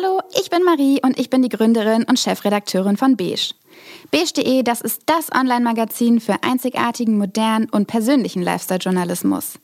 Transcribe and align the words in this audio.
Hallo, 0.00 0.20
ich 0.40 0.48
bin 0.48 0.62
Marie 0.62 1.00
und 1.02 1.18
ich 1.18 1.28
bin 1.28 1.42
die 1.42 1.48
Gründerin 1.48 2.04
und 2.04 2.20
Chefredakteurin 2.20 2.96
von 2.96 3.16
Beige. 3.16 3.54
Beige.de, 4.12 4.62
das 4.62 4.80
ist 4.80 5.02
das 5.06 5.32
Online-Magazin 5.34 6.20
für 6.20 6.36
einzigartigen, 6.44 7.18
modernen 7.18 7.68
und 7.68 7.86
persönlichen 7.88 8.42
Lifestyle-Journalismus. 8.42 9.58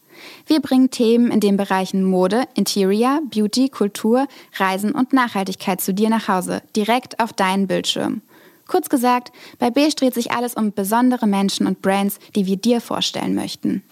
Wir 0.47 0.61
bringen 0.61 0.91
Themen 0.91 1.31
in 1.31 1.39
den 1.39 1.57
Bereichen 1.57 2.03
Mode, 2.03 2.49
Interior, 2.55 3.21
Beauty, 3.31 3.69
Kultur, 3.69 4.27
Reisen 4.57 4.93
und 4.93 5.13
Nachhaltigkeit 5.13 5.81
zu 5.81 5.95
dir 5.95 6.11
nach 6.11 6.27
Hause, 6.27 6.63
direkt 6.75 7.21
auf 7.21 7.33
deinen 7.33 7.69
Bildschirm. 7.69 8.21
Kurz 8.67 8.89
gesagt, 8.89 9.31
bei 9.61 9.71
Beige 9.71 9.95
dreht 9.95 10.15
sich 10.15 10.33
alles 10.33 10.55
um 10.55 10.73
besondere 10.73 11.29
Menschen 11.29 11.69
und 11.69 11.81
Brands, 11.81 12.19
die 12.35 12.47
wir 12.47 12.57
dir 12.57 12.81
vorstellen 12.81 13.37
möchten. 13.37 13.85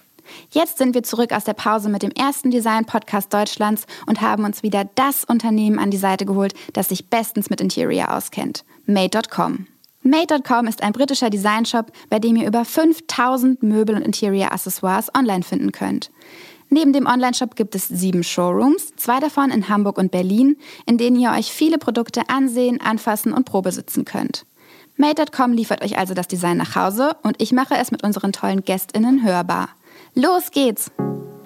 Jetzt 0.51 0.77
sind 0.77 0.93
wir 0.93 1.03
zurück 1.03 1.31
aus 1.31 1.43
der 1.43 1.53
Pause 1.53 1.89
mit 1.89 2.03
dem 2.03 2.11
ersten 2.11 2.51
Design-Podcast 2.51 3.33
Deutschlands 3.33 3.85
und 4.05 4.21
haben 4.21 4.43
uns 4.45 4.63
wieder 4.63 4.89
das 4.95 5.23
Unternehmen 5.23 5.79
an 5.79 5.91
die 5.91 5.97
Seite 5.97 6.25
geholt, 6.25 6.53
das 6.73 6.89
sich 6.89 7.09
bestens 7.09 7.49
mit 7.49 7.61
Interior 7.61 8.15
auskennt. 8.15 8.63
Made.com. 8.85 9.67
Made.com 10.01 10.67
ist 10.67 10.83
ein 10.83 10.91
britischer 10.91 11.29
Designshop, 11.29 11.91
bei 12.09 12.19
dem 12.19 12.35
ihr 12.35 12.47
über 12.47 12.65
5000 12.65 13.63
Möbel 13.63 13.95
und 13.95 14.01
Interior-Accessoires 14.01 15.15
online 15.15 15.43
finden 15.43 15.71
könnt. 15.71 16.11
Neben 16.69 16.91
dem 16.91 17.05
Onlineshop 17.05 17.55
gibt 17.55 17.75
es 17.75 17.87
sieben 17.87 18.23
Showrooms, 18.23 18.95
zwei 18.95 19.19
davon 19.19 19.51
in 19.51 19.69
Hamburg 19.69 19.97
und 19.97 20.11
Berlin, 20.11 20.57
in 20.87 20.97
denen 20.97 21.19
ihr 21.19 21.31
euch 21.31 21.53
viele 21.53 21.77
Produkte 21.77 22.29
ansehen, 22.29 22.81
anfassen 22.81 23.31
und 23.31 23.45
probesitzen 23.45 24.05
könnt. 24.05 24.45
Made.com 24.97 25.53
liefert 25.53 25.83
euch 25.83 25.97
also 25.97 26.13
das 26.13 26.27
Design 26.27 26.57
nach 26.57 26.75
Hause 26.75 27.15
und 27.21 27.41
ich 27.41 27.51
mache 27.51 27.75
es 27.75 27.91
mit 27.91 28.03
unseren 28.03 28.31
tollen 28.31 28.63
GästInnen 28.63 29.23
hörbar. 29.23 29.69
Los 30.15 30.51
geht's! 30.51 30.91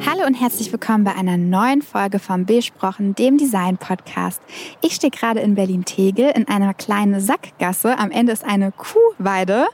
Hallo 0.05 0.25
und 0.27 0.33
herzlich 0.33 0.73
willkommen 0.73 1.05
bei 1.05 1.15
einer 1.15 1.37
neuen 1.37 1.81
Folge 1.81 2.19
vom 2.19 2.45
Besprochen, 2.45 3.15
dem 3.15 3.37
Design-Podcast. 3.37 4.41
Ich 4.81 4.95
stehe 4.95 5.09
gerade 5.09 5.39
in 5.39 5.55
Berlin-Tegel 5.55 6.31
in 6.35 6.49
einer 6.49 6.73
kleinen 6.73 7.21
Sackgasse. 7.21 7.97
Am 7.97 8.11
Ende 8.11 8.33
ist 8.33 8.43
eine 8.43 8.73
Kuhweide. 8.73 9.67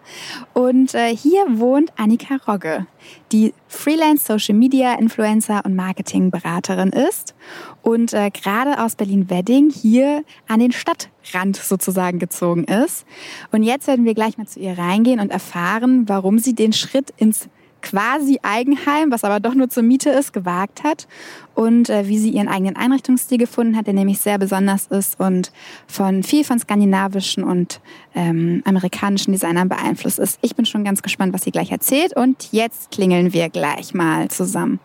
Und 0.53 0.93
äh, 0.93 1.07
hier 1.15 1.43
wohnt 1.57 1.91
Annika 1.97 2.35
Rogge, 2.47 2.85
die 3.31 3.55
Freelance-Social-Media-Influencer 3.67 5.65
und 5.65 5.75
Marketing-Beraterin 5.75 6.89
ist 6.89 7.33
und 7.81 8.13
äh, 8.13 8.29
gerade 8.29 8.79
aus 8.79 8.95
Berlin-Wedding 8.95 9.71
hier 9.71 10.23
an 10.47 10.59
den 10.59 10.71
Stadtrand 10.71 11.55
sozusagen 11.55 12.19
gezogen 12.19 12.65
ist. 12.65 13.07
Und 13.51 13.63
jetzt 13.63 13.87
werden 13.87 14.05
wir 14.05 14.13
gleich 14.13 14.37
mal 14.37 14.45
zu 14.45 14.59
ihr 14.59 14.77
reingehen 14.77 15.19
und 15.19 15.31
erfahren, 15.31 16.07
warum 16.07 16.37
sie 16.37 16.53
den 16.53 16.73
Schritt 16.73 17.11
ins 17.17 17.49
quasi 17.83 18.39
Eigenheim, 18.41 19.11
was 19.11 19.23
aber 19.23 19.39
doch 19.39 19.53
nur 19.53 19.69
zur 19.69 19.83
Miete 19.83 20.09
ist, 20.09 20.33
gewagt 20.33 20.83
hat 20.83 21.07
und 21.53 21.89
äh, 21.89 22.07
wie 22.07 22.17
sie 22.17 22.31
ihren 22.31 22.47
eigenen 22.47 22.75
Einrichtungsstil 22.75 23.37
gefunden 23.37 23.77
hat, 23.77 23.85
der 23.85 23.93
nämlich 23.93 24.19
sehr 24.19 24.39
besonders 24.39 24.87
ist 24.87 25.19
und 25.19 25.51
von 25.85 26.23
viel 26.23 26.43
von 26.43 26.57
skandinavischen 26.57 27.43
und 27.43 27.79
ähm, 28.15 28.63
amerikanischen 28.65 29.33
Designern 29.33 29.69
beeinflusst 29.69 30.17
ist. 30.17 30.39
Ich 30.41 30.55
bin 30.55 30.65
schon 30.65 30.83
ganz 30.83 31.03
gespannt, 31.03 31.33
was 31.33 31.43
sie 31.43 31.51
gleich 31.51 31.71
erzählt 31.71 32.15
und 32.15 32.51
jetzt 32.51 32.89
klingeln 32.89 33.33
wir 33.33 33.49
gleich 33.49 33.93
mal 33.93 34.29
zusammen. 34.29 34.79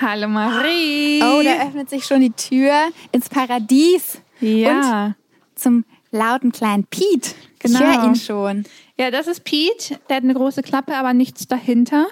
Hallo 0.00 0.28
Marie. 0.28 1.22
Oh, 1.22 1.42
da 1.42 1.66
öffnet 1.66 1.88
sich 1.88 2.04
schon 2.04 2.20
die 2.20 2.30
Tür 2.30 2.72
ins 3.10 3.28
Paradies. 3.28 4.20
Ja. 4.40 5.06
Und 5.06 5.14
zum 5.54 5.84
lauten 6.10 6.52
kleinen 6.52 6.84
Pete. 6.84 7.30
Genau. 7.60 7.78
Ich 7.78 7.84
höre 7.84 8.04
ihn 8.04 8.14
schon. 8.16 8.64
Ja, 8.98 9.10
das 9.10 9.26
ist 9.26 9.44
Pete. 9.44 9.98
Der 10.08 10.16
hat 10.16 10.24
eine 10.24 10.34
große 10.34 10.62
Klappe, 10.62 10.94
aber 10.96 11.12
nichts 11.14 11.46
dahinter. 11.48 12.06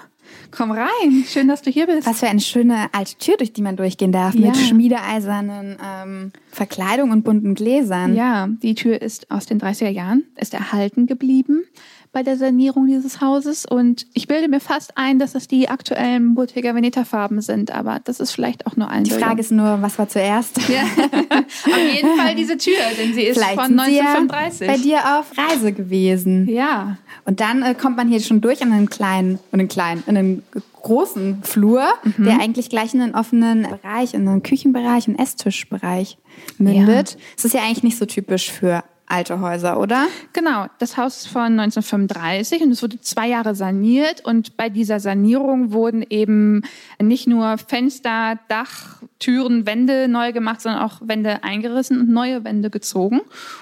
Komm 0.51 0.71
rein. 0.71 1.25
Schön, 1.27 1.47
dass 1.47 1.61
du 1.61 1.69
hier 1.69 1.85
bist. 1.85 2.07
Was 2.07 2.19
für 2.21 2.27
eine 2.27 2.39
schöne 2.39 2.87
alte 2.93 3.15
Tür, 3.17 3.37
durch 3.37 3.53
die 3.53 3.61
man 3.61 3.75
durchgehen 3.75 4.11
darf, 4.11 4.33
Ja. 4.33 4.47
mit 4.47 4.57
schmiedeeisernen 4.57 5.77
ähm, 5.83 6.31
Verkleidung 6.49 7.11
und 7.11 7.23
bunten 7.23 7.53
Gläsern. 7.55 8.15
Ja, 8.15 8.47
die 8.47 8.73
Tür 8.73 9.01
ist 9.01 9.29
aus 9.29 9.45
den 9.45 9.59
30er 9.59 9.89
Jahren, 9.89 10.23
ist 10.37 10.53
erhalten 10.53 11.05
geblieben 11.07 11.65
bei 12.13 12.23
der 12.23 12.37
Sanierung 12.37 12.85
dieses 12.87 13.19
Hauses 13.21 13.65
und 13.65 14.05
ich 14.13 14.27
bilde 14.27 14.47
mir 14.47 14.59
fast 14.59 14.97
ein, 14.97 15.17
dass 15.19 15.33
es 15.35 15.47
die 15.47 15.67
aktuellen 15.67 16.35
Bottega 16.35 16.73
Veneta 16.75 17.03
Farben 17.05 17.41
sind, 17.41 17.71
aber 17.71 17.99
das 18.03 18.19
ist 18.19 18.31
vielleicht 18.31 18.67
auch 18.67 18.75
nur 18.77 18.87
ein 18.87 19.03
Die 19.03 19.11
Frage 19.11 19.41
ist 19.41 19.51
nur, 19.51 19.81
was 19.81 19.97
war 19.99 20.07
zuerst? 20.07 20.57
ja. 20.69 20.83
auf 21.33 21.93
jeden 21.93 22.15
Fall 22.17 22.35
diese 22.35 22.55
Tür, 22.57 22.73
denn 22.99 23.13
sie 23.13 23.23
ist 23.23 23.37
Vielleicht 23.37 23.55
von 23.59 23.69
sind 23.77 23.81
sie 23.85 23.97
ja 23.97 24.13
1935. 24.13 24.67
bei 24.67 24.77
dir 24.77 24.99
auf 25.19 25.31
Reise 25.37 25.73
gewesen. 25.73 26.47
ja, 26.47 26.97
Und 27.25 27.39
dann 27.39 27.63
äh, 27.63 27.73
kommt 27.73 27.97
man 27.97 28.07
hier 28.07 28.19
schon 28.21 28.41
durch 28.41 28.61
in 28.61 28.71
einen 28.71 28.89
kleinen, 28.89 29.39
in 29.51 29.59
einen 29.59 29.67
kleinen, 29.67 30.03
in 30.05 30.15
einen 30.15 30.43
großen 30.83 31.41
Flur, 31.43 31.83
Mhm. 32.03 32.25
der 32.25 32.39
eigentlich 32.41 32.69
gleich 32.69 32.93
in 32.93 33.01
einen 33.01 33.15
offenen 33.15 33.63
Bereich, 33.63 34.13
in 34.13 34.27
einen 34.27 34.43
Küchenbereich, 34.43 35.07
einen 35.07 35.17
Esstischbereich 35.17 36.17
mündet. 36.59 37.17
Das 37.35 37.45
ist 37.45 37.53
ja 37.53 37.61
eigentlich 37.61 37.83
nicht 37.83 37.97
so 37.97 38.05
typisch 38.05 38.51
für 38.51 38.83
alte 39.07 39.39
Häuser, 39.39 39.79
oder? 39.79 40.07
Genau, 40.33 40.67
das 40.79 40.97
Haus 40.97 41.17
ist 41.17 41.27
von 41.27 41.59
1935 41.59 42.61
und 42.61 42.71
es 42.71 42.81
wurde 42.81 42.99
zwei 43.01 43.27
Jahre 43.27 43.55
saniert 43.55 44.25
und 44.25 44.57
bei 44.57 44.69
dieser 44.69 44.99
Sanierung 44.99 45.71
wurden 45.71 46.05
eben 46.09 46.61
nicht 47.01 47.27
nur 47.27 47.57
Fenster, 47.57 48.39
Dach, 48.47 49.01
Türen, 49.23 49.65
Wände 49.65 50.09
neu 50.09 50.33
gemacht, 50.33 50.59
sondern 50.59 50.81
auch 50.81 50.99
Wände 51.01 51.45
eingerissen 51.45 52.01
und 52.01 52.09
neue 52.09 52.43
Wände 52.43 52.69
gezogen. 52.69 53.21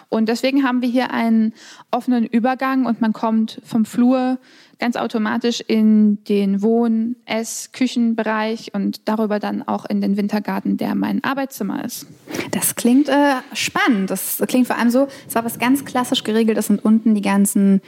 Und 0.10 0.28
deswegen 0.28 0.64
haben 0.64 0.82
wir 0.82 0.90
hier 0.90 1.12
einen 1.12 1.54
offenen 1.92 2.26
Übergang 2.26 2.88
und 2.88 3.00
man 3.00 3.14
kommt 3.14 3.62
vom 3.64 3.86
Flur 3.86 4.40
ganz 4.80 4.96
automatisch 4.96 5.62
in 5.62 6.24
den 6.24 6.64
Wohn-, 6.64 7.16
Ess-, 7.26 7.72
Küchenbereich 7.74 8.74
und 8.74 9.08
darüber 9.08 9.38
dann 9.38 9.62
auch 9.62 9.86
in 9.86 10.02
den 10.02 10.18
Wintergarten, 10.18 10.78
der 10.78 10.96
mein 10.96 11.24
Arbeitszimmer 11.24 11.86
ist. 11.86 12.08
Das 12.50 12.74
klingt 12.74 13.08
äh, 13.08 13.36
spannend. 13.54 14.10
Das 14.10 14.42
klingt 14.48 14.66
vor 14.66 14.80
allem 14.80 14.90
so, 14.90 15.08
als 15.26 15.36
ob 15.36 15.46
es 15.46 15.60
ganz 15.60 15.86
klassisch 15.86 16.24
geregelt 16.24 16.58
ist 16.58 16.72
und 16.72 16.84
unten 16.84 17.14
die 17.14 17.22
ganzen 17.22 17.82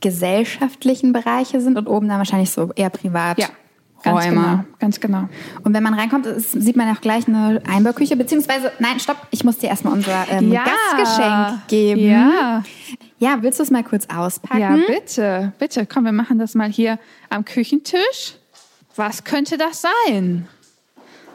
gesellschaftlichen 0.00 1.12
Bereiche 1.12 1.60
sind 1.60 1.78
und 1.78 1.86
oben 1.86 2.08
dann 2.08 2.18
wahrscheinlich 2.18 2.50
so 2.50 2.72
eher 2.74 2.90
privat. 2.90 3.38
Ja, 3.38 3.50
ganz 4.02 4.24
Räume. 4.24 4.34
genau, 4.34 4.64
ganz 4.78 5.00
genau. 5.00 5.28
Und 5.64 5.74
wenn 5.74 5.82
man 5.82 5.94
reinkommt, 5.94 6.26
ist, 6.26 6.52
sieht 6.52 6.76
man 6.76 6.94
auch 6.94 7.00
gleich 7.00 7.28
eine 7.28 7.62
Einbauküche, 7.68 8.16
beziehungsweise, 8.16 8.72
nein, 8.78 8.98
stopp, 9.00 9.26
ich 9.30 9.44
muss 9.44 9.58
dir 9.58 9.68
erstmal 9.68 9.92
unser 9.94 10.26
ähm, 10.30 10.52
Ja. 10.52 10.64
Gastgeschenk 10.64 11.68
geben. 11.68 12.00
Ja. 12.10 12.62
Ja, 13.18 13.38
willst 13.42 13.58
du 13.58 13.62
es 13.64 13.70
mal 13.70 13.84
kurz 13.84 14.06
auspacken? 14.06 14.60
Ja, 14.60 14.76
bitte, 14.86 15.52
bitte. 15.58 15.84
Komm, 15.86 16.04
wir 16.06 16.12
machen 16.12 16.38
das 16.38 16.54
mal 16.54 16.70
hier 16.70 16.98
am 17.28 17.44
Küchentisch. 17.44 18.34
Was 18.96 19.24
könnte 19.24 19.58
das 19.58 19.82
sein? 19.82 20.48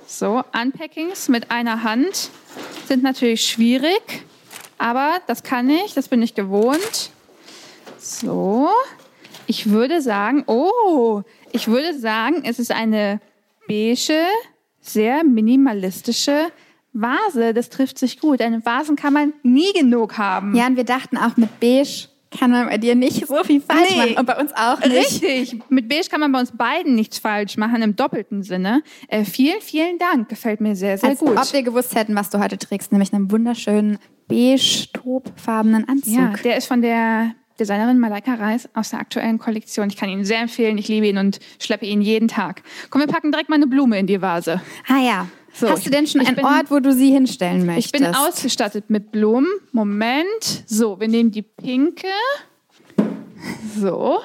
So, 0.08 0.44
Unpackings 0.60 1.30
mit 1.30 1.52
einer 1.52 1.84
Hand 1.84 2.30
sind 2.88 3.04
natürlich 3.04 3.46
schwierig, 3.46 4.24
aber 4.78 5.14
das 5.28 5.44
kann 5.44 5.70
ich, 5.70 5.94
das 5.94 6.08
bin 6.10 6.22
ich 6.22 6.36
gewohnt. 6.36 7.12
So, 8.00 8.70
ich 9.48 9.70
würde 9.70 10.02
sagen, 10.02 10.44
oh, 10.48 11.22
ich 11.56 11.68
würde 11.68 11.98
sagen, 11.98 12.42
es 12.44 12.60
ist 12.60 12.72
eine 12.72 13.20
beige, 13.68 14.22
sehr 14.82 15.24
minimalistische 15.24 16.48
Vase. 16.94 17.54
Das 17.54 17.70
trifft 17.70 17.98
sich 17.98 18.20
gut. 18.20 18.42
Eine 18.42 18.66
Vasen 18.66 18.96
kann 18.96 19.14
man 19.14 19.34
nie 19.44 19.74
genug 19.74 20.18
haben. 20.18 20.56
Ja, 20.56 20.68
und 20.68 20.76
wir 20.78 20.84
dachten 20.86 21.18
auch 21.18 21.38
mit 21.38 21.60
beige 21.60 22.08
kann 22.38 22.52
man 22.52 22.68
bei 22.68 22.78
dir 22.78 22.96
nicht 22.96 23.26
so 23.28 23.44
viel 23.46 23.62
falsch 23.62 23.92
Nee. 23.92 23.98
machen 23.98 24.18
und 24.18 24.26
bei 24.26 24.38
uns 24.38 24.52
auch 24.54 24.80
nicht. 24.82 25.24
Richtig. 25.24 25.62
Mit 25.70 25.88
Beige 25.88 26.10
kann 26.10 26.20
man 26.20 26.34
bei 26.34 26.40
uns 26.42 26.52
beiden 26.52 26.94
nichts 26.94 27.18
falsch 27.18 27.56
machen, 27.56 27.82
im 27.82 27.96
doppelten 27.96 28.44
Sinne. 28.44 28.84
Äh, 29.08 29.24
vielen, 29.24 29.62
vielen 29.62 29.98
Dank. 30.00 30.28
Gefällt 30.28 30.60
mir 30.60 30.76
sehr, 30.76 30.98
sehr 30.98 31.10
Als 31.12 31.20
gut. 31.20 31.30
ob 31.38 31.54
wir 31.54 31.64
gewusst 31.64 31.96
hätten, 31.96 32.14
was 32.14 32.30
du 32.30 32.40
heute 32.40 32.58
trägst, 32.58 32.92
nämlich 32.92 33.14
einen 33.14 33.32
wunderschönen 33.32 34.00
beige 34.28 34.88
topfarbenen 34.92 35.88
Anzug. 35.88 36.14
ja, 36.14 36.34
der 36.44 36.58
ist 36.58 36.68
von 36.68 36.82
der 36.82 37.32
Designerin 37.60 38.00
Malaika 38.00 38.34
Reis 38.36 38.68
aus 38.74 38.90
der 38.90 39.00
aktuellen 39.00 39.40
Kollektion. 39.40 39.88
Ich 39.90 39.96
kann 39.98 40.10
ihn 40.10 40.26
sehr 40.26 40.40
empfehlen. 40.42 40.78
Ich 40.78 40.88
liebe 40.88 41.08
ihn 41.08 41.18
und 41.18 41.40
schleppe 41.60 41.86
ihn 41.86 42.02
jeden 42.02 42.28
Tag. 42.28 42.64
Komm, 42.90 43.02
wir 43.02 43.08
packen 43.08 43.32
direkt 43.32 43.50
mal 43.50 43.56
eine 43.56 43.68
Blume 43.68 43.98
in 44.00 44.08
die 44.08 44.22
Vase. 44.22 44.62
ah 44.88 45.00
ja. 45.02 45.28
So, 45.54 45.70
Hast 45.70 45.86
du 45.86 45.90
denn 45.90 46.06
schon 46.06 46.20
einen 46.20 46.36
bin- 46.36 46.44
Ort, 46.44 46.70
wo 46.70 46.80
du 46.80 46.92
sie 46.92 47.12
hinstellen 47.12 47.66
möchtest? 47.66 47.96
Ich 47.96 48.02
bin 48.02 48.14
ausgestattet 48.14 48.90
mit 48.90 49.14
Blumen. 49.14 49.48
Moment. 49.72 50.64
So, 50.66 51.00
wir 51.00 51.08
nehmen 51.08 51.32
die 51.32 51.44
pinke. 51.44 52.08
So. 53.80 54.20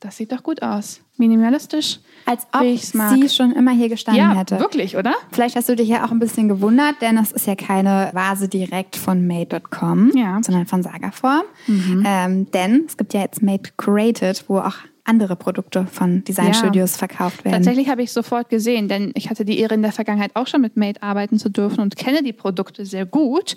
Das 0.00 0.16
sieht 0.16 0.32
doch 0.32 0.42
gut 0.42 0.62
aus. 0.62 1.00
Minimalistisch. 1.16 2.00
Als 2.26 2.46
ob 2.52 2.62
sie 2.62 3.28
schon 3.28 3.52
immer 3.52 3.70
hier 3.72 3.88
gestanden 3.88 4.22
Ja, 4.22 4.34
hätte. 4.34 4.58
wirklich, 4.58 4.96
oder? 4.96 5.14
Vielleicht 5.30 5.56
hast 5.56 5.68
du 5.68 5.76
dich 5.76 5.88
ja 5.88 6.04
auch 6.06 6.10
ein 6.10 6.18
bisschen 6.18 6.48
gewundert, 6.48 6.96
denn 7.02 7.16
das 7.16 7.32
ist 7.32 7.46
ja 7.46 7.54
keine 7.54 8.10
Vase 8.14 8.48
direkt 8.48 8.96
von 8.96 9.26
Made.com, 9.26 10.10
Ja. 10.14 10.38
Mhm. 10.38 10.42
sondern 10.42 10.66
von 10.66 10.82
Sagaform. 10.82 11.42
Ähm, 11.68 12.50
denn 12.50 12.84
es 12.88 12.96
gibt 12.96 13.12
ja 13.14 13.20
jetzt 13.20 13.42
Made 13.42 13.70
Curated, 13.76 14.44
wo 14.48 14.58
auch 14.58 14.76
andere 15.04 15.36
Produkte 15.36 15.86
von 15.86 16.24
Designstudios 16.24 16.92
ja. 16.92 16.98
verkauft 16.98 17.44
werden. 17.44 17.56
Tatsächlich 17.56 17.88
habe 17.88 18.02
ich 18.02 18.12
sofort 18.12 18.48
gesehen, 18.48 18.88
denn 18.88 19.12
ich 19.14 19.30
hatte 19.30 19.44
die 19.44 19.58
Ehre 19.58 19.74
in 19.74 19.82
der 19.82 19.92
Vergangenheit 19.92 20.30
auch 20.34 20.46
schon 20.46 20.60
mit 20.60 20.76
Made 20.76 21.02
arbeiten 21.02 21.38
zu 21.38 21.50
dürfen 21.50 21.80
und 21.80 21.96
kenne 21.96 22.22
die 22.22 22.32
Produkte 22.32 22.86
sehr 22.86 23.04
gut. 23.04 23.56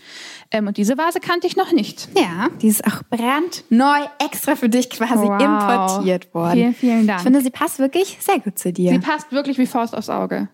Ähm, 0.52 0.68
und 0.68 0.78
diese 0.78 0.98
Vase 0.98 1.20
kannte 1.20 1.48
ich 1.48 1.56
noch 1.56 1.72
nicht. 1.72 2.10
Ja, 2.18 2.50
die 2.62 2.68
ist 2.68 2.86
auch 2.86 3.02
brandneu 3.10 4.06
extra 4.24 4.56
für 4.56 4.70
dich 4.70 4.90
quasi 4.90 5.26
wow. 5.26 5.42
importiert 5.42 6.34
worden. 6.34 6.54
Vielen, 6.54 6.74
vielen 6.74 7.08
Dank. 7.08 7.20
Ich 7.20 7.24
finde, 7.24 7.42
sie 7.42 7.50
passt 7.50 7.80
wirklich 7.80 8.18
sehr 8.20 8.40
gut 8.40 8.60
zu 8.60 8.74
dir. 8.74 8.92
Sie 8.92 9.00
passt 9.00 9.32
wirklich 9.32 9.58
wie 9.58 9.68
Faust 9.68 9.96
aufs 9.96 10.10
Auge. 10.10 10.50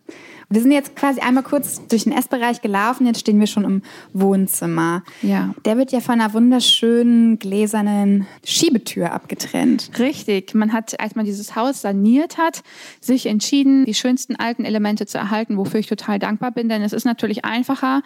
Wir 0.50 0.62
sind 0.62 0.72
jetzt 0.72 0.95
quasi 0.95 1.22
einmal 1.22 1.44
kurz 1.44 1.86
durch 1.88 2.04
den 2.04 2.13
Essbereich 2.13 2.62
gelaufen, 2.62 3.06
jetzt 3.06 3.19
stehen 3.19 3.40
wir 3.40 3.48
schon 3.48 3.66
im 3.66 3.81
Wohnzimmer. 4.13 5.04
Ja. 5.22 5.54
Der 5.66 5.78
wird 5.78 5.92
ja 5.92 6.00
von 6.00 6.19
einer 6.19 6.34
wunderschönen 6.34 7.40
gläsernen 7.40 8.28
Schiebetür 8.44 9.12
abgetrennt. 9.12 9.92
Richtig. 10.00 10.54
Man 10.54 10.74
hat, 10.74 11.00
als 11.00 11.16
man 11.16 11.25
dieses 11.25 11.56
Haus 11.56 11.81
saniert 11.81 12.38
hat, 12.38 12.63
sich 13.00 13.25
entschieden, 13.25 13.86
die 13.86 13.94
schönsten 13.94 14.36
alten 14.36 14.66
Elemente 14.66 15.06
zu 15.06 15.18
erhalten, 15.18 15.57
wofür 15.57 15.80
ich 15.80 15.88
total 15.88 16.19
dankbar 16.19 16.51
bin, 16.51 16.69
denn 16.69 16.81
es 16.81 16.94
ist 16.94 17.06
natürlich 17.06 17.46
einfacher, 17.46 18.01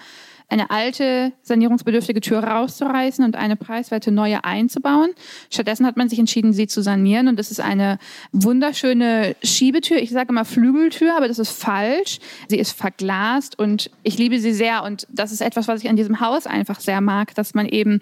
eine 0.50 0.70
alte, 0.70 1.34
sanierungsbedürftige 1.42 2.22
Tür 2.22 2.40
rauszureißen 2.44 3.24
und 3.26 3.36
eine 3.36 3.58
preiswerte 3.58 4.12
neue 4.12 4.46
einzubauen. 4.46 5.12
Stattdessen 5.52 5.86
hat 5.86 5.98
man 5.98 6.08
sich 6.08 6.20
entschieden, 6.20 6.54
sie 6.54 6.68
zu 6.68 6.82
sanieren. 6.82 7.28
Und 7.28 7.38
das 7.38 7.52
ist 7.52 7.60
eine 7.60 8.00
wunderschöne 8.32 9.36
Schiebetür. 9.44 9.98
Ich 9.98 10.12
sage 10.12 10.30
immer 10.30 10.46
Flügeltür, 10.46 11.18
aber 11.18 11.28
das 11.28 11.40
ist 11.40 11.52
falsch. 11.52 12.20
Sie 12.48 12.58
ist 12.58 12.72
verglast 12.72 13.60
und 13.60 13.92
ich 14.04 14.18
liebe 14.18 14.40
sie 14.40 14.54
sehr. 14.54 14.84
Und 14.84 15.06
das 15.10 15.34
ist 15.34 15.42
etwas, 15.42 15.68
was 15.68 15.84
ich 15.84 15.90
an 15.90 15.98
diesem 15.98 16.22
Haus 16.22 16.48
einfach 16.48 16.80
sehr 16.80 17.02
mag, 17.02 17.36
dass 17.36 17.54
man 17.54 17.68
eben 17.68 18.00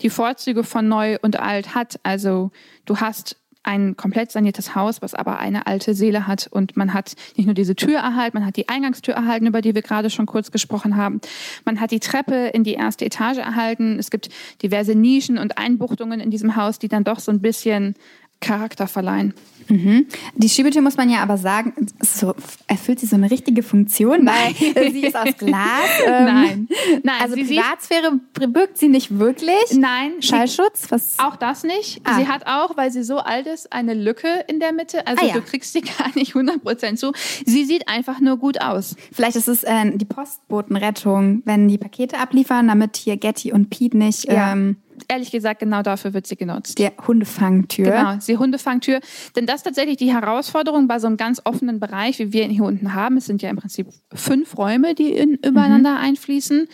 die 0.00 0.10
Vorzüge 0.10 0.62
von 0.62 0.86
neu 0.86 1.18
und 1.22 1.40
alt 1.40 1.74
hat. 1.74 1.98
Also 2.04 2.52
du 2.84 2.98
hast 2.98 3.36
ein 3.68 3.98
komplett 3.98 4.32
saniertes 4.32 4.74
Haus, 4.74 5.02
was 5.02 5.12
aber 5.12 5.38
eine 5.38 5.66
alte 5.66 5.92
Seele 5.92 6.26
hat. 6.26 6.48
Und 6.50 6.78
man 6.78 6.94
hat 6.94 7.12
nicht 7.36 7.44
nur 7.44 7.54
diese 7.54 7.76
Tür 7.76 7.98
erhalten, 7.98 8.38
man 8.38 8.46
hat 8.46 8.56
die 8.56 8.70
Eingangstür 8.70 9.14
erhalten, 9.14 9.46
über 9.46 9.60
die 9.60 9.74
wir 9.74 9.82
gerade 9.82 10.08
schon 10.08 10.24
kurz 10.24 10.50
gesprochen 10.50 10.96
haben. 10.96 11.20
Man 11.66 11.78
hat 11.78 11.90
die 11.90 12.00
Treppe 12.00 12.46
in 12.54 12.64
die 12.64 12.72
erste 12.72 13.04
Etage 13.04 13.36
erhalten. 13.36 13.98
Es 13.98 14.10
gibt 14.10 14.30
diverse 14.62 14.94
Nischen 14.94 15.36
und 15.36 15.58
Einbuchtungen 15.58 16.18
in 16.18 16.30
diesem 16.30 16.56
Haus, 16.56 16.78
die 16.78 16.88
dann 16.88 17.04
doch 17.04 17.20
so 17.20 17.30
ein 17.30 17.42
bisschen 17.42 17.94
Charakter 18.40 18.86
verleihen. 18.86 19.34
Mhm. 19.68 20.06
Die 20.34 20.48
Schiebetür 20.48 20.80
muss 20.80 20.96
man 20.96 21.10
ja 21.10 21.18
aber 21.18 21.36
sagen, 21.36 21.74
so, 22.00 22.34
erfüllt 22.66 23.00
sie 23.00 23.06
so 23.06 23.16
eine 23.16 23.30
richtige 23.30 23.62
Funktion, 23.62 24.24
Nein. 24.24 24.54
weil 24.74 24.92
sie 24.92 25.04
ist 25.04 25.16
aus 25.16 25.36
Glas. 25.36 25.58
Ähm, 26.06 26.24
Nein. 26.24 26.68
Nein. 27.02 27.16
Also 27.20 27.34
Privatsphäre 27.34 28.20
birgt 28.48 28.78
sie 28.78 28.88
nicht 28.88 29.18
wirklich. 29.18 29.72
Nein. 29.72 30.22
Schallschutz? 30.22 30.86
Was? 30.90 31.18
Auch 31.18 31.36
das 31.36 31.64
nicht. 31.64 32.00
Ah. 32.04 32.18
Sie 32.18 32.28
hat 32.28 32.46
auch, 32.46 32.76
weil 32.76 32.90
sie 32.90 33.02
so 33.02 33.18
alt 33.18 33.46
ist, 33.46 33.72
eine 33.72 33.94
Lücke 33.94 34.28
in 34.48 34.60
der 34.60 34.72
Mitte. 34.72 35.06
Also 35.06 35.24
ah, 35.24 35.28
ja. 35.28 35.34
du 35.34 35.42
kriegst 35.42 35.72
sie 35.72 35.80
gar 35.98 36.14
nicht 36.14 36.34
100% 36.34 36.96
zu. 36.96 37.12
Sie 37.44 37.64
sieht 37.64 37.88
einfach 37.88 38.20
nur 38.20 38.38
gut 38.38 38.60
aus. 38.60 38.96
Vielleicht 39.12 39.36
ist 39.36 39.48
es 39.48 39.64
äh, 39.64 39.90
die 39.94 40.04
Postbotenrettung, 40.04 41.42
wenn 41.44 41.68
die 41.68 41.78
Pakete 41.78 42.18
abliefern, 42.18 42.68
damit 42.68 42.96
hier 42.96 43.16
Getty 43.16 43.52
und 43.52 43.70
Pete 43.70 43.96
nicht... 43.96 44.24
Ja. 44.26 44.52
Ähm, 44.52 44.76
ehrlich 45.08 45.30
gesagt, 45.30 45.60
genau 45.60 45.82
dafür 45.82 46.14
wird 46.14 46.26
sie 46.26 46.36
genutzt. 46.36 46.78
Die 46.78 46.88
Hundefangtür. 47.06 47.84
Genau, 47.84 48.16
die 48.16 48.36
Hundefangtür. 48.36 49.00
Denn 49.36 49.46
das 49.46 49.56
ist 49.56 49.62
tatsächlich 49.64 49.96
die 49.96 50.12
Herausforderung 50.12 50.88
bei 50.88 50.98
so 50.98 51.06
einem 51.06 51.16
ganz 51.16 51.40
offenen 51.44 51.80
Bereich, 51.80 52.18
wie 52.18 52.32
wir 52.32 52.44
ihn 52.44 52.50
hier 52.50 52.64
unten 52.64 52.94
haben. 52.94 53.16
Es 53.16 53.26
sind 53.26 53.42
ja 53.42 53.50
im 53.50 53.56
Prinzip 53.56 53.88
fünf 54.12 54.56
Räume, 54.56 54.94
die 54.94 55.12
in, 55.12 55.34
übereinander 55.34 55.92
mhm. 55.92 56.04
einfließen. 56.04 56.68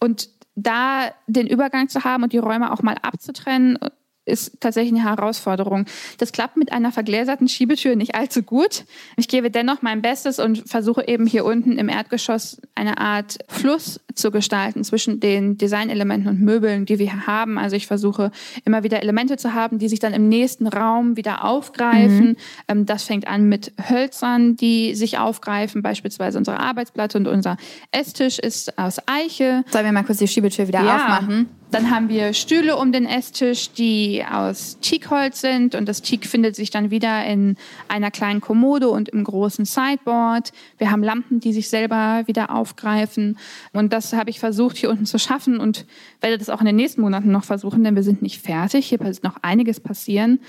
Und 0.00 0.28
da 0.54 1.12
den 1.26 1.46
Übergang 1.46 1.88
zu 1.88 2.04
haben 2.04 2.22
und 2.22 2.32
die 2.32 2.38
Räume 2.38 2.72
auch 2.72 2.82
mal 2.82 2.96
abzutrennen 3.00 3.78
ist 4.24 4.60
tatsächlich 4.60 4.94
eine 4.94 5.08
Herausforderung. 5.08 5.86
Das 6.18 6.32
klappt 6.32 6.56
mit 6.56 6.72
einer 6.72 6.92
vergläserten 6.92 7.48
Schiebetür 7.48 7.96
nicht 7.96 8.14
allzu 8.14 8.42
gut. 8.42 8.84
Ich 9.16 9.28
gebe 9.28 9.50
dennoch 9.50 9.82
mein 9.82 10.02
Bestes 10.02 10.38
und 10.38 10.68
versuche 10.68 11.06
eben 11.08 11.26
hier 11.26 11.44
unten 11.44 11.78
im 11.78 11.88
Erdgeschoss 11.88 12.60
eine 12.74 12.98
Art 12.98 13.38
Fluss 13.48 14.00
zu 14.14 14.30
gestalten 14.30 14.84
zwischen 14.84 15.20
den 15.20 15.58
Designelementen 15.58 16.28
und 16.28 16.40
Möbeln, 16.40 16.86
die 16.86 16.98
wir 16.98 17.10
hier 17.10 17.26
haben. 17.26 17.58
Also 17.58 17.76
ich 17.76 17.86
versuche 17.86 18.30
immer 18.64 18.82
wieder 18.82 19.02
Elemente 19.02 19.36
zu 19.36 19.54
haben, 19.54 19.78
die 19.78 19.88
sich 19.88 19.98
dann 19.98 20.12
im 20.12 20.28
nächsten 20.28 20.66
Raum 20.66 21.16
wieder 21.16 21.44
aufgreifen. 21.44 22.28
Mhm. 22.28 22.36
Ähm, 22.68 22.86
das 22.86 23.04
fängt 23.04 23.26
an 23.26 23.48
mit 23.48 23.72
Hölzern, 23.88 24.56
die 24.56 24.94
sich 24.94 25.18
aufgreifen. 25.18 25.82
Beispielsweise 25.82 26.38
unsere 26.38 26.60
Arbeitsplatte 26.60 27.18
und 27.18 27.26
unser 27.26 27.56
Esstisch 27.90 28.38
ist 28.38 28.78
aus 28.78 28.98
Eiche. 29.06 29.64
Sollen 29.70 29.84
wir 29.84 29.92
mal 29.92 30.04
kurz 30.04 30.18
die 30.18 30.28
Schiebetür 30.28 30.68
wieder 30.68 30.82
ja. 30.82 30.96
aufmachen? 30.96 31.48
Dann 31.72 31.90
haben 31.90 32.10
wir 32.10 32.34
Stühle 32.34 32.76
um 32.76 32.92
den 32.92 33.06
Esstisch, 33.06 33.72
die 33.72 34.22
aus 34.30 34.76
Teakholz 34.82 35.40
sind 35.40 35.74
und 35.74 35.88
das 35.88 36.02
Teak 36.02 36.26
findet 36.26 36.54
sich 36.54 36.68
dann 36.68 36.90
wieder 36.90 37.24
in 37.24 37.56
einer 37.88 38.10
kleinen 38.10 38.42
Kommode 38.42 38.90
und 38.90 39.08
im 39.08 39.24
großen 39.24 39.64
Sideboard. 39.64 40.52
Wir 40.76 40.90
haben 40.90 41.02
Lampen, 41.02 41.40
die 41.40 41.54
sich 41.54 41.70
selber 41.70 42.24
wieder 42.26 42.54
aufgreifen 42.54 43.38
und 43.72 43.94
das 43.94 44.12
habe 44.12 44.28
ich 44.28 44.38
versucht 44.38 44.76
hier 44.76 44.90
unten 44.90 45.06
zu 45.06 45.18
schaffen 45.18 45.60
und 45.60 45.86
werde 46.20 46.36
das 46.36 46.50
auch 46.50 46.60
in 46.60 46.66
den 46.66 46.76
nächsten 46.76 47.00
Monaten 47.00 47.32
noch 47.32 47.44
versuchen, 47.44 47.82
denn 47.84 47.96
wir 47.96 48.02
sind 48.02 48.20
nicht 48.20 48.42
fertig. 48.42 48.88
Hier 48.88 49.00
wird 49.00 49.24
noch 49.24 49.38
einiges 49.40 49.80
passieren 49.80 50.40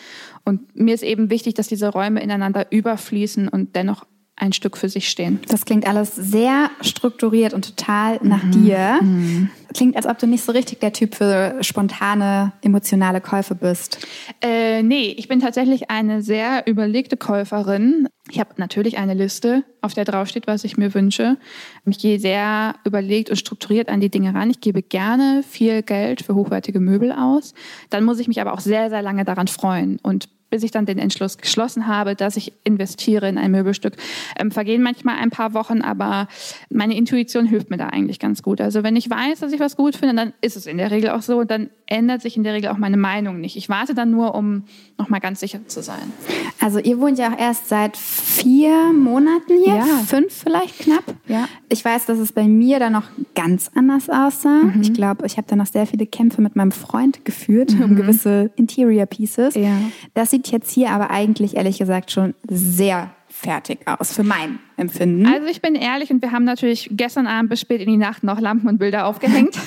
und 0.44 0.76
mir 0.76 0.94
ist 0.94 1.04
eben 1.04 1.30
wichtig, 1.30 1.54
dass 1.54 1.70
diese 1.70 1.88
Räume 1.88 2.22
ineinander 2.22 2.70
überfließen 2.70 3.48
und 3.48 3.78
dennoch 3.78 4.06
ein 4.36 4.52
Stück 4.52 4.78
für 4.78 4.90
sich 4.90 5.10
stehen. 5.10 5.40
Das 5.48 5.66
klingt 5.66 5.88
alles 5.88 6.16
sehr 6.16 6.72
strukturiert 6.82 7.54
und 7.54 7.66
total 7.66 8.20
nach 8.24 8.44
mhm. 8.44 8.52
dir. 8.52 9.00
Mhm. 9.02 9.50
Klingt, 9.74 9.96
als 9.96 10.06
ob 10.06 10.18
du 10.20 10.28
nicht 10.28 10.44
so 10.44 10.52
richtig 10.52 10.80
der 10.80 10.94
Typ 10.94 11.16
für 11.16 11.56
spontane, 11.62 12.52
emotionale 12.62 13.22
Käufe 13.22 13.56
bist. 13.56 14.06
Äh, 14.42 14.84
nee, 14.84 15.16
ich 15.18 15.28
bin 15.28 15.40
tatsächlich 15.40 15.90
eine 15.90 16.22
sehr 16.22 16.68
überlegte 16.68 17.16
Käuferin. 17.18 18.08
Ich 18.30 18.40
habe 18.40 18.52
natürlich 18.58 18.98
eine 18.98 19.14
Liste, 19.14 19.64
auf 19.82 19.94
der 19.94 20.06
draufsteht, 20.06 20.48
was 20.48 20.64
ich 20.64 20.78
mir 20.78 20.94
wünsche. 20.94 21.38
Ich 21.86 22.00
gehe 22.00 22.20
sehr 22.20 22.76
überlegt 22.86 23.30
und 23.30 23.36
strukturiert 23.36 23.90
an 23.90 24.00
die 24.00 24.10
Dinge 24.10 24.34
ran. 24.34 24.50
Ich 24.50 24.62
gebe 24.62 24.82
gerne 24.82 25.44
viel 25.48 25.84
Geld 25.84 26.24
für 26.24 26.36
hochwertige 26.36 26.80
Möbel 26.80 27.12
aus. 27.12 27.54
Dann 27.90 28.04
muss 28.04 28.20
ich 28.20 28.28
mich 28.28 28.42
aber 28.42 28.54
auch 28.54 28.62
sehr, 28.62 28.90
sehr 28.90 29.02
lange 29.02 29.26
daran 29.26 29.48
freuen 29.48 30.00
und 30.02 30.30
bis 30.54 30.62
ich 30.62 30.70
dann 30.70 30.86
den 30.86 31.00
Entschluss 31.00 31.40
geschlossen 31.40 31.88
habe, 31.88 32.16
dass 32.16 32.38
ich 32.38 32.54
investiere 32.64 33.28
in 33.28 33.40
ein 33.40 33.50
Möbelstück. 33.50 33.96
Ähm, 34.38 34.52
vergehen 34.52 34.84
manchmal 34.84 35.16
ein 35.18 35.32
paar 35.32 35.56
Wochen, 35.56 35.82
aber 35.82 36.28
meine 36.70 36.96
Intuition 36.96 37.48
hilft 37.48 37.72
mir 37.72 37.78
da 37.78 37.88
eigentlich 37.88 38.20
ganz 38.20 38.44
gut. 38.44 38.62
Also 38.62 38.84
wenn 38.84 38.96
ich 38.96 39.10
weiß, 39.10 39.40
dass 39.40 39.52
ich 39.52 39.60
was 39.60 39.76
gut 39.76 39.96
finde, 39.96 40.14
dann 40.14 40.34
ist 40.42 40.56
es 40.56 40.68
in 40.68 40.78
der 40.78 40.92
Regel 40.92 41.10
auch 41.10 41.24
so 41.24 41.40
und 41.40 41.50
dann 41.50 41.72
ändert 41.88 42.22
sich 42.22 42.38
in 42.38 42.44
der 42.44 42.54
Regel 42.54 42.70
auch 42.70 42.78
meine 42.78 42.98
Meinung 42.98 43.42
nicht. 43.42 43.56
Ich 43.56 43.68
warte 43.68 43.96
dann 43.96 44.12
nur, 44.12 44.36
um 44.36 44.66
nochmal 45.00 45.22
ganz 45.22 45.40
sicher 45.40 45.60
zu 45.66 45.82
sein. 45.82 46.14
Also 46.60 46.78
ihr 46.78 47.00
wohnt 47.00 47.18
ja 47.18 47.34
auch 47.34 47.40
erst 47.40 47.68
seit 47.68 47.98
vier 47.98 48.94
Monaten 48.94 49.58
hier, 49.64 49.76
ja. 49.76 49.86
fünf 50.06 50.44
vielleicht 50.44 50.80
knapp. 50.80 51.04
Ja. 51.28 51.48
Ich 51.70 51.84
weiß, 51.84 52.06
dass 52.06 52.20
es 52.20 52.32
bei 52.32 52.44
mir 52.44 52.78
dann 52.78 52.94
noch 52.94 53.06
ganz 53.34 53.72
anders 53.74 54.08
aussah. 54.08 54.64
Mhm. 54.64 54.82
Ich 54.82 54.94
glaube, 54.94 55.26
ich 55.26 55.38
habe 55.38 55.48
dann 55.48 55.58
noch 55.58 55.66
sehr 55.66 55.88
viele 55.88 56.06
Kämpfe 56.06 56.42
mit 56.42 56.56
meinem 56.56 56.72
Freund 56.72 57.26
geführt 57.26 57.74
mhm. 57.74 57.84
um 57.84 57.96
gewisse 57.96 58.52
Interior 58.56 59.08
Pieces. 59.08 59.56
Ja. 59.56 59.78
Das 60.14 60.32
sieht 60.32 60.43
jetzt 60.52 60.72
hier 60.72 60.92
aber 60.92 61.12
eigentlich 61.12 61.56
ehrlich 61.56 61.78
gesagt 61.78 62.12
schon 62.12 62.34
sehr 62.48 63.12
fertig 63.34 63.80
aus, 63.88 64.14
für 64.14 64.24
mein 64.24 64.60
Empfinden. 64.78 65.26
Also 65.26 65.48
ich 65.48 65.62
bin 65.62 65.76
ehrlich 65.76 66.12
und 66.12 66.22
wir 66.22 66.32
haben 66.32 66.46
natürlich 66.46 66.90
gestern 66.92 67.26
Abend 67.26 67.50
bis 67.50 67.62
spät 67.62 67.82
in 67.82 67.90
die 67.90 67.98
Nacht 67.98 68.24
noch 68.24 68.40
Lampen 68.40 68.70
und 68.70 68.78
Bilder 68.78 69.08
aufgehängt. 69.08 69.58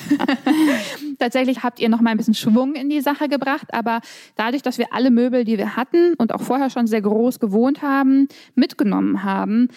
Tatsächlich 1.19 1.63
habt 1.63 1.79
ihr 1.79 1.89
noch 1.89 2.01
mal 2.01 2.11
ein 2.11 2.17
bisschen 2.17 2.33
Schwung 2.33 2.75
in 2.75 2.89
die 2.89 3.01
Sache 3.01 3.27
gebracht, 3.27 3.67
aber 3.73 3.99
dadurch, 4.35 4.61
dass 4.61 4.77
wir 4.77 4.93
alle 4.93 5.11
Möbel, 5.11 5.43
die 5.43 5.57
wir 5.57 5.75
hatten 5.75 6.13
und 6.13 6.33
auch 6.33 6.41
vorher 6.41 6.69
schon 6.69 6.87
sehr 6.87 7.01
groß 7.01 7.39
gewohnt 7.39 7.81
haben, 7.81 8.29
mitgenommen 8.55 9.23
haben, 9.23 9.67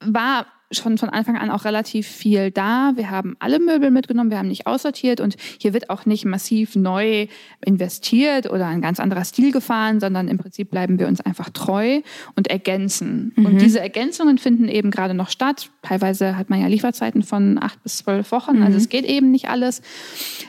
war 0.00 0.46
schon 0.70 0.98
von 0.98 1.08
Anfang 1.08 1.36
an 1.36 1.50
auch 1.50 1.64
relativ 1.64 2.06
viel 2.06 2.50
da. 2.50 2.92
Wir 2.94 3.10
haben 3.10 3.36
alle 3.38 3.58
Möbel 3.58 3.90
mitgenommen, 3.90 4.30
wir 4.30 4.38
haben 4.38 4.48
nicht 4.48 4.66
aussortiert 4.66 5.20
und 5.20 5.36
hier 5.58 5.72
wird 5.72 5.90
auch 5.90 6.06
nicht 6.06 6.24
massiv 6.24 6.76
neu 6.76 7.26
investiert 7.64 8.50
oder 8.50 8.66
ein 8.66 8.80
ganz 8.80 9.00
anderer 9.00 9.24
Stil 9.24 9.52
gefahren, 9.52 10.00
sondern 10.00 10.28
im 10.28 10.38
Prinzip 10.38 10.70
bleiben 10.70 10.98
wir 10.98 11.08
uns 11.08 11.20
einfach 11.20 11.50
treu 11.50 12.00
und 12.36 12.48
ergänzen. 12.48 13.32
Mhm. 13.36 13.46
Und 13.46 13.60
diese 13.60 13.80
Ergänzungen 13.80 14.38
finden 14.38 14.68
eben 14.68 14.90
gerade 14.90 15.14
noch 15.14 15.30
statt. 15.30 15.70
Teilweise 15.82 16.36
hat 16.36 16.50
man 16.50 16.60
ja 16.60 16.68
Lieferzeiten 16.68 17.22
von 17.22 17.58
acht 17.60 17.82
bis 17.82 17.98
zwölf 17.98 18.30
Wochen, 18.30 18.50
also 18.50 18.60
mhm. 18.60 18.66
also 18.66 18.78
es 18.78 18.88
geht 18.88 19.04
eben 19.04 19.30
nicht 19.30 19.48
alles 19.48 19.82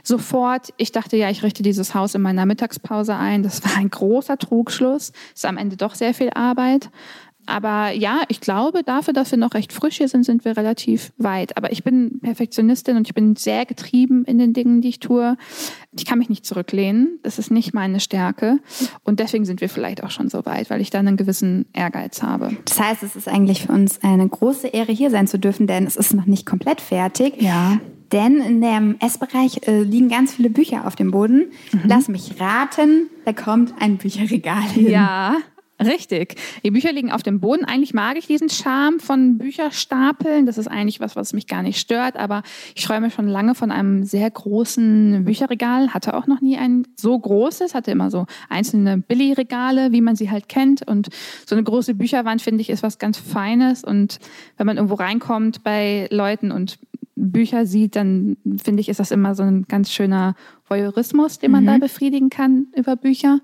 sofort. 0.04 0.74
Ich 0.78 0.92
dachte 0.92 1.18
ja, 1.18 1.30
ich 1.30 1.44
richte 1.44 1.64
dieses 1.64 1.96
Haus 1.96 2.16
in 2.16 2.22
meiner 2.22 2.46
Mittagspause 2.46 3.16
ein. 3.16 3.44
Das 3.44 3.64
war 3.64 3.78
ein 3.78 3.90
großer 3.90 4.38
Trugschluss. 4.38 5.14
Ist 5.34 5.46
am 5.46 5.58
Ende 5.58 5.78
doch 5.78 5.96
sehr 5.96 6.14
viel 6.14 6.30
Arbeit. 6.34 6.90
Aber 7.46 7.92
ja, 7.92 8.22
ich 8.28 8.42
glaube, 8.42 8.84
dafür, 8.84 9.14
dass 9.14 9.32
wir 9.32 9.38
noch 9.38 9.54
recht 9.54 9.74
frisch 9.74 9.98
hier 9.98 10.08
sind, 10.08 10.24
sind 10.24 10.46
wir 10.46 10.58
relativ 10.58 11.12
weit. 11.18 11.58
Aber 11.58 11.72
ich 11.72 11.84
bin 11.84 12.20
Perfektionistin 12.22 12.98
und 12.98 13.08
ich 13.08 13.14
bin 13.14 13.36
sehr 13.36 13.66
getrieben 13.66 14.24
in 14.26 14.38
den 14.38 14.54
Dingen, 14.54 14.82
die 14.82 14.90
ich 14.90 15.00
tue. 15.00 15.38
Ich 15.92 16.06
kann 16.06 16.20
mich 16.20 16.30
nicht 16.30 16.46
zurücklehnen. 16.46 17.20
Das 17.24 17.40
ist 17.40 17.52
nicht 17.52 17.74
meine 17.74 18.00
Stärke. 18.00 18.60
Und 19.04 19.20
deswegen 19.20 19.46
sind 19.46 19.62
wir 19.62 19.70
vielleicht 19.70 20.04
auch 20.04 20.12
schon 20.12 20.30
so 20.30 20.46
weit, 20.46 20.70
weil 20.70 20.82
ich 20.82 20.90
da 20.90 21.00
einen 21.00 21.18
gewissen 21.18 21.66
Ehrgeiz 21.74 22.24
habe. 22.24 22.56
Das 22.66 22.80
heißt, 22.80 23.04
es 23.04 23.16
ist 23.16 23.28
eigentlich 23.28 23.64
für 23.64 23.72
uns 23.72 24.04
eine 24.04 24.28
große 24.28 24.68
Ehre, 24.68 24.92
hier 24.92 25.10
sein 25.10 25.28
zu 25.28 25.40
dürfen, 25.40 25.68
denn 25.68 25.86
es 25.86 25.96
ist 25.96 26.14
noch 26.14 26.26
nicht 26.26 26.46
komplett 26.46 26.82
fertig. 26.82 27.42
Ja. 27.42 27.80
Denn 28.12 28.42
in 28.42 28.62
dem 28.62 28.98
Essbereich 29.00 29.68
äh, 29.68 29.84
liegen 29.84 30.10
ganz 30.10 30.34
viele 30.34 30.50
Bücher 30.50 30.86
auf 30.86 30.96
dem 30.96 31.12
Boden. 31.12 31.52
Mhm. 31.72 31.82
Lass 31.86 32.10
mich 32.10 32.40
raten, 32.40 33.10
da 33.24 33.32
kommt 33.32 33.74
ein 33.80 33.98
Bücherregal 33.98 34.64
hin. 34.64 34.90
Ja, 34.90 35.36
Richtig. 35.86 36.36
Die 36.64 36.72
Bücher 36.72 36.92
liegen 36.92 37.12
auf 37.12 37.24
dem 37.24 37.40
Boden. 37.40 37.66
Eigentlich 37.66 37.94
mag 37.94 38.18
ich 38.18 38.28
diesen 38.28 38.50
Charme 38.50 39.00
von 39.00 39.38
Bücherstapeln. 39.38 40.46
Das 40.46 40.58
ist 40.58 40.68
eigentlich 40.68 41.00
was, 41.00 41.16
was 41.16 41.34
mich 41.34 41.48
gar 41.48 41.64
nicht 41.64 41.80
stört. 41.80 42.18
Aber 42.18 42.44
ich 42.76 42.84
träume 42.84 43.10
schon 43.10 43.28
lange 43.28 43.56
von 43.56 43.72
einem 43.72 44.04
sehr 44.04 44.30
großen 44.30 45.26
Bücherregal. 45.26 45.94
Hatte 45.94 46.14
auch 46.14 46.28
noch 46.28 46.42
nie 46.42 46.58
ein 46.58 46.88
so 46.96 47.18
großes. 47.18 47.74
Hatte 47.74 47.92
immer 47.92 48.12
so 48.12 48.26
einzelne 48.50 49.00
Billigregale, 49.00 49.92
wie 49.92 50.02
man 50.02 50.16
sie 50.16 50.30
halt 50.30 50.50
kennt. 50.50 50.88
Und 50.88 51.10
so 51.46 51.56
eine 51.56 51.64
große 51.64 51.96
Bücherwand, 51.96 52.42
finde 52.42 52.62
ich, 52.62 52.70
ist 52.70 52.84
was 52.84 53.00
ganz 53.00 53.18
Feines. 53.18 53.84
Und 53.84 54.20
wenn 54.58 54.68
man 54.68 54.78
irgendwo 54.78 54.96
reinkommt 54.96 55.64
bei 55.64 56.08
Leuten 56.12 56.52
und 56.52 56.78
Bücher 57.16 57.66
sieht, 57.66 57.96
dann 57.96 58.38
finde 58.62 58.82
ich, 58.82 58.90
ist 58.90 59.00
das 59.00 59.12
immer 59.12 59.36
so 59.36 59.44
ein 59.44 59.66
ganz 59.68 59.92
schöner 59.92 60.36
Voyeurismus, 60.68 61.40
den 61.40 61.52
man 61.52 61.64
mhm. 61.64 61.68
da 61.68 61.78
befriedigen 61.78 62.30
kann 62.30 62.68
über 62.76 62.96
Bücher. 62.96 63.40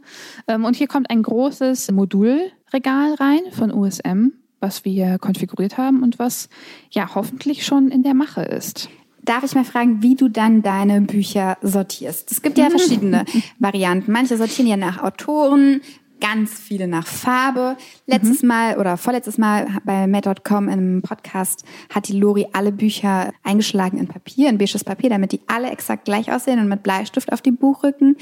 Ähm, 0.48 0.66
und 0.66 0.76
hier 0.76 0.88
kommt 0.88 1.10
ein 1.10 1.24
großes 1.24 1.92
Modulregal 1.92 3.14
rein 3.16 3.42
von 3.52 3.74
USM, 3.74 4.34
was 4.60 4.86
wir 4.86 5.18
konfiguriert 5.20 5.78
haben 5.78 6.04
und 6.04 6.20
was 6.20 6.50
ja 6.92 7.14
hoffentlich 7.16 7.66
schon 7.66 7.90
in 7.90 8.04
der 8.04 8.14
Mache 8.14 8.42
ist. 8.42 8.90
Darf 9.24 9.44
ich 9.44 9.56
mal 9.56 9.66
fragen, 9.66 10.02
wie 10.02 10.16
du 10.16 10.30
dann 10.30 10.62
deine 10.62 11.02
Bücher 11.02 11.58
sortierst? 11.62 12.32
Es 12.32 12.42
gibt 12.42 12.58
ja 12.58 12.70
verschiedene 12.70 13.26
Varianten. 13.60 14.12
Manche 14.12 14.38
sortieren 14.38 14.68
ja 14.68 14.78
nach 14.78 15.04
Autoren, 15.04 15.82
ganz 16.20 16.60
viele 16.60 16.88
nach 16.88 17.08
Farbe. 17.08 17.78
Letztes 18.06 18.42
mhm. 18.42 18.48
Mal 18.48 18.78
oder 18.78 18.98
vorletztes 18.98 19.38
Mal 19.38 19.68
bei 19.84 20.08
Mad.com 20.08 20.70
im 20.70 21.02
Podcast 21.02 21.64
hat 21.94 22.08
die 22.08 22.20
Lori 22.20 22.48
alle 22.54 22.72
Bücher 22.72 23.34
eingeschlagen 23.44 23.98
in 23.98 24.08
Papier, 24.08 24.50
in 24.50 24.58
beiges 24.58 24.84
Papier, 24.84 25.10
damit 25.10 25.32
die 25.32 25.42
alle 25.48 25.70
exakt 25.70 26.06
gleich 26.06 26.32
aussehen 26.32 26.60
und 26.60 26.68
mit 26.68 26.84
Bleistift 26.84 27.32
auf 27.32 27.42
die 27.42 27.52
Buchrücken 27.52 28.18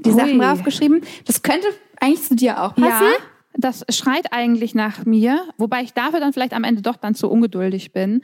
die 0.00 0.10
Ui. 0.10 0.16
Sachen 0.16 0.38
draufgeschrieben. 0.38 1.02
Das 1.26 1.42
könnte 1.42 1.68
eigentlich 2.00 2.26
zu 2.26 2.36
dir 2.36 2.62
auch 2.62 2.74
passen. 2.74 3.06
Ja. 3.06 3.24
Das 3.56 3.84
schreit 3.88 4.32
eigentlich 4.32 4.74
nach 4.74 5.04
mir, 5.04 5.40
wobei 5.58 5.82
ich 5.82 5.92
dafür 5.92 6.18
dann 6.18 6.32
vielleicht 6.32 6.54
am 6.54 6.64
Ende 6.64 6.82
doch 6.82 6.96
dann 6.96 7.14
zu 7.14 7.30
ungeduldig 7.30 7.92
bin. 7.92 8.20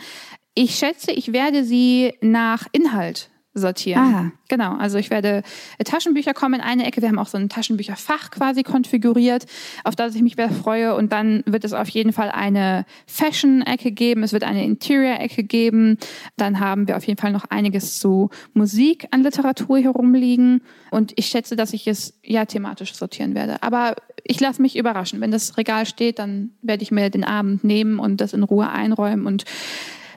Ich 0.54 0.74
schätze, 0.74 1.12
ich 1.12 1.32
werde 1.32 1.64
sie 1.64 2.14
nach 2.20 2.66
Inhalt 2.72 3.30
sortieren. 3.54 4.02
Aha. 4.02 4.33
Genau, 4.49 4.76
also 4.76 4.99
ich 4.99 5.11
werde 5.11 5.42
äh, 5.78 5.85
Taschenbücher 5.85 6.35
kommen 6.35 6.54
in 6.54 6.61
eine 6.61 6.87
Ecke. 6.87 7.02
Wir 7.02 7.09
haben 7.09 7.19
auch 7.19 7.26
so 7.26 7.37
ein 7.37 7.49
Taschenbücherfach 7.49 8.30
quasi 8.30 8.62
konfiguriert, 8.62 9.47
auf 9.85 9.97
das 9.97 10.14
ich 10.14 10.23
mich 10.23 10.37
sehr 10.37 10.50
freue. 10.50 10.95
Und 10.95 11.12
dann 11.12 11.42
wird 11.47 11.64
es 11.64 11.73
auf 11.73 11.88
jeden 11.88 12.12
Fall 12.12 12.30
eine 12.30 12.85
Fashion-Ecke 13.07 13.90
geben. 13.92 14.23
Es 14.23 14.33
wird 14.33 14.45
eine 14.45 14.64
Interior-Ecke 14.64 15.42
geben. 15.42 15.99
Dann 16.37 16.61
haben 16.61 16.87
wir 16.87 16.97
auf 16.97 17.04
jeden 17.04 17.21
Fall 17.21 17.33
noch 17.33 17.45
einiges 17.47 17.99
zu 17.99 18.30
Musik 18.54 19.09
an 19.11 19.23
Literatur 19.23 19.78
hier 19.78 19.90
rumliegen. 19.90 20.62
Und 20.90 21.12
ich 21.16 21.26
schätze, 21.26 21.57
dass 21.57 21.73
ich 21.73 21.88
es 21.88 22.19
ja 22.23 22.45
thematisch 22.45 22.95
sortieren 22.95 23.35
werde. 23.35 23.62
Aber 23.62 23.97
ich 24.23 24.38
lasse 24.38 24.62
mich 24.62 24.76
überraschen. 24.76 25.21
Wenn 25.21 25.33
das 25.33 25.57
Regal 25.57 25.87
steht, 25.87 26.21
dann 26.21 26.50
werde 26.62 26.83
ich 26.83 26.92
mir 26.92 27.11
den 27.11 27.25
Abend 27.25 27.64
nehmen 27.64 27.99
und 27.99 28.21
das 28.21 28.33
in 28.33 28.45
Ruhe 28.45 28.69
einräumen 28.71 29.26
und 29.26 29.45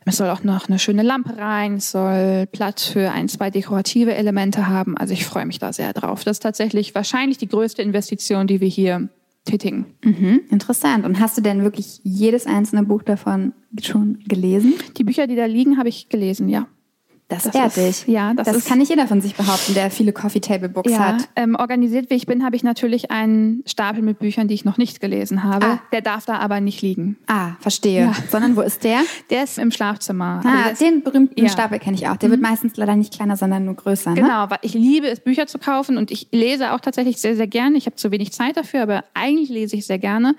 es 0.06 0.18
soll 0.18 0.30
auch 0.30 0.44
noch 0.44 0.68
eine 0.68 0.80
schöne 0.80 1.04
Lampe 1.04 1.38
rein, 1.38 1.76
es 1.76 1.92
soll 1.92 2.48
Platz 2.52 2.86
für 2.86 3.12
ein, 3.12 3.30
zwei 3.30 3.50
dekorative 3.50 4.14
Elemente 4.14 4.68
haben. 4.68 4.98
Also 4.98 5.14
ich 5.14 5.26
freue 5.26 5.46
mich 5.46 5.60
da 5.60 5.74
sehr 5.74 5.94
drauf. 5.94 6.24
Das 6.24 6.38
ist 6.38 6.44
tatsächlich 6.44 6.94
wahrscheinlich 6.96 7.38
die 7.38 7.48
größte 7.48 7.82
Investition, 7.82 8.48
die 8.48 8.62
wir 8.62 8.68
hier 8.68 9.10
tätigen. 9.46 9.86
Mhm, 10.04 10.42
interessant. 10.50 11.06
Und 11.06 11.20
hast 11.20 11.38
du 11.38 11.42
denn 11.42 11.64
wirklich 11.64 12.00
jedes 12.04 12.46
einzelne 12.46 12.84
Buch 12.84 13.04
davon 13.04 13.54
schon 13.82 14.20
gelesen? 14.26 14.74
Die 14.98 15.04
Bücher, 15.04 15.28
die 15.28 15.36
da 15.36 15.46
liegen, 15.46 15.78
habe 15.78 15.90
ich 15.90 16.10
gelesen, 16.10 16.48
ja. 16.50 16.68
Das, 17.34 17.44
das 17.44 17.56
ehrt 17.56 17.76
dich. 17.78 18.08
Ja, 18.08 18.34
das, 18.34 18.48
das 18.48 18.58
ist, 18.58 18.68
kann 18.68 18.80
nicht 18.80 18.90
jeder 18.90 19.08
von 19.08 19.22
sich 19.22 19.36
behaupten, 19.36 19.74
der 19.74 19.92
viele 19.92 20.14
Coffee 20.14 20.40
Table 20.40 20.70
Books 20.70 20.92
ja, 20.92 21.00
hat. 21.00 21.30
Ähm, 21.36 21.56
organisiert 21.56 22.10
wie 22.10 22.16
ich 22.16 22.26
bin, 22.26 22.44
habe 22.44 22.56
ich 22.56 22.64
natürlich 22.64 23.12
einen 23.12 23.64
Stapel 23.66 24.02
mit 24.02 24.20
Büchern, 24.20 24.48
die 24.48 24.54
ich 24.54 24.66
noch 24.66 24.78
nicht 24.78 25.00
gelesen 25.00 25.44
habe. 25.44 25.66
Ah. 25.66 25.80
Der 25.92 26.02
darf 26.02 26.26
da 26.26 26.38
aber 26.38 26.60
nicht 26.62 26.82
liegen. 26.82 27.18
Ah, 27.28 27.52
verstehe. 27.60 28.06
Ja. 28.06 28.16
Sondern 28.30 28.56
wo 28.56 28.62
ist 28.62 28.84
der? 28.84 29.02
Der 29.30 29.44
ist 29.44 29.58
im 29.58 29.72
Schlafzimmer. 29.72 30.42
Ah, 30.44 30.70
also 30.70 30.86
den 30.86 31.04
berühmten 31.04 31.42
ja. 31.42 31.50
Stapel 31.50 31.80
kenne 31.80 31.96
ich 31.96 32.08
auch. 32.08 32.18
Der 32.18 32.30
mhm. 32.30 32.34
wird 32.34 32.42
meistens 32.42 32.76
leider 32.78 32.96
nicht 32.96 33.14
kleiner, 33.14 33.38
sondern 33.38 33.66
nur 33.66 33.76
größer. 33.76 34.12
Ne? 34.12 34.22
Genau, 34.22 34.50
weil 34.50 34.60
ich 34.62 34.74
liebe 34.74 35.08
es, 35.08 35.20
Bücher 35.20 35.48
zu 35.48 35.58
kaufen 35.58 35.98
und 35.98 36.12
ich 36.12 36.28
lese 36.32 36.74
auch 36.74 36.80
tatsächlich 36.80 37.18
sehr, 37.18 37.36
sehr 37.36 37.48
gerne. 37.48 37.78
Ich 37.78 37.86
habe 37.86 37.96
zu 37.96 38.12
wenig 38.12 38.32
Zeit 38.34 38.58
dafür, 38.58 38.84
aber 38.84 39.04
eigentlich 39.14 39.50
lese 39.50 39.76
ich 39.76 39.86
sehr 39.86 40.00
gerne. 40.00 40.36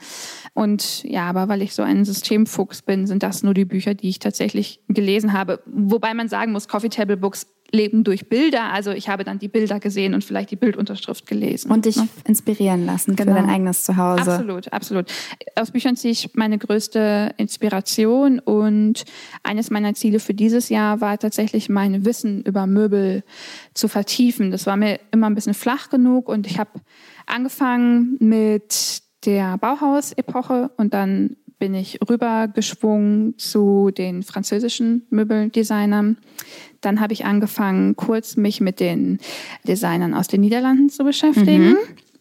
Und 0.54 1.02
ja, 1.02 1.28
aber 1.28 1.48
weil 1.48 1.62
ich 1.62 1.74
so 1.74 1.82
ein 1.82 2.04
Systemfuchs 2.04 2.82
bin, 2.82 3.08
sind 3.08 3.24
das 3.24 3.42
nur 3.42 3.54
die 3.54 3.64
Bücher, 3.64 3.94
die 3.94 4.08
ich 4.08 4.20
tatsächlich 4.20 4.80
gelesen 4.88 5.32
habe. 5.32 5.60
Wobei 5.66 6.14
man 6.14 6.28
sagen 6.28 6.52
muss, 6.52 6.68
Coffee 6.68 6.88
Table 6.88 7.16
Books 7.16 7.48
leben 7.72 8.04
durch 8.04 8.28
Bilder. 8.28 8.72
Also 8.72 8.92
ich 8.92 9.08
habe 9.08 9.24
dann 9.24 9.38
die 9.38 9.48
Bilder 9.48 9.80
gesehen 9.80 10.14
und 10.14 10.22
vielleicht 10.22 10.52
die 10.52 10.56
Bildunterschrift 10.56 11.26
gelesen. 11.26 11.72
Und 11.72 11.86
dich 11.86 11.96
ne? 11.96 12.08
inspirieren 12.24 12.86
lassen 12.86 13.16
genau. 13.16 13.32
für 13.32 13.40
dein 13.40 13.50
eigenes 13.50 13.82
Zuhause. 13.82 14.32
Absolut, 14.32 14.72
absolut. 14.72 15.12
Aus 15.56 15.72
Büchern 15.72 15.96
ziehe 15.96 16.12
ich 16.12 16.30
meine 16.34 16.56
größte 16.56 17.34
Inspiration 17.36 18.38
und 18.38 19.04
eines 19.42 19.70
meiner 19.70 19.94
Ziele 19.94 20.20
für 20.20 20.34
dieses 20.34 20.68
Jahr 20.68 21.00
war 21.00 21.18
tatsächlich 21.18 21.68
mein 21.68 22.04
Wissen 22.04 22.42
über 22.42 22.66
Möbel 22.66 23.24
zu 23.74 23.88
vertiefen. 23.88 24.52
Das 24.52 24.66
war 24.66 24.76
mir 24.76 25.00
immer 25.10 25.26
ein 25.28 25.34
bisschen 25.34 25.54
flach 25.54 25.90
genug 25.90 26.28
und 26.28 26.46
ich 26.46 26.60
habe 26.60 26.70
angefangen 27.26 28.16
mit 28.20 29.03
der 29.26 29.58
Bauhaus-Epoche 29.58 30.70
und 30.76 30.94
dann 30.94 31.36
bin 31.58 31.74
ich 31.74 31.98
rübergeschwungen 32.08 33.38
zu 33.38 33.90
den 33.90 34.22
französischen 34.22 35.06
Möbeldesignern. 35.10 36.18
Dann 36.80 37.00
habe 37.00 37.12
ich 37.12 37.24
angefangen, 37.24 37.96
kurz 37.96 38.36
mich 38.36 38.60
mit 38.60 38.80
den 38.80 39.18
Designern 39.66 40.14
aus 40.14 40.28
den 40.28 40.42
Niederlanden 40.42 40.90
zu 40.90 41.04
beschäftigen. 41.04 41.70
Mhm. 41.70 41.76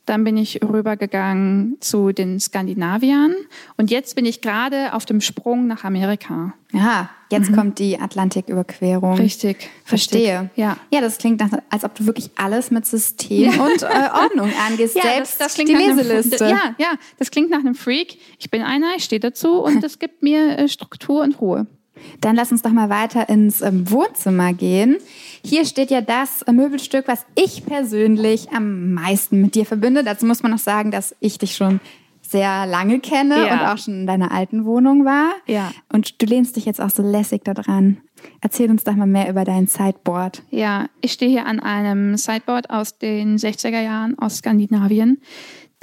Dann 0.05 0.25
bin 0.25 0.36
ich 0.36 0.62
rübergegangen 0.62 1.77
zu 1.79 2.12
den 2.12 2.38
Skandinaviern 2.39 3.33
und 3.77 3.89
jetzt 3.89 4.15
bin 4.15 4.25
ich 4.25 4.41
gerade 4.41 4.93
auf 4.93 5.05
dem 5.05 5.22
Sprung 5.22 5.65
nach 5.65 5.86
Amerika. 5.86 6.53
Ja, 6.74 7.10
jetzt 7.29 7.51
mhm. 7.51 7.55
kommt 7.55 7.79
die 7.79 8.00
Atlantiküberquerung. 8.00 9.13
Richtig. 9.15 9.69
Verstehe. 9.86 10.41
Richtig. 10.41 10.57
Ja. 10.57 10.77
Ja, 10.91 11.00
das 11.00 11.19
klingt 11.19 11.39
nach, 11.39 11.51
als 11.69 11.86
ob 11.86 11.95
du 11.95 12.05
wirklich 12.05 12.31
alles 12.36 12.69
mit 12.69 12.86
System 12.86 13.53
ja. 13.53 13.63
und 13.63 13.83
äh, 13.83 14.24
Ordnung 14.24 14.51
angehst. 14.67 14.95
Ja, 14.95 15.03
Selbst 15.03 15.39
das, 15.39 15.48
das 15.48 15.53
klingt 15.55 15.69
die 15.69 15.75
Leseliste. 15.75 16.43
Einem, 16.43 16.57
ja, 16.57 16.75
ja, 16.79 16.93
das 17.17 17.31
klingt 17.31 17.50
nach 17.50 17.60
einem 17.60 17.75
Freak. 17.75 18.17
Ich 18.39 18.50
bin 18.50 18.62
einer, 18.62 18.95
ich 18.98 19.05
stehe 19.05 19.22
dazu 19.22 19.62
und 19.62 19.83
es 19.83 20.00
gibt 20.00 20.22
mir 20.22 20.57
äh, 20.57 20.67
Struktur 20.67 21.22
und 21.22 21.39
Ruhe. 21.39 21.67
Dann 22.21 22.35
lass 22.35 22.51
uns 22.51 22.62
doch 22.62 22.71
mal 22.71 22.89
weiter 22.89 23.29
ins 23.29 23.62
ähm, 23.62 23.89
Wohnzimmer 23.89 24.53
gehen. 24.53 24.97
Hier 25.45 25.65
steht 25.65 25.91
ja 25.91 26.01
das 26.01 26.45
Möbelstück, 26.51 27.07
was 27.07 27.25
ich 27.35 27.65
persönlich 27.65 28.51
am 28.51 28.93
meisten 28.93 29.41
mit 29.41 29.55
dir 29.55 29.65
verbinde. 29.65 30.03
Dazu 30.03 30.25
muss 30.25 30.43
man 30.43 30.51
noch 30.51 30.59
sagen, 30.59 30.91
dass 30.91 31.15
ich 31.19 31.38
dich 31.38 31.55
schon 31.55 31.79
sehr 32.21 32.65
lange 32.65 33.00
kenne 33.00 33.45
ja. 33.45 33.53
und 33.53 33.59
auch 33.67 33.77
schon 33.77 33.93
in 34.01 34.07
deiner 34.07 34.31
alten 34.31 34.65
Wohnung 34.65 35.05
war. 35.05 35.33
Ja. 35.45 35.71
Und 35.91 36.21
du 36.21 36.25
lehnst 36.25 36.55
dich 36.55 36.65
jetzt 36.65 36.81
auch 36.81 36.89
so 36.89 37.03
lässig 37.03 37.43
da 37.43 37.53
dran. 37.53 37.97
Erzähl 38.41 38.71
uns 38.71 38.83
doch 38.83 38.95
mal 38.95 39.05
mehr 39.05 39.29
über 39.29 39.43
dein 39.43 39.67
Sideboard. 39.67 40.43
Ja, 40.50 40.88
ich 41.01 41.12
stehe 41.12 41.29
hier 41.29 41.45
an 41.45 41.59
einem 41.59 42.17
Sideboard 42.17 42.69
aus 42.69 42.97
den 42.97 43.38
60er 43.38 43.81
Jahren 43.81 44.17
aus 44.17 44.38
Skandinavien 44.38 45.21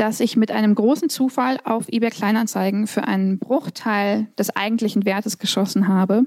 dass 0.01 0.21
ich 0.21 0.35
mit 0.35 0.51
einem 0.51 0.75
großen 0.75 1.11
Zufall 1.11 1.59
auf 1.63 1.85
eBay 1.89 2.09
Kleinanzeigen 2.09 2.87
für 2.87 3.05
einen 3.05 3.39
Bruchteil 3.39 4.29
des 4.39 4.49
eigentlichen 4.57 5.05
Wertes 5.05 5.39
geschossen 5.39 5.89
habe. 5.89 6.25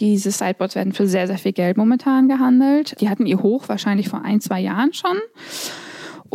Diese 0.00 0.30
Sideboards 0.30 0.74
werden 0.74 0.94
für 0.94 1.06
sehr, 1.06 1.26
sehr 1.26 1.36
viel 1.36 1.52
Geld 1.52 1.76
momentan 1.76 2.28
gehandelt. 2.28 2.98
Die 3.02 3.10
hatten 3.10 3.26
ihr 3.26 3.42
Hoch 3.42 3.68
wahrscheinlich 3.68 4.08
vor 4.08 4.24
ein, 4.24 4.40
zwei 4.40 4.60
Jahren 4.60 4.94
schon. 4.94 5.18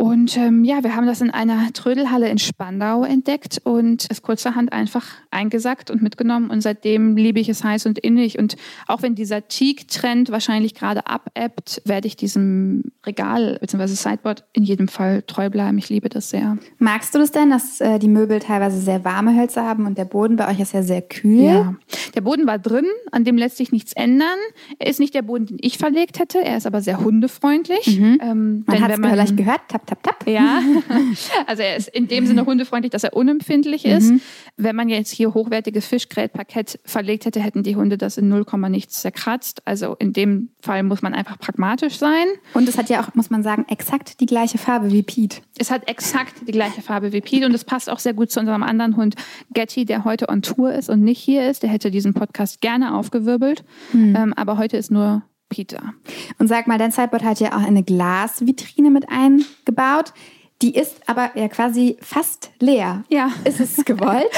Und 0.00 0.34
ähm, 0.38 0.64
ja, 0.64 0.82
wir 0.82 0.96
haben 0.96 1.06
das 1.06 1.20
in 1.20 1.30
einer 1.30 1.74
Trödelhalle 1.74 2.30
in 2.30 2.38
Spandau 2.38 3.04
entdeckt 3.04 3.60
und 3.64 4.06
es 4.08 4.22
kurzerhand 4.22 4.72
einfach 4.72 5.04
eingesackt 5.30 5.90
und 5.90 6.00
mitgenommen. 6.00 6.48
Und 6.48 6.62
seitdem 6.62 7.18
liebe 7.18 7.38
ich 7.38 7.50
es 7.50 7.62
heiß 7.62 7.84
und 7.84 7.98
innig. 7.98 8.38
Und 8.38 8.56
auch 8.86 9.02
wenn 9.02 9.14
dieser 9.14 9.46
Teak-Trend 9.46 10.30
wahrscheinlich 10.30 10.74
gerade 10.74 11.06
abebbt, 11.06 11.82
werde 11.84 12.06
ich 12.06 12.16
diesem 12.16 12.92
Regal 13.04 13.58
bzw. 13.60 13.88
Sideboard 13.88 14.44
in 14.54 14.62
jedem 14.62 14.88
Fall 14.88 15.20
treu 15.20 15.50
bleiben. 15.50 15.76
Ich 15.76 15.90
liebe 15.90 16.08
das 16.08 16.30
sehr. 16.30 16.56
Magst 16.78 17.14
du 17.14 17.18
das 17.18 17.30
denn, 17.30 17.50
dass 17.50 17.82
äh, 17.82 17.98
die 17.98 18.08
Möbel 18.08 18.38
teilweise 18.38 18.80
sehr 18.80 19.04
warme 19.04 19.38
Hölzer 19.38 19.66
haben 19.66 19.84
und 19.84 19.98
der 19.98 20.06
Boden 20.06 20.36
bei 20.36 20.50
euch 20.50 20.60
ist 20.60 20.72
ja 20.72 20.82
sehr 20.82 21.02
kühl? 21.02 21.44
Ja, 21.44 21.74
der 22.14 22.22
Boden 22.22 22.46
war 22.46 22.58
drin, 22.58 22.86
an 23.12 23.24
dem 23.24 23.36
lässt 23.36 23.58
sich 23.58 23.70
nichts 23.70 23.92
ändern. 23.92 24.38
Er 24.78 24.88
ist 24.88 24.98
nicht 24.98 25.14
der 25.14 25.22
Boden, 25.22 25.44
den 25.44 25.58
ich 25.60 25.76
verlegt 25.76 26.18
hätte. 26.18 26.42
Er 26.42 26.56
ist 26.56 26.66
aber 26.66 26.80
sehr 26.80 27.00
hundefreundlich. 27.00 27.98
Mhm. 27.98 28.18
Ähm, 28.22 28.64
man 28.66 28.80
hat 28.80 28.90
es 28.92 28.98
vielleicht 28.98 29.36
gehört, 29.36 29.60
tap, 29.68 29.89
tap, 29.90 30.02
tap. 30.02 30.26
Ja, 30.26 30.62
also 31.46 31.62
er 31.62 31.76
ist 31.76 31.88
in 31.88 32.08
dem 32.08 32.26
Sinne 32.26 32.46
hundefreundlich, 32.46 32.90
dass 32.90 33.04
er 33.04 33.14
unempfindlich 33.14 33.84
ist. 33.84 34.10
Mhm. 34.10 34.20
Wenn 34.56 34.76
man 34.76 34.88
jetzt 34.88 35.10
hier 35.10 35.34
hochwertiges 35.34 35.86
Fischgrätparkett 35.86 36.78
verlegt 36.84 37.24
hätte, 37.24 37.40
hätten 37.40 37.62
die 37.62 37.76
Hunde 37.76 37.98
das 37.98 38.16
in 38.16 38.28
0, 38.28 38.44
nichts 38.68 39.00
zerkratzt. 39.00 39.62
Also 39.66 39.96
in 39.98 40.12
dem 40.12 40.50
Fall 40.60 40.82
muss 40.82 41.02
man 41.02 41.14
einfach 41.14 41.38
pragmatisch 41.38 41.98
sein. 41.98 42.26
Und 42.54 42.68
es 42.68 42.78
hat 42.78 42.88
ja 42.88 43.02
auch, 43.02 43.14
muss 43.14 43.30
man 43.30 43.42
sagen, 43.42 43.66
exakt 43.68 44.20
die 44.20 44.26
gleiche 44.26 44.58
Farbe 44.58 44.92
wie 44.92 45.02
Pete. 45.02 45.38
Es 45.58 45.70
hat 45.70 45.88
exakt 45.88 46.34
die 46.46 46.52
gleiche 46.52 46.82
Farbe 46.82 47.12
wie 47.12 47.20
Pete 47.20 47.46
und 47.46 47.54
es 47.54 47.64
passt 47.64 47.90
auch 47.90 47.98
sehr 47.98 48.14
gut 48.14 48.30
zu 48.30 48.40
unserem 48.40 48.62
anderen 48.62 48.96
Hund 48.96 49.16
Getty, 49.52 49.84
der 49.84 50.04
heute 50.04 50.28
on 50.28 50.42
Tour 50.42 50.72
ist 50.72 50.88
und 50.88 51.02
nicht 51.02 51.18
hier 51.18 51.50
ist. 51.50 51.62
Der 51.62 51.70
hätte 51.70 51.90
diesen 51.90 52.14
Podcast 52.14 52.60
gerne 52.60 52.94
aufgewirbelt, 52.94 53.64
mhm. 53.92 54.14
ähm, 54.16 54.34
aber 54.34 54.58
heute 54.58 54.76
ist 54.76 54.90
nur 54.90 55.22
Peter. 55.50 55.92
Und 56.38 56.48
sag 56.48 56.66
mal, 56.66 56.78
dein 56.78 56.92
Sideboard 56.92 57.22
hat 57.22 57.40
ja 57.40 57.52
auch 57.52 57.62
eine 57.62 57.82
Glasvitrine 57.82 58.90
mit 58.90 59.06
eingebaut. 59.10 60.14
Die 60.62 60.74
ist 60.74 61.08
aber 61.08 61.36
ja 61.36 61.48
quasi 61.48 61.96
fast 62.00 62.50
leer. 62.60 63.04
Ja. 63.08 63.30
Ist 63.44 63.60
es 63.60 63.84
gewollt? 63.84 64.30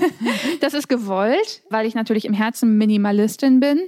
das 0.60 0.74
ist 0.74 0.88
gewollt, 0.88 1.62
weil 1.70 1.86
ich 1.86 1.94
natürlich 1.94 2.24
im 2.24 2.34
Herzen 2.34 2.78
Minimalistin 2.78 3.60
bin. 3.60 3.80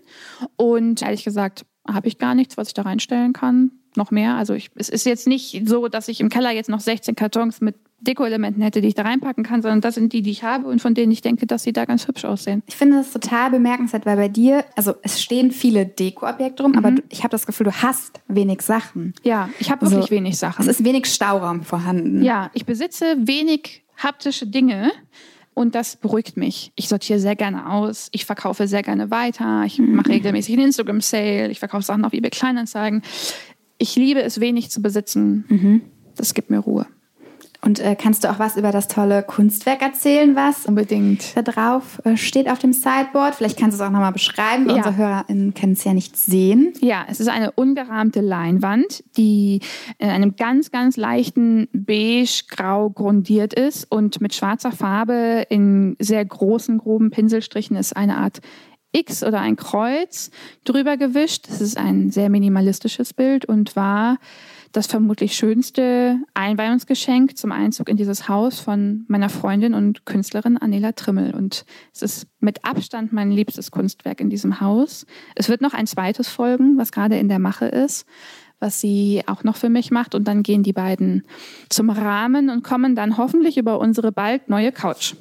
Und 0.56 1.02
ehrlich 1.02 1.24
gesagt, 1.24 1.64
habe 1.86 2.08
ich 2.08 2.18
gar 2.18 2.34
nichts, 2.34 2.56
was 2.56 2.68
ich 2.68 2.74
da 2.74 2.82
reinstellen 2.82 3.32
kann. 3.32 3.70
Noch 3.96 4.10
mehr. 4.10 4.34
Also 4.34 4.54
ich, 4.54 4.70
es 4.74 4.88
ist 4.88 5.06
jetzt 5.06 5.26
nicht 5.26 5.68
so, 5.68 5.88
dass 5.88 6.08
ich 6.08 6.20
im 6.20 6.30
Keller 6.30 6.50
jetzt 6.50 6.70
noch 6.70 6.80
16 6.80 7.14
Kartons 7.14 7.60
mit 7.60 7.76
Deko-Elementen 8.00 8.62
hätte, 8.62 8.80
die 8.80 8.88
ich 8.88 8.94
da 8.94 9.02
reinpacken 9.02 9.44
kann, 9.44 9.62
sondern 9.62 9.80
das 9.80 9.94
sind 9.94 10.12
die, 10.12 10.22
die 10.22 10.30
ich 10.30 10.44
habe 10.44 10.66
und 10.66 10.80
von 10.80 10.94
denen 10.94 11.12
ich 11.12 11.22
denke, 11.22 11.46
dass 11.46 11.62
sie 11.62 11.72
da 11.72 11.84
ganz 11.84 12.06
hübsch 12.06 12.24
aussehen. 12.24 12.62
Ich 12.66 12.76
finde 12.76 12.98
das 12.98 13.12
total 13.12 13.50
bemerkenswert, 13.50 14.04
weil 14.06 14.16
bei 14.16 14.28
dir, 14.28 14.64
also 14.76 14.94
es 15.02 15.22
stehen 15.22 15.50
viele 15.50 15.86
Deko-Objekte 15.86 16.62
rum, 16.62 16.72
mhm. 16.72 16.78
aber 16.78 16.94
ich 17.08 17.20
habe 17.20 17.30
das 17.30 17.46
Gefühl, 17.46 17.64
du 17.64 17.72
hast 17.72 18.20
wenig 18.28 18.62
Sachen. 18.62 19.14
Ja, 19.22 19.48
ich 19.58 19.70
habe 19.70 19.82
wirklich 19.82 20.02
also, 20.02 20.10
wenig 20.10 20.38
Sachen. 20.38 20.62
Es 20.62 20.68
ist 20.68 20.84
wenig 20.84 21.06
Stauraum 21.06 21.62
vorhanden. 21.62 22.22
Ja, 22.22 22.50
ich 22.54 22.66
besitze 22.66 23.16
wenig 23.20 23.84
haptische 23.96 24.46
Dinge. 24.46 24.92
Und 25.54 25.76
das 25.76 25.94
beruhigt 25.94 26.36
mich. 26.36 26.72
Ich 26.74 26.88
sortiere 26.88 27.20
sehr 27.20 27.36
gerne 27.36 27.70
aus. 27.70 28.08
Ich 28.10 28.24
verkaufe 28.24 28.66
sehr 28.66 28.82
gerne 28.82 29.12
weiter. 29.12 29.62
Ich 29.64 29.78
mhm. 29.78 29.94
mache 29.94 30.08
regelmäßig 30.08 30.54
einen 30.56 30.66
Instagram-Sale. 30.66 31.48
Ich 31.48 31.60
verkaufe 31.60 31.84
Sachen 31.84 32.04
auf 32.04 32.12
eBay 32.12 32.30
Kleinanzeigen. 32.30 33.02
Ich 33.78 33.94
liebe 33.94 34.20
es, 34.20 34.40
wenig 34.40 34.70
zu 34.70 34.82
besitzen. 34.82 35.44
Mhm. 35.48 35.82
Das 36.16 36.34
gibt 36.34 36.50
mir 36.50 36.58
Ruhe. 36.58 36.86
Und 37.64 37.80
äh, 37.80 37.96
kannst 37.96 38.24
du 38.24 38.30
auch 38.30 38.38
was 38.38 38.56
über 38.56 38.72
das 38.72 38.88
tolle 38.88 39.22
Kunstwerk 39.22 39.80
erzählen, 39.80 40.36
was 40.36 40.66
unbedingt 40.66 41.34
da 41.34 41.40
drauf 41.40 42.00
äh, 42.04 42.16
steht 42.16 42.50
auf 42.50 42.58
dem 42.58 42.74
Sideboard? 42.74 43.34
Vielleicht 43.34 43.58
kannst 43.58 43.78
du 43.78 43.82
es 43.82 43.88
auch 43.88 43.92
nochmal 43.92 44.12
beschreiben. 44.12 44.68
Ja. 44.68 44.76
Unsere 44.76 44.96
HörerInnen 44.96 45.54
können 45.54 45.72
es 45.72 45.82
ja 45.82 45.94
nicht 45.94 46.16
sehen. 46.16 46.74
Ja, 46.80 47.06
es 47.08 47.20
ist 47.20 47.28
eine 47.28 47.52
ungerahmte 47.52 48.20
Leinwand, 48.20 49.02
die 49.16 49.60
in 49.98 50.10
einem 50.10 50.36
ganz, 50.36 50.70
ganz 50.72 50.98
leichten 50.98 51.68
beige-grau 51.72 52.90
grundiert 52.90 53.54
ist 53.54 53.90
und 53.90 54.20
mit 54.20 54.34
schwarzer 54.34 54.72
Farbe 54.72 55.46
in 55.48 55.96
sehr 55.98 56.24
großen, 56.24 56.76
groben 56.76 57.10
Pinselstrichen 57.10 57.76
ist 57.76 57.96
eine 57.96 58.18
Art 58.18 58.40
X 58.92 59.24
oder 59.24 59.40
ein 59.40 59.56
Kreuz 59.56 60.30
drüber 60.64 60.98
gewischt. 60.98 61.48
Das 61.48 61.62
ist 61.62 61.78
ein 61.78 62.10
sehr 62.10 62.28
minimalistisches 62.28 63.14
Bild 63.14 63.46
und 63.46 63.74
war 63.74 64.18
das 64.74 64.88
vermutlich 64.88 65.36
schönste 65.36 66.18
Einweihungsgeschenk 66.34 67.38
zum 67.38 67.52
Einzug 67.52 67.88
in 67.88 67.96
dieses 67.96 68.28
Haus 68.28 68.58
von 68.58 69.04
meiner 69.06 69.28
Freundin 69.28 69.72
und 69.72 70.04
Künstlerin 70.04 70.58
Anela 70.58 70.90
Trimmel. 70.92 71.32
Und 71.32 71.64
es 71.94 72.02
ist 72.02 72.26
mit 72.40 72.64
Abstand 72.64 73.12
mein 73.12 73.30
liebstes 73.30 73.70
Kunstwerk 73.70 74.20
in 74.20 74.30
diesem 74.30 74.60
Haus. 74.60 75.06
Es 75.36 75.48
wird 75.48 75.60
noch 75.60 75.74
ein 75.74 75.86
zweites 75.86 76.28
folgen, 76.28 76.76
was 76.76 76.90
gerade 76.90 77.16
in 77.16 77.28
der 77.28 77.38
Mache 77.38 77.66
ist, 77.66 78.04
was 78.58 78.80
sie 78.80 79.22
auch 79.26 79.44
noch 79.44 79.56
für 79.56 79.68
mich 79.68 79.92
macht. 79.92 80.16
Und 80.16 80.26
dann 80.26 80.42
gehen 80.42 80.64
die 80.64 80.72
beiden 80.72 81.22
zum 81.68 81.88
Rahmen 81.88 82.50
und 82.50 82.64
kommen 82.64 82.96
dann 82.96 83.16
hoffentlich 83.16 83.56
über 83.56 83.78
unsere 83.78 84.10
bald 84.10 84.48
neue 84.48 84.72
Couch. 84.72 85.14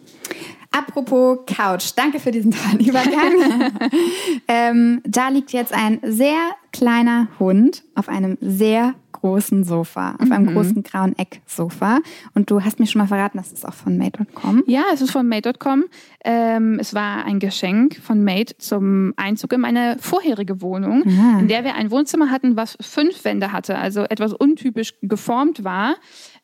Apropos 0.72 1.40
Couch, 1.46 1.92
danke 1.96 2.20
für 2.20 2.32
diesen 2.32 2.52
tollen 2.52 2.80
Übergang. 2.80 3.72
ähm, 4.48 5.02
da 5.06 5.30
liegt 5.30 5.54
jetzt 5.54 5.74
ein 5.74 6.00
sehr 6.04 6.52
kleiner 6.72 7.28
Hund 7.40 7.84
auf 7.94 8.10
einem 8.10 8.38
sehr 8.42 8.96
großen 9.24 9.64
Sofa, 9.64 10.16
auf 10.20 10.30
einem 10.30 10.48
mhm. 10.48 10.54
großen 10.54 10.84
grauen 10.84 11.18
Ecksofa. 11.18 12.00
Und 12.34 12.52
du 12.52 12.62
hast 12.62 12.80
mir 12.80 12.88
schon 12.88 13.00
mal 13.00 13.08
verraten, 13.08 13.38
das 13.38 13.54
ist 13.54 13.66
auch 13.66 13.74
von 13.74 13.98
Made.com. 13.98 14.64
Ja, 14.68 14.84
es 14.94 15.00
ist 15.00 15.12
von 15.12 15.28
Made.com. 15.28 15.86
Ähm, 16.26 16.78
es 16.80 16.94
war 16.94 17.24
ein 17.24 17.40
Geschenk 17.40 17.96
von 17.96 18.22
Made 18.24 18.58
zum 18.58 19.14
Einzug 19.16 19.54
in 19.54 19.62
meine 19.62 19.98
vorherige 20.02 20.62
Wohnung, 20.62 21.04
Aha. 21.08 21.40
in 21.40 21.48
der 21.48 21.64
wir 21.64 21.76
ein 21.76 21.90
Wohnzimmer 21.90 22.32
hatten, 22.32 22.58
was 22.58 22.78
fünf 22.82 23.24
Wände 23.24 23.54
hatte, 23.54 23.78
also 23.78 24.02
etwas 24.04 24.34
untypisch 24.34 24.94
geformt 25.02 25.64
war 25.64 25.96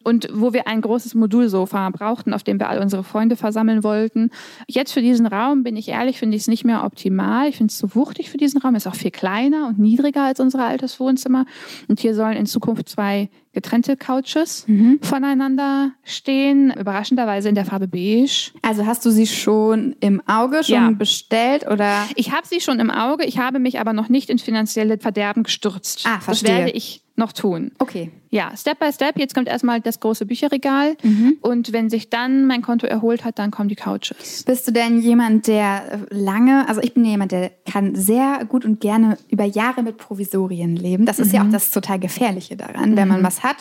und 0.04 0.28
wo 0.32 0.54
wir 0.54 0.68
ein 0.68 0.82
großes 0.82 1.14
Modulsofa 1.14 1.90
brauchten, 1.90 2.34
auf 2.34 2.44
dem 2.44 2.60
wir 2.60 2.70
all 2.70 2.80
unsere 2.80 3.04
Freunde 3.04 3.36
versammeln 3.36 3.84
wollten. 3.84 4.32
Jetzt 4.68 4.94
für 4.94 5.02
diesen 5.02 5.26
Raum, 5.26 5.64
bin 5.64 5.76
ich 5.76 5.90
ehrlich, 5.90 6.20
finde 6.20 6.38
ich 6.38 6.44
es 6.44 6.48
nicht 6.48 6.64
mehr 6.64 6.86
optimal. 6.86 7.50
Ich 7.50 7.58
finde 7.58 7.72
es 7.72 7.78
zu 7.78 7.96
wuchtig 7.96 8.30
für 8.30 8.38
diesen 8.38 8.62
Raum. 8.62 8.76
Ist 8.76 8.88
auch 8.88 8.96
viel 8.96 9.12
kleiner 9.12 9.68
und 9.68 9.78
niedriger 9.78 10.24
als 10.24 10.40
unser 10.40 10.66
altes 10.66 11.00
Wohnzimmer. 11.00 11.46
Und 11.88 12.00
hier 12.00 12.16
sollen 12.16 12.38
in 12.38 12.46
Zukunft 12.46 12.88
zwei 12.88 13.30
getrennte 13.52 13.98
Couches 13.98 14.66
mhm. 14.68 15.00
voneinander 15.02 15.92
stehen, 16.04 16.72
überraschenderweise 16.72 17.50
in 17.50 17.56
der 17.56 17.66
Farbe 17.66 17.88
beige. 17.88 18.52
Also 18.62 18.86
hast 18.86 19.06
du 19.06 19.10
sie 19.10 19.28
schon 19.28 19.96
im 20.00 20.22
Auge 20.28 20.64
schon 20.64 20.76
ja. 20.76 20.92
bestellt 20.92 21.68
oder? 21.68 22.06
Ich 22.16 22.32
habe 22.32 22.48
sie 22.48 22.62
schon 22.62 22.80
im 22.80 22.92
Auge, 22.92 23.26
ich 23.26 23.40
habe 23.40 23.60
mich 23.60 23.80
aber 23.80 23.94
noch 23.94 24.08
nicht 24.08 24.30
in 24.30 24.38
finanzielle 24.38 24.98
Verderben 24.98 25.44
gestürzt. 25.44 26.06
Ah, 26.06 26.20
verstehe. 26.20 26.50
Das 26.50 26.60
werde 26.60 26.72
ich 26.72 27.02
noch 27.20 27.34
tun. 27.34 27.72
Okay. 27.78 28.12
Ja, 28.32 28.56
Step 28.56 28.80
by 28.80 28.92
Step. 28.92 29.18
Jetzt 29.18 29.34
kommt 29.34 29.48
erstmal 29.48 29.82
das 29.82 30.00
große 30.00 30.26
Bücherregal. 30.26 30.96
Mhm. 31.04 31.38
Und 31.42 31.74
wenn 31.74 31.90
sich 31.90 32.10
dann 32.10 32.46
mein 32.46 32.62
Konto 32.62 32.86
erholt 32.86 33.24
hat, 33.24 33.40
dann 33.40 33.52
kommen 33.52 33.70
die 33.70 33.76
Couches. 33.76 34.44
Bist 34.44 34.68
du 34.68 34.72
denn 34.72 35.00
jemand, 35.02 35.48
der 35.48 36.08
lange, 36.10 36.68
also 36.68 36.82
ich 36.82 36.94
bin 36.94 37.06
jemand, 37.06 37.32
der 37.32 37.52
kann 37.72 37.96
sehr 37.96 38.46
gut 38.46 38.66
und 38.66 38.82
gerne 38.82 39.18
über 39.30 39.46
Jahre 39.46 39.84
mit 39.84 39.98
Provisorien 39.98 40.76
leben. 40.76 41.06
Das 41.06 41.20
ist 41.20 41.30
mhm. 41.30 41.36
ja 41.36 41.44
auch 41.44 41.52
das 41.52 41.72
total 41.72 42.00
Gefährliche 42.00 42.56
daran, 42.56 42.92
mhm. 42.92 42.98
wenn 42.98 43.08
man 43.08 43.22
mhm. 43.22 43.26
was 43.26 43.44
hat 43.44 43.58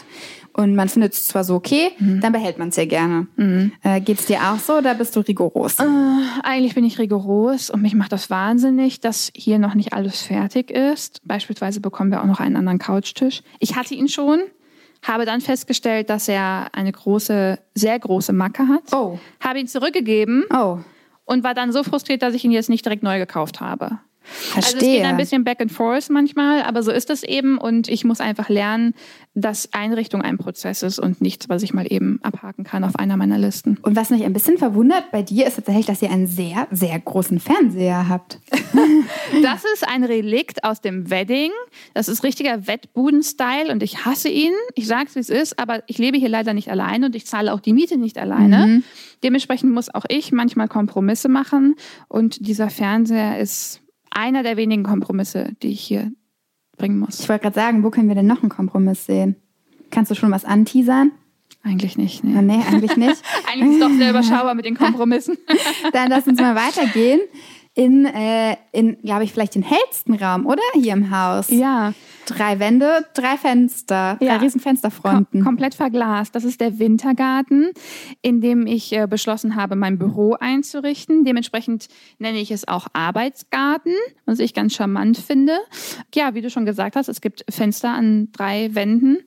und 0.59 0.75
man 0.75 0.89
findet 0.89 1.13
es 1.13 1.29
zwar 1.29 1.45
so 1.45 1.55
okay, 1.55 1.93
mhm. 2.01 2.21
dann 2.21 2.33
behält 2.33 2.59
man 2.59 2.71
es 2.71 2.75
sehr 2.75 2.89
gerne. 2.89 3.29
Mhm. 3.37 3.71
Äh, 3.85 4.01
Geht 4.01 4.19
es 4.19 4.27
dir 4.27 4.41
auch 4.43 4.59
so 4.59 4.79
oder 4.79 4.93
bist 4.95 5.15
du 5.15 5.21
rigoros? 5.21 5.79
Äh, 5.79 5.85
eigentlich 6.43 6.75
bin 6.75 6.85
ich 6.85 6.99
rigoros 6.99 7.71
und 7.71 7.81
mich 7.81 7.95
macht 7.95 8.11
das 8.11 8.29
wahnsinnig, 8.29 8.99
dass 8.99 9.31
hier 9.37 9.61
noch 9.61 9.75
nicht 9.75 9.93
alles 9.93 10.21
fertig 10.21 10.73
ist. 10.73 11.21
Beispielsweise 11.25 11.81
bekommen 11.81 12.11
wir 12.11 12.21
auch 12.21 12.27
noch 12.27 12.41
einen 12.41 12.57
anderen 12.57 12.81
Couchtisch. 12.81 13.43
Ich 13.61 13.77
hatte 13.77 13.95
ihn 13.95 14.09
schon, 14.09 14.41
habe 15.07 15.25
dann 15.25 15.41
festgestellt, 15.41 16.11
dass 16.11 16.27
er 16.27 16.71
eine 16.73 16.91
große, 16.91 17.61
sehr 17.75 17.99
große 18.01 18.33
Macke 18.33 18.67
hat. 18.67 18.93
Oh. 18.93 19.21
Habe 19.39 19.61
ihn 19.61 19.69
zurückgegeben. 19.69 20.45
Oh. 20.53 20.79
Und 21.25 21.45
war 21.45 21.55
dann 21.55 21.71
so 21.71 21.85
frustriert, 21.85 22.23
dass 22.23 22.35
ich 22.35 22.45
ihn 22.45 22.51
jetzt 22.51 22.69
nicht 22.69 22.85
direkt 22.85 23.05
neu 23.05 23.19
gekauft 23.19 23.61
habe. 23.61 24.01
Verstehe. 24.29 24.75
Also 24.75 24.87
es 24.87 24.93
geht 24.93 25.05
ein 25.05 25.17
bisschen 25.17 25.45
back 25.45 25.61
and 25.61 25.73
forth 25.73 26.11
manchmal, 26.11 26.63
aber 26.63 26.83
so 26.83 26.91
ist 26.91 27.11
es 27.11 27.23
eben 27.23 27.59
und 27.59 27.89
ich 27.89 28.05
muss 28.05 28.21
einfach 28.21 28.49
lernen, 28.49 28.95
dass 29.35 29.73
Einrichtung 29.73 30.23
ein 30.23 30.39
Prozess 30.39 30.83
ist 30.83 30.99
und 30.99 31.21
nichts, 31.21 31.49
was 31.49 31.63
ich 31.63 31.73
mal 31.73 31.87
eben 31.89 32.19
abhaken 32.23 32.65
kann 32.65 32.85
auf 32.85 32.97
einer 32.97 33.17
meiner 33.17 33.39
Listen. 33.39 33.79
Und 33.83 33.97
was 33.97 34.11
mich 34.11 34.25
ein 34.25 34.33
bisschen 34.33 34.59
verwundert 34.59 35.11
bei 35.11 35.23
dir 35.23 35.47
ist 35.47 35.57
tatsächlich, 35.57 35.87
dass 35.87 36.03
ihr 36.03 36.11
einen 36.11 36.27
sehr, 36.27 36.67
sehr 36.71 36.99
großen 36.99 37.41
Fernseher 37.41 38.09
habt. 38.09 38.41
das 39.43 39.65
ist 39.75 39.87
ein 39.87 40.05
Relikt 40.05 40.65
aus 40.65 40.81
dem 40.81 41.11
Wedding. 41.11 41.51
Das 41.95 42.09
ist 42.09 42.25
richtiger 42.25 42.67
Wettbuden-Style 42.67 43.71
und 43.71 43.83
ich 43.83 44.05
hasse 44.05 44.29
ihn. 44.29 44.53
Ich 44.75 44.87
sage 44.87 45.07
es, 45.09 45.15
wie 45.15 45.21
es 45.21 45.31
ist, 45.31 45.59
aber 45.59 45.83
ich 45.87 45.99
lebe 45.99 46.19
hier 46.19 46.29
leider 46.29 46.53
nicht 46.55 46.71
alleine 46.71 47.07
und 47.07 47.15
ich 47.15 47.27
zahle 47.27 47.53
auch 47.53 47.61
die 47.61 47.73
Miete 47.73 47.97
nicht 47.97 48.19
alleine. 48.19 48.67
Mhm. 48.67 48.85
Dementsprechend 49.23 49.73
muss 49.73 49.93
auch 49.93 50.05
ich 50.09 50.33
manchmal 50.33 50.69
Kompromisse 50.69 51.29
machen 51.29 51.77
und 52.09 52.47
dieser 52.47 52.71
Fernseher 52.71 53.39
ist 53.39 53.81
einer 54.11 54.43
der 54.43 54.57
wenigen 54.57 54.83
Kompromisse, 54.83 55.53
die 55.63 55.69
ich 55.69 55.81
hier 55.81 56.13
bringen 56.77 56.99
muss. 56.99 57.21
Ich 57.21 57.29
wollte 57.29 57.43
gerade 57.43 57.55
sagen, 57.55 57.83
wo 57.83 57.91
können 57.91 58.09
wir 58.09 58.15
denn 58.15 58.27
noch 58.27 58.43
einen 58.43 58.51
Kompromiss 58.51 59.07
sehen? 59.07 59.37
Kannst 59.91 60.11
du 60.11 60.15
schon 60.15 60.31
was 60.31 60.45
anteasern? 60.45 61.13
Eigentlich 61.65 61.99
nicht, 61.99 62.23
nee. 62.25 62.41
Nee, 62.41 62.63
eigentlich 62.71 62.97
nicht. 62.97 63.23
eigentlich 63.51 63.71
ist 63.71 63.83
es 63.83 63.89
doch 63.89 63.97
sehr 63.97 64.11
überschaubar 64.11 64.55
mit 64.55 64.65
den 64.65 64.77
Kompromissen. 64.77 65.37
Dann 65.93 66.09
lass 66.09 66.27
uns 66.27 66.41
mal 66.41 66.55
weitergehen 66.55 67.21
in, 67.79 68.07
äh, 68.07 68.57
in 68.73 69.01
glaube 69.03 69.23
ich, 69.23 69.33
vielleicht 69.33 69.55
den 69.55 69.63
hellsten 69.63 70.15
Raum, 70.15 70.47
oder? 70.47 70.63
Hier 70.75 70.95
im 70.95 71.13
Haus. 71.13 71.49
Ja. 71.49 71.95
Drei 72.27 72.59
Wände, 72.59 73.07
drei 73.15 73.37
Fenster, 73.37 74.17
drei 74.19 74.27
ja. 74.27 74.37
riesen 74.37 74.61
Fensterfronten. 74.61 75.41
Kom 75.41 75.45
komplett 75.45 75.77
verglast. 75.77 76.35
Das 76.35 76.43
ist 76.43 76.61
der 76.61 76.81
Wintergarten, 76.81 77.71
in 78.21 78.41
dem 78.41 78.67
ich 78.67 78.93
äh, 78.93 79.07
beschlossen 79.07 79.55
habe, 79.55 79.77
mein 79.77 79.97
Büro 79.97 80.35
einzurichten. 80.41 81.25
Dementsprechend 81.25 81.87
nenne 82.19 82.41
ich 82.41 82.51
es 82.51 82.67
auch 82.67 82.89
Arbeitsgarten, 82.95 83.95
was 84.27 84.41
ich 84.41 84.55
ganz 84.55 84.75
charmant 84.75 85.17
finde. 85.17 85.57
Ja, 86.17 86.35
wie 86.35 86.41
du 86.41 86.51
schon 86.51 86.67
gesagt 86.67 86.97
hast, 86.97 87.09
es 87.09 87.21
gibt 87.21 87.45
Fenster 87.49 87.91
an 87.91 88.33
drei 88.33 88.75
Wänden 88.75 89.19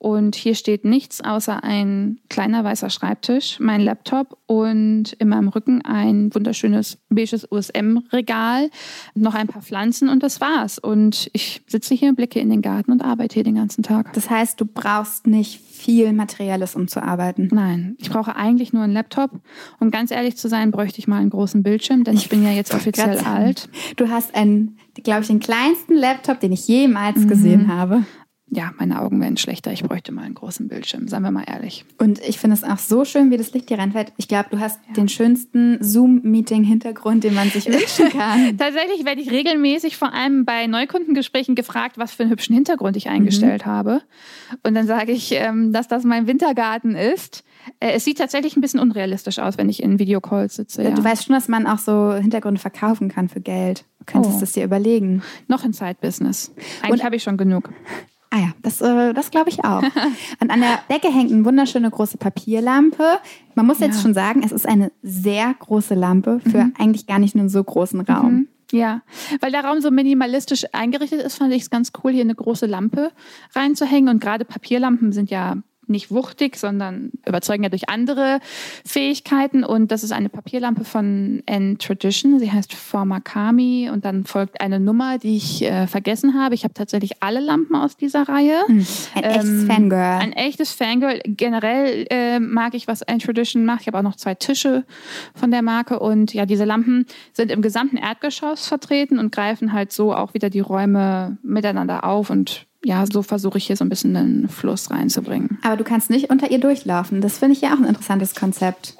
und 0.00 0.34
hier 0.34 0.54
steht 0.54 0.86
nichts 0.86 1.20
außer 1.20 1.62
ein 1.62 2.20
kleiner 2.30 2.64
weißer 2.64 2.88
Schreibtisch, 2.88 3.60
mein 3.60 3.82
Laptop 3.82 4.38
und 4.46 5.12
in 5.18 5.28
meinem 5.28 5.48
Rücken 5.48 5.82
ein 5.82 6.34
wunderschönes 6.34 6.96
beiges 7.10 7.46
USM-Regal, 7.50 8.70
noch 9.14 9.34
ein 9.34 9.46
paar 9.46 9.60
Pflanzen 9.60 10.08
und 10.08 10.22
das 10.22 10.40
war's. 10.40 10.78
Und 10.78 11.28
ich 11.34 11.60
sitze 11.66 11.94
hier, 11.94 12.14
blicke 12.14 12.40
in 12.40 12.48
den 12.48 12.62
Garten 12.62 12.92
und 12.92 13.04
arbeite 13.04 13.34
hier 13.34 13.44
den 13.44 13.56
ganzen 13.56 13.82
Tag. 13.82 14.14
Das 14.14 14.30
heißt, 14.30 14.58
du 14.58 14.64
brauchst 14.64 15.26
nicht 15.26 15.60
viel 15.60 16.14
Materielles, 16.14 16.76
um 16.76 16.88
zu 16.88 17.02
arbeiten? 17.02 17.50
Nein, 17.52 17.94
ich 17.98 18.08
brauche 18.08 18.36
eigentlich 18.36 18.72
nur 18.72 18.84
einen 18.84 18.94
Laptop. 18.94 19.32
Um 19.80 19.90
ganz 19.90 20.10
ehrlich 20.10 20.38
zu 20.38 20.48
sein, 20.48 20.70
bräuchte 20.70 20.98
ich 20.98 21.08
mal 21.08 21.18
einen 21.18 21.28
großen 21.28 21.62
Bildschirm, 21.62 22.04
denn 22.04 22.16
ich, 22.16 22.30
bin 22.30 22.42
ja 22.42 22.52
jetzt 22.52 22.72
offiziell 22.72 23.18
alt. 23.18 23.68
Du 23.96 24.08
hast 24.08 24.34
einen, 24.34 24.78
glaube 24.94 25.20
ich, 25.20 25.26
den 25.26 25.40
kleinsten 25.40 25.94
Laptop, 25.94 26.40
den 26.40 26.52
ich 26.52 26.66
jemals 26.68 27.18
mhm. 27.18 27.28
gesehen 27.28 27.68
habe. 27.68 28.04
Ja, 28.52 28.72
meine 28.78 29.00
Augen 29.00 29.20
werden 29.20 29.36
schlechter. 29.36 29.72
Ich 29.72 29.84
bräuchte 29.84 30.10
mal 30.10 30.22
einen 30.22 30.34
großen 30.34 30.66
Bildschirm, 30.66 31.06
seien 31.06 31.22
wir 31.22 31.30
mal 31.30 31.44
ehrlich. 31.46 31.84
Und 31.98 32.18
ich 32.18 32.38
finde 32.38 32.54
es 32.54 32.64
auch 32.64 32.78
so 32.78 33.04
schön, 33.04 33.30
wie 33.30 33.36
das 33.36 33.52
Licht 33.52 33.68
hier 33.68 33.78
reinfällt. 33.78 34.12
Ich 34.16 34.26
glaube, 34.26 34.48
du 34.50 34.58
hast 34.58 34.80
ja. 34.88 34.94
den 34.94 35.08
schönsten 35.08 35.78
Zoom-Meeting-Hintergrund, 35.80 37.22
den 37.22 37.34
man 37.34 37.48
sich 37.50 37.66
wünschen 37.72 38.08
kann. 38.10 38.58
Tatsächlich 38.58 39.04
werde 39.04 39.20
ich 39.20 39.30
regelmäßig 39.30 39.96
vor 39.96 40.12
allem 40.12 40.44
bei 40.44 40.66
Neukundengesprächen 40.66 41.54
gefragt, 41.54 41.96
was 41.96 42.12
für 42.12 42.24
einen 42.24 42.32
hübschen 42.32 42.54
Hintergrund 42.54 42.96
ich 42.96 43.08
eingestellt 43.08 43.66
mhm. 43.66 43.70
habe. 43.70 44.02
Und 44.64 44.74
dann 44.74 44.88
sage 44.88 45.12
ich, 45.12 45.32
ähm, 45.32 45.72
dass 45.72 45.86
das 45.86 46.02
mein 46.02 46.26
Wintergarten 46.26 46.96
ist. 46.96 47.44
Äh, 47.78 47.92
es 47.92 48.04
sieht 48.04 48.18
tatsächlich 48.18 48.56
ein 48.56 48.60
bisschen 48.60 48.80
unrealistisch 48.80 49.38
aus, 49.38 49.58
wenn 49.58 49.68
ich 49.68 49.80
in 49.80 50.00
Videocalls 50.00 50.56
sitze. 50.56 50.82
Ja. 50.82 50.90
Du 50.90 51.04
weißt 51.04 51.26
schon, 51.26 51.34
dass 51.34 51.46
man 51.46 51.68
auch 51.68 51.78
so 51.78 52.14
Hintergründe 52.14 52.60
verkaufen 52.60 53.08
kann 53.08 53.28
für 53.28 53.40
Geld. 53.40 53.84
Du 54.00 54.06
könntest 54.06 54.36
oh. 54.38 54.40
das 54.40 54.52
dir 54.52 54.64
überlegen. 54.64 55.22
Noch 55.46 55.62
ein 55.62 55.72
Side-Business. 55.72 56.52
Eigentlich 56.82 57.04
habe 57.04 57.16
ich 57.16 57.22
schon 57.22 57.36
genug. 57.36 57.70
Ah 58.32 58.38
ja, 58.38 58.52
das, 58.62 58.80
äh, 58.80 59.12
das 59.12 59.32
glaube 59.32 59.50
ich 59.50 59.64
auch. 59.64 59.82
Und 60.40 60.50
an 60.50 60.60
der 60.60 60.78
Decke 60.88 61.12
hängt 61.12 61.32
eine 61.32 61.44
wunderschöne 61.44 61.90
große 61.90 62.16
Papierlampe. 62.16 63.18
Man 63.56 63.66
muss 63.66 63.80
ja. 63.80 63.86
jetzt 63.86 64.02
schon 64.02 64.14
sagen, 64.14 64.42
es 64.44 64.52
ist 64.52 64.68
eine 64.68 64.92
sehr 65.02 65.52
große 65.58 65.94
Lampe 65.94 66.40
für 66.40 66.64
mhm. 66.64 66.74
eigentlich 66.78 67.06
gar 67.06 67.18
nicht 67.18 67.34
einen 67.34 67.48
so 67.48 67.62
großen 67.62 68.00
Raum. 68.00 68.32
Mhm. 68.32 68.48
Ja, 68.72 69.02
weil 69.40 69.50
der 69.50 69.64
Raum 69.64 69.80
so 69.80 69.90
minimalistisch 69.90 70.64
eingerichtet 70.72 71.22
ist, 71.22 71.38
fand 71.38 71.52
ich 71.52 71.62
es 71.62 71.70
ganz 71.70 71.90
cool, 72.04 72.12
hier 72.12 72.20
eine 72.22 72.36
große 72.36 72.66
Lampe 72.66 73.10
reinzuhängen. 73.52 74.08
Und 74.08 74.20
gerade 74.20 74.44
Papierlampen 74.44 75.10
sind 75.10 75.28
ja 75.30 75.56
nicht 75.90 76.10
wuchtig, 76.10 76.56
sondern 76.56 77.10
überzeugen 77.26 77.62
ja 77.62 77.68
durch 77.68 77.88
andere 77.88 78.40
Fähigkeiten. 78.84 79.64
Und 79.64 79.90
das 79.90 80.02
ist 80.02 80.12
eine 80.12 80.28
Papierlampe 80.28 80.84
von 80.84 81.42
N-Tradition. 81.46 82.38
Sie 82.38 82.50
heißt 82.50 82.72
Formakami 82.72 83.90
und 83.92 84.04
dann 84.04 84.24
folgt 84.24 84.60
eine 84.60 84.80
Nummer, 84.80 85.18
die 85.18 85.36
ich 85.36 85.62
äh, 85.62 85.86
vergessen 85.86 86.40
habe. 86.40 86.54
Ich 86.54 86.64
habe 86.64 86.74
tatsächlich 86.74 87.22
alle 87.22 87.40
Lampen 87.40 87.76
aus 87.76 87.96
dieser 87.96 88.28
Reihe. 88.28 88.62
Hm, 88.66 88.86
ein 89.14 89.24
ähm, 89.24 89.30
echtes 89.30 89.64
Fangirl. 89.64 90.18
Ein 90.20 90.32
echtes 90.32 90.72
Fangirl. 90.72 91.20
Generell 91.24 92.06
äh, 92.10 92.40
mag 92.40 92.74
ich, 92.74 92.86
was 92.86 93.02
N-Tradition 93.02 93.64
macht. 93.64 93.82
Ich 93.82 93.86
habe 93.88 93.98
auch 93.98 94.02
noch 94.02 94.16
zwei 94.16 94.34
Tische 94.34 94.84
von 95.34 95.50
der 95.50 95.62
Marke. 95.62 95.98
Und 95.98 96.32
ja, 96.32 96.46
diese 96.46 96.64
Lampen 96.64 97.06
sind 97.32 97.50
im 97.50 97.62
gesamten 97.62 97.96
Erdgeschoss 97.96 98.66
vertreten 98.66 99.18
und 99.18 99.32
greifen 99.32 99.72
halt 99.72 99.92
so 99.92 100.14
auch 100.14 100.34
wieder 100.34 100.50
die 100.50 100.60
Räume 100.60 101.38
miteinander 101.42 102.04
auf 102.04 102.30
und 102.30 102.66
ja, 102.84 103.04
so 103.06 103.22
versuche 103.22 103.58
ich 103.58 103.66
hier 103.66 103.76
so 103.76 103.84
ein 103.84 103.88
bisschen 103.88 104.16
einen 104.16 104.48
Fluss 104.48 104.90
reinzubringen. 104.90 105.58
Aber 105.62 105.76
du 105.76 105.84
kannst 105.84 106.10
nicht 106.10 106.30
unter 106.30 106.50
ihr 106.50 106.58
durchlaufen. 106.58 107.20
Das 107.20 107.38
finde 107.38 107.54
ich 107.54 107.60
ja 107.60 107.74
auch 107.74 107.78
ein 107.78 107.84
interessantes 107.84 108.34
Konzept. 108.34 108.96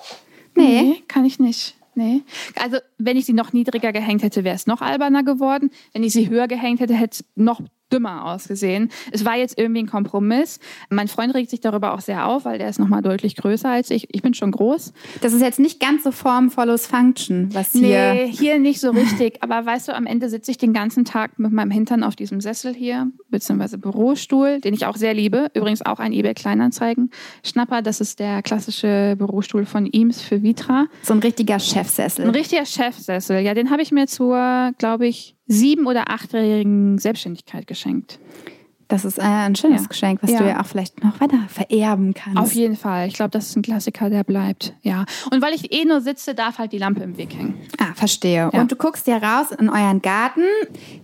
Nee. 0.55 0.83
nee, 0.83 1.03
kann 1.09 1.25
ich 1.25 1.39
nicht. 1.39 1.77
Nee. 1.95 2.23
Also, 2.57 2.79
wenn 2.99 3.17
ich 3.17 3.27
sie 3.27 3.33
noch 3.33 3.53
niedriger 3.53 3.93
gehängt 3.93 4.23
hätte, 4.23 4.45
wäre 4.45 4.55
es 4.55 4.67
noch 4.67 4.81
alberner 4.81 5.23
geworden. 5.23 5.71
Wenn 5.93 6.03
ich 6.03 6.13
sie 6.13 6.29
höher 6.29 6.49
gehängt 6.49 6.81
hätte, 6.81 6.95
hätte 6.95 7.19
es 7.21 7.25
noch 7.35 7.61
dümmer 7.93 8.25
ausgesehen. 8.27 8.91
Es 9.13 9.25
war 9.25 9.37
jetzt 9.37 9.59
irgendwie 9.59 9.83
ein 9.83 9.87
Kompromiss. 9.87 10.59
Mein 10.89 11.09
Freund 11.09 11.35
regt 11.35 11.51
sich 11.51 11.61
darüber 11.61 11.95
auch 11.95 12.01
sehr 12.01 12.27
auf, 12.27 12.45
weil 12.45 12.59
der 12.59 12.69
ist 12.69 12.79
nochmal 12.79 13.03
deutlich 13.03 13.37
größer 13.37 13.69
als 13.69 13.91
ich. 13.91 14.09
Ich 14.15 14.23
bin 14.23 14.35
schon 14.35 14.51
groß. 14.51 14.93
Das 15.21 15.33
ist 15.33 15.43
jetzt 15.43 15.59
nicht 15.59 15.81
ganz 15.81 16.05
so 16.05 16.13
Form 16.13 16.51
follows 16.51 16.87
Function, 16.87 17.49
was 17.53 17.73
hier... 17.73 18.15
Nee, 18.15 18.33
hier 18.33 18.59
nicht 18.59 18.81
so 18.81 18.91
richtig. 18.91 19.43
Aber 19.43 19.65
weißt 19.65 19.89
du, 19.89 19.95
am 19.95 20.07
Ende 20.07 20.29
sitze 20.29 20.51
ich 20.51 20.59
den 20.59 20.73
ganzen 20.73 21.05
Tag 21.05 21.39
mit 21.39 21.53
meinem 21.53 21.71
Hintern 21.71 22.05
auf 22.05 22.17
diesem 22.17 22.41
Sessel 22.41 22.75
hier, 22.75 23.11
beziehungsweise 23.29 23.79
Bürostuhl, 23.79 24.61
den 24.61 24.75
ich 24.75 24.87
auch 24.87 24.97
sehr 24.97 25.15
liebe. 25.15 25.51
Übrigens 25.55 25.85
auch 25.85 25.99
ein 25.99 26.13
eBay 26.13 26.35
Kleinanzeigen. 26.35 27.11
Schnapper, 27.45 27.83
das 27.83 28.01
ist 28.01 28.21
der 28.21 28.43
klassische 28.43 29.15
Bürostuhl 29.19 29.65
von 29.65 29.89
Eames 29.91 30.21
für 30.21 30.43
Vitra. 30.43 30.87
So 31.03 31.15
ein 31.15 31.21
richtiger 31.21 31.59
Chefsessel. 31.59 32.25
Ein 32.27 32.31
richtiger 32.31 32.67
Chefsessel. 32.67 33.41
Ja, 33.41 33.55
den 33.55 33.71
habe 33.71 33.83
ich 33.83 33.93
mir 33.93 34.07
zur, 34.07 34.73
glaube 34.79 35.07
ich, 35.07 35.37
sieben- 35.51 35.87
oder 35.87 36.11
achtjährigen 36.11 36.99
Selbstständigkeit 36.99 37.67
geschenkt. 37.67 38.19
Das 38.91 39.05
ist 39.05 39.21
ein 39.21 39.55
schönes 39.55 39.83
ja. 39.83 39.89
Geschenk, 39.89 40.21
was 40.21 40.33
ja. 40.33 40.39
du 40.39 40.49
ja 40.49 40.61
auch 40.61 40.67
vielleicht 40.67 41.05
noch 41.05 41.21
weiter 41.21 41.39
vererben 41.49 42.13
kannst. 42.13 42.39
Auf 42.39 42.53
jeden 42.55 42.77
Fall. 42.77 43.07
Ich 43.07 43.15
glaube, 43.15 43.31
das 43.31 43.47
ist 43.47 43.57
ein 43.57 43.63
Klassiker, 43.63 44.11
der 44.11 44.25
bleibt. 44.25 44.75
Ja. 44.83 45.05
Und 45.31 45.43
weil 45.43 45.55
ich 45.55 45.73
eh 45.73 45.85
nur 45.85 46.01
sitze, 46.01 46.35
darf 46.35 46.59
halt 46.59 46.73
die 46.73 46.79
Lampe 46.79 47.01
im 47.05 47.17
Weg 47.17 47.33
hängen. 47.33 47.55
Ah, 47.79 47.95
verstehe. 47.95 48.51
Ja. 48.53 48.61
Und 48.61 48.73
du 48.73 48.75
guckst 48.75 49.07
ja 49.07 49.19
raus 49.19 49.53
in 49.57 49.71
euren 49.71 50.03
Garten, 50.03 50.43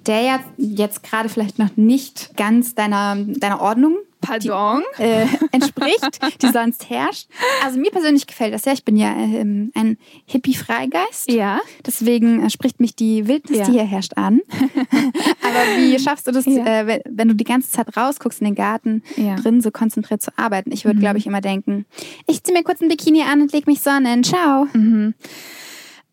der 0.06 0.20
ja 0.22 0.40
jetzt 0.56 1.04
gerade 1.04 1.28
vielleicht 1.28 1.60
noch 1.60 1.76
nicht 1.76 2.36
ganz 2.36 2.74
deiner, 2.74 3.16
deiner 3.16 3.60
Ordnung 3.60 3.96
Pardon? 4.26 4.82
Die, 4.98 5.02
äh, 5.02 5.26
entspricht, 5.52 6.42
die 6.42 6.48
sonst 6.48 6.88
herrscht. 6.90 7.28
Also 7.64 7.78
mir 7.78 7.90
persönlich 7.90 8.26
gefällt 8.26 8.54
das 8.54 8.64
ja. 8.64 8.72
Ich 8.72 8.84
bin 8.84 8.96
ja 8.96 9.12
ähm, 9.12 9.70
ein 9.74 9.98
Hippie-Freigeist. 10.26 11.30
Ja. 11.30 11.60
Deswegen 11.84 12.44
äh, 12.44 12.50
spricht 12.50 12.80
mich 12.80 12.96
die 12.96 13.28
Wildnis, 13.28 13.58
ja. 13.58 13.64
die 13.64 13.72
hier 13.72 13.84
herrscht, 13.84 14.14
an. 14.16 14.40
Aber 14.50 15.60
wie 15.76 15.98
schaffst 15.98 16.26
du 16.26 16.32
das, 16.32 16.46
ja. 16.46 16.64
äh, 16.64 17.00
wenn 17.08 17.28
du 17.28 17.34
die 17.34 17.44
ganze 17.44 17.70
Zeit 17.70 17.96
rausguckst 17.96 18.40
in 18.40 18.46
den 18.46 18.54
Garten, 18.54 19.02
ja. 19.16 19.36
drin 19.36 19.60
so 19.60 19.70
konzentriert 19.70 20.22
zu 20.22 20.30
arbeiten? 20.36 20.72
Ich 20.72 20.84
würde, 20.84 20.96
mhm. 20.96 21.02
glaube 21.02 21.18
ich, 21.18 21.26
immer 21.26 21.40
denken, 21.40 21.86
ich 22.26 22.42
ziehe 22.42 22.56
mir 22.56 22.64
kurz 22.64 22.80
ein 22.80 22.88
Bikini 22.88 23.22
an 23.22 23.42
und 23.42 23.52
leg 23.52 23.66
mich 23.66 23.80
sonnen. 23.80 24.24
Ciao. 24.24 24.66
Mhm. 24.72 25.14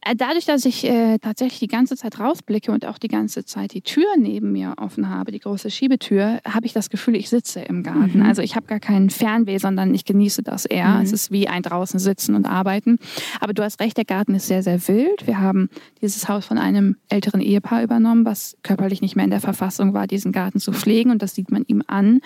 Äh, 0.06 0.16
dadurch, 0.16 0.46
dass 0.46 0.66
ich 0.66 0.84
äh, 0.86 1.18
tatsächlich 1.20 1.60
die 1.60 1.68
ganze 1.68 1.96
Zeit 1.96 2.20
rausblicke 2.20 2.72
und 2.72 2.86
auch 2.86 2.98
die 2.98 3.08
ganze 3.08 3.46
Zeit 3.46 3.74
die 3.74 3.82
Tür 3.82 4.06
neben 4.18 4.52
mir 4.52 4.74
offen 4.78 5.10
habe, 5.10 5.32
die 5.32 5.40
große 5.40 5.72
Schiebetür, 5.72 6.40
habe 6.48 6.66
ich 6.66 6.74
das 6.74 6.90
Gefühl, 6.90 7.16
ich 7.16 7.30
sitze 7.30 7.62
im 7.62 7.84
Garten. 7.84 8.20
Mhm. 8.20 8.26
Also 8.26 8.42
ich 8.42 8.56
habe 8.56 8.66
gar 8.66 8.80
keinen 8.80 9.10
Fernweh, 9.10 9.58
sondern 9.58 9.94
ich 9.94 10.06
genieße 10.06 10.44
das 10.44 10.66
eher. 10.66 10.90
Mhm. 10.90 11.02
Es 11.02 11.12
ist 11.12 11.32
wie 11.32 11.48
ein 11.48 11.64
draußen 11.64 12.00
sitzen 12.00 12.36
und 12.36 12.46
arbeiten. 12.46 12.98
Aber 13.40 13.54
du 13.54 13.64
hast 13.64 13.80
recht, 13.80 13.98
der 13.98 14.06
Garten 14.06 14.36
ist 14.36 14.48
sehr, 14.48 14.64
sehr 14.64 14.86
wild. 14.88 15.26
Wir 15.26 15.40
haben 15.40 15.70
dieses 16.02 16.28
Haus 16.28 16.46
von 16.46 16.58
einem 16.58 16.98
älteren 17.10 17.42
Ehepaar 17.42 17.84
übernommen, 17.84 18.26
was 18.26 18.58
körperlich 18.64 19.02
nicht 19.02 19.16
mehr 19.16 19.26
in 19.26 19.32
der 19.32 19.42
Verfassung 19.42 19.94
war, 19.94 20.08
diesen 20.08 20.32
Garten 20.32 20.60
zu 20.60 20.74
pflegen. 20.74 21.12
Und 21.12 21.22
das 21.22 21.36
sieht 21.36 21.52
man 21.52 21.64
ihm 21.68 21.84
an. 21.88 22.20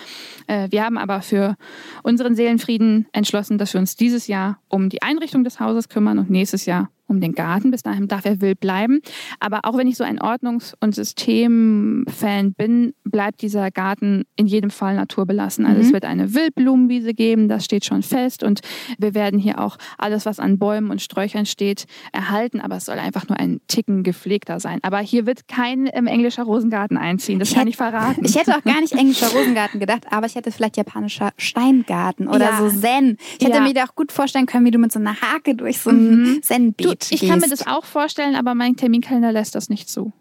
Äh, 0.47 0.69
wir 0.71 0.83
haben 0.83 0.97
aber 0.97 1.21
für 1.21 1.55
unseren 2.03 2.35
Seelenfrieden 2.35 3.07
entschlossen, 3.11 3.57
dass 3.57 3.73
wir 3.73 3.79
uns 3.79 3.95
dieses 3.95 4.27
Jahr 4.27 4.59
um 4.67 4.89
die 4.89 5.01
Einrichtung 5.01 5.43
des 5.43 5.59
Hauses 5.59 5.89
kümmern 5.89 6.17
und 6.17 6.29
nächstes 6.29 6.65
Jahr 6.65 6.89
um 7.07 7.21
den 7.21 7.33
Garten. 7.33 7.71
Bis 7.71 7.83
dahin 7.83 8.07
darf 8.07 8.25
er 8.25 8.41
wild 8.41 8.59
bleiben. 8.59 8.99
Aber 9.39 9.61
auch 9.63 9.77
wenn 9.77 9.87
ich 9.87 9.97
so 9.97 10.03
ein 10.03 10.19
Ordnungs- 10.19 10.73
und 10.79 10.95
System-Fan 10.95 12.53
bin, 12.53 12.93
bleibt 13.03 13.41
dieser 13.41 13.71
Garten 13.71 14.23
in 14.35 14.47
jedem 14.47 14.69
Fall 14.69 14.95
naturbelassen. 14.95 15.65
Also 15.65 15.79
mhm. 15.79 15.87
es 15.87 15.93
wird 15.93 16.05
eine 16.05 16.33
Wildblumenwiese 16.33 17.13
geben, 17.13 17.47
das 17.47 17.65
steht 17.65 17.85
schon 17.85 18.03
fest. 18.03 18.43
Und 18.43 18.61
wir 18.97 19.13
werden 19.13 19.39
hier 19.39 19.59
auch 19.59 19.77
alles, 19.97 20.25
was 20.25 20.39
an 20.39 20.59
Bäumen 20.59 20.91
und 20.91 21.01
Sträuchern 21.01 21.45
steht, 21.45 21.85
erhalten. 22.11 22.59
Aber 22.59 22.77
es 22.77 22.85
soll 22.85 22.99
einfach 22.99 23.27
nur 23.27 23.39
ein 23.39 23.61
Ticken 23.67 24.03
gepflegter 24.03 24.59
sein. 24.59 24.79
Aber 24.81 24.99
hier 24.99 25.25
wird 25.25 25.47
kein 25.47 25.89
ähm, 25.93 26.07
englischer 26.07 26.43
Rosengarten 26.43 26.97
einziehen. 26.97 27.39
Das 27.39 27.49
ich 27.49 27.55
kann 27.55 27.61
hätte, 27.61 27.69
ich 27.71 27.77
verraten. 27.77 28.25
Ich 28.25 28.35
hätte 28.35 28.55
auch 28.55 28.63
gar 28.63 28.81
nicht 28.81 28.93
englischer 28.93 29.27
Rosengarten 29.29 29.79
gedacht, 29.79 30.07
aber 30.11 30.25
ich 30.25 30.35
hätte 30.35 30.51
vielleicht 30.51 30.77
japanischer 30.77 31.31
Steingarten 31.37 32.27
oder 32.27 32.45
ja. 32.45 32.57
so 32.57 32.69
Zen. 32.69 33.17
Ich 33.39 33.45
hätte 33.45 33.57
ja. 33.57 33.63
mir 33.63 33.73
da 33.73 33.85
auch 33.85 33.95
gut 33.95 34.11
vorstellen 34.11 34.45
können, 34.45 34.65
wie 34.65 34.71
du 34.71 34.79
mit 34.79 34.91
so 34.91 34.99
einer 34.99 35.19
Hake 35.21 35.55
durch 35.55 35.79
so 35.79 35.89
ein 35.89 36.21
mhm. 36.21 36.43
Zen-Beet 36.43 36.96
Gut, 36.99 37.11
ich 37.11 37.27
kann 37.27 37.39
mir 37.39 37.49
das 37.49 37.65
auch 37.67 37.85
vorstellen, 37.85 38.35
aber 38.35 38.55
mein 38.55 38.75
Terminkalender 38.75 39.31
lässt 39.31 39.55
das 39.55 39.69
nicht 39.69 39.89
zu. 39.89 40.13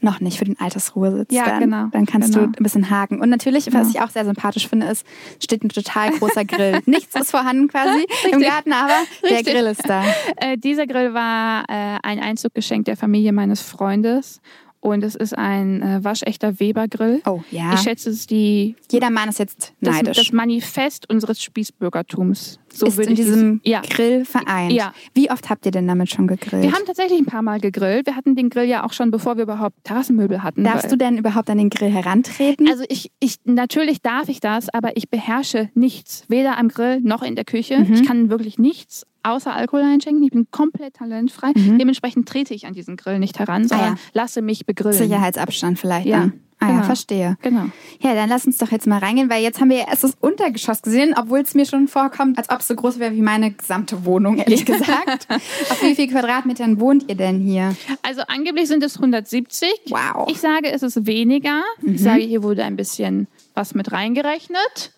Noch 0.00 0.20
nicht 0.20 0.38
für 0.38 0.44
den 0.44 0.60
Altersruhesitz. 0.60 1.32
Ja, 1.32 1.46
dann. 1.46 1.60
genau. 1.60 1.86
Dann 1.90 2.04
kannst 2.04 2.34
genau. 2.34 2.46
du 2.46 2.52
ein 2.58 2.62
bisschen 2.62 2.90
haken. 2.90 3.20
Und 3.20 3.30
natürlich, 3.30 3.72
was 3.72 3.88
ich 3.90 4.00
auch 4.00 4.10
sehr 4.10 4.26
sympathisch 4.26 4.68
finde, 4.68 4.86
ist, 4.86 5.06
steht 5.42 5.64
ein 5.64 5.70
total 5.70 6.10
großer 6.10 6.44
Grill. 6.44 6.80
Nichts 6.86 7.14
ist 7.14 7.30
vorhanden 7.30 7.68
quasi 7.68 8.06
im 8.30 8.40
Garten, 8.40 8.72
aber 8.72 8.92
Richtig. 9.22 9.44
der 9.44 9.54
Grill 9.54 9.66
ist 9.66 9.88
da. 9.88 10.04
Äh, 10.36 10.58
dieser 10.58 10.86
Grill 10.86 11.14
war 11.14 11.64
äh, 11.68 11.98
ein 12.02 12.20
Einzuggeschenk 12.20 12.84
der 12.84 12.96
Familie 12.96 13.32
meines 13.32 13.62
Freundes. 13.62 14.40
Und 14.80 15.02
es 15.02 15.16
ist 15.16 15.36
ein 15.36 15.82
äh, 15.82 16.04
waschechter 16.04 16.60
Weber-Grill. 16.60 17.22
Oh, 17.24 17.40
ja. 17.50 17.74
Ich 17.74 17.80
schätze, 17.80 18.10
es 18.10 18.20
ist 18.20 18.30
die. 18.30 18.76
Jeder 18.92 19.10
Mann 19.10 19.30
ist 19.30 19.38
jetzt 19.38 19.72
neidisch. 19.80 20.16
Das, 20.16 20.26
das 20.26 20.32
Manifest 20.32 21.10
unseres 21.10 21.42
Spießbürgertums. 21.42 22.60
So 22.78 22.86
ist 22.86 22.98
in 22.98 23.14
diesem 23.14 23.60
ja. 23.64 23.80
Grill 23.80 24.24
vereint. 24.24 24.72
Ja. 24.72 24.92
Wie 25.14 25.30
oft 25.30 25.48
habt 25.50 25.66
ihr 25.66 25.72
denn 25.72 25.86
damit 25.86 26.10
schon 26.10 26.26
gegrillt? 26.26 26.62
Wir 26.62 26.72
haben 26.72 26.84
tatsächlich 26.86 27.18
ein 27.18 27.26
paar 27.26 27.42
Mal 27.42 27.60
gegrillt. 27.60 28.06
Wir 28.06 28.16
hatten 28.16 28.34
den 28.34 28.50
Grill 28.50 28.68
ja 28.68 28.84
auch 28.84 28.92
schon, 28.92 29.10
bevor 29.10 29.36
wir 29.36 29.44
überhaupt 29.44 29.76
Terrassenmöbel 29.84 30.42
hatten. 30.42 30.64
Darfst 30.64 30.90
du 30.90 30.96
denn 30.96 31.18
überhaupt 31.18 31.50
an 31.50 31.58
den 31.58 31.70
Grill 31.70 31.90
herantreten? 31.90 32.68
Also 32.68 32.84
ich, 32.88 33.10
ich 33.20 33.36
natürlich 33.44 34.02
darf 34.02 34.28
ich 34.28 34.40
das, 34.40 34.68
aber 34.72 34.96
ich 34.96 35.10
beherrsche 35.10 35.70
nichts. 35.74 36.24
Weder 36.28 36.58
am 36.58 36.68
Grill 36.68 37.00
noch 37.00 37.22
in 37.22 37.34
der 37.34 37.44
Küche. 37.44 37.78
Mhm. 37.78 37.94
Ich 37.94 38.06
kann 38.06 38.30
wirklich 38.30 38.58
nichts 38.58 39.06
außer 39.22 39.54
Alkohol 39.54 39.82
einschenken. 39.82 40.22
Ich 40.22 40.30
bin 40.30 40.46
komplett 40.50 40.94
talentfrei. 40.94 41.52
Mhm. 41.54 41.78
Dementsprechend 41.78 42.28
trete 42.28 42.54
ich 42.54 42.66
an 42.66 42.74
diesen 42.74 42.96
Grill 42.96 43.18
nicht 43.18 43.38
heran, 43.38 43.66
sondern 43.66 43.94
ah, 43.94 43.96
ja. 43.96 44.00
lasse 44.12 44.42
mich 44.42 44.66
begrillen. 44.66 44.96
Sicherheitsabstand 44.96 45.78
vielleicht. 45.78 46.06
Ja. 46.06 46.20
Dann. 46.20 46.45
Ah 46.58 46.66
genau. 46.68 46.78
ja, 46.78 46.84
verstehe. 46.84 47.36
Genau. 47.42 47.66
Ja, 48.00 48.14
dann 48.14 48.28
lass 48.28 48.46
uns 48.46 48.56
doch 48.58 48.70
jetzt 48.70 48.86
mal 48.86 48.98
reingehen, 48.98 49.28
weil 49.28 49.42
jetzt 49.42 49.60
haben 49.60 49.68
wir 49.68 49.78
ja 49.78 49.88
erst 49.88 50.04
das 50.04 50.16
Untergeschoss 50.20 50.80
gesehen, 50.82 51.14
obwohl 51.16 51.40
es 51.40 51.54
mir 51.54 51.66
schon 51.66 51.86
vorkommt, 51.86 52.38
als 52.38 52.48
ob 52.50 52.60
es 52.60 52.68
so 52.68 52.74
groß 52.74 52.98
wäre 52.98 53.14
wie 53.14 53.20
meine 53.20 53.50
gesamte 53.52 54.04
Wohnung, 54.04 54.38
ehrlich 54.38 54.64
gesagt. 54.66 55.28
Auf 55.30 55.82
wie 55.82 55.94
viel 55.94 56.08
Quadratmetern 56.08 56.80
wohnt 56.80 57.04
ihr 57.08 57.14
denn 57.14 57.40
hier? 57.40 57.76
Also 58.02 58.22
angeblich 58.28 58.68
sind 58.68 58.82
es 58.82 58.96
170. 58.96 59.68
Wow. 59.88 60.28
Ich 60.30 60.40
sage, 60.40 60.70
es 60.72 60.82
ist 60.82 61.06
weniger. 61.06 61.62
Mhm. 61.82 61.94
Ich 61.94 62.02
sage, 62.02 62.22
hier 62.22 62.42
wurde 62.42 62.64
ein 62.64 62.76
bisschen 62.76 63.26
was 63.54 63.74
mit 63.74 63.92
reingerechnet. 63.92 64.92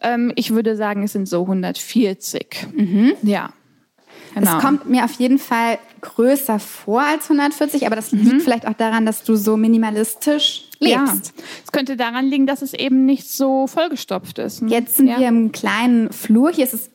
Ähm, 0.00 0.32
ich 0.36 0.50
würde 0.52 0.76
sagen, 0.76 1.02
es 1.02 1.12
sind 1.12 1.28
so 1.28 1.42
140. 1.42 2.68
Mhm. 2.74 3.12
Ja. 3.22 3.52
Genau. 4.34 4.56
Es 4.58 4.62
kommt 4.64 4.88
mir 4.88 5.04
auf 5.04 5.12
jeden 5.12 5.38
Fall 5.38 5.78
größer 6.00 6.58
vor 6.58 7.02
als 7.02 7.24
140, 7.30 7.86
aber 7.86 7.96
das 7.96 8.12
liegt 8.12 8.42
vielleicht 8.42 8.66
auch 8.66 8.72
daran, 8.74 9.06
dass 9.06 9.22
du 9.24 9.36
so 9.36 9.56
minimalistisch 9.56 10.64
lebst. 10.80 11.32
Ja, 11.36 11.42
es 11.64 11.72
könnte 11.72 11.96
daran 11.96 12.26
liegen, 12.26 12.46
dass 12.46 12.62
es 12.62 12.74
eben 12.74 13.04
nicht 13.04 13.30
so 13.30 13.66
vollgestopft 13.66 14.38
ist. 14.38 14.62
ne? 14.62 14.70
Jetzt 14.70 14.96
sind 14.96 15.08
ja. 15.08 15.18
wir 15.18 15.28
im 15.28 15.52
kleinen 15.52 16.12
Flur. 16.12 16.50
Hier 16.52 16.64
ist 16.64 16.74
es 16.74 16.90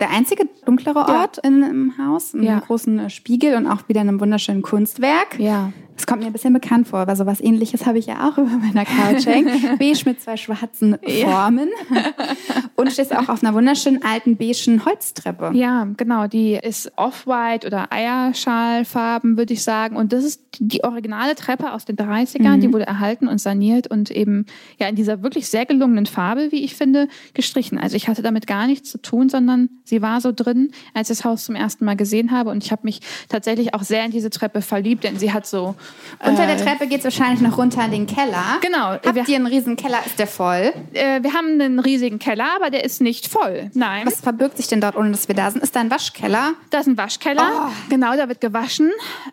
der 0.00 0.10
einzige 0.10 0.48
dunklere 0.64 1.06
Ort 1.06 1.38
in, 1.38 1.62
im 1.62 1.94
Haus, 1.98 2.32
mit 2.34 2.44
Ja. 2.44 2.52
einem 2.52 2.60
großen 2.62 3.10
Spiegel 3.10 3.54
und 3.56 3.66
auch 3.66 3.88
wieder 3.88 4.00
einem 4.00 4.20
wunderschönen 4.20 4.62
Kunstwerk. 4.62 5.38
Ja. 5.38 5.72
Es 5.96 6.06
kommt 6.06 6.20
mir 6.20 6.26
ein 6.26 6.32
bisschen 6.32 6.52
bekannt 6.52 6.88
vor, 6.88 7.06
weil 7.06 7.16
sowas 7.16 7.40
ähnliches 7.40 7.86
habe 7.86 7.98
ich 7.98 8.06
ja 8.06 8.28
auch 8.28 8.38
über 8.38 8.50
meiner 8.50 8.84
Couch 8.84 9.26
hängen. 9.26 9.76
Beige 9.78 10.02
mit 10.04 10.20
zwei 10.20 10.36
schwarzen 10.36 10.98
Formen. 11.22 11.68
Und 12.74 12.90
stehst 12.90 13.14
auch 13.14 13.28
auf 13.28 13.44
einer 13.44 13.54
wunderschönen 13.54 14.02
alten 14.02 14.36
beigen 14.36 14.84
Holztreppe. 14.84 15.52
Ja, 15.54 15.86
genau. 15.96 16.26
Die 16.26 16.54
ist 16.54 16.90
Off-White 16.96 17.66
oder 17.66 17.92
Eierschalfarben, 17.92 19.36
würde 19.36 19.52
ich 19.52 19.62
sagen. 19.62 19.96
Und 19.96 20.12
das 20.12 20.24
ist 20.24 20.42
die 20.58 20.82
originale 20.82 21.34
Treppe 21.34 21.72
aus 21.72 21.84
den 21.84 21.96
30ern. 21.96 22.58
Die 22.58 22.72
wurde 22.72 22.86
erhalten 22.86 23.28
und 23.28 23.38
saniert 23.38 23.86
und 23.86 24.10
eben 24.10 24.46
ja 24.78 24.88
in 24.88 24.96
dieser 24.96 25.22
wirklich 25.22 25.48
sehr 25.48 25.66
gelungenen 25.66 26.06
Farbe, 26.06 26.50
wie 26.50 26.64
ich 26.64 26.74
finde, 26.74 27.08
gestrichen. 27.34 27.78
Also 27.78 27.96
ich 27.96 28.08
hatte 28.08 28.22
damit 28.22 28.46
gar 28.46 28.66
nichts 28.66 28.90
zu 28.90 28.98
tun, 28.98 29.28
sondern 29.28 29.68
sie 29.84 30.02
war 30.02 30.20
so 30.20 30.32
drin, 30.32 30.72
als 30.94 31.10
ich 31.10 31.18
das 31.18 31.24
Haus 31.24 31.44
zum 31.44 31.54
ersten 31.54 31.84
Mal 31.84 31.96
gesehen 31.96 32.32
habe. 32.32 32.50
Und 32.50 32.64
ich 32.64 32.72
habe 32.72 32.82
mich 32.84 33.00
tatsächlich 33.28 33.74
auch 33.74 33.82
sehr 33.82 34.04
in 34.04 34.10
diese 34.10 34.30
Treppe 34.30 34.62
verliebt, 34.62 35.04
denn 35.04 35.18
sie 35.18 35.32
hat 35.32 35.46
so 35.46 35.76
Unter 36.24 36.46
der 36.46 36.56
Treppe 36.56 36.86
geht 36.86 36.98
es 36.98 37.04
wahrscheinlich 37.04 37.40
noch 37.40 37.58
runter 37.58 37.84
in 37.84 37.90
den 37.90 38.06
Keller. 38.06 38.58
Genau. 38.60 38.90
Habt 38.92 39.14
Wir- 39.14 39.28
ihr 39.28 39.36
einen 39.36 39.46
riesen 39.46 39.76
Keller? 39.76 39.98
Ist 40.06 40.18
der 40.18 40.26
voll? 40.28 40.72
äh, 40.92 41.22
wir 41.22 41.32
haben 41.34 41.60
einen 41.60 41.78
riesigen 41.80 42.18
Keller, 42.18 42.46
aber 42.56 42.70
der 42.70 42.84
ist 42.84 43.00
nicht 43.00 43.26
voll. 43.26 43.70
Nein. 43.74 44.06
Was 44.06 44.20
verbirgt 44.20 44.56
sich 44.56 44.68
denn 44.68 44.80
dort, 44.80 44.94
ohne 44.96 45.10
dass 45.10 45.26
wir 45.26 45.34
da 45.34 45.50
sind? 45.50 45.62
Ist 45.62 45.74
da 45.74 45.80
ein 45.80 45.90
Waschkeller? 45.90 46.52
Da 46.70 46.78
ist 46.78 46.86
ein 46.86 46.96
Waschkeller. 46.96 47.66
Oh. 47.68 47.72
Genau, 47.88 48.16
da 48.16 48.28
wird 48.28 48.40
gewaschen. 48.40 48.90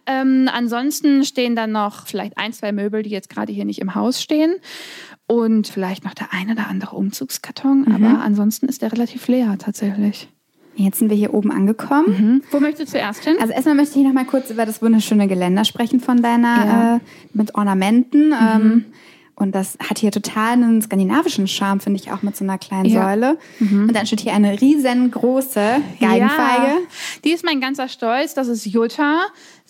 Ähm, 0.08 0.50
ansonsten 0.52 1.24
stehen 1.26 1.56
dann 1.56 1.72
noch 1.72 2.08
vielleicht 2.08 2.38
ein, 2.38 2.54
zwei 2.54 2.72
Möbel, 2.72 3.04
die 3.04 3.10
jetzt 3.12 3.30
gerade 3.30 3.52
hier 3.54 3.66
nicht 3.66 3.80
im 3.80 3.94
Haus 3.94 4.22
stehen. 4.22 4.56
Und 5.28 5.68
vielleicht 5.68 6.06
noch 6.06 6.16
der 6.16 6.30
ein 6.34 6.50
oder 6.50 6.68
andere 6.68 6.96
Umzugskarton. 6.96 7.82
Mhm. 7.88 7.94
Aber 8.06 8.24
ansonsten 8.24 8.68
ist 8.68 8.82
der 8.82 8.92
relativ 8.92 9.28
leer 9.28 9.58
tatsächlich. 9.60 10.28
Jetzt 10.80 11.00
sind 11.00 11.10
wir 11.10 11.18
hier 11.18 11.34
oben 11.34 11.52
angekommen. 11.52 12.42
Wo 12.52 12.60
möchtest 12.60 12.94
du 12.94 12.98
zuerst 12.98 13.24
hin? 13.26 13.36
Also 13.42 13.54
erstmal 13.54 13.76
möchte 13.76 14.00
ich 14.00 14.06
noch 14.06 14.14
mal 14.14 14.26
kurz 14.26 14.50
über 14.50 14.66
das 14.66 14.82
wunderschöne 14.82 15.28
Geländer 15.28 15.66
sprechen 15.66 16.00
von 16.00 16.22
deiner 16.22 16.56
Ja. 16.66 16.96
äh, 16.96 17.00
mit 17.34 17.54
Ornamenten. 17.56 18.32
Ähm, 18.34 18.86
und 19.36 19.54
das 19.56 19.78
hat 19.88 20.00
hier 20.00 20.12
total 20.12 20.54
einen 20.54 20.82
skandinavischen 20.82 21.48
Charme, 21.48 21.80
finde 21.80 22.00
ich, 22.02 22.12
auch 22.12 22.22
mit 22.24 22.36
so 22.36 22.44
einer 22.44 22.58
kleinen 22.58 22.86
Ja. 22.86 23.04
Säule. 23.06 23.38
Und 23.60 23.94
dann 23.94 24.06
steht 24.06 24.20
hier 24.22 24.34
eine 24.34 24.60
riesengroße 24.60 25.78
Geigenfeige. 26.00 26.68
Ja, 26.68 26.78
die 27.24 27.32
ist 27.32 27.46
mein 27.46 27.62
ganzer 27.62 27.88
Stolz. 27.88 28.34
Das 28.34 28.48
ist 28.48 28.66
Jutta. 28.66 29.20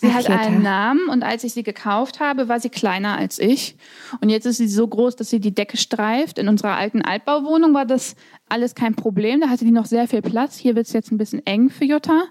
Sie 0.00 0.14
hat 0.14 0.30
einen 0.30 0.62
Namen 0.62 1.08
und 1.10 1.22
als 1.22 1.44
ich 1.44 1.52
sie 1.52 1.62
gekauft 1.62 2.20
habe, 2.20 2.48
war 2.48 2.58
sie 2.58 2.70
kleiner 2.70 3.18
als 3.18 3.38
ich. 3.38 3.76
Und 4.22 4.30
jetzt 4.30 4.46
ist 4.46 4.56
sie 4.56 4.68
so 4.68 4.88
groß, 4.88 5.16
dass 5.16 5.28
sie 5.28 5.40
die 5.40 5.54
Decke 5.54 5.76
streift. 5.76 6.38
In 6.38 6.48
unserer 6.48 6.76
alten 6.76 7.02
Altbauwohnung 7.02 7.74
war 7.74 7.84
das 7.84 8.16
alles 8.48 8.74
kein 8.74 8.94
Problem. 8.94 9.42
Da 9.42 9.50
hatte 9.50 9.66
die 9.66 9.70
noch 9.70 9.84
sehr 9.84 10.08
viel 10.08 10.22
Platz. 10.22 10.56
Hier 10.56 10.74
wird 10.74 10.86
es 10.86 10.94
jetzt 10.94 11.12
ein 11.12 11.18
bisschen 11.18 11.44
eng 11.46 11.68
für 11.68 11.84
Jutta. 11.84 12.24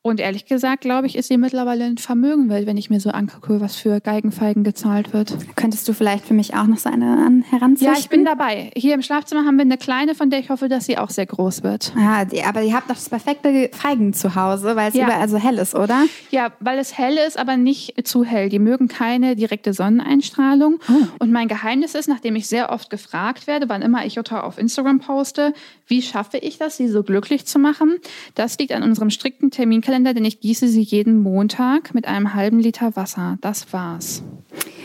Und 0.00 0.20
ehrlich 0.20 0.46
gesagt, 0.46 0.82
glaube 0.82 1.08
ich, 1.08 1.16
ist 1.16 1.26
sie 1.28 1.36
mittlerweile 1.36 1.84
ein 1.84 1.98
Vermögen 1.98 2.48
wert, 2.48 2.66
wenn 2.66 2.76
ich 2.76 2.88
mir 2.88 3.00
so 3.00 3.10
angucke, 3.10 3.60
was 3.60 3.74
für 3.74 4.00
Geigenfeigen 4.00 4.62
gezahlt 4.62 5.12
wird. 5.12 5.36
Könntest 5.56 5.88
du 5.88 5.92
vielleicht 5.92 6.24
für 6.24 6.34
mich 6.34 6.54
auch 6.54 6.66
noch 6.68 6.78
so 6.78 6.88
eine 6.88 7.18
an 7.26 7.42
heranzüchten? 7.50 7.92
Ja, 7.94 7.98
ich 7.98 8.08
bin 8.08 8.24
dabei. 8.24 8.70
Hier 8.76 8.94
im 8.94 9.02
Schlafzimmer 9.02 9.44
haben 9.44 9.56
wir 9.56 9.62
eine 9.62 9.76
kleine, 9.76 10.14
von 10.14 10.30
der 10.30 10.38
ich 10.38 10.50
hoffe, 10.50 10.68
dass 10.68 10.86
sie 10.86 10.96
auch 10.98 11.10
sehr 11.10 11.26
groß 11.26 11.64
wird. 11.64 11.92
Ja, 11.96 12.24
die, 12.24 12.42
aber 12.44 12.62
ihr 12.62 12.74
habt 12.74 12.88
doch 12.88 12.94
das 12.94 13.08
perfekte 13.08 13.70
Feigen 13.72 14.12
zu 14.14 14.36
Hause, 14.36 14.76
weil 14.76 14.88
es 14.90 14.94
Ja. 14.94 15.06
überall 15.06 15.28
so 15.28 15.36
hell 15.36 15.58
ist, 15.58 15.74
oder? 15.74 16.04
Ja, 16.30 16.52
weil 16.60 16.78
es 16.78 16.96
hell 16.96 17.18
ist, 17.26 17.36
aber 17.36 17.56
nicht 17.56 18.06
zu 18.06 18.24
hell. 18.24 18.48
Die 18.50 18.60
mögen 18.60 18.86
keine 18.86 19.34
direkte 19.34 19.74
Sonneneinstrahlung. 19.74 20.78
Und 21.18 21.32
mein 21.32 21.48
Geheimnis 21.48 21.94
ist, 21.96 22.08
nachdem 22.08 22.36
ich 22.36 22.46
sehr 22.46 22.70
oft 22.70 22.88
gefragt 22.88 23.46
werde, 23.48 23.68
wann 23.68 23.82
immer 23.82 24.06
ich 24.06 24.14
Jutta 24.14 24.40
auf 24.42 24.58
Instagram 24.58 25.00
poste, 25.00 25.52
wie 25.88 26.02
schaffe 26.02 26.38
ich 26.38 26.56
das, 26.58 26.76
sie 26.76 26.86
so 26.88 27.02
glücklich 27.02 27.46
zu 27.46 27.58
machen? 27.58 27.96
Das 28.36 28.58
liegt 28.58 28.72
an 28.72 28.82
unserem 28.84 29.10
strikten 29.10 29.50
Terminkalender, 29.50 29.97
denn 30.04 30.24
ich 30.24 30.40
gieße 30.40 30.68
sie 30.68 30.82
jeden 30.82 31.22
Montag 31.22 31.94
mit 31.94 32.06
einem 32.06 32.34
halben 32.34 32.58
Liter 32.60 32.94
Wasser. 32.96 33.38
Das 33.40 33.72
war's. 33.72 34.22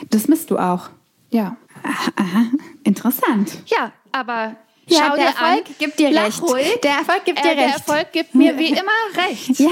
Das 0.10 0.28
misst 0.28 0.52
du 0.52 0.58
auch. 0.58 0.90
Ja. 1.30 1.58
Aha, 1.84 2.46
interessant. 2.84 3.58
Ja, 3.66 3.92
aber 4.12 4.56
Ja, 4.88 5.00
schau 5.08 5.16
der 5.16 5.26
dir 5.26 5.30
Erfolg 5.32 5.66
an. 5.68 5.76
gibt 5.80 6.00
dir 6.00 6.08
recht. 6.10 6.42
ruhig. 6.42 6.80
Der 6.84 6.92
Erfolg 6.92 7.26
gibt 7.26 7.40
Äh, 7.40 7.42
dir 7.50 7.56
der 7.56 7.66
recht. 7.66 7.76
Erfolg 7.78 8.12
gibt 8.12 8.36
mir 8.36 8.58
wie 8.58 8.68
immer 8.70 9.28
recht. 9.30 9.60
Ja. 9.60 9.72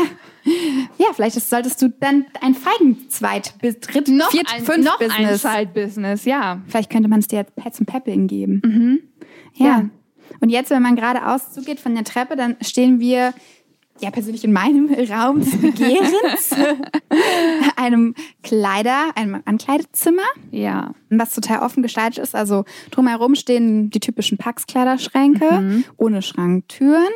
Ja, 0.97 1.07
vielleicht 1.13 1.39
solltest 1.39 1.79
du 1.83 1.89
dann 1.99 2.25
ein 2.41 2.55
Feigenzweit, 2.55 3.53
bis 3.61 3.79
dritt, 3.79 4.07
Noch 4.07 4.31
viert, 4.31 4.51
ein, 4.51 4.63
fünf 4.65 4.83
noch 4.83 4.99
ein 4.99 5.07
Business. 5.07 5.41
Side-Business, 5.43 6.25
ja. 6.25 6.61
Vielleicht 6.67 6.89
könnte 6.89 7.09
man 7.09 7.19
es 7.19 7.27
dir 7.27 7.37
jetzt 7.39 7.55
Pets 7.55 7.79
und 7.79 7.85
Peppeln 7.85 8.25
geben. 8.25 8.59
Mhm. 8.65 8.99
Ja. 9.53 9.65
Ja. 9.67 9.85
Und 10.39 10.49
jetzt, 10.49 10.71
wenn 10.71 10.81
man 10.81 10.95
geradeaus 10.95 11.51
zugeht 11.51 11.79
von 11.79 11.93
der 11.93 12.05
Treppe, 12.05 12.35
dann 12.35 12.55
stehen 12.61 12.99
wir 12.99 13.35
ja 14.01 14.11
persönlich 14.11 14.43
in 14.43 14.51
meinem 14.51 14.89
Raum 15.11 15.39
des 15.41 15.55
Begehrens, 15.57 16.55
einem 17.75 18.15
Kleider, 18.43 19.11
einem 19.15 19.41
Ankleidezimmer, 19.45 20.23
Ja. 20.51 20.93
was 21.09 21.33
total 21.33 21.59
offen 21.59 21.83
gestaltet 21.83 22.19
ist. 22.23 22.35
Also 22.35 22.65
drumherum 22.91 23.35
stehen 23.35 23.89
die 23.89 23.99
typischen 23.99 24.37
Pax-Kleiderschränke 24.37 25.51
Mhm. 25.61 25.83
ohne 25.97 26.21
Schranktüren 26.21 27.09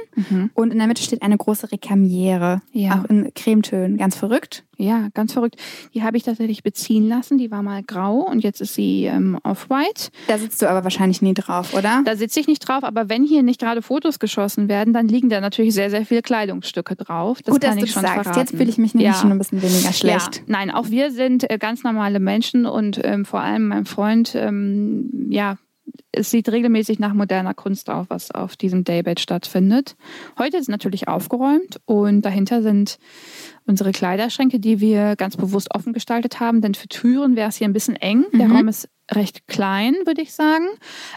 und 0.53 0.71
in 0.71 0.77
der 0.77 0.87
Mitte 0.87 1.01
steht 1.03 1.21
eine 1.21 1.37
große 1.37 1.71
Rekamiere, 1.71 2.61
Ja. 2.71 2.99
auch 3.05 3.09
in 3.09 3.33
Cremetönen, 3.33 3.97
ganz 3.97 4.15
verrückt. 4.15 4.63
Ja, 4.77 5.07
ganz 5.13 5.33
verrückt. 5.33 5.55
Die 5.93 6.03
habe 6.03 6.17
ich 6.17 6.23
tatsächlich 6.23 6.63
beziehen 6.63 7.07
lassen. 7.07 7.37
Die 7.37 7.51
war 7.51 7.63
mal 7.63 7.83
grau 7.83 8.17
und 8.19 8.43
jetzt 8.43 8.61
ist 8.61 8.75
sie 8.75 9.05
ähm, 9.05 9.39
off-white. 9.43 10.09
Da 10.27 10.37
sitzt 10.37 10.61
du 10.61 10.69
aber 10.69 10.83
wahrscheinlich 10.83 11.21
nie 11.21 11.33
drauf, 11.33 11.73
oder? 11.73 12.01
Da 12.05 12.15
sitze 12.15 12.39
ich 12.39 12.47
nicht 12.47 12.59
drauf, 12.67 12.83
aber 12.83 13.09
wenn 13.09 13.23
hier 13.23 13.43
nicht 13.43 13.59
gerade 13.59 13.81
Fotos 13.81 14.19
geschossen 14.19 14.67
werden, 14.69 14.93
dann 14.93 15.07
liegen 15.07 15.29
da 15.29 15.39
natürlich 15.41 15.73
sehr, 15.73 15.89
sehr 15.89 16.05
viele 16.05 16.21
Kleidungsstücke 16.21 16.95
drauf. 16.95 17.41
Das 17.41 17.53
Gut, 17.53 17.61
kann 17.61 17.71
dass 17.71 17.79
du 17.79 17.85
ich 17.85 17.93
das 17.93 17.93
schon 17.93 18.01
sagst. 18.03 18.23
verraten. 18.23 18.39
Jetzt 18.39 18.51
fühle 18.57 18.69
ich 18.69 18.77
mich 18.77 18.93
nämlich 18.93 19.13
Ja. 19.13 19.19
schon 19.21 19.31
ein 19.31 19.37
bisschen 19.37 19.61
weniger 19.61 19.93
schlecht. 19.93 20.37
Ja, 20.37 20.43
nein, 20.47 20.71
auch 20.71 20.89
wir 20.89 21.11
sind 21.11 21.49
äh, 21.49 21.57
ganz 21.57 21.83
normale 21.83 22.19
Menschen 22.19 22.65
und 22.65 22.99
ähm, 23.03 23.25
vor 23.25 23.39
allem 23.41 23.67
mein 23.69 23.85
Freund, 23.85 24.35
ähm, 24.35 25.27
ja, 25.29 25.57
es 26.15 26.31
sieht 26.31 26.49
regelmäßig 26.49 26.99
nach 26.99 27.13
moderner 27.13 27.53
Kunst 27.53 27.89
auf, 27.89 28.07
was 28.09 28.31
auf 28.31 28.55
diesem 28.55 28.83
Daybed 28.83 29.19
stattfindet. 29.19 29.95
Heute 30.37 30.57
ist 30.57 30.69
natürlich 30.69 31.07
aufgeräumt 31.07 31.79
und 31.85 32.21
dahinter 32.21 32.61
sind 32.61 32.97
unsere 33.65 33.91
Kleiderschränke, 33.91 34.59
die 34.59 34.79
wir 34.79 35.15
ganz 35.15 35.37
bewusst 35.37 35.73
offen 35.73 35.93
gestaltet 35.93 36.39
haben, 36.39 36.61
denn 36.61 36.75
für 36.75 36.87
Türen 36.87 37.35
wäre 37.35 37.49
es 37.49 37.57
hier 37.57 37.67
ein 37.67 37.73
bisschen 37.73 37.95
eng. 37.95 38.25
Der 38.33 38.49
Raum 38.49 38.67
ist 38.67 38.89
recht 39.11 39.47
klein, 39.47 39.95
würde 40.05 40.21
ich 40.21 40.33
sagen. 40.33 40.65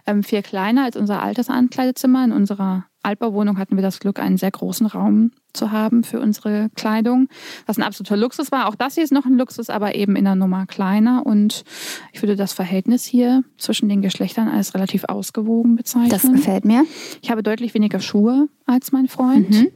Ähm, 0.06 0.22
viel 0.22 0.42
kleiner 0.42 0.84
als 0.84 0.96
unser 0.96 1.22
altes 1.22 1.48
Ankleidezimmer. 1.48 2.24
In 2.24 2.32
unserer 2.32 2.86
Altbauwohnung 3.08 3.58
hatten 3.58 3.76
wir 3.76 3.82
das 3.82 4.00
Glück, 4.00 4.18
einen 4.18 4.36
sehr 4.36 4.50
großen 4.50 4.86
Raum 4.86 5.32
zu 5.54 5.72
haben 5.72 6.04
für 6.04 6.20
unsere 6.20 6.68
Kleidung, 6.76 7.28
was 7.64 7.78
ein 7.78 7.82
absoluter 7.82 8.18
Luxus 8.18 8.52
war. 8.52 8.68
Auch 8.68 8.74
das 8.74 8.94
hier 8.94 9.04
ist 9.04 9.12
noch 9.12 9.24
ein 9.24 9.38
Luxus, 9.38 9.70
aber 9.70 9.94
eben 9.94 10.14
in 10.14 10.24
der 10.24 10.34
Nummer 10.34 10.66
kleiner. 10.66 11.24
Und 11.24 11.64
ich 12.12 12.22
würde 12.22 12.36
das 12.36 12.52
Verhältnis 12.52 13.04
hier 13.04 13.44
zwischen 13.56 13.88
den 13.88 14.02
Geschlechtern 14.02 14.48
als 14.48 14.74
relativ 14.74 15.04
ausgewogen 15.04 15.76
bezeichnen. 15.76 16.10
Das 16.10 16.30
gefällt 16.30 16.66
mir. 16.66 16.84
Ich 17.22 17.30
habe 17.30 17.42
deutlich 17.42 17.72
weniger 17.72 18.00
Schuhe 18.00 18.48
als 18.66 18.92
mein 18.92 19.08
Freund. 19.08 19.50
Mhm. 19.50 19.68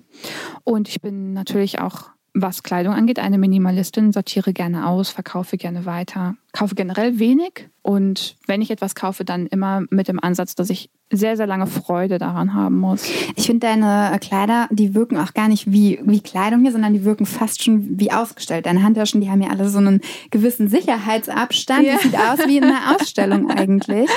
Und 0.65 0.89
ich 0.91 1.01
bin 1.01 1.33
natürlich 1.33 1.81
auch, 1.81 2.11
was 2.35 2.63
Kleidung 2.63 2.95
angeht, 2.95 3.19
eine 3.19 3.39
Minimalistin, 3.39 4.13
sortiere 4.13 4.53
gerne 4.53 4.87
aus, 4.87 5.11
verkaufe 5.11 5.59
gerne 5.59 5.85
weiter, 5.85 6.35
kaufe 6.53 6.75
generell 6.75 7.19
wenig. 7.19 7.69
Und 7.83 8.37
wenn 8.47 8.63
ich 8.63 8.71
etwas 8.71 8.95
kaufe, 8.95 9.25
dann 9.25 9.47
immer 9.47 9.83
mit 9.91 10.09
dem 10.09 10.23
Ansatz, 10.23 10.55
dass 10.55 10.71
ich 10.71 10.89
sehr, 11.11 11.37
sehr 11.37 11.47
lange 11.47 11.67
Freude 11.67 12.19
daran 12.19 12.55
haben 12.55 12.79
muss. 12.79 13.05
Ich 13.37 13.47
finde 13.47 13.67
deine 13.67 14.19
Kleider, 14.21 14.67
die 14.71 14.95
wirken 14.95 15.19
auch 15.19 15.35
gar 15.35 15.49
nicht 15.49 15.71
wie, 15.71 16.01
wie 16.05 16.21
Kleidung 16.21 16.63
hier, 16.63 16.73
sondern 16.73 16.95
die 16.95 17.05
wirken 17.05 17.27
fast 17.27 17.63
schon 17.63 17.99
wie 18.01 18.13
ausgestellt. 18.13 18.65
Deine 18.65 18.83
Handtaschen, 18.83 19.21
die 19.21 19.29
haben 19.29 19.43
ja 19.43 19.51
alle 19.51 19.69
so 19.69 19.79
einen 19.79 20.01
gewissen 20.31 20.69
Sicherheitsabstand. 20.69 21.85
Ja. 21.85 21.95
Das 21.95 22.03
sieht 22.03 22.17
aus 22.17 22.39
wie 22.47 22.57
in 22.57 22.65
einer 22.65 22.97
Ausstellung 22.97 23.51
eigentlich. 23.51 24.09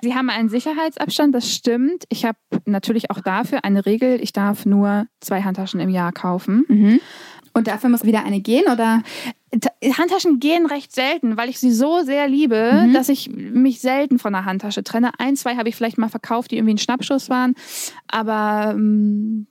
Sie 0.00 0.14
haben 0.14 0.30
einen 0.30 0.48
Sicherheitsabstand, 0.48 1.32
das 1.32 1.52
stimmt. 1.52 2.06
Ich 2.08 2.24
habe 2.24 2.38
natürlich 2.64 3.10
auch 3.12 3.20
dafür 3.20 3.64
eine 3.64 3.86
Regel, 3.86 4.20
ich 4.20 4.32
darf 4.32 4.66
nur 4.66 5.06
zwei 5.20 5.42
Handtaschen 5.42 5.78
im 5.78 5.90
Jahr 5.90 6.10
kaufen. 6.10 6.64
Und 7.54 7.66
dafür 7.66 7.90
muss 7.90 8.04
wieder 8.04 8.24
eine 8.24 8.40
gehen, 8.40 8.64
oder? 8.72 9.02
Ta- 9.60 9.70
Handtaschen 9.98 10.40
gehen 10.40 10.64
recht 10.66 10.94
selten, 10.94 11.36
weil 11.36 11.50
ich 11.50 11.58
sie 11.58 11.70
so 11.70 12.02
sehr 12.02 12.26
liebe, 12.28 12.88
dass 12.94 13.10
ich 13.10 13.28
mich 13.30 13.80
selten 13.80 14.18
von 14.18 14.34
einer 14.34 14.46
Handtasche 14.46 14.82
trenne. 14.82 15.10
Ein, 15.18 15.36
zwei 15.36 15.56
habe 15.56 15.68
ich 15.68 15.76
vielleicht 15.76 15.98
mal 15.98 16.08
verkauft, 16.08 16.50
die 16.50 16.56
irgendwie 16.56 16.74
ein 16.74 16.78
Schnappschuss 16.78 17.28
waren. 17.28 17.54
Aber 18.08 18.72
ähm, 18.74 19.46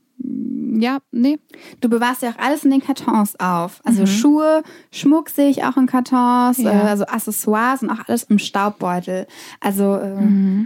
ja, 0.80 0.98
nee. 1.12 1.38
Du 1.82 1.90
bewahrst 1.90 2.24
ja 2.24 2.32
auch 2.32 2.38
alles 2.40 2.64
in 2.64 2.72
den 2.72 2.82
Kartons 2.82 3.40
auf. 3.40 3.82
Also 3.84 4.08
Schuhe, 4.08 4.64
Schmuck 4.92 5.30
sehe 5.30 5.50
ich 5.50 5.64
auch 5.64 5.78
in 5.78 5.86
Kartons, 5.86 6.58
Ja. 6.58 6.72
äh, 6.72 6.88
also 6.90 7.06
Accessoires 7.06 7.84
und 7.84 7.92
auch 7.92 8.08
alles 8.08 8.24
im 8.24 8.40
Staubbeutel. 8.40 9.28
Also 9.60 9.98
äh, 9.98 10.66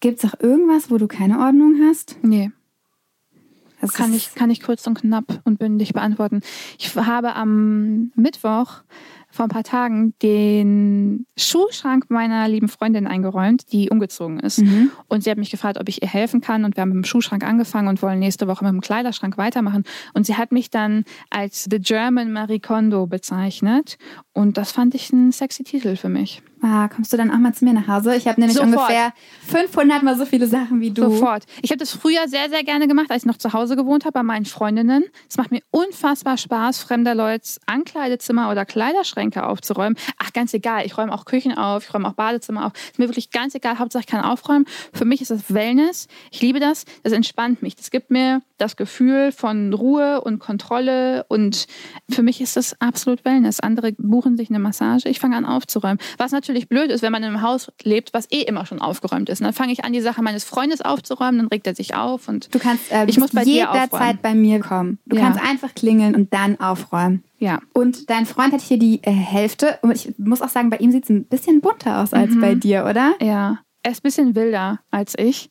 gibt 0.00 0.22
es 0.22 0.28
auch 0.32 0.40
irgendwas, 0.40 0.90
wo 0.90 0.98
du 0.98 1.06
keine 1.06 1.38
Ordnung 1.38 1.76
hast? 1.88 2.16
Nee. 2.22 2.50
Das 3.84 3.94
kann 3.94 4.14
ich, 4.14 4.34
kann 4.34 4.50
ich 4.50 4.62
kurz 4.62 4.86
und 4.86 4.98
knapp 4.98 5.42
und 5.44 5.58
bündig 5.58 5.92
beantworten. 5.92 6.40
Ich 6.78 6.96
habe 6.96 7.34
am 7.34 8.12
Mittwoch 8.14 8.82
vor 9.30 9.46
ein 9.46 9.50
paar 9.50 9.64
Tagen 9.64 10.14
den 10.22 11.26
Schuhschrank 11.36 12.06
meiner 12.08 12.48
lieben 12.48 12.68
Freundin 12.68 13.06
eingeräumt, 13.06 13.72
die 13.72 13.90
umgezogen 13.90 14.38
ist. 14.38 14.60
Mhm. 14.60 14.92
Und 15.08 15.24
sie 15.24 15.30
hat 15.30 15.38
mich 15.38 15.50
gefragt, 15.50 15.78
ob 15.78 15.88
ich 15.88 16.02
ihr 16.02 16.08
helfen 16.08 16.40
kann. 16.40 16.64
Und 16.64 16.76
wir 16.76 16.82
haben 16.82 16.90
mit 16.90 16.96
dem 16.96 17.04
Schuhschrank 17.04 17.44
angefangen 17.44 17.88
und 17.88 18.00
wollen 18.00 18.20
nächste 18.20 18.46
Woche 18.46 18.64
mit 18.64 18.72
dem 18.72 18.80
Kleiderschrank 18.80 19.36
weitermachen. 19.36 19.84
Und 20.14 20.24
sie 20.24 20.36
hat 20.36 20.52
mich 20.52 20.70
dann 20.70 21.04
als 21.30 21.66
The 21.68 21.80
German 21.80 22.32
Marie 22.32 22.60
Kondo 22.60 23.06
bezeichnet. 23.06 23.98
Und 24.32 24.56
das 24.56 24.72
fand 24.72 24.94
ich 24.94 25.12
ein 25.12 25.32
sexy 25.32 25.64
Titel 25.64 25.96
für 25.96 26.08
mich. 26.08 26.42
Ah, 26.66 26.88
kommst 26.88 27.12
du 27.12 27.18
dann 27.18 27.30
auch 27.30 27.36
mal 27.36 27.52
zu 27.52 27.62
mir 27.66 27.74
nach 27.74 27.88
Hause? 27.88 28.16
Ich 28.16 28.26
habe 28.26 28.40
nämlich 28.40 28.56
Sofort. 28.56 28.74
ungefähr 28.74 29.12
500 29.48 30.02
mal 30.02 30.16
so 30.16 30.24
viele 30.24 30.46
Sachen 30.46 30.80
wie 30.80 30.90
du. 30.90 31.02
Sofort. 31.02 31.44
Ich 31.60 31.68
habe 31.70 31.76
das 31.76 31.92
früher 31.92 32.26
sehr, 32.26 32.48
sehr 32.48 32.64
gerne 32.64 32.88
gemacht, 32.88 33.10
als 33.10 33.24
ich 33.24 33.26
noch 33.26 33.36
zu 33.36 33.52
Hause 33.52 33.76
gewohnt 33.76 34.06
habe 34.06 34.14
bei 34.14 34.22
meinen 34.22 34.46
Freundinnen. 34.46 35.04
Es 35.28 35.36
macht 35.36 35.50
mir 35.50 35.60
unfassbar 35.70 36.38
Spaß, 36.38 36.78
fremder 36.78 37.14
Leute 37.14 37.46
Ankleidezimmer 37.66 38.50
oder 38.50 38.64
Kleiderschränke 38.64 39.46
aufzuräumen. 39.46 39.98
Ach, 40.16 40.32
ganz 40.32 40.54
egal. 40.54 40.86
Ich 40.86 40.96
räume 40.96 41.12
auch 41.12 41.26
Küchen 41.26 41.52
auf, 41.52 41.84
ich 41.84 41.92
räume 41.92 42.08
auch 42.08 42.14
Badezimmer 42.14 42.64
auf. 42.64 42.72
Ist 42.72 42.98
mir 42.98 43.08
wirklich 43.08 43.30
ganz 43.30 43.54
egal. 43.54 43.78
Hauptsache 43.78 44.00
ich 44.00 44.06
kann 44.06 44.24
aufräumen. 44.24 44.64
Für 44.94 45.04
mich 45.04 45.20
ist 45.20 45.30
das 45.30 45.52
Wellness. 45.52 46.08
Ich 46.30 46.40
liebe 46.40 46.60
das. 46.60 46.86
Das 47.02 47.12
entspannt 47.12 47.60
mich. 47.60 47.76
Das 47.76 47.90
gibt 47.90 48.10
mir 48.10 48.40
das 48.56 48.76
Gefühl 48.76 49.32
von 49.32 49.74
Ruhe 49.74 50.22
und 50.22 50.38
Kontrolle. 50.38 51.26
Und 51.28 51.66
für 52.08 52.22
mich 52.22 52.40
ist 52.40 52.56
das 52.56 52.80
absolut 52.80 53.26
Wellness. 53.26 53.60
Andere 53.60 53.92
buchen 53.92 54.38
sich 54.38 54.48
eine 54.48 54.60
Massage. 54.60 55.10
Ich 55.10 55.20
fange 55.20 55.36
an 55.36 55.44
aufzuräumen. 55.44 55.98
Was 56.16 56.32
natürlich 56.32 56.53
natürlich 56.54 56.68
blöd 56.68 56.90
ist, 56.90 57.02
wenn 57.02 57.12
man 57.12 57.22
in 57.22 57.28
einem 57.30 57.42
Haus 57.42 57.70
lebt, 57.82 58.14
was 58.14 58.30
eh 58.30 58.42
immer 58.42 58.64
schon 58.64 58.80
aufgeräumt 58.80 59.28
ist. 59.28 59.40
Und 59.40 59.44
dann 59.44 59.52
fange 59.52 59.72
ich 59.72 59.84
an, 59.84 59.92
die 59.92 60.00
Sache 60.00 60.22
meines 60.22 60.44
Freundes 60.44 60.80
aufzuräumen, 60.80 61.38
dann 61.38 61.48
regt 61.48 61.66
er 61.66 61.74
sich 61.74 61.94
auf 61.94 62.28
und 62.28 62.54
du 62.54 62.58
kannst 62.58 62.90
äh, 62.90 63.06
ich 63.06 63.18
muss 63.18 63.32
bei 63.32 63.42
jederzeit 63.42 64.22
bei 64.22 64.34
mir 64.34 64.60
kommen. 64.60 64.98
Du 65.06 65.16
ja. 65.16 65.22
kannst 65.22 65.40
einfach 65.40 65.74
klingeln 65.74 66.14
und 66.14 66.32
dann 66.32 66.58
aufräumen. 66.60 67.24
Ja. 67.38 67.60
Und 67.72 68.08
dein 68.08 68.26
Freund 68.26 68.52
hat 68.52 68.60
hier 68.60 68.78
die 68.78 69.02
äh, 69.02 69.10
Hälfte. 69.10 69.78
Und 69.82 69.92
ich 69.92 70.14
muss 70.18 70.40
auch 70.40 70.48
sagen, 70.48 70.70
bei 70.70 70.78
ihm 70.78 70.92
sieht 70.92 71.04
es 71.04 71.10
ein 71.10 71.24
bisschen 71.24 71.60
bunter 71.60 72.00
aus 72.00 72.12
als 72.12 72.34
mhm. 72.34 72.40
bei 72.40 72.54
dir, 72.54 72.86
oder? 72.88 73.14
Ja. 73.20 73.58
Er 73.82 73.90
ist 73.90 73.98
ein 73.98 74.02
bisschen 74.02 74.34
wilder 74.34 74.80
als 74.90 75.14
ich. 75.18 75.50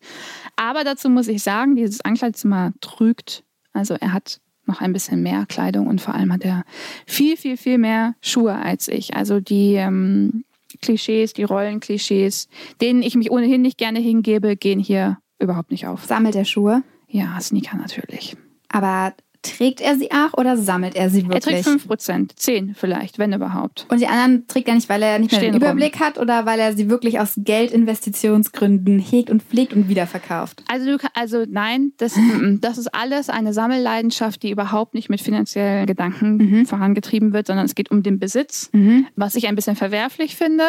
Aber 0.55 0.83
dazu 0.83 1.09
muss 1.09 1.27
ich 1.27 1.43
sagen, 1.43 1.75
dieses 1.75 2.01
Ankleidezimmer 2.01 2.73
trügt. 2.81 3.43
Also 3.73 3.93
er 3.93 4.11
hat 4.13 4.39
noch 4.65 4.81
ein 4.81 4.93
bisschen 4.93 5.21
mehr 5.21 5.45
Kleidung 5.45 5.87
und 5.87 6.01
vor 6.01 6.15
allem 6.15 6.33
hat 6.33 6.43
er 6.43 6.63
viel, 7.05 7.37
viel, 7.37 7.57
viel 7.57 7.77
mehr 7.77 8.15
Schuhe 8.21 8.55
als 8.55 8.87
ich. 8.87 9.15
Also 9.15 9.39
die 9.39 9.75
ähm, 9.75 10.45
Klischees, 10.83 11.33
die 11.33 11.43
Rollenklischees, 11.43 12.47
denen 12.81 13.01
ich 13.01 13.15
mich 13.15 13.31
ohnehin 13.31 13.61
nicht 13.61 13.77
gerne 13.77 13.99
hingebe, 13.99 14.55
gehen 14.55 14.79
hier 14.79 15.17
überhaupt 15.39 15.71
nicht 15.71 15.87
auf. 15.87 16.05
Sammelt 16.05 16.35
er 16.35 16.45
Schuhe? 16.45 16.83
Ja, 17.07 17.39
Sneaker 17.39 17.77
natürlich. 17.77 18.35
Aber 18.69 19.13
Trägt 19.43 19.81
er 19.81 19.97
sie 19.97 20.09
auch 20.09 20.37
oder 20.37 20.55
sammelt 20.55 20.95
er 20.95 21.09
sie 21.09 21.27
wirklich? 21.27 21.35
Er 21.35 21.41
trägt 21.41 21.63
5 21.65 21.87
Prozent, 21.87 22.33
10 22.39 22.75
vielleicht, 22.75 23.19
wenn 23.19 23.33
überhaupt. 23.33 23.85
Und 23.89 23.99
die 23.99 24.07
anderen 24.07 24.47
trägt 24.47 24.69
er 24.69 24.75
nicht, 24.75 24.87
weil 24.87 25.03
er 25.03 25.19
nicht 25.19 25.33
mehr 25.33 25.41
den 25.41 25.55
Überblick 25.55 25.95
rum. 25.95 26.07
hat 26.07 26.17
oder 26.17 26.45
weil 26.45 26.61
er 26.61 26.71
sie 26.73 26.89
wirklich 26.89 27.19
aus 27.19 27.33
Geldinvestitionsgründen 27.35 28.99
hegt 28.99 29.29
und 29.29 29.43
pflegt 29.43 29.73
und 29.73 29.89
wiederverkauft? 29.89 30.63
Also, 30.69 30.97
du, 30.97 31.09
also 31.13 31.43
nein, 31.45 31.91
das, 31.97 32.17
das 32.61 32.77
ist 32.77 32.95
alles 32.95 33.29
eine 33.29 33.51
Sammelleidenschaft, 33.51 34.41
die 34.43 34.49
überhaupt 34.49 34.93
nicht 34.93 35.09
mit 35.09 35.19
finanziellen 35.19 35.87
Gedanken 35.87 36.37
mhm. 36.37 36.65
vorangetrieben 36.65 37.33
wird, 37.33 37.47
sondern 37.47 37.65
es 37.65 37.75
geht 37.75 37.91
um 37.91 38.01
den 38.01 38.19
Besitz, 38.19 38.69
mhm. 38.71 39.07
was 39.17 39.35
ich 39.35 39.49
ein 39.49 39.55
bisschen 39.55 39.75
verwerflich 39.75 40.37
finde. 40.37 40.63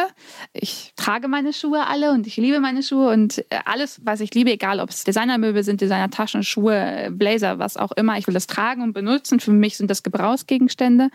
Ich 0.53 0.95
trage 0.97 1.29
meine 1.29 1.53
Schuhe 1.53 1.87
alle 1.87 2.11
und 2.11 2.27
ich 2.27 2.37
liebe 2.39 2.59
meine 2.59 2.83
Schuhe 2.83 3.13
und 3.13 3.39
äh, 3.39 3.59
alles, 3.67 4.01
was 4.03 4.19
ich 4.19 4.35
liebe, 4.35 4.51
egal 4.51 4.81
ob 4.81 4.91
es 4.91 5.05
Designermöbel 5.05 5.63
sind, 5.63 5.81
Designertaschen, 5.81 6.43
Schuhe, 6.43 7.13
Blazer, 7.13 7.61
was 7.61 7.77
auch 7.77 7.93
immer, 7.93 8.19
ich 8.19 8.27
will 8.27 8.35
das 8.35 8.49
tragen 8.49 8.64
tragen 8.65 8.83
und 8.83 8.93
benutzen. 8.93 9.41
Für 9.41 9.53
mich 9.53 9.77
sind 9.77 9.91
das 9.91 10.03
Gebrauchsgegenstände. 10.03 11.11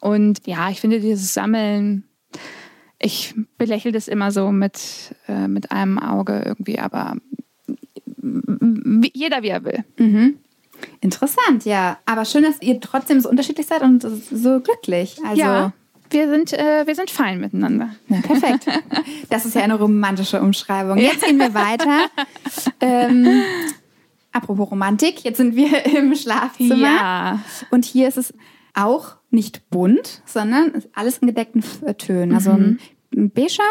Und 0.00 0.46
ja, 0.46 0.70
ich 0.70 0.80
finde 0.80 1.00
dieses 1.00 1.34
Sammeln, 1.34 2.04
ich 2.98 3.34
belächle 3.58 3.92
das 3.92 4.08
immer 4.08 4.30
so 4.30 4.50
mit, 4.50 5.14
äh, 5.28 5.48
mit 5.48 5.70
einem 5.70 5.98
Auge 5.98 6.42
irgendwie, 6.44 6.78
aber 6.78 7.16
jeder 9.14 9.42
wie 9.42 9.48
er 9.48 9.64
will. 9.64 9.84
Mhm. 9.98 10.38
Interessant, 11.00 11.64
ja. 11.64 11.98
Aber 12.06 12.24
schön, 12.24 12.42
dass 12.42 12.60
ihr 12.62 12.80
trotzdem 12.80 13.20
so 13.20 13.28
unterschiedlich 13.28 13.66
seid 13.66 13.82
und 13.82 14.02
so 14.02 14.60
glücklich. 14.60 15.18
Also 15.24 15.40
ja. 15.40 15.72
Wir 16.12 16.28
sind, 16.28 16.52
äh, 16.52 16.86
wir 16.86 16.94
sind 16.96 17.08
fein 17.10 17.40
miteinander. 17.40 17.90
Ja, 18.08 18.20
perfekt. 18.22 18.66
Das 19.28 19.44
ist 19.44 19.54
ja 19.54 19.62
eine 19.62 19.78
romantische 19.78 20.40
Umschreibung. 20.40 20.98
Jetzt 20.98 21.24
gehen 21.24 21.38
wir 21.38 21.54
weiter. 21.54 22.10
ähm, 22.80 23.42
Apropos 24.32 24.70
Romantik, 24.70 25.24
jetzt 25.24 25.38
sind 25.38 25.56
wir 25.56 25.86
im 25.96 26.14
Schlafzimmer. 26.14 26.76
Ja. 26.76 27.40
Und 27.70 27.84
hier 27.84 28.08
ist 28.08 28.18
es 28.18 28.34
auch 28.74 29.16
nicht 29.30 29.68
bunt, 29.70 30.22
sondern 30.24 30.82
alles 30.94 31.18
in 31.18 31.28
gedeckten 31.28 31.64
Tönen. 31.98 32.34
Also 32.34 32.52
ein, 32.52 32.78
mhm. 33.12 33.22
ein 33.22 33.30
beiger, 33.30 33.62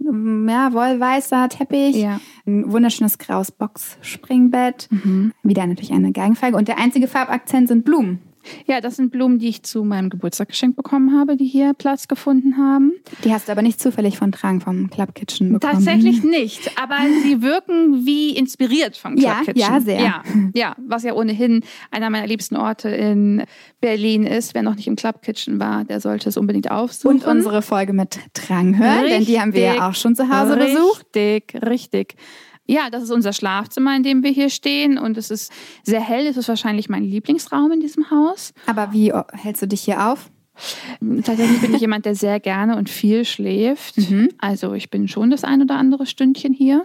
ja, 0.00 0.72
wollweißer 0.72 1.48
Teppich, 1.48 1.96
ja. 1.96 2.20
ein 2.46 2.70
wunderschönes 2.72 3.18
graues 3.18 3.52
Box-Springbett, 3.52 4.88
mhm. 4.90 5.32
wieder 5.42 5.66
natürlich 5.66 5.92
eine 5.92 6.12
Geigenfeige 6.12 6.56
und 6.56 6.68
der 6.68 6.78
einzige 6.78 7.08
Farbakzent 7.08 7.68
sind 7.68 7.84
Blumen. 7.84 8.20
Ja, 8.66 8.80
das 8.80 8.96
sind 8.96 9.10
Blumen, 9.10 9.38
die 9.38 9.48
ich 9.48 9.62
zu 9.62 9.84
meinem 9.84 10.10
Geburtstag 10.10 10.48
geschenkt 10.48 10.76
bekommen 10.76 11.18
habe, 11.18 11.36
die 11.36 11.46
hier 11.46 11.74
Platz 11.74 12.08
gefunden 12.08 12.56
haben. 12.56 12.92
Die 13.24 13.32
hast 13.32 13.48
du 13.48 13.52
aber 13.52 13.62
nicht 13.62 13.80
zufällig 13.80 14.18
von 14.18 14.32
Tragen 14.32 14.60
vom 14.60 14.90
Club 14.90 15.14
Kitchen 15.14 15.52
bekommen. 15.52 15.72
Tatsächlich 15.72 16.22
nicht, 16.24 16.70
aber 16.80 16.96
sie 17.22 17.42
wirken 17.42 18.06
wie 18.06 18.36
inspiriert 18.36 18.96
vom 18.96 19.16
Club 19.16 19.26
ja, 19.26 19.40
Kitchen. 19.44 19.58
Ja, 19.58 19.80
sehr. 19.80 20.00
Ja, 20.00 20.22
ja, 20.54 20.76
was 20.86 21.02
ja 21.02 21.14
ohnehin 21.14 21.62
einer 21.90 22.10
meiner 22.10 22.26
liebsten 22.26 22.56
Orte 22.56 22.88
in 22.88 23.44
Berlin 23.80 24.24
ist. 24.24 24.54
Wer 24.54 24.62
noch 24.62 24.74
nicht 24.74 24.86
im 24.86 24.96
Club 24.96 25.22
Kitchen 25.22 25.60
war, 25.60 25.84
der 25.84 26.00
sollte 26.00 26.28
es 26.28 26.36
unbedingt 26.36 26.70
aufsuchen. 26.70 27.18
Und 27.18 27.26
unsere 27.26 27.62
Folge 27.62 27.92
mit 27.92 28.18
Drang 28.34 28.78
hören, 28.78 29.00
richtig, 29.00 29.16
denn 29.16 29.26
die 29.26 29.40
haben 29.40 29.52
wir 29.54 29.62
ja 29.62 29.88
auch 29.88 29.94
schon 29.94 30.14
zu 30.14 30.28
Hause 30.28 30.56
richtig, 30.56 30.74
besucht. 30.74 31.06
Richtig, 31.14 31.62
richtig. 31.62 32.16
Ja, 32.68 32.90
das 32.90 33.02
ist 33.02 33.10
unser 33.10 33.32
Schlafzimmer, 33.32 33.96
in 33.96 34.02
dem 34.02 34.22
wir 34.22 34.30
hier 34.30 34.50
stehen. 34.50 34.98
Und 34.98 35.16
es 35.16 35.30
ist 35.30 35.50
sehr 35.82 36.00
hell. 36.00 36.26
Es 36.26 36.36
ist 36.36 36.48
wahrscheinlich 36.48 36.88
mein 36.88 37.02
Lieblingsraum 37.02 37.72
in 37.72 37.80
diesem 37.80 38.10
Haus. 38.10 38.52
Aber 38.66 38.92
wie 38.92 39.12
hältst 39.32 39.62
du 39.62 39.66
dich 39.66 39.80
hier 39.80 40.06
auf? 40.06 40.30
Tatsächlich 41.24 41.60
bin 41.60 41.74
ich 41.74 41.80
jemand, 41.80 42.04
der 42.04 42.14
sehr 42.14 42.40
gerne 42.40 42.76
und 42.76 42.90
viel 42.90 43.24
schläft. 43.24 43.96
Mhm. 43.96 44.30
Also 44.38 44.74
ich 44.74 44.90
bin 44.90 45.08
schon 45.08 45.30
das 45.30 45.44
ein 45.44 45.62
oder 45.62 45.76
andere 45.76 46.04
Stündchen 46.04 46.52
hier. 46.52 46.84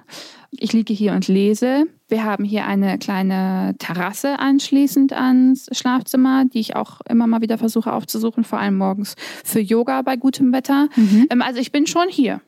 Ich 0.51 0.73
liege 0.73 0.93
hier 0.93 1.13
und 1.13 1.27
lese. 1.27 1.85
Wir 2.07 2.23
haben 2.23 2.43
hier 2.43 2.65
eine 2.65 2.99
kleine 2.99 3.75
Terrasse 3.79 4.39
anschließend 4.39 5.13
ans 5.13 5.67
Schlafzimmer, 5.71 6.45
die 6.45 6.59
ich 6.59 6.75
auch 6.75 7.01
immer 7.09 7.25
mal 7.25 7.41
wieder 7.41 7.57
versuche 7.57 7.91
aufzusuchen, 7.91 8.43
vor 8.43 8.59
allem 8.59 8.77
morgens 8.77 9.15
für 9.43 9.59
Yoga 9.59 10.03
bei 10.03 10.15
gutem 10.15 10.53
Wetter. 10.53 10.87
Mhm. 10.95 11.27
Ähm, 11.31 11.41
also 11.41 11.59
ich 11.59 11.71
bin 11.71 11.87
schon 11.87 12.07
hier. 12.09 12.41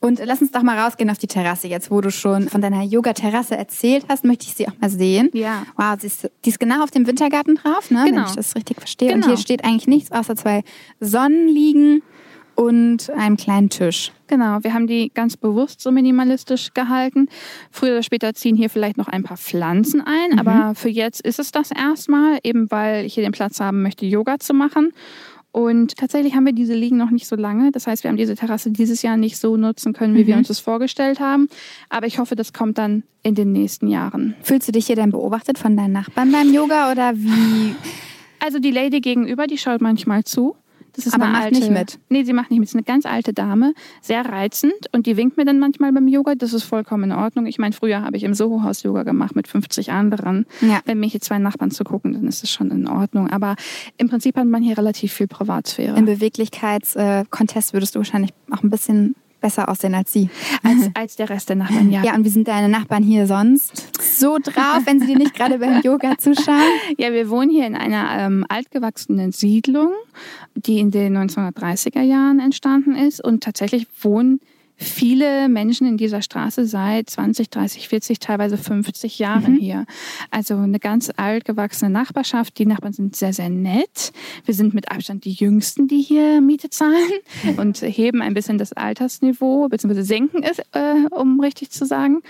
Und 0.00 0.20
lass 0.24 0.40
uns 0.40 0.50
doch 0.50 0.62
mal 0.62 0.78
rausgehen 0.78 1.10
auf 1.10 1.18
die 1.18 1.26
Terrasse 1.26 1.68
jetzt, 1.68 1.90
wo 1.90 2.00
du 2.00 2.10
schon 2.10 2.48
von 2.48 2.60
deiner 2.60 2.82
Yoga-Terrasse 2.82 3.56
erzählt 3.56 4.06
hast, 4.08 4.24
möchte 4.24 4.46
ich 4.46 4.54
sie 4.54 4.68
auch 4.68 4.78
mal 4.80 4.90
sehen. 4.90 5.30
Ja. 5.32 5.64
Wow, 5.76 5.96
sie 5.98 6.06
ist, 6.06 6.30
die 6.44 6.50
ist 6.50 6.60
genau 6.60 6.82
auf 6.82 6.90
dem 6.90 7.06
Wintergarten 7.06 7.56
drauf, 7.56 7.90
ne? 7.90 8.04
Genau. 8.04 8.22
wenn 8.22 8.28
ich 8.28 8.36
das 8.36 8.56
richtig 8.56 8.78
verstehe. 8.78 9.08
Genau. 9.08 9.26
Und 9.26 9.30
hier 9.30 9.38
steht 9.38 9.64
eigentlich 9.64 9.86
nichts 9.86 10.12
außer 10.12 10.36
zwei 10.36 10.62
Sonnenliegen 11.00 12.02
und 12.54 13.10
einem 13.10 13.36
kleinen 13.36 13.68
Tisch. 13.68 14.12
Genau, 14.26 14.58
wir 14.62 14.72
haben 14.74 14.86
die 14.86 15.10
ganz 15.12 15.36
bewusst 15.36 15.80
so 15.80 15.90
minimalistisch 15.90 16.72
gehalten. 16.72 17.28
Früher 17.70 17.92
oder 17.92 18.02
später 18.02 18.34
ziehen 18.34 18.56
hier 18.56 18.70
vielleicht 18.70 18.96
noch 18.96 19.08
ein 19.08 19.22
paar 19.22 19.36
Pflanzen 19.36 20.00
ein, 20.00 20.32
mhm. 20.32 20.38
aber 20.38 20.74
für 20.74 20.88
jetzt 20.88 21.20
ist 21.20 21.38
es 21.38 21.50
das 21.52 21.70
erstmal, 21.70 22.38
eben 22.42 22.70
weil 22.70 23.04
ich 23.04 23.14
hier 23.14 23.24
den 23.24 23.32
Platz 23.32 23.60
haben 23.60 23.82
möchte, 23.82 24.06
Yoga 24.06 24.38
zu 24.38 24.54
machen. 24.54 24.92
Und 25.54 25.96
tatsächlich 25.96 26.34
haben 26.34 26.46
wir 26.46 26.52
diese 26.52 26.74
Liegen 26.74 26.96
noch 26.96 27.12
nicht 27.12 27.28
so 27.28 27.36
lange. 27.36 27.70
Das 27.70 27.86
heißt, 27.86 28.02
wir 28.02 28.08
haben 28.08 28.16
diese 28.16 28.34
Terrasse 28.34 28.72
dieses 28.72 29.02
Jahr 29.02 29.16
nicht 29.16 29.38
so 29.38 29.56
nutzen 29.56 29.92
können, 29.92 30.16
wie 30.16 30.24
mhm. 30.24 30.26
wir 30.26 30.36
uns 30.36 30.48
das 30.48 30.58
vorgestellt 30.58 31.20
haben. 31.20 31.48
Aber 31.88 32.08
ich 32.08 32.18
hoffe, 32.18 32.34
das 32.34 32.52
kommt 32.52 32.76
dann 32.76 33.04
in 33.22 33.36
den 33.36 33.52
nächsten 33.52 33.86
Jahren. 33.86 34.34
Fühlst 34.42 34.66
du 34.66 34.72
dich 34.72 34.88
hier 34.88 34.96
denn 34.96 35.12
beobachtet 35.12 35.56
von 35.56 35.76
deinen 35.76 35.92
Nachbarn 35.92 36.32
beim 36.32 36.52
Yoga 36.52 36.90
oder 36.90 37.14
wie? 37.14 37.76
Also 38.40 38.58
die 38.58 38.72
Lady 38.72 39.00
gegenüber, 39.00 39.46
die 39.46 39.56
schaut 39.56 39.80
manchmal 39.80 40.24
zu. 40.24 40.56
Das 40.94 41.06
ist 41.06 41.14
Aber 41.14 41.24
eine 41.24 41.32
macht 41.32 41.44
alte, 41.44 41.58
nicht 41.58 41.70
mit. 41.70 41.98
Nee, 42.08 42.24
sie 42.24 42.32
macht 42.32 42.50
nicht 42.50 42.60
mit. 42.60 42.68
Das 42.68 42.72
ist 42.72 42.76
eine 42.76 42.84
ganz 42.84 43.06
alte 43.06 43.32
Dame, 43.32 43.74
sehr 44.00 44.24
reizend 44.24 44.72
und 44.92 45.06
die 45.06 45.16
winkt 45.16 45.36
mir 45.36 45.44
dann 45.44 45.58
manchmal 45.58 45.92
beim 45.92 46.08
Yoga. 46.08 46.34
Das 46.34 46.52
ist 46.52 46.64
vollkommen 46.64 47.04
in 47.04 47.12
Ordnung. 47.12 47.46
Ich 47.46 47.58
meine, 47.58 47.72
früher 47.72 48.02
habe 48.02 48.16
ich 48.16 48.24
im 48.24 48.34
Soho-Haus 48.34 48.82
Yoga 48.82 49.02
gemacht 49.02 49.34
mit 49.34 49.48
50 49.48 49.92
anderen. 49.92 50.46
Ja. 50.60 50.80
Wenn 50.84 51.00
mich 51.00 51.12
hier 51.12 51.20
zwei 51.20 51.38
Nachbarn 51.38 51.70
zu 51.70 51.84
gucken, 51.84 52.12
dann 52.12 52.26
ist 52.26 52.42
das 52.42 52.50
schon 52.50 52.70
in 52.70 52.86
Ordnung. 52.86 53.30
Aber 53.30 53.56
im 53.96 54.08
Prinzip 54.08 54.36
hat 54.36 54.46
man 54.46 54.62
hier 54.62 54.78
relativ 54.78 55.12
viel 55.12 55.26
Privatsphäre. 55.26 55.96
Im 55.96 56.06
Beweglichkeitskontest 56.06 57.72
würdest 57.72 57.94
du 57.94 58.00
wahrscheinlich 58.00 58.32
auch 58.50 58.62
ein 58.62 58.70
bisschen 58.70 59.16
besser 59.44 59.68
aussehen 59.68 59.94
als 59.94 60.10
sie. 60.10 60.30
Als, 60.62 60.90
als 60.94 61.16
der 61.16 61.28
Rest 61.28 61.50
der 61.50 61.56
Nachbarn, 61.56 61.90
ja. 61.90 62.02
Ja, 62.02 62.14
und 62.14 62.24
wie 62.24 62.30
sind 62.30 62.48
deine 62.48 62.70
Nachbarn 62.70 63.02
hier 63.02 63.26
sonst? 63.26 63.92
So 64.02 64.38
drauf, 64.42 64.80
wenn 64.86 65.00
sie 65.00 65.06
dir 65.06 65.18
nicht 65.18 65.34
gerade 65.34 65.58
beim 65.58 65.82
Yoga 65.82 66.16
zuschauen? 66.16 66.62
Ja, 66.96 67.12
wir 67.12 67.28
wohnen 67.28 67.50
hier 67.50 67.66
in 67.66 67.74
einer 67.74 68.06
ähm, 68.18 68.46
altgewachsenen 68.48 69.32
Siedlung, 69.32 69.90
die 70.54 70.78
in 70.78 70.90
den 70.90 71.16
1930er 71.16 72.00
Jahren 72.00 72.40
entstanden 72.40 72.94
ist. 72.94 73.22
Und 73.22 73.42
tatsächlich 73.42 73.86
wohnen 74.00 74.40
viele 74.76 75.48
Menschen 75.48 75.86
in 75.86 75.96
dieser 75.96 76.22
Straße 76.22 76.66
seit 76.66 77.10
20, 77.10 77.50
30, 77.50 77.88
40, 77.88 78.18
teilweise 78.18 78.56
50 78.56 79.18
Jahren 79.18 79.54
mhm. 79.54 79.58
hier. 79.58 79.86
Also 80.30 80.56
eine 80.56 80.78
ganz 80.78 81.10
altgewachsene 81.16 81.90
Nachbarschaft. 81.90 82.58
Die 82.58 82.66
Nachbarn 82.66 82.92
sind 82.92 83.16
sehr, 83.16 83.32
sehr 83.32 83.50
nett. 83.50 84.12
Wir 84.44 84.54
sind 84.54 84.74
mit 84.74 84.90
Abstand 84.90 85.24
die 85.24 85.32
Jüngsten, 85.32 85.88
die 85.88 86.02
hier 86.02 86.40
Miete 86.40 86.70
zahlen 86.70 86.94
und 87.56 87.82
heben 87.82 88.22
ein 88.22 88.34
bisschen 88.34 88.58
das 88.58 88.72
Altersniveau, 88.72 89.68
beziehungsweise 89.68 90.04
senken 90.04 90.42
es, 90.42 90.58
äh, 90.72 91.06
um 91.10 91.40
richtig 91.40 91.70
zu 91.70 91.86
sagen 91.86 92.22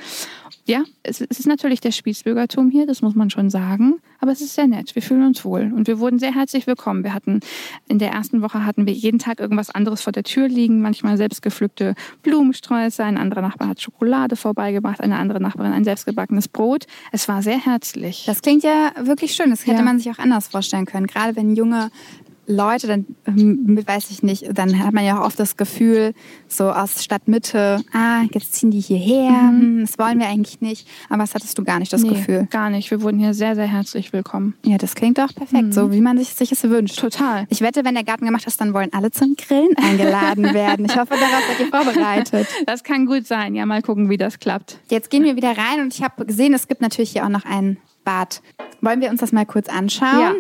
ja, 0.67 0.83
es, 1.03 1.21
ist 1.21 1.47
natürlich 1.47 1.81
der 1.81 1.91
Spießbürgertum 1.91 2.71
hier, 2.71 2.87
das 2.87 3.03
muss 3.03 3.15
man 3.15 3.29
schon 3.29 3.51
sagen, 3.51 4.01
aber 4.19 4.33
es 4.33 4.41
ist 4.41 4.55
sehr 4.55 4.67
nett. 4.67 4.95
Wir 4.95 5.03
fühlen 5.03 5.27
uns 5.27 5.45
wohl 5.45 5.71
und 5.77 5.87
wir 5.87 5.99
wurden 5.99 6.19
sehr 6.19 6.35
herzlich 6.35 6.67
willkommen. 6.67 7.05
Wir 7.05 7.13
hatten 7.13 7.41
in 7.87 7.99
der 7.99 8.13
ersten 8.13 8.41
Woche 8.41 8.65
hatten 8.65 8.87
wir 8.87 8.95
jeden 8.95 9.19
Tag 9.19 9.41
irgendwas 9.41 9.69
anderes 9.69 10.01
vor 10.01 10.13
der 10.15 10.23
Tür 10.23 10.49
liegen, 10.49 10.81
manchmal 10.81 11.19
selbstgepflückte 11.19 11.95
Blumensträuße, 12.23 13.05
ein 13.05 13.19
anderer 13.19 13.43
Nachbar 13.43 13.69
hat 13.69 13.83
Schokolade 13.83 14.37
vorbeigebracht, 14.37 15.03
eine 15.03 15.17
andere 15.17 15.39
Nachbarin 15.39 15.73
ein 15.73 15.85
selbstgebackenes 15.85 16.49
Brot. 16.49 16.87
Es 17.13 17.29
war 17.29 17.43
sehr 17.43 17.59
herzlich. 17.59 18.25
Das 18.27 18.41
klingt 18.41 18.63
ja 18.63 18.93
wirklich 19.03 19.35
schön. 19.35 19.51
Das 19.51 19.67
hätte 19.67 19.79
ja. 19.79 19.83
man 19.83 19.99
sich 19.99 20.11
auch 20.11 20.19
anders 20.19 20.49
vorstellen 20.49 20.87
können. 20.87 21.07
Gerade 21.07 21.37
wenn 21.37 21.57
junge 21.57 21.91
Leute, 22.47 22.87
dann 22.87 23.07
ähm, 23.27 23.79
weiß 23.87 24.11
ich 24.11 24.23
nicht, 24.23 24.47
dann 24.53 24.79
hat 24.79 24.93
man 24.93 25.05
ja 25.05 25.21
auch 25.21 25.27
oft 25.27 25.39
das 25.39 25.57
Gefühl, 25.57 26.15
so 26.49 26.71
aus 26.71 27.03
Stadtmitte, 27.03 27.83
ah, 27.93 28.23
jetzt 28.33 28.55
ziehen 28.55 28.71
die 28.71 28.81
hierher, 28.81 29.31
mhm. 29.31 29.61
Hm, 29.61 29.81
das 29.87 29.99
wollen 29.99 30.19
wir 30.19 30.27
eigentlich 30.27 30.61
nicht. 30.61 30.89
Aber 31.09 31.23
das 31.23 31.35
hattest 31.35 31.59
du 31.59 31.65
gar 31.65 31.79
nicht 31.79 31.93
das 31.93 32.03
nee, 32.03 32.11
Gefühl. 32.11 32.47
Gar 32.51 32.71
nicht. 32.71 32.91
Wir 32.91 33.03
wurden 33.03 33.19
hier 33.19 33.35
sehr, 33.35 33.55
sehr 33.55 33.67
herzlich 33.67 34.13
willkommen. 34.13 34.55
Ja, 34.65 34.79
das 34.79 34.95
klingt 34.95 35.19
doch 35.19 35.35
perfekt, 35.35 35.65
mhm. 35.65 35.73
so 35.73 35.93
wie 35.93 36.01
man 36.01 36.19
sich, 36.19 36.35
sich 36.35 36.53
es 36.53 36.63
wünscht. 36.65 36.99
Total. 36.99 37.47
Ich 37.49 37.61
wette, 37.61 37.85
wenn 37.85 37.95
der 37.95 38.05
Garten 38.05 38.27
gemacht 38.27 38.47
ist, 38.47 38.61
dann 38.61 38.75
wollen 38.75 38.93
alle 38.93 39.11
zum 39.11 39.37
Grillen 39.37 39.77
eingeladen 39.77 40.45
werden. 40.55 40.85
Ich 40.85 40.97
hoffe, 40.97 41.15
darauf 41.15 41.43
seid 41.49 41.61
ihr 41.61 41.67
vorbereitet. 41.67 42.47
Das 42.67 42.85
kann 42.85 43.07
gut 43.07 43.27
sein. 43.27 43.55
Ja, 43.55 43.67
mal 43.67 43.83
gucken, 43.83 44.11
wie 44.11 44.17
das 44.17 44.39
klappt. 44.39 44.79
Jetzt 44.89 45.11
gehen 45.11 45.25
wir 45.25 45.37
wieder 45.37 45.57
rein 45.57 45.81
und 45.81 45.95
ich 45.95 46.03
habe 46.03 46.25
gesehen, 46.25 46.55
es 46.55 46.69
gibt 46.69 46.81
natürlich 46.81 47.13
hier 47.13 47.25
auch 47.25 47.31
noch 47.31 47.45
einen 47.45 47.79
Bad. 48.05 48.43
Wollen 48.81 49.01
wir 49.01 49.11
uns 49.11 49.21
das 49.21 49.33
mal 49.33 49.47
kurz 49.47 49.69
anschauen? 49.69 50.21
Ja. 50.21 50.35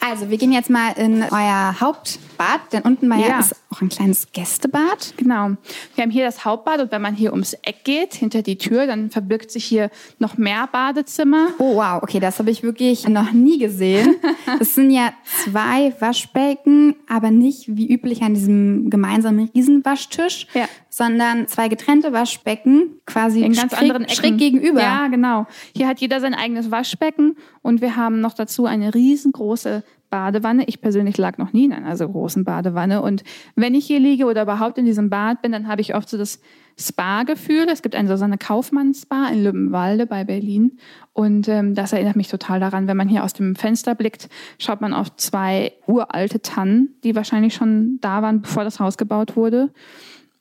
Also, 0.00 0.30
wir 0.30 0.38
gehen 0.38 0.52
jetzt 0.52 0.70
mal 0.70 0.92
in 0.92 1.24
euer 1.24 1.80
Hauptbad, 1.80 2.60
denn 2.72 2.82
unten 2.82 3.08
mal 3.08 3.20
ja. 3.20 3.40
ist 3.40 3.56
auch 3.70 3.82
ein 3.82 3.90
kleines 3.90 4.32
Gästebad. 4.32 5.14
Genau. 5.18 5.50
Wir 5.94 6.04
haben 6.04 6.10
hier 6.10 6.24
das 6.24 6.44
Hauptbad 6.44 6.80
und 6.80 6.90
wenn 6.90 7.02
man 7.02 7.14
hier 7.14 7.32
ums 7.32 7.52
Eck 7.62 7.84
geht, 7.84 8.14
hinter 8.14 8.42
die 8.42 8.56
Tür, 8.56 8.86
dann 8.86 9.10
verbirgt 9.10 9.50
sich 9.50 9.64
hier 9.64 9.90
noch 10.18 10.38
mehr 10.38 10.68
Badezimmer. 10.72 11.48
Oh 11.58 11.76
wow, 11.76 12.02
okay, 12.02 12.18
das 12.18 12.38
habe 12.38 12.50
ich 12.50 12.62
wirklich 12.62 13.06
noch 13.08 13.32
nie 13.32 13.58
gesehen. 13.58 14.16
Das 14.58 14.74
sind 14.74 14.90
ja 14.90 15.12
zwei 15.44 15.94
Waschbecken, 16.00 16.96
aber 17.06 17.30
nicht 17.30 17.76
wie 17.76 17.92
üblich 17.92 18.22
an 18.22 18.34
diesem 18.34 18.88
gemeinsamen 18.88 19.50
Riesenwaschtisch, 19.54 20.46
ja. 20.54 20.66
sondern 20.88 21.46
zwei 21.48 21.68
getrennte 21.68 22.12
Waschbecken, 22.12 23.00
quasi 23.04 23.42
in 23.42 23.52
ganz 23.52 23.72
schräg, 23.72 23.82
anderen 23.82 24.04
Ecken. 24.04 24.14
schräg 24.14 24.38
gegenüber. 24.38 24.80
Ja, 24.80 25.08
genau. 25.08 25.46
Hier 25.76 25.86
hat 25.86 26.00
jeder 26.00 26.20
sein 26.20 26.34
eigenes 26.34 26.70
Waschbecken 26.70 27.36
und 27.62 27.80
wir 27.80 27.96
haben 27.96 28.20
noch 28.20 28.34
dazu 28.34 28.64
eine 28.64 28.94
riesengroße 28.94 29.84
Badewanne. 30.10 30.64
Ich 30.66 30.80
persönlich 30.80 31.18
lag 31.18 31.38
noch 31.38 31.52
nie 31.52 31.64
in 31.64 31.72
einer 31.72 31.96
so 31.96 32.08
großen 32.08 32.44
Badewanne. 32.44 33.02
Und 33.02 33.24
wenn 33.54 33.74
ich 33.74 33.86
hier 33.86 34.00
liege 34.00 34.26
oder 34.26 34.42
überhaupt 34.42 34.78
in 34.78 34.84
diesem 34.84 35.10
Bad 35.10 35.42
bin, 35.42 35.52
dann 35.52 35.68
habe 35.68 35.80
ich 35.80 35.94
oft 35.94 36.08
so 36.08 36.16
das 36.16 36.40
Spa-Gefühl. 36.78 37.66
Es 37.70 37.82
gibt 37.82 37.94
eine 37.94 38.08
Susanne 38.08 38.38
Kaufmann-Spa 38.38 39.28
in 39.28 39.44
Lübbenwalde 39.44 40.06
bei 40.06 40.24
Berlin. 40.24 40.78
Und 41.12 41.48
ähm, 41.48 41.74
das 41.74 41.92
erinnert 41.92 42.16
mich 42.16 42.28
total 42.28 42.60
daran, 42.60 42.86
wenn 42.86 42.96
man 42.96 43.08
hier 43.08 43.24
aus 43.24 43.32
dem 43.32 43.56
Fenster 43.56 43.94
blickt, 43.94 44.28
schaut 44.58 44.80
man 44.80 44.94
auf 44.94 45.14
zwei 45.16 45.72
uralte 45.86 46.40
Tannen, 46.40 46.94
die 47.04 47.16
wahrscheinlich 47.16 47.54
schon 47.54 47.98
da 48.00 48.22
waren, 48.22 48.42
bevor 48.42 48.64
das 48.64 48.80
Haus 48.80 48.96
gebaut 48.96 49.36
wurde 49.36 49.70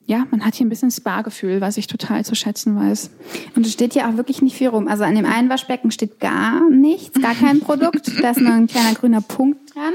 ja, 0.07 0.25
man 0.31 0.43
hat 0.45 0.55
hier 0.55 0.65
ein 0.65 0.69
bisschen 0.69 0.89
Spa-Gefühl, 0.89 1.59
was 1.59 1.75
ich 1.75 1.87
total 1.87 2.23
zu 2.23 2.33
schätzen 2.33 2.77
weiß. 2.77 3.11
Und 3.55 3.65
es 3.65 3.73
steht 3.73 3.91
hier 3.91 4.07
auch 4.07 4.15
wirklich 4.15 4.41
nicht 4.41 4.55
viel 4.55 4.69
rum. 4.69 4.87
Also 4.87 5.03
an 5.03 5.15
dem 5.15 5.25
einen 5.25 5.49
Waschbecken 5.49 5.91
steht 5.91 6.21
gar 6.21 6.69
nichts, 6.69 7.21
gar 7.21 7.35
kein 7.35 7.59
Produkt. 7.59 8.11
da 8.23 8.31
ist 8.31 8.39
nur 8.39 8.53
ein 8.53 8.67
kleiner 8.67 8.93
grüner 8.93 9.19
Punkt 9.19 9.75
dran. 9.75 9.93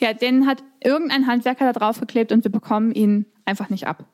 Ja, 0.00 0.14
den 0.14 0.46
hat 0.46 0.64
irgendein 0.82 1.26
Handwerker 1.26 1.70
da 1.70 1.78
drauf 1.78 2.00
geklebt 2.00 2.32
und 2.32 2.42
wir 2.42 2.50
bekommen 2.50 2.90
ihn 2.92 3.26
einfach 3.44 3.68
nicht 3.68 3.86
ab. 3.86 4.06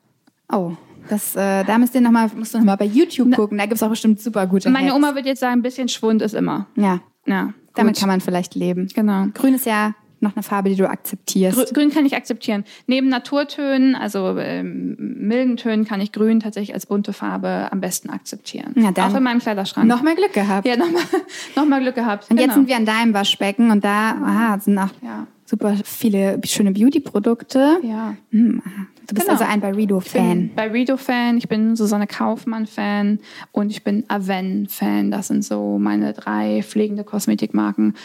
Oh, 0.51 0.73
das, 1.07 1.33
äh, 1.37 1.63
da 1.63 1.77
müsst 1.77 1.95
ihr 1.95 2.01
noch 2.01 2.11
mal, 2.11 2.29
musst 2.35 2.53
du 2.53 2.57
noch 2.57 2.65
mal 2.65 2.75
bei 2.75 2.85
YouTube 2.85 3.33
gucken. 3.33 3.57
Da 3.57 3.67
gibt's 3.67 3.81
auch 3.81 3.89
bestimmt 3.89 4.19
super 4.19 4.47
gute 4.47 4.69
Meine 4.69 4.87
Hacks. 4.87 4.95
Oma 4.97 5.15
wird 5.15 5.25
jetzt 5.25 5.39
sagen, 5.39 5.59
ein 5.59 5.61
bisschen 5.61 5.87
Schwund 5.87 6.21
ist 6.21 6.35
immer. 6.35 6.67
Ja. 6.75 6.99
Ja. 7.25 7.53
Damit 7.73 7.97
kann 7.97 8.09
man 8.09 8.19
vielleicht 8.19 8.55
leben. 8.55 8.89
Genau. 8.93 9.27
Grün 9.33 9.53
ist 9.53 9.65
ja 9.65 9.95
noch 10.21 10.35
eine 10.35 10.43
Farbe, 10.43 10.69
die 10.69 10.75
du 10.75 10.89
akzeptierst? 10.89 11.73
Grün 11.73 11.89
kann 11.89 12.05
ich 12.05 12.15
akzeptieren. 12.15 12.63
Neben 12.87 13.07
Naturtönen, 13.07 13.95
also 13.95 14.37
ähm, 14.37 14.95
milden 14.97 15.57
Tönen, 15.57 15.85
kann 15.85 16.01
ich 16.01 16.11
Grün 16.11 16.39
tatsächlich 16.39 16.73
als 16.73 16.85
bunte 16.85 17.13
Farbe 17.13 17.67
am 17.71 17.79
besten 17.79 18.09
akzeptieren. 18.09 18.73
Ja, 18.75 18.91
dann 18.91 19.11
Auch 19.11 19.17
in 19.17 19.23
meinem 19.23 19.39
Kleiderschrank. 19.39 19.87
Noch 19.87 20.01
mal 20.01 20.15
Glück 20.15 20.33
gehabt. 20.33 20.67
Ja, 20.67 20.75
noch 20.75 20.91
mal, 20.91 21.01
noch 21.55 21.65
mal 21.65 21.81
Glück 21.81 21.95
gehabt. 21.95 22.29
Und 22.29 22.37
genau. 22.37 22.47
jetzt 22.47 22.55
sind 22.55 22.67
wir 22.67 22.75
an 22.75 22.85
deinem 22.85 23.13
Waschbecken 23.13 23.71
und 23.71 23.83
da 23.83 24.11
aha, 24.11 24.59
sind 24.59 24.77
auch 24.77 24.89
ja. 25.01 25.27
super 25.45 25.75
viele 25.83 26.39
schöne 26.45 26.71
Beauty-Produkte. 26.71 27.77
Ja. 27.83 28.15
Hm, 28.31 28.61
du 29.07 29.15
bist 29.15 29.27
genau. 29.27 29.39
also 29.39 29.45
ein 29.45 29.61
Byredo-Fan. 29.61 30.51
Byredo-Fan, 30.55 31.37
ich 31.37 31.47
bin 31.47 31.75
Susanne 31.75 32.07
Kaufmann-Fan 32.07 33.19
und 33.51 33.71
ich 33.71 33.83
bin 33.83 34.03
Aven-Fan. 34.07 35.11
Das 35.11 35.27
sind 35.27 35.43
so 35.43 35.77
meine 35.79 36.13
drei 36.13 36.63
pflegende 36.63 37.03
Kosmetikmarken. 37.03 37.95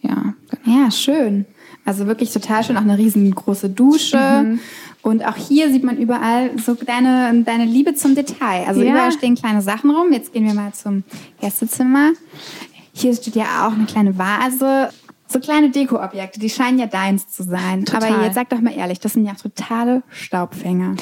Ja, 0.00 0.34
genau. 0.50 0.84
ja, 0.84 0.90
schön. 0.90 1.46
Also 1.84 2.06
wirklich 2.06 2.32
total 2.32 2.62
schön, 2.62 2.76
auch 2.76 2.82
eine 2.82 2.98
riesengroße 2.98 3.70
Dusche. 3.70 4.18
Mhm. 4.44 4.60
Und 5.02 5.26
auch 5.26 5.36
hier 5.36 5.70
sieht 5.70 5.82
man 5.82 5.96
überall 5.96 6.50
so 6.58 6.74
deine, 6.74 7.42
deine 7.42 7.64
Liebe 7.64 7.94
zum 7.94 8.14
Detail. 8.14 8.66
Also 8.66 8.82
ja. 8.82 8.92
überall 8.92 9.12
stehen 9.12 9.34
kleine 9.34 9.62
Sachen 9.62 9.90
rum. 9.90 10.12
Jetzt 10.12 10.32
gehen 10.32 10.44
wir 10.46 10.54
mal 10.54 10.72
zum 10.72 11.04
Gästezimmer. 11.40 12.10
Hier 12.92 13.14
steht 13.14 13.34
ja 13.34 13.66
auch 13.66 13.72
eine 13.72 13.86
kleine 13.86 14.18
Vase. 14.18 14.90
So 15.26 15.38
kleine 15.38 15.70
Dekoobjekte, 15.70 16.40
die 16.40 16.50
scheinen 16.50 16.78
ja 16.78 16.86
deins 16.86 17.28
zu 17.28 17.44
sein. 17.44 17.84
Total. 17.84 18.12
Aber 18.12 18.24
jetzt 18.24 18.34
sag 18.34 18.50
doch 18.50 18.60
mal 18.60 18.76
ehrlich, 18.76 18.98
das 18.98 19.12
sind 19.12 19.24
ja 19.24 19.34
totale 19.34 20.02
Staubfänger. 20.10 20.96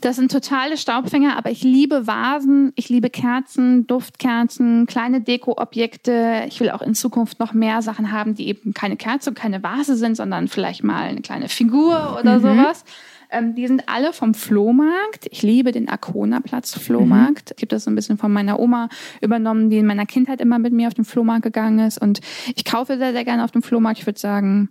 Das 0.00 0.16
sind 0.16 0.30
totale 0.30 0.76
Staubfänger, 0.76 1.36
aber 1.36 1.50
ich 1.50 1.62
liebe 1.62 2.06
Vasen, 2.06 2.72
ich 2.76 2.88
liebe 2.88 3.10
Kerzen, 3.10 3.86
Duftkerzen, 3.86 4.86
kleine 4.86 5.20
Dekoobjekte. 5.20 6.44
Ich 6.46 6.60
will 6.60 6.70
auch 6.70 6.82
in 6.82 6.94
Zukunft 6.94 7.40
noch 7.40 7.52
mehr 7.52 7.82
Sachen 7.82 8.12
haben, 8.12 8.34
die 8.34 8.48
eben 8.48 8.74
keine 8.74 8.96
Kerze 8.96 9.30
und 9.30 9.36
keine 9.36 9.62
Vase 9.62 9.96
sind, 9.96 10.16
sondern 10.16 10.48
vielleicht 10.48 10.84
mal 10.84 11.02
eine 11.02 11.20
kleine 11.20 11.48
Figur 11.48 12.16
oder 12.20 12.38
mhm. 12.38 12.42
sowas. 12.42 12.84
Ähm, 13.30 13.54
die 13.54 13.66
sind 13.66 13.88
alle 13.88 14.12
vom 14.12 14.34
Flohmarkt. 14.34 15.26
Ich 15.30 15.42
liebe 15.42 15.72
den 15.72 15.88
Arkona-Platz 15.88 16.78
Flohmarkt. 16.78 17.50
Mhm. 17.50 17.54
Ich 17.56 17.62
habe 17.62 17.68
das 17.68 17.84
so 17.84 17.90
ein 17.90 17.94
bisschen 17.94 18.18
von 18.18 18.32
meiner 18.32 18.58
Oma 18.58 18.88
übernommen, 19.20 19.68
die 19.68 19.78
in 19.78 19.86
meiner 19.86 20.06
Kindheit 20.06 20.40
immer 20.40 20.58
mit 20.58 20.72
mir 20.72 20.88
auf 20.88 20.94
den 20.94 21.04
Flohmarkt 21.04 21.42
gegangen 21.42 21.80
ist. 21.80 22.00
Und 22.00 22.20
ich 22.54 22.64
kaufe 22.64 22.96
sehr, 22.96 23.12
sehr 23.12 23.24
gerne 23.24 23.44
auf 23.44 23.50
dem 23.50 23.62
Flohmarkt. 23.62 23.98
Ich 23.98 24.06
würde 24.06 24.18
sagen, 24.18 24.70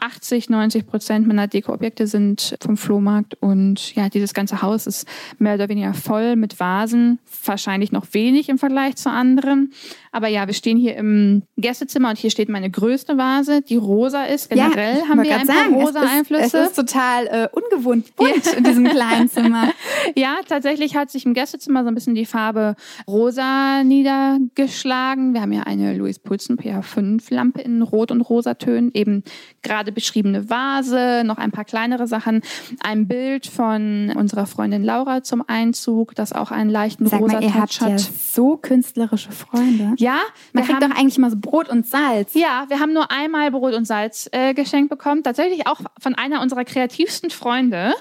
80, 0.00 0.50
90 0.50 0.86
Prozent 0.86 1.26
meiner 1.26 1.46
Dekoobjekte 1.46 2.06
sind 2.06 2.56
vom 2.60 2.76
Flohmarkt 2.76 3.36
und 3.40 3.94
ja, 3.94 4.08
dieses 4.08 4.34
ganze 4.34 4.62
Haus 4.62 4.86
ist 4.86 5.06
mehr 5.38 5.54
oder 5.54 5.68
weniger 5.68 5.94
voll 5.94 6.36
mit 6.36 6.58
Vasen, 6.58 7.18
wahrscheinlich 7.44 7.92
noch 7.92 8.06
wenig 8.12 8.48
im 8.48 8.58
Vergleich 8.58 8.96
zu 8.96 9.10
anderen. 9.10 9.72
Aber 10.12 10.28
ja, 10.28 10.46
wir 10.46 10.54
stehen 10.54 10.76
hier 10.76 10.96
im 10.96 11.42
Gästezimmer 11.56 12.10
und 12.10 12.18
hier 12.18 12.30
steht 12.30 12.48
meine 12.48 12.70
größte 12.70 13.16
Vase, 13.16 13.62
die 13.62 13.76
rosa 13.76 14.24
ist. 14.24 14.50
Generell 14.50 14.98
ja, 14.98 15.08
haben 15.08 15.22
wir 15.22 15.36
ein 15.36 15.46
paar 15.46 15.68
rosa 15.68 16.00
Einflüsse. 16.00 16.58
Es 16.58 16.68
ist 16.68 16.76
total 16.76 17.26
äh, 17.26 17.48
ungewohnt 17.52 18.16
bunt 18.16 18.46
ja. 18.46 18.52
in 18.52 18.64
diesem 18.64 18.84
kleinen 18.84 19.28
Zimmer. 19.28 19.72
ja, 20.16 20.38
tatsächlich 20.48 20.96
hat 20.96 21.10
sich 21.10 21.26
im 21.26 21.34
Gästezimmer 21.34 21.84
so 21.84 21.88
ein 21.88 21.94
bisschen 21.94 22.14
die 22.14 22.26
Farbe 22.26 22.74
rosa 23.06 23.84
niedergeschlagen. 23.84 25.34
Wir 25.34 25.42
haben 25.42 25.52
ja 25.52 25.62
eine 25.62 25.96
Louis 25.96 26.18
Pulsen 26.18 26.56
PH5 26.56 27.32
Lampe 27.32 27.60
in 27.60 27.82
rot 27.82 28.10
und 28.10 28.20
rosa 28.22 28.54
Tönen, 28.54 28.90
eben 28.94 29.22
gerade 29.62 29.92
beschriebene 29.92 30.48
Vase, 30.48 31.22
noch 31.24 31.38
ein 31.38 31.50
paar 31.50 31.64
kleinere 31.64 32.06
Sachen, 32.06 32.42
ein 32.82 33.06
Bild 33.06 33.46
von 33.46 34.12
unserer 34.16 34.46
Freundin 34.46 34.82
Laura 34.82 35.22
zum 35.22 35.44
Einzug, 35.46 36.14
das 36.14 36.32
auch 36.32 36.50
einen 36.50 36.70
leichten 36.70 37.06
Sag 37.06 37.20
rosa 37.20 37.34
mal, 37.34 37.42
ihr 37.42 37.50
Touch 37.50 37.80
habt 37.80 37.80
ja 37.80 37.98
so 37.98 38.56
künstlerische 38.56 39.32
Freunde. 39.32 39.94
Ja, 39.98 40.20
man 40.52 40.64
kriegt 40.64 40.80
haben, 40.80 40.90
doch 40.90 40.98
eigentlich 40.98 41.18
immer 41.18 41.30
so 41.30 41.36
Brot 41.38 41.68
und 41.68 41.86
Salz. 41.86 42.34
Ja, 42.34 42.64
wir 42.68 42.80
haben 42.80 42.92
nur 42.92 43.10
einmal 43.10 43.50
Brot 43.50 43.74
und 43.74 43.86
Salz 43.86 44.28
äh, 44.32 44.54
geschenkt 44.54 44.90
bekommen. 44.90 45.22
Tatsächlich 45.22 45.66
auch 45.66 45.80
von 45.98 46.14
einer 46.14 46.40
unserer 46.40 46.64
kreativsten 46.64 47.30
Freunde. 47.30 47.92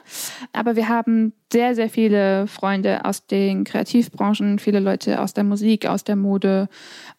Aber 0.54 0.76
wir 0.76 0.88
haben 0.88 1.34
sehr, 1.52 1.76
sehr 1.76 1.90
viele 1.90 2.48
Freunde 2.48 3.06
aus 3.06 3.26
den 3.26 3.64
Kreativbranchen, 3.64 4.60
viele 4.60 4.80
Leute 4.80 5.22
aus 5.22 5.34
der 5.34 5.44
Musik, 5.44 5.88
aus 5.88 6.04
der 6.04 6.16
Mode. 6.16 6.70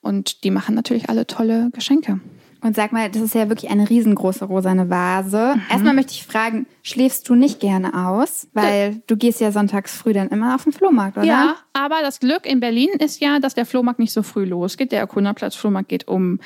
Und 0.01 0.45
die 0.45 0.51
machen 0.51 0.74
natürlich 0.74 1.09
alle 1.09 1.26
tolle 1.26 1.70
Geschenke. 1.72 2.20
Und 2.63 2.77
sag 2.77 2.93
mal, 2.93 3.11
das 3.11 3.23
ist 3.23 3.35
ja 3.35 3.49
wirklich 3.49 3.71
eine 3.71 3.89
riesengroße 3.89 4.45
rosane 4.45 4.91
Vase. 4.91 5.55
Mhm. 5.55 5.63
Erstmal 5.71 5.95
möchte 5.95 6.13
ich 6.13 6.27
fragen, 6.27 6.67
schläfst 6.83 7.29
du 7.29 7.35
nicht 7.35 7.61
gerne 7.61 8.09
aus? 8.09 8.49
Weil 8.53 8.93
ja. 8.93 8.99
du 9.07 9.17
gehst 9.17 9.41
ja 9.41 9.53
sonntags 9.53 9.97
früh 9.97 10.13
dann 10.13 10.29
immer 10.29 10.55
auf 10.55 10.65
den 10.65 10.73
Flohmarkt, 10.73 11.17
oder? 11.17 11.27
Ja, 11.27 11.57
aber 11.73 11.97
das 12.03 12.21
Glück 12.21 12.45
in 12.45 12.61
Berlin 12.61 12.91
ist 12.99 13.21
ja, 13.21 13.39
dass 13.39 13.55
der 13.55 13.67
Flohmarkt 13.67 13.99
nicht 13.99 14.13
so 14.13 14.23
früh 14.23 14.45
losgeht. 14.45 14.93
Der 14.93 15.01
Erkunderplatz 15.01 15.55
Flohmarkt 15.55 15.89
geht 15.89 16.09
um 16.09 16.41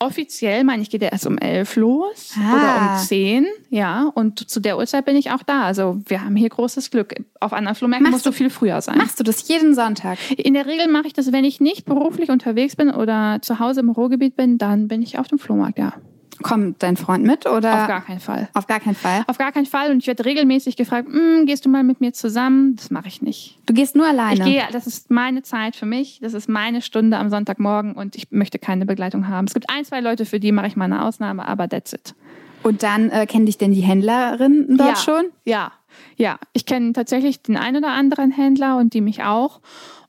offiziell, 0.00 0.64
meine 0.64 0.82
ich, 0.82 0.90
geht 0.90 1.02
er 1.02 1.12
erst 1.12 1.26
um 1.26 1.38
elf 1.38 1.76
los 1.76 2.34
Ah. 2.38 2.54
oder 2.54 2.92
um 2.92 2.98
zehn, 3.06 3.46
ja. 3.70 4.10
Und 4.14 4.48
zu 4.48 4.60
der 4.60 4.78
Uhrzeit 4.78 5.04
bin 5.04 5.16
ich 5.16 5.30
auch 5.30 5.42
da. 5.42 5.62
Also 5.62 6.00
wir 6.06 6.24
haben 6.24 6.36
hier 6.36 6.48
großes 6.48 6.90
Glück. 6.90 7.14
Auf 7.40 7.52
anderen 7.52 7.74
Flohmärkten 7.74 8.10
musst 8.10 8.24
du 8.26 8.30
du- 8.30 8.36
viel 8.36 8.50
früher 8.50 8.80
sein. 8.80 8.98
Machst 8.98 9.18
du 9.18 9.24
das 9.24 9.48
jeden 9.48 9.74
Sonntag? 9.74 10.18
In 10.38 10.54
der 10.54 10.66
Regel 10.66 10.88
mache 10.88 11.06
ich 11.08 11.12
das, 11.14 11.32
wenn 11.32 11.44
ich 11.44 11.60
nicht 11.60 11.84
beruflich 11.84 12.30
unterwegs 12.30 12.76
bin 12.76 12.90
oder 12.90 13.38
zu 13.42 13.58
Hause 13.58 13.80
im 13.80 13.90
Ruhrgebiet 13.90 14.36
bin, 14.36 14.58
dann 14.58 14.88
bin 14.88 15.02
ich 15.02 15.18
auf 15.18 15.28
dem 15.28 15.38
Flohmarkt, 15.38 15.78
ja. 15.78 15.94
Kommt 16.42 16.82
dein 16.82 16.96
Freund 16.96 17.24
mit 17.24 17.46
oder? 17.46 17.82
Auf 17.82 17.88
gar 17.88 18.00
keinen 18.04 18.20
Fall. 18.20 18.48
Auf 18.54 18.66
gar 18.66 18.80
keinen 18.80 18.94
Fall. 18.94 19.24
Auf 19.26 19.38
gar 19.38 19.52
keinen 19.52 19.66
Fall. 19.66 19.90
Und 19.90 19.98
ich 19.98 20.06
werde 20.06 20.24
regelmäßig 20.24 20.76
gefragt, 20.76 21.08
"Mm, 21.08 21.46
gehst 21.46 21.64
du 21.64 21.68
mal 21.68 21.82
mit 21.82 22.00
mir 22.00 22.12
zusammen? 22.12 22.76
Das 22.76 22.90
mache 22.90 23.08
ich 23.08 23.22
nicht. 23.22 23.58
Du 23.66 23.74
gehst 23.74 23.96
nur 23.96 24.06
alleine. 24.06 24.34
Ich 24.34 24.44
gehe, 24.44 24.62
das 24.72 24.86
ist 24.86 25.10
meine 25.10 25.42
Zeit 25.42 25.76
für 25.76 25.86
mich. 25.86 26.20
Das 26.22 26.34
ist 26.34 26.48
meine 26.48 26.82
Stunde 26.82 27.18
am 27.18 27.30
Sonntagmorgen 27.30 27.94
und 27.94 28.16
ich 28.16 28.30
möchte 28.30 28.58
keine 28.58 28.86
Begleitung 28.86 29.28
haben. 29.28 29.46
Es 29.46 29.54
gibt 29.54 29.70
ein, 29.70 29.84
zwei 29.84 30.00
Leute, 30.00 30.24
für 30.24 30.40
die 30.40 30.52
mache 30.52 30.68
ich 30.68 30.76
mal 30.76 30.84
eine 30.84 31.04
Ausnahme, 31.04 31.46
aber 31.46 31.68
that's 31.68 31.92
it. 31.92 32.14
Und 32.62 32.82
dann 32.82 33.10
äh, 33.10 33.26
kennen 33.26 33.46
dich 33.46 33.58
denn 33.58 33.72
die 33.72 33.80
Händlerinnen 33.80 34.76
dort 34.76 34.90
ja. 34.90 34.96
schon? 34.96 35.24
Ja, 35.44 35.72
ja. 36.16 36.38
Ich 36.52 36.66
kenne 36.66 36.92
tatsächlich 36.92 37.42
den 37.42 37.56
einen 37.56 37.78
oder 37.78 37.92
anderen 37.92 38.30
Händler 38.30 38.76
und 38.76 38.94
die 38.94 39.00
mich 39.00 39.22
auch. 39.22 39.60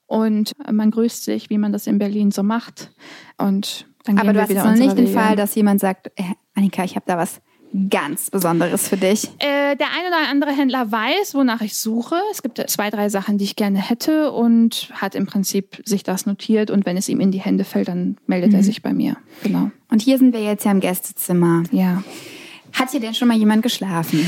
Und 0.08 0.54
man 0.72 0.90
grüßt 0.90 1.24
sich, 1.24 1.50
wie 1.52 1.60
man 1.60 1.72
das 1.72 1.86
in 1.86 2.00
Berlin 2.00 2.32
so 2.32 2.42
macht. 2.42 2.92
Und 3.38 3.86
Aber 4.18 4.34
du 4.34 4.42
hast 4.42 4.50
jetzt 4.50 4.64
noch 4.64 4.74
nicht 4.74 4.98
den 4.98 5.08
Wege. 5.08 5.20
Fall, 5.20 5.36
dass 5.36 5.54
jemand 5.56 5.80
sagt, 5.80 6.08
äh, 6.16 6.24
Annika, 6.56 6.84
ich 6.84 6.96
habe 6.96 7.06
da 7.06 7.18
was 7.18 7.42
ganz 7.90 8.32
Besonderes 8.32 8.88
für 8.88 8.98
dich. 8.98 9.26
Äh, 9.38 9.76
der 9.76 9.88
ein 9.96 10.08
oder 10.08 10.28
andere 10.32 10.52
Händler 10.52 10.92
weiß, 10.92 11.36
wonach 11.36 11.62
ich 11.62 11.78
suche. 11.78 12.16
Es 12.32 12.42
gibt 12.42 12.58
zwei, 12.70 12.90
drei 12.90 13.10
Sachen, 13.10 13.38
die 13.38 13.44
ich 13.46 13.56
gerne 13.56 13.78
hätte 13.78 14.32
und 14.32 14.90
hat 14.94 15.14
im 15.14 15.28
Prinzip 15.28 15.80
sich 15.86 16.02
das 16.02 16.26
notiert. 16.26 16.72
Und 16.72 16.88
wenn 16.88 16.98
es 16.98 17.08
ihm 17.10 17.20
in 17.20 17.30
die 17.32 17.42
Hände 17.42 17.64
fällt, 17.66 17.88
dann 17.88 18.18
meldet 18.26 18.50
Mhm. 18.52 18.56
er 18.56 18.64
sich 18.64 18.82
bei 18.82 18.92
mir. 18.94 19.18
Genau. 19.44 19.70
Und 19.92 20.02
hier 20.02 20.18
sind 20.18 20.34
wir 20.34 20.42
jetzt 20.42 20.66
ja 20.66 20.72
im 20.72 20.80
Gästezimmer. 20.80 21.62
Ja. 21.72 22.04
Hat 22.74 22.92
hier 22.92 23.00
denn 23.00 23.14
schon 23.16 23.28
mal 23.28 23.38
jemand 23.38 23.62
geschlafen? 23.64 24.28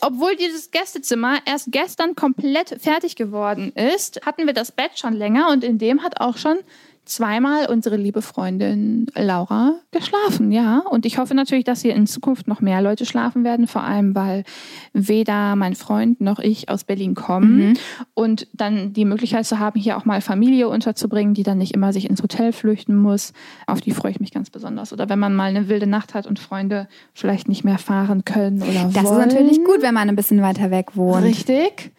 Obwohl 0.00 0.34
dieses 0.36 0.70
Gästezimmer 0.70 1.38
erst 1.46 1.72
gestern 1.72 2.14
komplett 2.14 2.76
fertig 2.80 3.16
geworden 3.16 3.72
ist, 3.72 4.24
hatten 4.24 4.46
wir 4.46 4.54
das 4.54 4.72
Bett 4.72 4.92
schon 4.98 5.12
länger 5.14 5.50
und 5.50 5.62
in 5.64 5.78
dem 5.78 6.02
hat 6.02 6.20
auch 6.20 6.36
schon 6.36 6.56
zweimal 7.04 7.66
unsere 7.66 7.96
liebe 7.96 8.22
Freundin 8.22 9.06
Laura 9.14 9.74
geschlafen, 9.90 10.52
ja. 10.52 10.78
Und 10.78 11.04
ich 11.04 11.18
hoffe 11.18 11.34
natürlich, 11.34 11.64
dass 11.64 11.82
hier 11.82 11.94
in 11.94 12.06
Zukunft 12.06 12.46
noch 12.48 12.60
mehr 12.60 12.80
Leute 12.80 13.06
schlafen 13.06 13.44
werden, 13.44 13.66
vor 13.66 13.82
allem 13.82 14.14
weil 14.14 14.44
weder 14.92 15.56
mein 15.56 15.74
Freund 15.74 16.20
noch 16.20 16.38
ich 16.38 16.68
aus 16.68 16.84
Berlin 16.84 17.14
kommen 17.14 17.78
und 18.14 18.46
dann 18.52 18.92
die 18.92 19.04
Möglichkeit 19.04 19.46
zu 19.46 19.58
haben, 19.58 19.80
hier 19.80 19.96
auch 19.96 20.04
mal 20.04 20.20
Familie 20.20 20.68
unterzubringen, 20.68 21.34
die 21.34 21.42
dann 21.42 21.58
nicht 21.58 21.74
immer 21.74 21.92
sich 21.92 22.08
ins 22.08 22.22
Hotel 22.22 22.52
flüchten 22.52 22.96
muss. 22.96 23.32
Auf 23.66 23.80
die 23.80 23.90
freue 23.90 24.12
ich 24.12 24.20
mich 24.20 24.30
ganz 24.30 24.50
besonders. 24.50 24.92
Oder 24.92 25.08
wenn 25.08 25.18
man 25.18 25.34
mal 25.34 25.50
eine 25.50 25.68
wilde 25.68 25.86
Nacht 25.86 26.14
hat 26.14 26.26
und 26.26 26.38
Freunde 26.38 26.88
vielleicht 27.14 27.48
nicht 27.48 27.64
mehr 27.64 27.78
fahren 27.78 28.24
können 28.24 28.62
oder 28.62 28.90
Das 28.92 29.04
wollen. 29.04 29.20
ist 29.28 29.34
natürlich 29.34 29.64
gut, 29.64 29.82
wenn 29.82 29.94
man 29.94 30.08
ein 30.08 30.16
bisschen 30.16 30.42
weiter 30.42 30.70
weg 30.70 30.96
wohnt. 30.96 31.24
Richtig. 31.24 31.92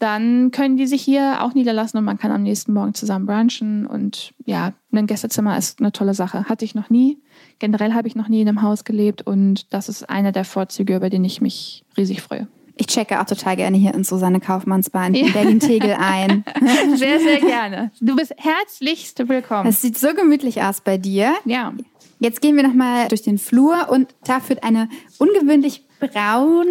Dann 0.00 0.50
können 0.50 0.78
die 0.78 0.86
sich 0.86 1.02
hier 1.02 1.44
auch 1.44 1.52
niederlassen 1.54 1.98
und 1.98 2.04
man 2.04 2.18
kann 2.18 2.32
am 2.32 2.42
nächsten 2.42 2.72
Morgen 2.72 2.94
zusammen 2.94 3.26
brunchen. 3.26 3.86
Und 3.86 4.32
ja, 4.46 4.72
ein 4.92 5.06
Gästezimmer 5.06 5.56
ist 5.58 5.78
eine 5.78 5.92
tolle 5.92 6.14
Sache. 6.14 6.48
Hatte 6.48 6.64
ich 6.64 6.74
noch 6.74 6.88
nie. 6.88 7.18
Generell 7.58 7.92
habe 7.92 8.08
ich 8.08 8.16
noch 8.16 8.28
nie 8.28 8.40
in 8.40 8.48
einem 8.48 8.62
Haus 8.62 8.84
gelebt 8.84 9.26
und 9.26 9.72
das 9.74 9.90
ist 9.90 10.08
einer 10.08 10.32
der 10.32 10.46
Vorzüge, 10.46 10.96
über 10.96 11.10
den 11.10 11.22
ich 11.24 11.42
mich 11.42 11.84
riesig 11.98 12.22
freue. 12.22 12.48
Ich 12.76 12.86
checke 12.86 13.20
auch 13.20 13.26
total 13.26 13.56
gerne 13.56 13.76
hier 13.76 13.92
in 13.92 14.04
Susanne 14.04 14.40
Kaufmanns 14.40 14.88
Bahn 14.88 15.12
in 15.14 15.30
Berlin-Tegel 15.34 15.96
ein. 16.00 16.44
Sehr, 16.96 17.20
sehr 17.20 17.40
gerne. 17.40 17.90
Du 18.00 18.16
bist 18.16 18.32
herzlichst 18.38 19.28
willkommen. 19.28 19.68
Es 19.68 19.82
sieht 19.82 19.98
so 19.98 20.14
gemütlich 20.14 20.62
aus 20.62 20.80
bei 20.80 20.96
dir. 20.96 21.34
ja. 21.44 21.74
Jetzt 22.22 22.42
gehen 22.42 22.54
wir 22.56 22.62
nochmal 22.62 23.08
durch 23.08 23.22
den 23.22 23.38
Flur 23.38 23.88
und 23.90 24.14
da 24.24 24.40
führt 24.40 24.62
eine 24.62 24.90
ungewöhnlich 25.16 25.86
braun, 26.00 26.66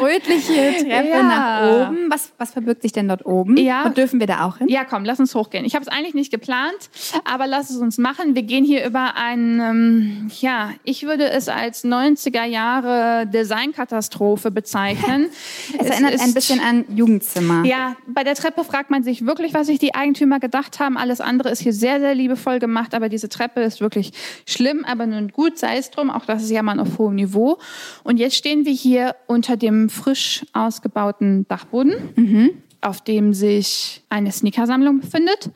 rötliche 0.00 0.84
Treppe 0.84 1.08
Ja. 1.08 1.22
nach 1.22 1.88
oben. 1.88 2.10
Was, 2.10 2.32
was 2.38 2.50
verbirgt 2.52 2.82
sich 2.82 2.92
denn 2.92 3.08
dort 3.08 3.24
oben? 3.26 3.56
Ja. 3.56 3.84
Und 3.84 3.96
dürfen 3.96 4.20
wir 4.20 4.26
da 4.26 4.44
auch 4.46 4.58
hin? 4.58 4.68
Ja, 4.68 4.84
komm, 4.84 5.04
lass 5.04 5.18
uns 5.20 5.34
hochgehen. 5.34 5.64
Ich 5.64 5.74
habe 5.74 5.82
es 5.84 5.88
eigentlich 5.88 6.14
nicht 6.14 6.30
geplant, 6.30 6.90
aber 7.24 7.46
lass 7.46 7.70
es 7.70 7.76
uns 7.76 7.98
machen. 7.98 8.34
Wir 8.34 8.42
gehen 8.42 8.64
hier 8.64 8.86
über 8.86 9.14
ein, 9.16 9.60
ähm, 9.60 10.30
ja, 10.40 10.70
ich 10.84 11.04
würde 11.04 11.28
es 11.30 11.48
als 11.48 11.84
90er 11.84 12.44
Jahre 12.44 13.26
Designkatastrophe 13.26 14.50
bezeichnen. 14.50 15.26
Es 15.78 15.88
erinnert 15.88 16.12
ein 16.20 16.26
ist- 16.28 16.34
bisschen 16.34 16.60
an 16.60 16.84
Jugendzimmer. 16.94 17.64
Ja, 17.64 17.96
bei 18.06 18.24
der 18.24 18.34
Treppe 18.34 18.62
fragt 18.64 18.90
man 18.90 19.02
sich 19.02 19.26
wirklich, 19.26 19.54
was 19.54 19.66
sich 19.66 19.78
die 19.78 19.94
Eigentümer 19.94 20.38
gedacht 20.38 20.78
haben. 20.80 20.96
Alles 20.96 21.20
andere 21.20 21.48
ist 21.50 21.60
hier 21.60 21.72
sehr, 21.72 21.98
sehr 22.00 22.14
liebevoll 22.14 22.58
gemacht, 22.58 22.94
aber 22.94 23.08
diese 23.08 23.28
Treppe 23.28 23.60
ist 23.62 23.80
wirklich 23.80 24.12
schlimm, 24.46 24.84
aber 24.84 25.06
nun 25.06 25.28
gut, 25.28 25.58
sei 25.58 25.76
es 25.78 25.90
drum. 25.90 26.10
Auch 26.10 26.24
das 26.26 26.42
ist 26.42 26.50
ja 26.50 26.62
mal 26.62 26.78
auf 26.78 26.98
hohem 26.98 27.14
Niveau. 27.14 27.58
Und 28.04 28.18
jetzt 28.18 28.36
stehen 28.36 28.64
wir 28.64 28.72
hier 28.72 29.14
unter 29.26 29.56
dem 29.56 29.88
frisch 29.88 30.44
ausgebauten 30.52 31.46
Dachboden, 31.48 32.62
auf 32.80 33.00
dem 33.00 33.32
sich 33.32 34.02
eine 34.08 34.32
Sneakersammlung 34.32 35.00
befindet, 35.00 35.50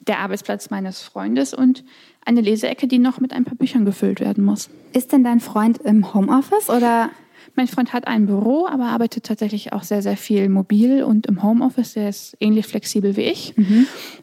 der 0.00 0.18
Arbeitsplatz 0.18 0.70
meines 0.70 1.00
Freundes 1.00 1.54
und 1.54 1.84
eine 2.24 2.40
Leseecke, 2.40 2.86
die 2.86 2.98
noch 2.98 3.20
mit 3.20 3.32
ein 3.32 3.44
paar 3.44 3.56
Büchern 3.56 3.84
gefüllt 3.84 4.20
werden 4.20 4.44
muss. 4.44 4.70
Ist 4.92 5.12
denn 5.12 5.24
dein 5.24 5.40
Freund 5.40 5.78
im 5.78 6.14
Homeoffice 6.14 6.70
oder? 6.70 7.10
Mein 7.56 7.68
Freund 7.68 7.92
hat 7.92 8.06
ein 8.06 8.26
Büro, 8.26 8.66
aber 8.66 8.86
arbeitet 8.86 9.24
tatsächlich 9.24 9.72
auch 9.72 9.82
sehr, 9.82 10.02
sehr 10.02 10.16
viel 10.16 10.48
mobil 10.48 11.02
und 11.04 11.26
im 11.26 11.42
Homeoffice. 11.42 11.94
Der 11.94 12.08
ist 12.08 12.36
ähnlich 12.40 12.66
flexibel 12.66 13.16
wie 13.16 13.22
ich. 13.22 13.54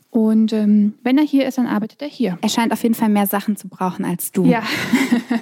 Und 0.09 0.51
ähm, 0.51 0.95
wenn 1.03 1.17
er 1.17 1.23
hier 1.23 1.47
ist, 1.47 1.57
dann 1.57 1.67
arbeitet 1.67 2.01
er 2.01 2.09
hier. 2.09 2.37
Er 2.41 2.49
scheint 2.49 2.73
auf 2.73 2.83
jeden 2.83 2.95
Fall 2.95 3.09
mehr 3.09 3.27
Sachen 3.27 3.55
zu 3.55 3.69
brauchen 3.69 4.03
als 4.03 4.31
du. 4.31 4.45
Ja, 4.45 4.63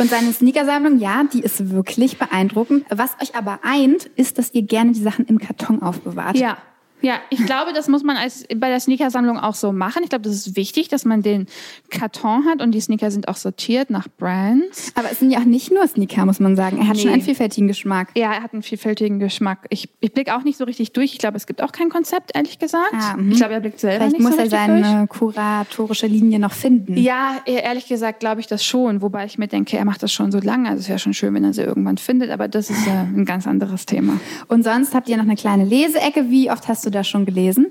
Und 0.00 0.08
seine 0.08 0.32
Sneakersammlung, 0.32 0.98
ja, 0.98 1.24
die 1.30 1.40
ist 1.40 1.70
wirklich 1.70 2.16
beeindruckend. 2.16 2.86
Was 2.88 3.10
euch 3.20 3.34
aber 3.34 3.60
eint, 3.62 4.06
ist, 4.16 4.38
dass 4.38 4.54
ihr 4.54 4.62
gerne 4.62 4.92
die 4.92 5.00
Sachen 5.00 5.26
im 5.26 5.38
Karton 5.38 5.82
aufbewahrt. 5.82 6.38
ja. 6.38 6.56
Ja, 7.02 7.14
ich 7.30 7.44
glaube, 7.46 7.72
das 7.72 7.88
muss 7.88 8.02
man 8.02 8.16
als 8.16 8.44
bei 8.56 8.68
der 8.68 8.80
Sneakersammlung 8.80 9.38
auch 9.38 9.54
so 9.54 9.72
machen. 9.72 10.02
Ich 10.02 10.10
glaube, 10.10 10.22
das 10.22 10.34
ist 10.34 10.56
wichtig, 10.56 10.88
dass 10.88 11.04
man 11.04 11.22
den 11.22 11.46
Karton 11.90 12.44
hat 12.46 12.60
und 12.62 12.72
die 12.72 12.80
Sneaker 12.80 13.10
sind 13.10 13.28
auch 13.28 13.36
sortiert 13.36 13.90
nach 13.90 14.06
Brands. 14.18 14.92
Aber 14.94 15.10
es 15.10 15.18
sind 15.18 15.30
ja 15.30 15.38
auch 15.40 15.44
nicht 15.44 15.72
nur 15.72 15.86
Sneaker, 15.86 16.26
muss 16.26 16.40
man 16.40 16.56
sagen. 16.56 16.78
Er 16.78 16.88
hat 16.88 16.98
schon 16.98 17.08
Nee. 17.08 17.14
einen 17.14 17.22
vielfältigen 17.22 17.68
Geschmack. 17.68 18.08
Ja, 18.16 18.32
er 18.32 18.42
hat 18.42 18.52
einen 18.52 18.62
vielfältigen 18.62 19.18
Geschmack. 19.18 19.66
Ich, 19.70 19.88
ich 20.00 20.12
blicke 20.12 20.36
auch 20.36 20.42
nicht 20.44 20.58
so 20.58 20.64
richtig 20.64 20.92
durch. 20.92 21.12
Ich 21.12 21.18
glaube, 21.18 21.36
es 21.36 21.46
gibt 21.46 21.62
auch 21.62 21.72
kein 21.72 21.88
Konzept, 21.88 22.32
ehrlich 22.34 22.58
gesagt. 22.58 22.92
Ah, 22.92 23.16
mhm. 23.16 23.32
ich 23.32 23.38
glaube, 23.38 23.54
er 23.54 23.60
blickt 23.60 23.80
selber 23.80 23.96
Vielleicht 24.06 24.12
nicht 24.18 24.22
muss 24.22 24.32
so 24.32 24.38
er 24.38 24.44
richtig 24.44 24.66
durch. 24.66 24.84
seine 24.86 25.06
kuratorische 25.06 26.06
Linie 26.06 26.38
noch 26.38 26.52
finden. 26.52 26.96
Ja, 26.96 27.36
eh- 27.46 27.54
ehrlich 27.56 27.86
gesagt 27.88 28.20
glaube 28.20 28.40
ich 28.40 28.46
das 28.46 28.64
schon. 28.64 29.02
Wobei 29.02 29.24
ich 29.24 29.38
mir 29.38 29.48
denke, 29.48 29.76
er 29.76 29.84
macht 29.84 30.02
das 30.02 30.12
schon 30.12 30.30
so 30.32 30.38
lange. 30.40 30.68
Also 30.68 30.80
es 30.80 30.88
wäre 30.88 30.98
schon 30.98 31.14
schön, 31.14 31.34
wenn 31.34 31.44
er 31.44 31.52
sie 31.52 31.62
irgendwann 31.62 31.98
findet. 31.98 32.30
Aber 32.30 32.48
das 32.48 32.70
ist 32.70 32.86
äh, 32.86 32.90
ein 32.90 33.24
ganz 33.24 33.46
anderes 33.46 33.86
Thema. 33.86 34.20
Und 34.48 34.64
sonst 34.64 34.94
habt 34.94 35.08
ihr 35.08 35.16
noch 35.16 35.24
eine 35.24 35.36
kleine 35.36 35.64
Leseecke. 35.64 36.30
Wie 36.30 36.50
oft 36.50 36.68
hast 36.68 36.84
du 36.86 36.89
da 36.90 37.04
schon 37.04 37.26
gelesen? 37.26 37.66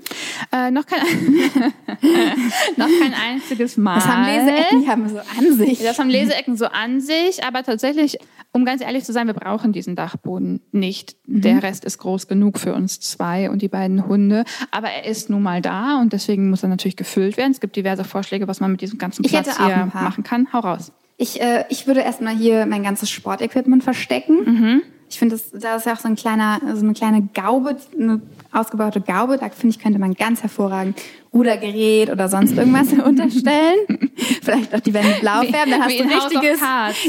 Äh, 0.52 0.70
noch, 0.70 0.86
kein, 0.86 1.00
noch 2.76 2.88
kein 3.00 3.14
einziges 3.14 3.76
Mal. 3.76 3.94
Das 3.96 4.06
haben 4.06 4.24
Leseecken, 4.24 4.88
haben 4.88 5.08
so 5.08 5.18
an 5.18 5.56
sich. 5.56 5.82
Das 5.82 5.98
haben 5.98 6.10
Leseecken 6.10 6.56
so 6.56 6.66
an 6.66 7.00
sich, 7.00 7.44
aber 7.44 7.62
tatsächlich, 7.62 8.18
um 8.52 8.64
ganz 8.64 8.82
ehrlich 8.82 9.04
zu 9.04 9.12
sein, 9.12 9.26
wir 9.26 9.34
brauchen 9.34 9.72
diesen 9.72 9.96
Dachboden 9.96 10.60
nicht. 10.72 11.16
Mhm. 11.26 11.40
Der 11.42 11.62
Rest 11.62 11.84
ist 11.84 11.98
groß 11.98 12.28
genug 12.28 12.58
für 12.58 12.74
uns 12.74 13.00
zwei 13.00 13.50
und 13.50 13.62
die 13.62 13.68
beiden 13.68 14.06
Hunde. 14.06 14.44
Aber 14.70 14.88
er 14.88 15.04
ist 15.04 15.30
nun 15.30 15.42
mal 15.42 15.60
da 15.60 16.00
und 16.00 16.12
deswegen 16.12 16.50
muss 16.50 16.62
er 16.62 16.68
natürlich 16.68 16.96
gefüllt 16.96 17.36
werden. 17.36 17.52
Es 17.52 17.60
gibt 17.60 17.76
diverse 17.76 18.04
Vorschläge, 18.04 18.48
was 18.48 18.60
man 18.60 18.70
mit 18.72 18.80
diesem 18.80 18.98
ganzen 18.98 19.24
Ich 19.24 19.30
Platz 19.30 19.58
hier 19.58 19.90
machen 19.92 20.24
kann. 20.24 20.52
Hau 20.52 20.60
raus. 20.60 20.92
Ich, 21.16 21.40
äh, 21.42 21.64
ich 21.68 21.86
würde 21.86 22.00
erstmal 22.00 22.34
hier 22.34 22.64
mein 22.64 22.82
ganzes 22.82 23.10
Sportequipment 23.10 23.84
verstecken. 23.84 24.44
Mhm. 24.44 24.82
Ich 25.10 25.18
finde, 25.18 25.36
das, 25.36 25.50
da 25.60 25.76
ist 25.76 25.86
ja 25.86 25.94
auch 25.94 25.98
so, 25.98 26.06
ein 26.06 26.14
kleiner, 26.14 26.60
so 26.74 26.84
eine 26.84 26.92
kleine 26.92 27.28
Gaube, 27.34 27.76
eine 27.98 28.22
ausgebaute 28.52 29.00
Gaube. 29.00 29.38
Da 29.38 29.48
finde 29.48 29.74
ich, 29.74 29.82
könnte 29.82 29.98
man 29.98 30.14
ganz 30.14 30.42
hervorragend 30.42 31.00
Rudergerät 31.34 32.10
oder 32.10 32.28
sonst 32.28 32.56
irgendwas 32.56 32.92
unterstellen. 33.04 34.10
Vielleicht 34.42 34.72
auch 34.72 34.80
die 34.80 34.94
Wände 34.94 35.16
blau 35.20 35.42
färben, 35.42 35.72
dann 35.72 35.82
hast 35.82 35.98
du 35.98 36.04
ein 36.04 36.10
richtiges. 36.10 36.60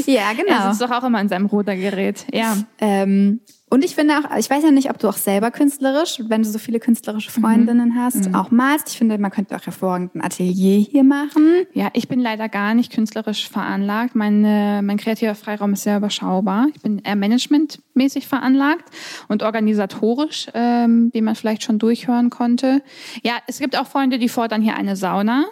Ja, 0.06 0.32
genau. 0.32 0.68
sitzt 0.68 0.82
doch 0.82 0.90
auch 0.90 1.04
immer 1.04 1.20
in 1.20 1.28
seinem 1.28 1.46
Rudergerät. 1.46 2.26
Ja. 2.32 2.56
Ähm, 2.80 3.40
und 3.72 3.82
ich 3.86 3.94
finde 3.94 4.18
auch, 4.18 4.36
ich 4.36 4.50
weiß 4.50 4.64
ja 4.64 4.70
nicht, 4.70 4.90
ob 4.90 4.98
du 4.98 5.08
auch 5.08 5.16
selber 5.16 5.50
künstlerisch, 5.50 6.20
wenn 6.28 6.42
du 6.42 6.48
so 6.50 6.58
viele 6.58 6.78
künstlerische 6.78 7.30
Freundinnen 7.30 7.94
hast, 7.96 8.34
auch 8.34 8.50
malst. 8.50 8.90
Ich 8.90 8.98
finde, 8.98 9.16
man 9.16 9.30
könnte 9.30 9.56
auch 9.56 9.64
hervorragend 9.64 10.14
ein 10.14 10.20
Atelier 10.20 10.78
hier 10.78 11.02
machen. 11.04 11.64
Ja, 11.72 11.88
ich 11.94 12.06
bin 12.06 12.20
leider 12.20 12.50
gar 12.50 12.74
nicht 12.74 12.92
künstlerisch 12.92 13.48
veranlagt. 13.48 14.14
Mein, 14.14 14.42
mein 14.42 14.98
kreativer 14.98 15.34
Freiraum 15.34 15.72
ist 15.72 15.84
sehr 15.84 15.96
überschaubar. 15.96 16.66
Ich 16.74 16.82
bin 16.82 16.98
eher 16.98 17.16
managementmäßig 17.16 18.26
veranlagt 18.26 18.84
und 19.28 19.42
organisatorisch, 19.42 20.48
ähm, 20.52 21.08
wie 21.14 21.22
man 21.22 21.34
vielleicht 21.34 21.62
schon 21.62 21.78
durchhören 21.78 22.28
konnte. 22.28 22.82
Ja, 23.22 23.36
es 23.46 23.58
gibt 23.58 23.78
auch 23.78 23.86
Freunde, 23.86 24.18
die 24.18 24.28
fordern 24.28 24.60
hier 24.60 24.76
eine 24.76 24.96
Sauna. 24.96 25.46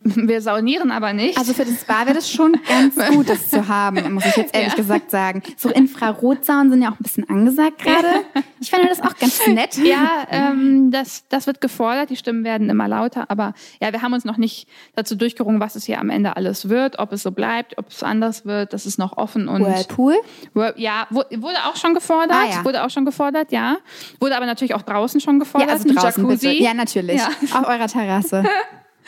Wir 0.02 0.40
saunieren 0.40 0.90
aber 0.90 1.12
nicht. 1.12 1.38
Also 1.38 1.52
für 1.52 1.64
das 1.64 1.80
Spa 1.80 2.04
wäre 2.06 2.14
das 2.14 2.30
schon 2.30 2.56
ganz 2.68 2.96
gut, 3.10 3.28
das 3.28 3.48
zu 3.48 3.68
haben, 3.68 4.12
muss 4.12 4.26
ich 4.26 4.36
jetzt 4.36 4.54
ehrlich 4.54 4.72
ja. 4.72 4.76
gesagt 4.76 5.10
sagen. 5.10 5.42
So 5.56 5.70
Infrarotsaunen 5.70 6.70
sind 6.70 6.82
ja 6.82 6.90
auch 6.90 7.00
ein 7.00 7.02
bisschen 7.02 7.28
angesagt 7.28 7.78
gerade. 7.78 8.08
Ich 8.60 8.70
finde 8.70 8.88
das 8.88 9.00
auch 9.00 9.16
ganz 9.16 9.46
nett. 9.46 9.76
Ja, 9.76 10.26
ähm, 10.32 10.90
das, 10.90 11.22
das 11.28 11.46
wird 11.46 11.60
gefordert. 11.60 12.10
Die 12.10 12.16
Stimmen 12.16 12.42
werden 12.42 12.68
immer 12.68 12.88
lauter. 12.88 13.30
Aber 13.30 13.54
ja, 13.80 13.92
wir 13.92 14.02
haben 14.02 14.12
uns 14.14 14.24
noch 14.24 14.36
nicht 14.36 14.68
dazu 14.96 15.14
durchgerungen, 15.14 15.60
was 15.60 15.76
es 15.76 15.84
hier 15.84 16.00
am 16.00 16.10
Ende 16.10 16.36
alles 16.36 16.68
wird, 16.68 16.98
ob 16.98 17.12
es 17.12 17.22
so 17.22 17.30
bleibt, 17.30 17.78
ob 17.78 17.90
es 17.90 18.02
anders 18.02 18.46
wird. 18.46 18.72
Das 18.72 18.84
ist 18.84 18.98
noch 18.98 19.16
offen. 19.16 19.46
Und 19.46 19.64
Whirlpool? 19.64 20.16
Ja, 20.74 21.06
wurde 21.10 21.58
auch 21.66 21.76
schon 21.76 21.94
gefordert. 21.94 22.32
Ah, 22.32 22.50
ja. 22.50 22.64
Wurde 22.64 22.84
auch 22.84 22.90
schon 22.90 23.04
gefordert, 23.04 23.52
ja. 23.52 23.76
Wurde 24.18 24.36
aber 24.36 24.46
natürlich 24.46 24.74
auch 24.74 24.82
draußen 24.82 25.20
schon 25.20 25.38
gefordert. 25.38 25.68
Ja, 25.68 25.74
also 25.74 25.94
draußen 25.94 26.24
Jacuzzi. 26.24 26.48
Bitte. 26.48 26.62
Ja, 26.64 26.74
natürlich. 26.74 27.20
Ja. 27.20 27.60
Auf 27.60 27.68
eurer 27.68 27.86
Terrasse. 27.86 28.42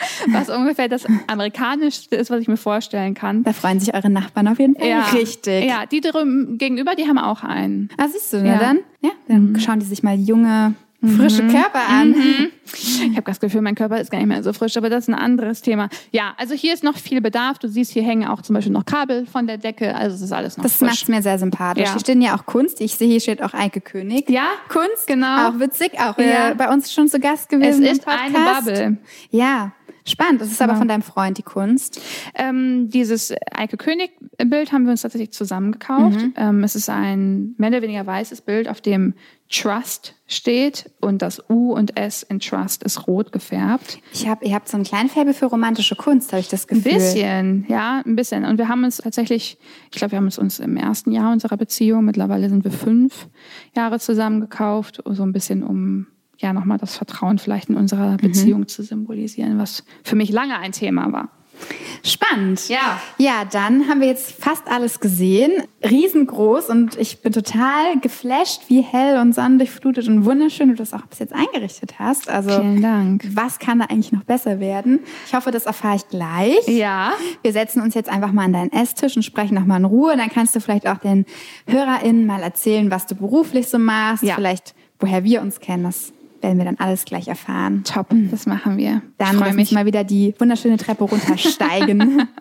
was 0.28 0.48
ungefähr 0.48 0.88
das 0.88 1.06
amerikanischste 1.26 2.16
ist, 2.16 2.30
was 2.30 2.40
ich 2.40 2.48
mir 2.48 2.56
vorstellen 2.56 3.14
kann. 3.14 3.42
Da 3.44 3.52
freuen 3.52 3.80
sich 3.80 3.94
eure 3.94 4.10
Nachbarn 4.10 4.48
auf 4.48 4.58
jeden 4.58 4.76
Fall. 4.76 4.88
Ja. 4.88 5.02
Richtig. 5.10 5.64
Ja, 5.64 5.86
die 5.86 6.00
drüben 6.00 6.58
gegenüber, 6.58 6.94
die 6.94 7.06
haben 7.06 7.18
auch 7.18 7.42
einen. 7.42 7.90
Ah, 7.96 8.08
siehst 8.08 8.32
du, 8.32 8.38
ja. 8.38 8.58
dann? 8.58 8.78
Ja, 9.00 9.10
dann 9.28 9.52
mhm. 9.52 9.60
schauen 9.60 9.80
die 9.80 9.86
sich 9.86 10.02
mal 10.02 10.18
junge 10.18 10.74
frische 11.02 11.42
mhm. 11.42 11.50
Körper 11.50 11.88
an. 11.88 12.10
Mhm. 12.10 12.50
Ich 12.66 13.16
habe 13.16 13.22
das 13.22 13.40
Gefühl, 13.40 13.62
mein 13.62 13.74
Körper 13.74 14.00
ist 14.00 14.10
gar 14.10 14.18
nicht 14.18 14.26
mehr 14.26 14.42
so 14.42 14.52
frisch, 14.52 14.76
aber 14.76 14.90
das 14.90 15.04
ist 15.04 15.08
ein 15.08 15.14
anderes 15.14 15.62
Thema. 15.62 15.88
Ja, 16.12 16.34
also 16.36 16.54
hier 16.54 16.74
ist 16.74 16.84
noch 16.84 16.96
viel 16.96 17.20
Bedarf. 17.20 17.58
Du 17.58 17.68
siehst, 17.68 17.92
hier 17.92 18.02
hängen 18.02 18.28
auch 18.28 18.42
zum 18.42 18.54
Beispiel 18.54 18.72
noch 18.72 18.84
Kabel 18.84 19.26
von 19.26 19.46
der 19.46 19.56
Decke. 19.56 19.94
Also 19.94 20.16
es 20.16 20.22
ist 20.22 20.32
alles 20.32 20.56
noch 20.56 20.64
Das 20.64 20.80
macht 20.80 21.08
mir 21.08 21.22
sehr 21.22 21.38
sympathisch. 21.38 21.84
Ja. 21.84 21.92
Hier 21.92 22.00
stehen 22.00 22.20
ja 22.20 22.36
auch 22.36 22.44
Kunst. 22.44 22.80
Ich 22.80 22.94
sehe, 22.94 23.08
hier 23.08 23.20
steht 23.20 23.42
auch 23.42 23.54
Eike 23.54 23.80
König. 23.80 24.28
Ja, 24.28 24.48
Kunst, 24.68 25.06
genau. 25.06 25.48
Auch 25.48 25.58
witzig, 25.58 25.92
auch 25.98 26.18
ja. 26.18 26.52
bei 26.54 26.70
uns 26.72 26.92
schon 26.92 27.08
zu 27.08 27.18
Gast 27.18 27.48
gewesen. 27.48 27.82
Es 27.82 27.98
ist 27.98 28.06
eine 28.06 28.38
Bubble. 28.38 28.98
Ja, 29.30 29.72
Spannend. 30.04 30.40
Das 30.40 30.50
ist 30.50 30.62
aber 30.62 30.76
von 30.76 30.88
deinem 30.88 31.02
Freund 31.02 31.38
die 31.38 31.42
Kunst. 31.42 32.00
Ähm, 32.34 32.88
dieses 32.90 33.34
Eike 33.52 33.76
König-Bild 33.76 34.72
haben 34.72 34.84
wir 34.84 34.92
uns 34.92 35.02
tatsächlich 35.02 35.32
zusammengekauft. 35.32 36.20
Mhm. 36.20 36.34
Ähm, 36.36 36.64
es 36.64 36.74
ist 36.74 36.88
ein 36.88 37.54
mehr 37.58 37.70
oder 37.70 37.82
weniger 37.82 38.06
weißes 38.06 38.42
Bild, 38.42 38.68
auf 38.68 38.80
dem 38.80 39.14
Trust 39.50 40.14
steht 40.28 40.90
und 41.00 41.22
das 41.22 41.42
U 41.50 41.72
und 41.72 41.98
S 41.98 42.22
in 42.22 42.38
Trust 42.38 42.84
ist 42.84 43.08
rot 43.08 43.32
gefärbt. 43.32 43.98
Ich 44.12 44.28
hab, 44.28 44.44
ihr 44.44 44.54
habt 44.54 44.68
so 44.68 44.76
ein 44.76 44.84
kleines 44.84 45.12
Faible 45.12 45.34
für 45.34 45.46
romantische 45.46 45.96
Kunst, 45.96 46.32
habe 46.32 46.40
ich 46.40 46.48
das 46.48 46.68
Gefühl. 46.68 46.92
Ein 46.92 46.98
bisschen, 46.98 47.66
ja, 47.68 48.00
ein 48.06 48.14
bisschen. 48.14 48.44
Und 48.44 48.58
wir 48.58 48.68
haben 48.68 48.84
uns 48.84 48.98
tatsächlich, 48.98 49.58
ich 49.90 49.98
glaube, 49.98 50.12
wir 50.12 50.18
haben 50.18 50.28
es 50.28 50.38
uns 50.38 50.60
im 50.60 50.76
ersten 50.76 51.10
Jahr 51.10 51.32
unserer 51.32 51.56
Beziehung, 51.56 52.04
mittlerweile 52.04 52.48
sind 52.48 52.62
wir 52.62 52.70
fünf 52.70 53.28
Jahre 53.74 53.98
zusammengekauft, 53.98 55.02
so 55.04 55.22
ein 55.24 55.32
bisschen 55.32 55.64
um 55.64 56.06
ja 56.40 56.52
nochmal 56.52 56.78
das 56.78 56.96
Vertrauen 56.96 57.38
vielleicht 57.38 57.68
in 57.68 57.76
unserer 57.76 58.12
mhm. 58.12 58.16
Beziehung 58.18 58.60
mhm. 58.60 58.68
zu 58.68 58.82
symbolisieren, 58.82 59.58
was 59.58 59.84
für 60.02 60.16
mich 60.16 60.30
lange 60.30 60.58
ein 60.58 60.72
Thema 60.72 61.12
war. 61.12 61.28
Spannend. 62.02 62.68
Ja. 62.68 63.00
Ja, 63.18 63.44
dann 63.44 63.88
haben 63.88 64.00
wir 64.00 64.08
jetzt 64.08 64.32
fast 64.42 64.66
alles 64.68 65.00
gesehen. 65.00 65.52
Riesengroß 65.84 66.70
und 66.70 66.96
ich 66.96 67.20
bin 67.20 67.32
total 67.32 67.98
geflasht, 68.00 68.62
wie 68.68 68.80
hell 68.80 69.18
und 69.18 69.34
sonnendurchflutet 69.34 70.08
und 70.08 70.24
wunderschön 70.24 70.70
du 70.70 70.74
das 70.74 70.94
auch 70.94 71.04
bis 71.06 71.18
jetzt 71.18 71.34
eingerichtet 71.34 71.98
hast. 71.98 72.30
Also, 72.30 72.50
Vielen 72.50 72.80
Dank. 72.80 73.24
Was 73.34 73.58
kann 73.58 73.80
da 73.80 73.86
eigentlich 73.86 74.12
noch 74.12 74.24
besser 74.24 74.60
werden? 74.60 75.00
Ich 75.26 75.34
hoffe, 75.34 75.50
das 75.50 75.66
erfahre 75.66 75.96
ich 75.96 76.08
gleich. 76.08 76.66
Ja. 76.68 77.12
Wir 77.42 77.52
setzen 77.52 77.82
uns 77.82 77.94
jetzt 77.94 78.08
einfach 78.08 78.32
mal 78.32 78.44
an 78.44 78.54
deinen 78.54 78.72
Esstisch 78.72 79.16
und 79.16 79.22
sprechen 79.22 79.54
nochmal 79.54 79.80
in 79.80 79.84
Ruhe. 79.84 80.16
Dann 80.16 80.30
kannst 80.30 80.54
du 80.56 80.60
vielleicht 80.60 80.88
auch 80.88 80.98
den 80.98 81.26
HörerInnen 81.66 82.24
mal 82.24 82.42
erzählen, 82.42 82.90
was 82.90 83.06
du 83.06 83.14
beruflich 83.14 83.68
so 83.68 83.78
machst. 83.78 84.22
Ja. 84.22 84.36
Vielleicht, 84.36 84.74
woher 84.98 85.24
wir 85.24 85.42
uns 85.42 85.60
kennen. 85.60 85.84
Das 85.84 86.14
werden 86.40 86.58
wir 86.58 86.64
dann 86.64 86.76
alles 86.78 87.04
gleich 87.04 87.28
erfahren. 87.28 87.84
Top, 87.84 88.08
das 88.30 88.46
machen 88.46 88.76
wir. 88.76 89.02
Dann 89.18 89.38
müssen 89.38 89.70
wir 89.70 89.78
mal 89.78 89.86
wieder 89.86 90.04
die 90.04 90.34
wunderschöne 90.38 90.76
Treppe 90.76 91.04
runtersteigen. 91.04 92.28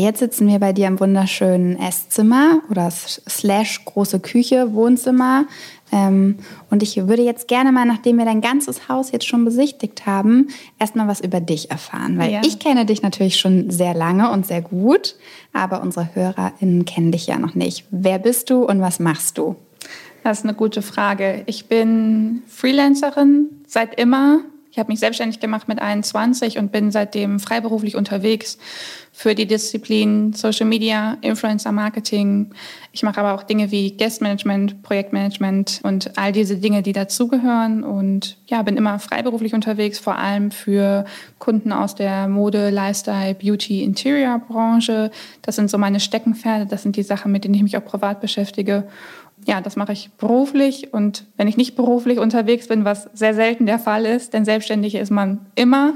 Jetzt 0.00 0.20
sitzen 0.20 0.46
wir 0.46 0.60
bei 0.60 0.72
dir 0.72 0.86
im 0.86 1.00
wunderschönen 1.00 1.76
Esszimmer 1.76 2.60
oder 2.70 2.88
slash 2.88 3.84
große 3.84 4.20
Küche, 4.20 4.72
Wohnzimmer. 4.72 5.46
Ähm, 5.90 6.38
und 6.70 6.84
ich 6.84 6.96
würde 7.08 7.22
jetzt 7.22 7.48
gerne 7.48 7.72
mal, 7.72 7.84
nachdem 7.84 8.16
wir 8.16 8.24
dein 8.24 8.40
ganzes 8.40 8.88
Haus 8.88 9.10
jetzt 9.10 9.26
schon 9.26 9.44
besichtigt 9.44 10.06
haben, 10.06 10.50
erstmal 10.78 11.08
was 11.08 11.20
über 11.20 11.40
dich 11.40 11.72
erfahren. 11.72 12.16
Weil 12.16 12.30
ja. 12.30 12.42
ich 12.44 12.60
kenne 12.60 12.86
dich 12.86 13.02
natürlich 13.02 13.40
schon 13.40 13.70
sehr 13.70 13.92
lange 13.92 14.30
und 14.30 14.46
sehr 14.46 14.62
gut, 14.62 15.16
aber 15.52 15.82
unsere 15.82 16.14
HörerInnen 16.14 16.84
kennen 16.84 17.10
dich 17.10 17.26
ja 17.26 17.36
noch 17.40 17.56
nicht. 17.56 17.84
Wer 17.90 18.20
bist 18.20 18.50
du 18.50 18.62
und 18.62 18.80
was 18.80 19.00
machst 19.00 19.36
du? 19.36 19.56
Das 20.28 20.40
ist 20.40 20.44
eine 20.44 20.52
gute 20.52 20.82
Frage. 20.82 21.42
Ich 21.46 21.68
bin 21.68 22.42
Freelancerin 22.48 23.46
seit 23.66 23.98
immer. 23.98 24.40
Ich 24.70 24.78
habe 24.78 24.92
mich 24.92 25.00
selbstständig 25.00 25.40
gemacht 25.40 25.68
mit 25.68 25.80
21 25.80 26.58
und 26.58 26.70
bin 26.70 26.90
seitdem 26.90 27.40
freiberuflich 27.40 27.96
unterwegs 27.96 28.58
für 29.10 29.34
die 29.34 29.46
Disziplin 29.46 30.34
Social 30.34 30.66
Media, 30.66 31.16
Influencer 31.22 31.72
Marketing. 31.72 32.50
Ich 32.92 33.02
mache 33.02 33.18
aber 33.20 33.34
auch 33.34 33.42
Dinge 33.42 33.70
wie 33.70 33.96
Guestmanagement, 33.96 34.82
Projektmanagement 34.82 35.80
und 35.82 36.18
all 36.18 36.32
diese 36.32 36.58
Dinge, 36.58 36.82
die 36.82 36.92
dazugehören. 36.92 37.82
Und 37.82 38.36
ja, 38.48 38.60
bin 38.62 38.76
immer 38.76 38.98
freiberuflich 38.98 39.54
unterwegs, 39.54 39.98
vor 39.98 40.16
allem 40.16 40.50
für 40.50 41.06
Kunden 41.38 41.72
aus 41.72 41.94
der 41.94 42.28
Mode, 42.28 42.68
Lifestyle, 42.68 43.34
Beauty, 43.34 43.82
Interior 43.82 44.38
Branche. 44.38 45.10
Das 45.40 45.56
sind 45.56 45.70
so 45.70 45.78
meine 45.78 46.00
Steckenpferde. 46.00 46.66
Das 46.66 46.82
sind 46.82 46.96
die 46.96 47.02
Sachen, 47.02 47.32
mit 47.32 47.44
denen 47.44 47.54
ich 47.54 47.62
mich 47.62 47.78
auch 47.78 47.84
privat 47.84 48.20
beschäftige 48.20 48.84
ja, 49.46 49.60
das 49.60 49.76
mache 49.76 49.92
ich 49.92 50.10
beruflich 50.18 50.92
und 50.92 51.26
wenn 51.36 51.48
ich 51.48 51.56
nicht 51.56 51.76
beruflich 51.76 52.18
unterwegs 52.18 52.68
bin, 52.68 52.84
was 52.84 53.08
sehr 53.14 53.34
selten 53.34 53.66
der 53.66 53.78
Fall 53.78 54.04
ist, 54.04 54.34
denn 54.34 54.44
selbstständig 54.44 54.94
ist 54.94 55.10
man 55.10 55.46
immer, 55.54 55.94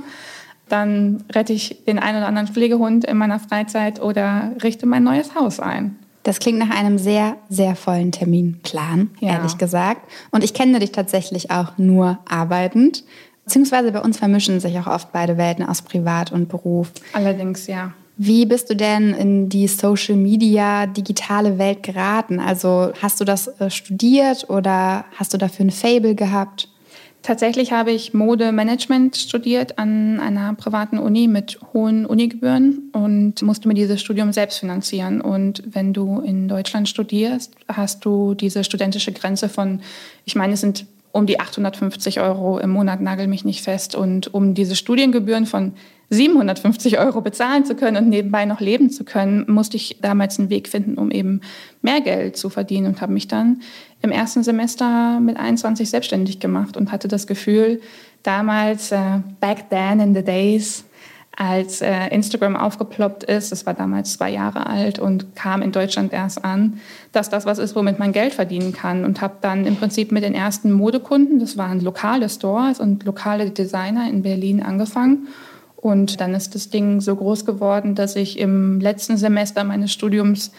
dann 0.68 1.24
rette 1.34 1.52
ich 1.52 1.84
den 1.86 1.98
einen 1.98 2.18
oder 2.18 2.26
anderen 2.26 2.48
Pflegehund 2.48 3.04
in 3.04 3.18
meiner 3.18 3.38
Freizeit 3.38 4.00
oder 4.00 4.52
richte 4.62 4.86
mein 4.86 5.04
neues 5.04 5.34
Haus 5.34 5.60
ein. 5.60 5.98
Das 6.22 6.38
klingt 6.38 6.58
nach 6.58 6.70
einem 6.70 6.98
sehr, 6.98 7.36
sehr 7.48 7.74
vollen 7.74 8.12
Terminplan, 8.12 9.10
ja. 9.20 9.34
ehrlich 9.34 9.58
gesagt. 9.58 10.08
Und 10.30 10.44
ich 10.44 10.54
kenne 10.54 10.78
dich 10.78 10.92
tatsächlich 10.92 11.50
auch 11.50 11.78
nur 11.78 12.18
arbeitend. 12.28 13.04
Beziehungsweise 13.44 13.90
bei 13.90 14.00
uns 14.00 14.18
vermischen 14.18 14.60
sich 14.60 14.78
auch 14.78 14.86
oft 14.86 15.12
beide 15.12 15.36
Welten 15.36 15.66
aus 15.66 15.82
Privat 15.82 16.30
und 16.30 16.48
Beruf. 16.48 16.92
Allerdings, 17.12 17.66
ja. 17.66 17.92
Wie 18.16 18.44
bist 18.44 18.68
du 18.70 18.76
denn 18.76 19.14
in 19.14 19.48
die 19.48 19.66
Social 19.66 20.16
Media 20.16 20.86
digitale 20.86 21.58
Welt 21.58 21.82
geraten? 21.82 22.40
Also 22.40 22.92
hast 23.00 23.20
du 23.20 23.24
das 23.24 23.48
äh, 23.60 23.70
studiert 23.70 24.48
oder 24.50 25.04
hast 25.16 25.32
du 25.32 25.38
dafür 25.38 25.66
ein 25.66 25.70
Fable 25.70 26.14
gehabt? 26.14 26.68
Tatsächlich 27.22 27.72
habe 27.72 27.92
ich 27.92 28.14
Modemanagement 28.14 29.16
studiert 29.16 29.78
an 29.78 30.18
einer 30.18 30.54
privaten 30.54 30.98
Uni 30.98 31.28
mit 31.28 31.58
hohen 31.72 32.04
Unigebühren 32.04 32.90
und 32.92 33.40
musste 33.42 33.68
mir 33.68 33.74
dieses 33.74 34.00
Studium 34.00 34.32
selbst 34.32 34.58
finanzieren. 34.58 35.20
Und 35.20 35.62
wenn 35.64 35.92
du 35.92 36.18
in 36.18 36.48
Deutschland 36.48 36.88
studierst, 36.88 37.54
hast 37.68 38.04
du 38.04 38.34
diese 38.34 38.64
studentische 38.64 39.12
Grenze 39.12 39.48
von, 39.48 39.80
ich 40.24 40.34
meine, 40.34 40.54
es 40.54 40.60
sind 40.60 40.86
um 41.12 41.26
die 41.26 41.38
850 41.38 42.20
Euro 42.20 42.58
im 42.58 42.70
Monat, 42.70 43.00
nagel 43.00 43.28
mich 43.28 43.44
nicht 43.44 43.62
fest. 43.62 43.94
Und 43.94 44.34
um 44.34 44.54
diese 44.54 44.74
Studiengebühren 44.74 45.46
von 45.46 45.74
750 46.12 46.98
Euro 46.98 47.22
bezahlen 47.22 47.64
zu 47.64 47.74
können 47.74 47.96
und 47.96 48.08
nebenbei 48.10 48.44
noch 48.44 48.60
leben 48.60 48.90
zu 48.90 49.02
können, 49.02 49.46
musste 49.48 49.78
ich 49.78 49.98
damals 50.02 50.38
einen 50.38 50.50
Weg 50.50 50.68
finden, 50.68 50.98
um 50.98 51.10
eben 51.10 51.40
mehr 51.80 52.02
Geld 52.02 52.36
zu 52.36 52.50
verdienen 52.50 52.86
und 52.86 53.00
habe 53.00 53.14
mich 53.14 53.28
dann 53.28 53.62
im 54.02 54.10
ersten 54.10 54.42
Semester 54.42 55.20
mit 55.20 55.38
21 55.38 55.88
selbstständig 55.88 56.38
gemacht 56.38 56.76
und 56.76 56.92
hatte 56.92 57.08
das 57.08 57.26
Gefühl, 57.26 57.80
damals, 58.22 58.92
äh, 58.92 59.20
back 59.40 59.70
then 59.70 60.00
in 60.00 60.14
the 60.14 60.22
days, 60.22 60.84
als 61.34 61.80
äh, 61.80 62.08
Instagram 62.08 62.56
aufgeploppt 62.56 63.24
ist, 63.24 63.50
das 63.50 63.64
war 63.64 63.72
damals 63.72 64.12
zwei 64.12 64.28
Jahre 64.28 64.66
alt 64.66 64.98
und 64.98 65.34
kam 65.34 65.62
in 65.62 65.72
Deutschland 65.72 66.12
erst 66.12 66.44
an, 66.44 66.78
dass 67.12 67.30
das 67.30 67.46
was 67.46 67.56
ist, 67.56 67.74
womit 67.74 67.98
man 67.98 68.12
Geld 68.12 68.34
verdienen 68.34 68.74
kann 68.74 69.06
und 69.06 69.22
habe 69.22 69.36
dann 69.40 69.64
im 69.64 69.76
Prinzip 69.76 70.12
mit 70.12 70.24
den 70.24 70.34
ersten 70.34 70.72
Modekunden, 70.72 71.38
das 71.38 71.56
waren 71.56 71.80
lokale 71.80 72.28
Stores 72.28 72.80
und 72.80 73.04
lokale 73.04 73.48
Designer 73.48 74.10
in 74.10 74.20
Berlin 74.22 74.62
angefangen 74.62 75.28
und 75.82 76.20
dann 76.20 76.32
ist 76.32 76.54
das 76.54 76.70
Ding 76.70 77.00
so 77.00 77.16
groß 77.16 77.44
geworden, 77.44 77.96
dass 77.96 78.14
ich 78.14 78.38
im 78.38 78.78
letzten 78.78 79.16
Semester 79.16 79.64
meines 79.64 79.92
Studiums 79.92 80.52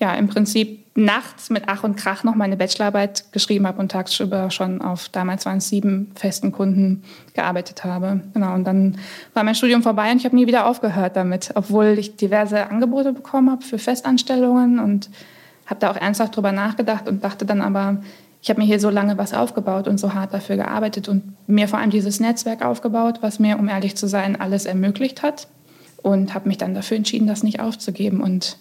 ja 0.00 0.12
im 0.14 0.26
Prinzip 0.26 0.84
nachts 0.96 1.48
mit 1.48 1.64
Ach 1.68 1.84
und 1.84 1.96
Krach 1.96 2.24
noch 2.24 2.34
meine 2.34 2.56
Bachelorarbeit 2.56 3.32
geschrieben 3.32 3.68
habe 3.68 3.78
und 3.78 3.92
tagsüber 3.92 4.50
schon 4.50 4.80
auf 4.82 5.08
damals 5.08 5.46
waren 5.46 5.58
es 5.58 5.68
sieben 5.68 6.10
festen 6.16 6.50
Kunden 6.50 7.04
gearbeitet 7.34 7.84
habe. 7.84 8.22
Genau. 8.34 8.52
Und 8.54 8.64
dann 8.64 8.98
war 9.32 9.44
mein 9.44 9.54
Studium 9.54 9.84
vorbei 9.84 10.10
und 10.10 10.18
ich 10.18 10.24
habe 10.24 10.34
nie 10.34 10.48
wieder 10.48 10.66
aufgehört 10.66 11.14
damit, 11.14 11.52
obwohl 11.54 11.96
ich 11.96 12.16
diverse 12.16 12.68
Angebote 12.68 13.12
bekommen 13.12 13.52
habe 13.52 13.62
für 13.62 13.78
Festanstellungen 13.78 14.80
und 14.80 15.08
habe 15.66 15.78
da 15.78 15.92
auch 15.92 15.96
ernsthaft 15.96 16.34
drüber 16.34 16.50
nachgedacht 16.50 17.08
und 17.08 17.22
dachte 17.22 17.46
dann 17.46 17.60
aber, 17.60 18.02
ich 18.44 18.50
habe 18.50 18.60
mir 18.60 18.66
hier 18.66 18.78
so 18.78 18.90
lange 18.90 19.16
was 19.16 19.32
aufgebaut 19.32 19.88
und 19.88 19.96
so 19.96 20.12
hart 20.12 20.34
dafür 20.34 20.56
gearbeitet 20.56 21.08
und 21.08 21.22
mir 21.46 21.66
vor 21.66 21.78
allem 21.78 21.88
dieses 21.88 22.20
Netzwerk 22.20 22.62
aufgebaut, 22.62 23.20
was 23.22 23.38
mir, 23.38 23.58
um 23.58 23.70
ehrlich 23.70 23.96
zu 23.96 24.06
sein, 24.06 24.38
alles 24.38 24.66
ermöglicht 24.66 25.22
hat. 25.22 25.48
Und 26.02 26.34
habe 26.34 26.48
mich 26.48 26.58
dann 26.58 26.74
dafür 26.74 26.98
entschieden, 26.98 27.26
das 27.26 27.42
nicht 27.42 27.60
aufzugeben. 27.60 28.20
Und 28.20 28.58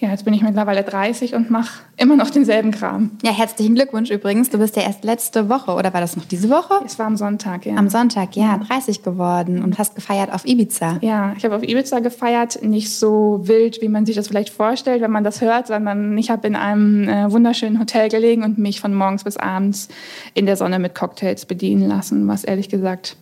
Ja, 0.00 0.08
jetzt 0.08 0.24
bin 0.24 0.32
ich 0.32 0.40
mittlerweile 0.40 0.82
30 0.82 1.34
und 1.34 1.50
mache 1.50 1.82
immer 1.98 2.16
noch 2.16 2.30
denselben 2.30 2.70
Kram. 2.70 3.10
Ja, 3.22 3.32
herzlichen 3.32 3.74
Glückwunsch 3.74 4.10
übrigens. 4.10 4.48
Du 4.48 4.56
bist 4.56 4.74
ja 4.76 4.82
erst 4.82 5.04
letzte 5.04 5.50
Woche, 5.50 5.72
oder 5.72 5.92
war 5.92 6.00
das 6.00 6.16
noch 6.16 6.24
diese 6.24 6.48
Woche? 6.48 6.80
Es 6.86 6.98
war 6.98 7.06
am 7.06 7.18
Sonntag, 7.18 7.66
ja. 7.66 7.76
Am 7.76 7.90
Sonntag, 7.90 8.34
ja, 8.34 8.56
30 8.56 9.02
geworden 9.02 9.62
und 9.62 9.78
hast 9.78 9.94
gefeiert 9.94 10.32
auf 10.32 10.46
Ibiza. 10.46 10.96
Ja, 11.02 11.34
ich 11.36 11.44
habe 11.44 11.54
auf 11.54 11.62
Ibiza 11.62 11.98
gefeiert. 11.98 12.62
Nicht 12.62 12.90
so 12.90 13.40
wild, 13.42 13.82
wie 13.82 13.88
man 13.88 14.06
sich 14.06 14.16
das 14.16 14.28
vielleicht 14.28 14.48
vorstellt, 14.48 15.02
wenn 15.02 15.10
man 15.10 15.22
das 15.22 15.42
hört, 15.42 15.66
sondern 15.66 16.16
ich 16.16 16.30
habe 16.30 16.46
in 16.46 16.56
einem 16.56 17.06
äh, 17.06 17.30
wunderschönen 17.30 17.78
Hotel 17.78 18.08
gelegen 18.08 18.42
und 18.42 18.56
mich 18.56 18.80
von 18.80 18.94
morgens 18.94 19.24
bis 19.24 19.36
abends 19.36 19.88
in 20.32 20.46
der 20.46 20.56
Sonne 20.56 20.78
mit 20.78 20.94
Cocktails 20.94 21.44
bedienen 21.44 21.86
lassen, 21.86 22.26
was 22.26 22.44
ehrlich 22.44 22.70
gesagt 22.70 23.18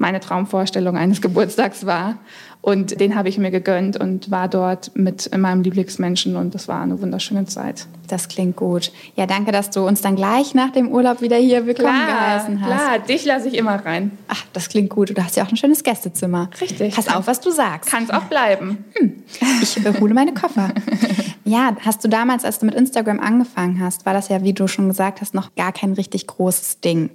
meine 0.00 0.18
Traumvorstellung 0.18 0.96
eines 0.96 1.20
Geburtstags 1.22 1.86
war. 1.86 2.18
Und 2.62 3.00
den 3.00 3.14
habe 3.14 3.30
ich 3.30 3.38
mir 3.38 3.50
gegönnt 3.50 3.98
und 3.98 4.30
war 4.30 4.46
dort 4.46 4.94
mit 4.94 5.34
meinem 5.36 5.62
Lieblingsmenschen 5.62 6.36
und 6.36 6.54
das 6.54 6.68
war 6.68 6.82
eine 6.82 7.00
wunderschöne 7.00 7.46
Zeit. 7.46 7.86
Das 8.06 8.28
klingt 8.28 8.56
gut. 8.56 8.92
Ja, 9.16 9.24
danke, 9.24 9.50
dass 9.50 9.70
du 9.70 9.86
uns 9.86 10.02
dann 10.02 10.14
gleich 10.14 10.52
nach 10.52 10.70
dem 10.70 10.88
Urlaub 10.88 11.22
wieder 11.22 11.36
hier 11.36 11.64
willkommen 11.64 11.94
klar, 11.94 12.06
geheißen 12.06 12.60
hast. 12.60 12.68
Klar, 12.68 12.98
dich 12.98 13.24
lasse 13.24 13.48
ich 13.48 13.54
immer 13.54 13.76
rein. 13.76 14.10
Ach, 14.28 14.44
das 14.52 14.68
klingt 14.68 14.90
gut. 14.90 15.16
Du 15.16 15.24
hast 15.24 15.36
ja 15.36 15.44
auch 15.44 15.50
ein 15.50 15.56
schönes 15.56 15.82
Gästezimmer. 15.82 16.50
Richtig. 16.60 16.94
Pass 16.94 17.08
auf, 17.08 17.26
was 17.26 17.40
du 17.40 17.50
sagst. 17.50 17.88
Kann 17.88 18.04
es 18.04 18.10
auch 18.10 18.24
bleiben. 18.24 18.84
Hm. 18.94 19.22
Ich 19.62 19.78
hole 19.98 20.12
meine 20.12 20.34
Koffer. 20.34 20.74
ja, 21.44 21.74
hast 21.80 22.04
du 22.04 22.08
damals, 22.08 22.44
als 22.44 22.58
du 22.58 22.66
mit 22.66 22.74
Instagram 22.74 23.20
angefangen 23.20 23.80
hast, 23.80 24.04
war 24.04 24.12
das 24.12 24.28
ja, 24.28 24.42
wie 24.42 24.52
du 24.52 24.66
schon 24.66 24.88
gesagt 24.88 25.22
hast, 25.22 25.32
noch 25.32 25.54
gar 25.54 25.72
kein 25.72 25.94
richtig 25.94 26.26
großes 26.26 26.80
Ding. 26.80 27.10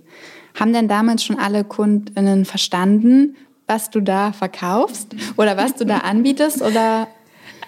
Haben 0.59 0.73
denn 0.73 0.87
damals 0.87 1.23
schon 1.23 1.37
alle 1.37 1.65
Kundinnen 1.65 2.45
verstanden, 2.45 3.35
was 3.67 3.89
du 3.89 3.99
da 3.99 4.31
verkaufst 4.31 5.15
oder 5.37 5.57
was 5.57 5.75
du 5.75 5.85
da 5.85 5.99
anbietest 5.99 6.61
oder 6.61 7.07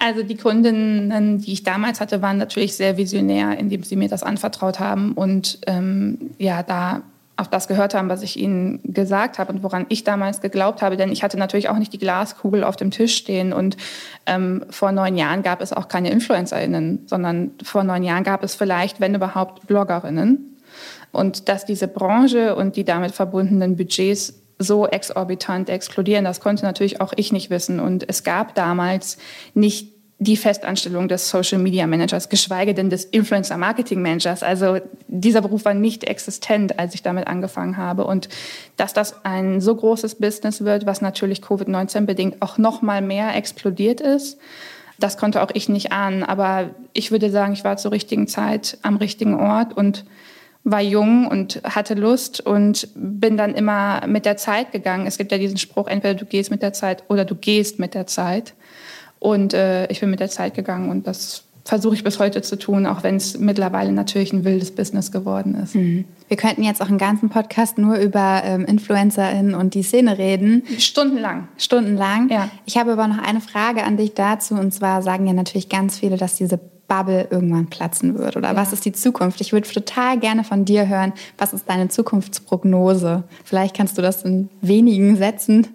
also 0.00 0.22
die 0.22 0.36
Kundinnen, 0.36 1.38
die 1.40 1.52
ich 1.52 1.64
damals 1.64 2.00
hatte, 2.00 2.22
waren 2.22 2.38
natürlich 2.38 2.76
sehr 2.76 2.96
visionär, 2.96 3.58
indem 3.58 3.82
sie 3.82 3.96
mir 3.96 4.08
das 4.08 4.22
anvertraut 4.22 4.78
haben 4.78 5.12
und 5.12 5.58
ähm, 5.66 6.30
ja, 6.38 6.62
da 6.62 7.02
auf 7.38 7.48
das 7.48 7.68
gehört 7.68 7.94
haben, 7.94 8.08
was 8.08 8.22
ich 8.22 8.36
ihnen 8.36 8.80
gesagt 8.82 9.38
habe 9.38 9.52
und 9.52 9.62
woran 9.62 9.86
ich 9.90 10.02
damals 10.02 10.40
geglaubt 10.40 10.82
habe. 10.82 10.96
Denn 10.96 11.12
ich 11.12 11.22
hatte 11.22 11.38
natürlich 11.38 11.68
auch 11.68 11.78
nicht 11.78 11.92
die 11.92 11.98
Glaskugel 11.98 12.64
auf 12.64 12.74
dem 12.74 12.90
Tisch 12.90 13.14
stehen. 13.14 13.52
Und 13.52 13.76
ähm, 14.26 14.64
vor 14.70 14.90
neun 14.90 15.16
Jahren 15.16 15.44
gab 15.44 15.60
es 15.62 15.72
auch 15.72 15.86
keine 15.86 16.10
InfluencerInnen, 16.10 17.04
sondern 17.06 17.52
vor 17.62 17.84
neun 17.84 18.02
Jahren 18.02 18.24
gab 18.24 18.42
es 18.42 18.56
vielleicht, 18.56 19.00
wenn 19.00 19.14
überhaupt, 19.14 19.68
Bloggerinnen. 19.68 20.56
Und 21.12 21.48
dass 21.48 21.64
diese 21.64 21.86
Branche 21.86 22.56
und 22.56 22.74
die 22.74 22.84
damit 22.84 23.12
verbundenen 23.12 23.76
Budgets 23.76 24.34
so 24.58 24.86
exorbitant 24.86 25.70
explodieren. 25.70 26.24
Das 26.24 26.40
konnte 26.40 26.64
natürlich 26.64 27.00
auch 27.00 27.12
ich 27.16 27.32
nicht 27.32 27.50
wissen. 27.50 27.80
Und 27.80 28.08
es 28.08 28.24
gab 28.24 28.54
damals 28.54 29.18
nicht 29.54 29.92
die 30.20 30.36
Festanstellung 30.36 31.06
des 31.06 31.30
Social 31.30 31.60
Media 31.60 31.86
Managers, 31.86 32.28
geschweige 32.28 32.74
denn 32.74 32.90
des 32.90 33.04
Influencer 33.04 33.56
Marketing 33.56 34.02
Managers. 34.02 34.42
Also 34.42 34.78
dieser 35.06 35.42
Beruf 35.42 35.64
war 35.64 35.74
nicht 35.74 36.04
existent, 36.04 36.78
als 36.78 36.94
ich 36.94 37.02
damit 37.02 37.28
angefangen 37.28 37.76
habe. 37.76 38.04
Und 38.04 38.28
dass 38.76 38.92
das 38.92 39.24
ein 39.24 39.60
so 39.60 39.76
großes 39.76 40.16
Business 40.16 40.64
wird, 40.64 40.86
was 40.86 41.00
natürlich 41.02 41.40
Covid-19 41.40 42.00
bedingt 42.06 42.42
auch 42.42 42.58
noch 42.58 42.82
mal 42.82 43.00
mehr 43.00 43.36
explodiert 43.36 44.00
ist, 44.00 44.38
das 44.98 45.16
konnte 45.16 45.40
auch 45.40 45.50
ich 45.54 45.68
nicht 45.68 45.92
ahnen. 45.92 46.24
Aber 46.24 46.70
ich 46.92 47.12
würde 47.12 47.30
sagen, 47.30 47.52
ich 47.52 47.62
war 47.62 47.76
zur 47.76 47.92
richtigen 47.92 48.26
Zeit 48.26 48.78
am 48.82 48.96
richtigen 48.96 49.34
Ort 49.34 49.76
und 49.76 50.04
war 50.70 50.82
jung 50.82 51.26
und 51.26 51.62
hatte 51.64 51.94
Lust 51.94 52.40
und 52.44 52.88
bin 52.94 53.36
dann 53.36 53.54
immer 53.54 54.06
mit 54.06 54.26
der 54.26 54.36
Zeit 54.36 54.72
gegangen. 54.72 55.06
Es 55.06 55.18
gibt 55.18 55.32
ja 55.32 55.38
diesen 55.38 55.58
Spruch, 55.58 55.86
entweder 55.86 56.14
du 56.14 56.24
gehst 56.24 56.50
mit 56.50 56.62
der 56.62 56.72
Zeit 56.72 57.04
oder 57.08 57.24
du 57.24 57.34
gehst 57.34 57.78
mit 57.78 57.94
der 57.94 58.06
Zeit. 58.06 58.54
Und 59.18 59.54
äh, 59.54 59.86
ich 59.88 60.00
bin 60.00 60.10
mit 60.10 60.20
der 60.20 60.30
Zeit 60.30 60.54
gegangen 60.54 60.90
und 60.90 61.06
das 61.06 61.44
versuche 61.64 61.94
ich 61.94 62.02
bis 62.02 62.18
heute 62.18 62.40
zu 62.40 62.56
tun, 62.56 62.86
auch 62.86 63.02
wenn 63.02 63.16
es 63.16 63.38
mittlerweile 63.38 63.92
natürlich 63.92 64.32
ein 64.32 64.44
wildes 64.44 64.70
Business 64.74 65.12
geworden 65.12 65.54
ist. 65.54 65.74
Mhm. 65.74 66.06
Wir 66.26 66.36
könnten 66.36 66.62
jetzt 66.62 66.80
auch 66.80 66.88
einen 66.88 66.98
ganzen 66.98 67.28
Podcast 67.28 67.76
nur 67.76 67.96
über 67.96 68.42
ähm, 68.44 68.64
InfluencerInnen 68.64 69.54
und 69.54 69.74
die 69.74 69.82
Szene 69.82 70.16
reden. 70.16 70.62
Stundenlang. 70.78 71.48
Stundenlang. 71.58 72.30
Ja. 72.30 72.48
Ich 72.64 72.78
habe 72.78 72.92
aber 72.92 73.06
noch 73.06 73.18
eine 73.18 73.42
Frage 73.42 73.84
an 73.84 73.98
dich 73.98 74.14
dazu. 74.14 74.54
Und 74.54 74.72
zwar 74.72 75.02
sagen 75.02 75.26
ja 75.26 75.34
natürlich 75.34 75.68
ganz 75.68 75.98
viele, 75.98 76.16
dass 76.16 76.36
diese 76.36 76.58
Bubble 76.88 77.28
irgendwann 77.30 77.66
platzen 77.66 78.18
wird? 78.18 78.36
Oder 78.36 78.48
ja. 78.48 78.56
was 78.56 78.72
ist 78.72 78.84
die 78.84 78.92
Zukunft? 78.92 79.40
Ich 79.40 79.52
würde 79.52 79.68
total 79.68 80.18
gerne 80.18 80.42
von 80.42 80.64
dir 80.64 80.88
hören, 80.88 81.12
was 81.36 81.52
ist 81.52 81.68
deine 81.68 81.88
Zukunftsprognose? 81.88 83.24
Vielleicht 83.44 83.76
kannst 83.76 83.96
du 83.98 84.02
das 84.02 84.22
in 84.24 84.48
wenigen 84.62 85.16
Sätzen 85.16 85.68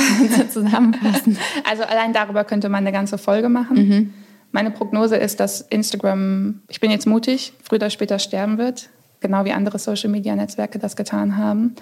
zusammenfassen. 0.50 1.36
Also 1.68 1.82
allein 1.82 2.12
darüber 2.12 2.44
könnte 2.44 2.68
man 2.68 2.86
eine 2.86 2.92
ganze 2.92 3.18
Folge 3.18 3.48
machen. 3.48 3.76
Mhm. 3.76 4.14
Meine 4.52 4.70
Prognose 4.70 5.16
ist, 5.16 5.40
dass 5.40 5.60
Instagram, 5.60 6.62
ich 6.68 6.80
bin 6.80 6.90
jetzt 6.90 7.06
mutig, 7.06 7.52
früher 7.62 7.78
oder 7.78 7.90
später 7.90 8.18
sterben 8.18 8.58
wird, 8.58 8.88
genau 9.20 9.44
wie 9.44 9.52
andere 9.52 9.78
Social-Media-Netzwerke 9.78 10.78
das 10.78 10.96
getan 10.96 11.36
haben. 11.36 11.74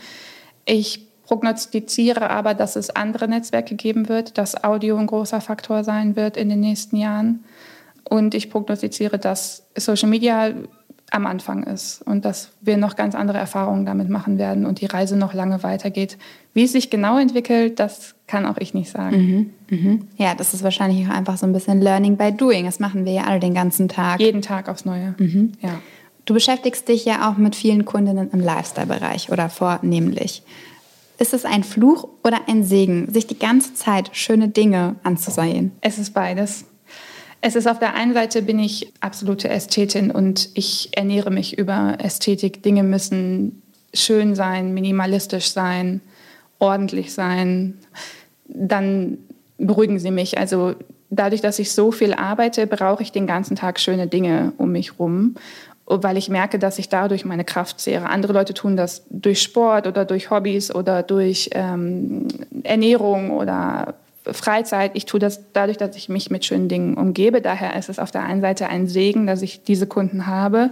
Ich 0.64 1.06
prognostiziere 1.24 2.30
aber, 2.30 2.54
dass 2.54 2.74
es 2.76 2.88
andere 2.88 3.28
Netzwerke 3.28 3.74
geben 3.74 4.08
wird, 4.08 4.38
dass 4.38 4.64
Audio 4.64 4.96
ein 4.96 5.06
großer 5.06 5.42
Faktor 5.42 5.84
sein 5.84 6.16
wird 6.16 6.38
in 6.38 6.48
den 6.48 6.60
nächsten 6.60 6.96
Jahren 6.96 7.44
und 8.08 8.34
ich 8.34 8.50
prognostiziere, 8.50 9.18
dass 9.18 9.64
Social 9.76 10.08
Media 10.08 10.52
am 11.10 11.26
Anfang 11.26 11.62
ist 11.62 12.02
und 12.02 12.24
dass 12.24 12.50
wir 12.60 12.76
noch 12.76 12.94
ganz 12.94 13.14
andere 13.14 13.38
Erfahrungen 13.38 13.86
damit 13.86 14.10
machen 14.10 14.38
werden 14.38 14.66
und 14.66 14.80
die 14.80 14.86
Reise 14.86 15.16
noch 15.16 15.32
lange 15.32 15.62
weitergeht. 15.62 16.18
Wie 16.52 16.64
es 16.64 16.72
sich 16.72 16.90
genau 16.90 17.18
entwickelt, 17.18 17.80
das 17.80 18.14
kann 18.26 18.44
auch 18.44 18.58
ich 18.58 18.74
nicht 18.74 18.90
sagen. 18.90 19.52
Mhm, 19.68 19.76
mhm. 19.76 20.08
Ja, 20.18 20.34
das 20.34 20.52
ist 20.52 20.62
wahrscheinlich 20.62 21.06
auch 21.06 21.12
einfach 21.12 21.38
so 21.38 21.46
ein 21.46 21.52
bisschen 21.52 21.80
Learning 21.80 22.16
by 22.16 22.32
Doing. 22.32 22.66
Das 22.66 22.78
machen 22.78 23.06
wir 23.06 23.12
ja 23.12 23.24
alle 23.24 23.40
den 23.40 23.54
ganzen 23.54 23.88
Tag. 23.88 24.20
Jeden 24.20 24.42
Tag 24.42 24.68
aufs 24.68 24.84
Neue. 24.84 25.14
Mhm. 25.18 25.52
Ja. 25.62 25.80
Du 26.26 26.34
beschäftigst 26.34 26.88
dich 26.88 27.06
ja 27.06 27.30
auch 27.30 27.38
mit 27.38 27.56
vielen 27.56 27.86
Kundinnen 27.86 28.30
im 28.30 28.40
Lifestyle-Bereich 28.40 29.32
oder 29.32 29.48
vornehmlich. 29.48 30.42
Ist 31.18 31.32
es 31.32 31.46
ein 31.46 31.64
Fluch 31.64 32.06
oder 32.22 32.40
ein 32.48 32.64
Segen, 32.64 33.10
sich 33.10 33.26
die 33.26 33.38
ganze 33.38 33.72
Zeit 33.72 34.10
schöne 34.12 34.48
Dinge 34.48 34.96
anzusehen? 35.04 35.72
Es 35.80 35.98
ist 35.98 36.12
beides. 36.12 36.66
Es 37.40 37.54
ist 37.54 37.68
auf 37.68 37.78
der 37.78 37.94
einen 37.94 38.14
Seite 38.14 38.42
bin 38.42 38.58
ich 38.58 38.92
absolute 39.00 39.48
Ästhetin 39.48 40.10
und 40.10 40.48
ich 40.54 40.90
ernähre 40.96 41.30
mich 41.30 41.56
über 41.56 41.96
Ästhetik. 41.98 42.62
Dinge 42.62 42.82
müssen 42.82 43.62
schön 43.94 44.34
sein, 44.34 44.74
minimalistisch 44.74 45.50
sein, 45.50 46.00
ordentlich 46.58 47.14
sein. 47.14 47.78
Dann 48.46 49.18
beruhigen 49.56 50.00
sie 50.00 50.10
mich. 50.10 50.38
Also 50.38 50.74
dadurch, 51.10 51.40
dass 51.40 51.60
ich 51.60 51.72
so 51.72 51.92
viel 51.92 52.12
arbeite, 52.12 52.66
brauche 52.66 53.02
ich 53.02 53.12
den 53.12 53.26
ganzen 53.26 53.56
Tag 53.56 53.78
schöne 53.78 54.08
Dinge 54.08 54.52
um 54.58 54.72
mich 54.72 54.98
rum, 54.98 55.36
weil 55.86 56.16
ich 56.16 56.28
merke, 56.28 56.58
dass 56.58 56.78
ich 56.78 56.88
dadurch 56.88 57.24
meine 57.24 57.44
Kraft 57.44 57.80
zehre. 57.80 58.10
Andere 58.10 58.32
Leute 58.32 58.52
tun 58.52 58.76
das 58.76 59.04
durch 59.10 59.42
Sport 59.42 59.86
oder 59.86 60.04
durch 60.04 60.30
Hobbys 60.30 60.74
oder 60.74 61.04
durch 61.04 61.50
ähm, 61.52 62.26
Ernährung 62.64 63.30
oder 63.30 63.94
Freizeit. 64.32 64.92
Ich 64.94 65.06
tue 65.06 65.20
das 65.20 65.52
dadurch, 65.52 65.76
dass 65.76 65.96
ich 65.96 66.08
mich 66.08 66.30
mit 66.30 66.44
schönen 66.44 66.68
Dingen 66.68 66.94
umgebe. 66.94 67.40
Daher 67.40 67.76
ist 67.76 67.88
es 67.88 67.98
auf 67.98 68.10
der 68.10 68.24
einen 68.24 68.40
Seite 68.40 68.68
ein 68.68 68.86
Segen, 68.86 69.26
dass 69.26 69.42
ich 69.42 69.62
diese 69.62 69.86
Kunden 69.86 70.26
habe. 70.26 70.70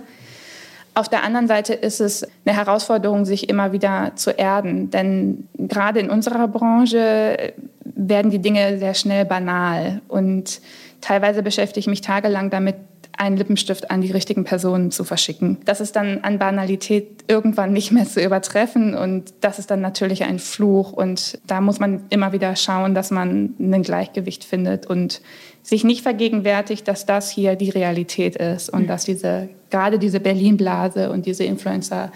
Auf 0.94 1.10
der 1.10 1.24
anderen 1.24 1.46
Seite 1.46 1.74
ist 1.74 2.00
es 2.00 2.26
eine 2.46 2.56
Herausforderung, 2.56 3.26
sich 3.26 3.50
immer 3.50 3.72
wieder 3.72 4.12
zu 4.14 4.30
erden. 4.30 4.90
Denn 4.90 5.46
gerade 5.58 6.00
in 6.00 6.08
unserer 6.08 6.48
Branche 6.48 7.52
werden 7.84 8.30
die 8.30 8.38
Dinge 8.38 8.78
sehr 8.78 8.94
schnell 8.94 9.26
banal. 9.26 10.00
Und 10.08 10.60
teilweise 11.02 11.42
beschäftige 11.42 11.80
ich 11.80 11.86
mich 11.86 12.00
tagelang 12.00 12.48
damit, 12.48 12.76
einen 13.16 13.36
Lippenstift 13.36 13.90
an 13.90 14.00
die 14.00 14.12
richtigen 14.12 14.44
Personen 14.44 14.90
zu 14.90 15.04
verschicken. 15.04 15.58
Das 15.64 15.80
ist 15.80 15.96
dann 15.96 16.18
an 16.22 16.38
Banalität 16.38 17.24
irgendwann 17.28 17.72
nicht 17.72 17.92
mehr 17.92 18.06
zu 18.06 18.22
übertreffen 18.22 18.94
und 18.94 19.34
das 19.40 19.58
ist 19.58 19.70
dann 19.70 19.80
natürlich 19.80 20.24
ein 20.24 20.38
Fluch 20.38 20.92
und 20.92 21.38
da 21.46 21.60
muss 21.60 21.78
man 21.78 22.04
immer 22.10 22.32
wieder 22.32 22.56
schauen, 22.56 22.94
dass 22.94 23.10
man 23.10 23.54
ein 23.58 23.82
Gleichgewicht 23.82 24.44
findet 24.44 24.86
und 24.86 25.20
sich 25.62 25.82
nicht 25.82 26.02
vergegenwärtigt, 26.02 26.86
dass 26.86 27.06
das 27.06 27.30
hier 27.30 27.56
die 27.56 27.70
Realität 27.70 28.36
ist 28.36 28.70
und 28.70 28.82
mhm. 28.82 28.86
dass 28.86 29.04
diese 29.04 29.48
gerade 29.70 29.98
diese 29.98 30.20
Berlin-Blase 30.20 31.10
und 31.10 31.26
diese 31.26 31.44
Influencer 31.44 32.12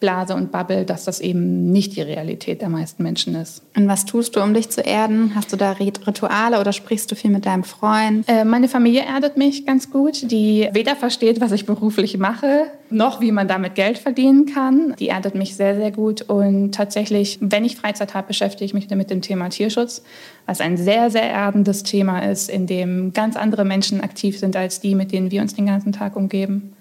Blase 0.00 0.34
und 0.34 0.50
Bubble, 0.50 0.86
dass 0.86 1.04
das 1.04 1.20
eben 1.20 1.70
nicht 1.70 1.94
die 1.94 2.00
Realität 2.00 2.62
der 2.62 2.70
meisten 2.70 3.02
Menschen 3.02 3.34
ist. 3.34 3.62
Und 3.76 3.86
was 3.86 4.06
tust 4.06 4.34
du, 4.34 4.40
um 4.40 4.54
dich 4.54 4.70
zu 4.70 4.80
erden? 4.80 5.32
Hast 5.34 5.52
du 5.52 5.56
da 5.56 5.72
Rituale 5.72 6.58
oder 6.58 6.72
sprichst 6.72 7.10
du 7.10 7.14
viel 7.14 7.30
mit 7.30 7.44
deinem 7.44 7.64
Freund? 7.64 8.26
Äh, 8.26 8.46
meine 8.46 8.68
Familie 8.68 9.02
erdet 9.02 9.36
mich 9.36 9.66
ganz 9.66 9.90
gut, 9.90 10.30
die 10.30 10.70
weder 10.72 10.96
versteht, 10.96 11.42
was 11.42 11.52
ich 11.52 11.66
beruflich 11.66 12.16
mache, 12.16 12.62
noch 12.88 13.20
wie 13.20 13.30
man 13.30 13.46
damit 13.46 13.74
Geld 13.74 13.98
verdienen 13.98 14.46
kann. 14.46 14.94
Die 14.98 15.08
erdet 15.08 15.34
mich 15.34 15.54
sehr, 15.54 15.76
sehr 15.76 15.90
gut. 15.90 16.22
Und 16.22 16.74
tatsächlich, 16.74 17.38
wenn 17.42 17.66
ich 17.66 17.76
Freizeit 17.76 18.14
habe, 18.14 18.28
beschäftige 18.28 18.64
ich 18.64 18.72
mich 18.72 18.88
mit 18.88 19.10
dem 19.10 19.20
Thema 19.20 19.50
Tierschutz, 19.50 20.02
was 20.46 20.62
ein 20.62 20.78
sehr, 20.78 21.10
sehr 21.10 21.30
erdendes 21.30 21.82
Thema 21.82 22.20
ist, 22.20 22.48
in 22.48 22.66
dem 22.66 23.12
ganz 23.12 23.36
andere 23.36 23.66
Menschen 23.66 24.00
aktiv 24.00 24.38
sind 24.38 24.56
als 24.56 24.80
die, 24.80 24.94
mit 24.94 25.12
denen 25.12 25.30
wir 25.30 25.42
uns 25.42 25.54
den 25.54 25.66
ganzen 25.66 25.92
Tag 25.92 26.16
umgeben. 26.16 26.72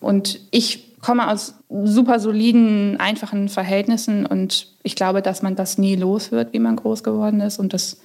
Und 0.00 0.40
ich 0.52 0.91
komme 1.02 1.30
aus 1.30 1.54
super 1.84 2.18
soliden, 2.20 2.98
einfachen 2.98 3.50
Verhältnissen 3.50 4.24
und 4.24 4.68
ich 4.82 4.96
glaube, 4.96 5.20
dass 5.20 5.42
man 5.42 5.56
das 5.56 5.76
nie 5.76 5.96
los 5.96 6.32
wird, 6.32 6.54
wie 6.54 6.60
man 6.60 6.76
groß 6.76 7.02
geworden 7.02 7.40
ist 7.40 7.58
und 7.58 7.74
das 7.74 8.00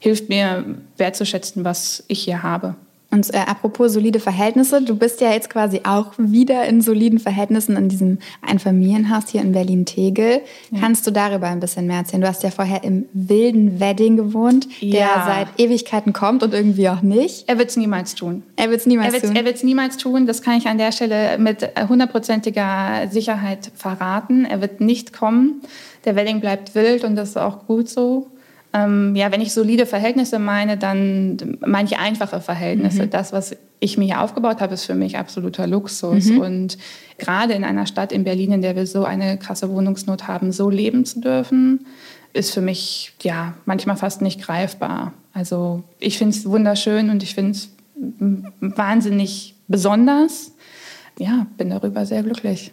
hilft 0.00 0.28
mir 0.28 0.64
wertzuschätzen, 0.98 1.64
was 1.64 2.04
ich 2.08 2.20
hier 2.24 2.42
habe. 2.42 2.74
Und 3.12 3.32
äh, 3.34 3.38
apropos 3.38 3.92
solide 3.92 4.20
Verhältnisse, 4.20 4.82
du 4.82 4.94
bist 4.94 5.20
ja 5.20 5.32
jetzt 5.32 5.50
quasi 5.50 5.80
auch 5.84 6.12
wieder 6.16 6.64
in 6.66 6.80
soliden 6.80 7.18
Verhältnissen 7.18 7.76
in 7.76 7.88
diesem 7.88 8.18
Einfamilienhaus 8.40 9.28
hier 9.28 9.40
in 9.40 9.52
Berlin-Tegel. 9.52 10.42
Ja. 10.70 10.80
Kannst 10.80 11.06
du 11.06 11.10
darüber 11.10 11.48
ein 11.48 11.58
bisschen 11.58 11.88
mehr 11.88 11.98
erzählen? 11.98 12.20
Du 12.20 12.28
hast 12.28 12.44
ja 12.44 12.50
vorher 12.50 12.84
im 12.84 13.06
wilden 13.12 13.80
Wedding 13.80 14.16
gewohnt, 14.16 14.68
ja. 14.80 14.90
der 14.92 15.24
seit 15.26 15.48
Ewigkeiten 15.58 16.12
kommt 16.12 16.44
und 16.44 16.54
irgendwie 16.54 16.88
auch 16.88 17.02
nicht. 17.02 17.48
Er 17.48 17.58
wird 17.58 17.70
es 17.70 17.76
niemals 17.76 18.14
tun. 18.14 18.44
Er 18.54 18.70
wird 18.70 18.80
es 18.80 18.86
niemals 18.86 19.14
er 19.14 19.20
tun. 19.22 19.34
Er 19.34 19.44
wird 19.44 19.56
es 19.56 19.64
niemals 19.64 19.96
tun. 19.96 20.26
Das 20.26 20.42
kann 20.42 20.56
ich 20.58 20.68
an 20.68 20.78
der 20.78 20.92
Stelle 20.92 21.36
mit 21.38 21.68
hundertprozentiger 21.88 23.08
Sicherheit 23.10 23.72
verraten. 23.74 24.44
Er 24.44 24.60
wird 24.60 24.80
nicht 24.80 25.12
kommen. 25.12 25.62
Der 26.04 26.14
Wedding 26.14 26.40
bleibt 26.40 26.76
wild 26.76 27.02
und 27.02 27.16
das 27.16 27.30
ist 27.30 27.38
auch 27.38 27.66
gut 27.66 27.88
so. 27.88 28.28
Ähm, 28.72 29.16
ja, 29.16 29.32
wenn 29.32 29.40
ich 29.40 29.52
solide 29.52 29.84
Verhältnisse 29.84 30.38
meine, 30.38 30.76
dann 30.76 31.58
meine 31.66 31.88
ich 31.88 31.98
einfache 31.98 32.40
Verhältnisse. 32.40 33.04
Mhm. 33.04 33.10
Das, 33.10 33.32
was 33.32 33.56
ich 33.80 33.98
mir 33.98 34.04
hier 34.04 34.20
aufgebaut 34.20 34.60
habe, 34.60 34.74
ist 34.74 34.84
für 34.84 34.94
mich 34.94 35.18
absoluter 35.18 35.66
Luxus. 35.66 36.26
Mhm. 36.26 36.40
Und 36.40 36.78
gerade 37.18 37.54
in 37.54 37.64
einer 37.64 37.86
Stadt 37.86 38.12
in 38.12 38.22
Berlin, 38.22 38.52
in 38.52 38.62
der 38.62 38.76
wir 38.76 38.86
so 38.86 39.04
eine 39.04 39.38
krasse 39.38 39.70
Wohnungsnot 39.70 40.28
haben, 40.28 40.52
so 40.52 40.70
leben 40.70 41.04
zu 41.04 41.20
dürfen, 41.20 41.86
ist 42.32 42.52
für 42.52 42.60
mich 42.60 43.12
ja 43.22 43.54
manchmal 43.64 43.96
fast 43.96 44.22
nicht 44.22 44.40
greifbar. 44.40 45.14
Also 45.32 45.82
ich 45.98 46.18
finde 46.18 46.36
es 46.36 46.46
wunderschön 46.46 47.10
und 47.10 47.22
ich 47.22 47.34
finde 47.34 47.52
es 47.52 47.70
wahnsinnig 48.60 49.54
besonders. 49.66 50.52
Ja, 51.18 51.46
bin 51.56 51.70
darüber 51.70 52.06
sehr 52.06 52.22
glücklich. 52.22 52.72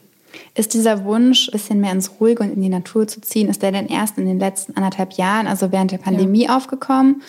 Ist 0.55 0.73
dieser 0.73 1.05
Wunsch, 1.05 1.47
ein 1.47 1.51
bisschen 1.51 1.79
mehr 1.79 1.91
ins 1.91 2.11
Ruhige 2.19 2.43
und 2.43 2.53
in 2.53 2.61
die 2.61 2.69
Natur 2.69 3.07
zu 3.07 3.21
ziehen, 3.21 3.49
ist 3.49 3.61
der 3.61 3.71
denn 3.71 3.88
erst 3.88 4.17
in 4.17 4.25
den 4.25 4.39
letzten 4.39 4.75
anderthalb 4.75 5.13
Jahren, 5.13 5.47
also 5.47 5.71
während 5.71 5.91
der 5.91 5.97
Pandemie, 5.97 6.45
ja. 6.45 6.57
aufgekommen? 6.57 7.21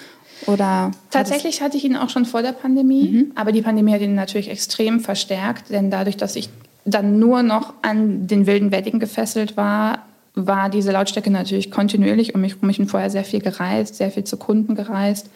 Oder 0.46 0.92
Tatsächlich 1.10 1.62
hatte 1.62 1.76
ich 1.76 1.84
ihn 1.84 1.96
auch 1.96 2.10
schon 2.10 2.24
vor 2.24 2.42
der 2.42 2.52
Pandemie, 2.52 3.08
mhm. 3.08 3.32
aber 3.34 3.52
die 3.52 3.62
Pandemie 3.62 3.92
hat 3.92 4.00
ihn 4.00 4.14
natürlich 4.14 4.50
extrem 4.50 5.00
verstärkt, 5.00 5.70
denn 5.70 5.90
dadurch, 5.90 6.16
dass 6.16 6.36
ich 6.36 6.48
dann 6.84 7.18
nur 7.18 7.42
noch 7.42 7.74
an 7.82 8.26
den 8.26 8.46
wilden 8.46 8.70
Wedding 8.70 8.98
gefesselt 8.98 9.56
war, 9.56 10.06
war 10.34 10.70
diese 10.70 10.92
Lautstärke 10.92 11.30
natürlich 11.30 11.70
kontinuierlich 11.70 12.34
um 12.34 12.40
mich 12.40 12.54
herum. 12.54 12.70
Ich 12.70 12.78
bin 12.78 12.86
vorher 12.86 13.10
sehr 13.10 13.24
viel 13.24 13.40
gereist, 13.40 13.96
sehr 13.96 14.10
viel 14.10 14.24
zu 14.24 14.36
Kunden 14.36 14.74
gereist, 14.74 15.30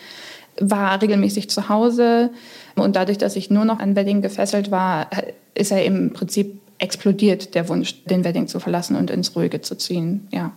war 0.61 1.01
regelmäßig 1.01 1.51
zu 1.51 1.69
Hause. 1.69 2.31
Und 2.77 2.97
dadurch, 2.97 3.19
dass 3.19 3.37
ich 3.37 3.51
nur 3.51 3.65
noch 3.65 3.81
an 3.81 3.97
Wedding 3.97 4.23
gefesselt 4.23 4.71
war, 4.71 5.09
ist 5.55 5.73
er 5.73 5.85
im 5.85 6.13
Prinzip 6.13 6.61
explodiert 6.83 7.55
der 7.55 7.69
Wunsch, 7.69 8.05
den 8.05 8.25
Wedding 8.25 8.49
zu 8.49 8.61
verlassen 8.61 8.97
und 8.97 9.11
ins 9.11 9.35
Ruhige 9.37 9.61
zu 9.61 9.77
ziehen. 9.77 10.27
Ja. 10.33 10.53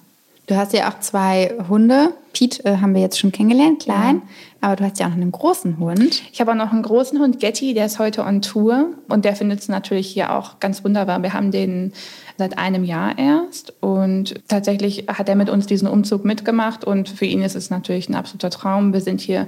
Du 0.47 0.55
hast 0.55 0.73
ja 0.73 0.89
auch 0.89 0.99
zwei 0.99 1.55
Hunde. 1.69 2.13
Pete 2.33 2.63
äh, 2.65 2.77
haben 2.77 2.93
wir 2.93 3.01
jetzt 3.01 3.17
schon 3.17 3.31
kennengelernt, 3.31 3.83
klein. 3.83 4.17
Ja. 4.17 4.21
Aber 4.61 4.75
du 4.75 4.83
hast 4.83 4.99
ja 4.99 5.05
auch 5.05 5.11
noch 5.11 5.17
einen 5.17 5.31
großen 5.31 5.79
Hund. 5.79 6.23
Ich 6.31 6.41
habe 6.41 6.51
auch 6.51 6.55
noch 6.55 6.71
einen 6.71 6.83
großen 6.83 7.19
Hund, 7.19 7.39
Getty, 7.39 7.73
der 7.73 7.85
ist 7.85 7.97
heute 7.97 8.23
on 8.23 8.41
Tour. 8.41 8.89
Und 9.07 9.25
der 9.25 9.35
findet 9.35 9.59
es 9.59 9.69
natürlich 9.69 10.07
hier 10.07 10.35
auch 10.35 10.59
ganz 10.59 10.83
wunderbar. 10.83 11.21
Wir 11.23 11.33
haben 11.33 11.51
den 11.51 11.93
seit 12.37 12.57
einem 12.57 12.83
Jahr 12.83 13.17
erst. 13.17 13.73
Und 13.81 14.35
tatsächlich 14.47 15.05
hat 15.07 15.29
er 15.29 15.35
mit 15.35 15.49
uns 15.49 15.65
diesen 15.65 15.87
Umzug 15.87 16.25
mitgemacht. 16.25 16.83
Und 16.83 17.09
für 17.09 17.25
ihn 17.25 17.41
ist 17.41 17.55
es 17.55 17.69
natürlich 17.69 18.09
ein 18.09 18.15
absoluter 18.15 18.49
Traum. 18.49 18.93
Wir 18.93 19.01
sind 19.01 19.21
hier 19.21 19.47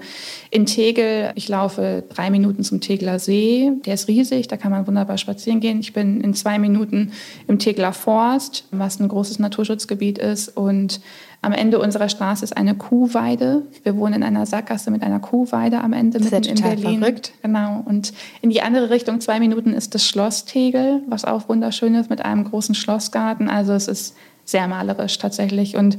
in 0.52 0.66
Tegel. 0.66 1.32
Ich 1.36 1.50
laufe 1.50 2.04
drei 2.10 2.30
Minuten 2.30 2.64
zum 2.64 2.82
Tegeler 2.82 3.20
See. 3.20 3.72
Der 3.86 3.96
ist 3.96 4.08
riesig, 4.08 4.48
da 4.48 4.58
kann 4.58 4.72
man 4.72 4.88
wunderbar 4.88 5.18
spazieren 5.18 5.60
gehen. 5.60 5.80
Ich 5.80 5.94
bin 5.94 6.22
in 6.22 6.34
zwei 6.34 6.60
Minuten 6.60 7.12
im 7.48 7.60
Tegeler 7.60 7.94
Forst, 7.94 8.66
was 8.72 9.00
ein 9.00 9.08
großes 9.08 9.40
Naturschutzgebiet 9.40 10.18
ist. 10.18 10.56
Und 10.56 11.02
am 11.42 11.54
Ende 11.54 11.80
unserer 11.80 12.10
Straße 12.10 12.44
ist 12.44 12.58
eine 12.58 12.76
Kuhweide. 12.76 13.64
Wir 13.84 13.96
wohnen 13.96 14.16
in 14.16 14.24
einer 14.24 14.46
Sackgasse 14.46 14.92
mit 14.92 15.04
einer 15.04 15.20
Kuhweide 15.20 15.82
am 15.82 15.94
Ende 15.94 16.20
das 16.20 16.32
mitten 16.32 16.54
ist 16.54 16.60
ja 16.60 16.72
in 16.72 16.82
Berlin. 16.82 17.00
Verrückt. 17.00 17.34
Genau. 17.42 17.84
Und 17.86 18.14
in 18.42 18.50
die 18.50 18.62
andere 18.62 18.90
Richtung, 18.90 19.22
zwei 19.22 19.40
Minuten, 19.40 19.74
ist 19.74 19.94
das 19.94 20.06
Schloss 20.06 20.46
Tegel, 20.46 21.02
was 21.08 21.26
auch 21.26 21.48
wunderschön 21.48 21.96
ist 21.96 22.10
mit 22.10 22.26
einem 22.26 22.44
großen 22.44 22.76
Schlossgarten. 22.76 23.50
Also 23.50 23.74
es 23.74 23.88
ist 23.88 24.16
sehr 24.46 24.68
malerisch 24.68 25.18
tatsächlich. 25.20 25.78
Und 25.78 25.98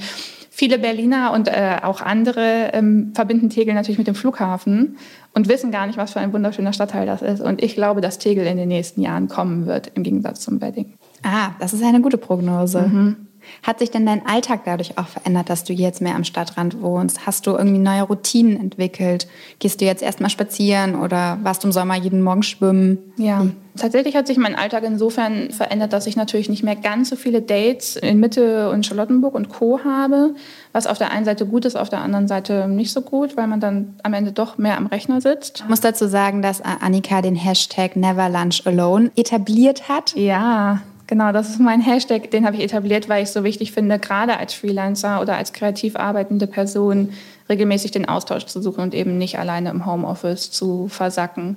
viele 0.51 0.79
Berliner 0.79 1.33
und 1.33 1.47
äh, 1.47 1.77
auch 1.83 2.01
andere 2.01 2.71
ähm, 2.73 3.13
verbinden 3.15 3.49
Tegel 3.49 3.75
natürlich 3.75 3.99
mit 3.99 4.09
dem 4.09 4.17
Flughafen 4.17 4.97
und 5.35 5.49
wissen 5.49 5.71
gar 5.71 5.87
nicht, 5.87 5.99
was 5.99 6.15
für 6.15 6.21
ein 6.21 6.33
wunderschöner 6.33 6.73
Stadtteil 6.73 7.07
das 7.07 7.23
ist. 7.23 7.41
Und 7.41 7.63
ich 7.63 7.75
glaube, 7.75 8.01
dass 8.01 8.19
Tegel 8.19 8.45
in 8.45 8.57
den 8.57 8.69
nächsten 8.69 9.01
Jahren 9.01 9.29
kommen 9.29 9.67
wird, 9.67 9.93
im 9.95 10.03
Gegensatz 10.03 10.41
zum 10.41 10.61
Wedding. 10.61 10.95
Ah, 11.23 11.51
das 11.61 11.75
ist 11.75 11.85
eine 11.85 12.01
gute 12.01 12.19
Prognose. 12.19 12.81
Mhm. 12.81 13.28
Hat 13.63 13.79
sich 13.79 13.91
denn 13.91 14.07
dein 14.07 14.27
Alltag 14.27 14.63
dadurch 14.65 14.99
auch 14.99 15.07
verändert, 15.07 15.51
dass 15.51 15.65
du 15.65 15.73
jetzt 15.73 16.01
mehr 16.01 16.15
am 16.15 16.25
Stadtrand 16.25 16.81
wohnst? 16.83 17.27
Hast 17.27 17.47
du 17.47 17.53
irgendwie 17.53 17.79
neue 17.79 18.03
Routinen 18.03 18.59
entwickelt? 18.59 19.27
Gehst 19.59 19.81
du 19.81 19.85
jetzt 19.85 20.03
erstmal 20.03 20.31
spazieren 20.31 20.95
oder 20.95 21.39
warst 21.43 21.65
du 21.65 21.69
im 21.69 21.73
Sommer 21.73 21.97
jeden 21.97 22.23
Morgen 22.23 22.43
schwimmen? 22.43 22.99
Ja, 23.17 23.41
hm. 23.41 23.57
tatsächlich 23.77 24.17
hat 24.17 24.27
sich 24.27 24.37
mein 24.37 24.55
Alltag 24.55 24.85
insofern 24.85 25.51
verändert, 25.51 25.93
dass 25.93 26.07
ich 26.07 26.17
natürlich 26.17 26.49
nicht 26.49 26.63
mehr 26.63 26.77
ganz 26.77 27.11
so 27.11 27.17
viele 27.17 27.43
Dates 27.43 27.97
in 27.97 28.21
Mitte 28.21 28.71
und 28.71 28.87
Charlottenburg 28.87 29.35
und 29.35 29.49
Co. 29.49 29.81
habe, 29.85 30.35
was 30.73 30.87
auf 30.87 30.99
der 30.99 31.11
einen 31.11 31.25
Seite 31.25 31.47
gut 31.47 31.65
ist, 31.65 31.77
auf 31.77 31.89
der 31.89 32.01
anderen 32.01 32.29
Seite 32.29 32.69
nicht 32.69 32.93
so 32.93 33.01
gut, 33.01 33.37
weil 33.37 33.47
man 33.47 33.61
dann 33.61 33.97
am 34.03 34.15
Ende 34.15 34.33
doch 34.33 34.59
mehr 34.59 34.77
am 34.77 34.87
Rechner 34.87 35.21
sitzt. 35.21 35.61
Ich 35.61 35.69
muss 35.69 35.81
dazu 35.81 36.07
sagen, 36.07 36.43
dass 36.43 36.61
Annika 36.63 37.23
den 37.23 37.35
Hashtag 37.37 37.97
Never 37.97 38.29
Lunch 38.29 38.67
Alone 38.67 39.11
etabliert 39.17 39.89
hat. 39.89 40.15
Ja, 40.15 40.81
Genau, 41.09 41.33
das 41.33 41.49
ist 41.49 41.59
mein 41.59 41.81
Hashtag, 41.81 42.31
den 42.31 42.45
habe 42.45 42.57
ich 42.57 42.63
etabliert, 42.63 43.09
weil 43.09 43.23
ich 43.23 43.31
so 43.31 43.43
wichtig 43.43 43.73
finde, 43.73 43.99
gerade 43.99 44.37
als 44.37 44.53
Freelancer 44.53 45.23
oder 45.23 45.39
als 45.39 45.55
kreativ 45.55 45.97
arbeitende 45.97 46.47
Person 46.47 47.15
regelmäßig 47.49 47.93
den 47.93 48.07
Austausch 48.07 48.45
zu 48.45 48.61
suchen 48.61 48.83
und 48.83 48.95
eben 48.95 49.17
nicht 49.17 49.39
alleine 49.39 49.71
im 49.71 49.87
Homeoffice 49.87 50.51
zu 50.51 50.87
versacken, 50.89 51.57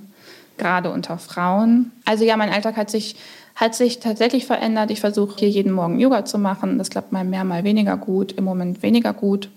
gerade 0.57 0.89
unter 0.89 1.17
Frauen. 1.17 1.91
Also 2.05 2.23
ja, 2.23 2.37
mein 2.37 2.49
Alltag 2.49 2.77
hat 2.77 2.89
sich, 2.89 3.17
hat 3.55 3.75
sich 3.75 3.99
tatsächlich 3.99 4.45
verändert. 4.45 4.89
Ich 4.89 5.01
versuche 5.01 5.39
hier 5.39 5.49
jeden 5.49 5.73
Morgen 5.73 5.99
Yoga 5.99 6.23
zu 6.23 6.37
machen. 6.37 6.77
Das 6.77 6.89
klappt 6.89 7.11
mal 7.11 7.25
mehr, 7.25 7.43
mal 7.43 7.65
weniger 7.65 7.97
gut, 7.97 8.31
im 8.31 8.45
Moment 8.45 8.81
weniger 8.83 9.11
gut. 9.11 9.49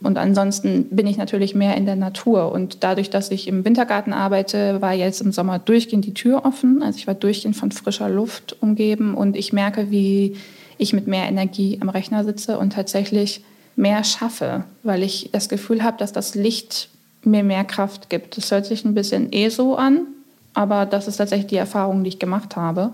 Und 0.00 0.16
ansonsten 0.16 0.84
bin 0.90 1.06
ich 1.06 1.16
natürlich 1.16 1.54
mehr 1.54 1.76
in 1.76 1.84
der 1.84 1.96
Natur. 1.96 2.52
Und 2.52 2.84
dadurch, 2.84 3.10
dass 3.10 3.30
ich 3.30 3.48
im 3.48 3.64
Wintergarten 3.64 4.12
arbeite, 4.12 4.80
war 4.80 4.94
jetzt 4.94 5.20
im 5.20 5.32
Sommer 5.32 5.58
durchgehend 5.58 6.04
die 6.04 6.14
Tür 6.14 6.44
offen. 6.44 6.82
Also 6.82 6.98
ich 6.98 7.06
war 7.06 7.14
durchgehend 7.14 7.56
von 7.56 7.72
frischer 7.72 8.08
Luft 8.08 8.56
umgeben 8.60 9.14
und 9.14 9.36
ich 9.36 9.52
merke, 9.52 9.90
wie 9.90 10.36
ich 10.78 10.92
mit 10.92 11.08
mehr 11.08 11.26
Energie 11.28 11.78
am 11.80 11.88
Rechner 11.88 12.22
sitze 12.22 12.58
und 12.58 12.72
tatsächlich 12.72 13.42
mehr 13.74 14.04
schaffe, 14.04 14.64
weil 14.84 15.02
ich 15.02 15.30
das 15.32 15.48
Gefühl 15.48 15.82
habe, 15.82 15.96
dass 15.98 16.12
das 16.12 16.34
Licht 16.34 16.88
mir 17.24 17.42
mehr 17.42 17.64
Kraft 17.64 18.08
gibt. 18.08 18.36
Das 18.36 18.50
hört 18.50 18.66
sich 18.66 18.84
ein 18.84 18.94
bisschen 18.94 19.32
eh 19.32 19.48
so 19.48 19.76
an, 19.76 20.06
aber 20.54 20.86
das 20.86 21.08
ist 21.08 21.16
tatsächlich 21.16 21.48
die 21.48 21.56
Erfahrung, 21.56 22.04
die 22.04 22.08
ich 22.08 22.18
gemacht 22.18 22.56
habe. 22.56 22.92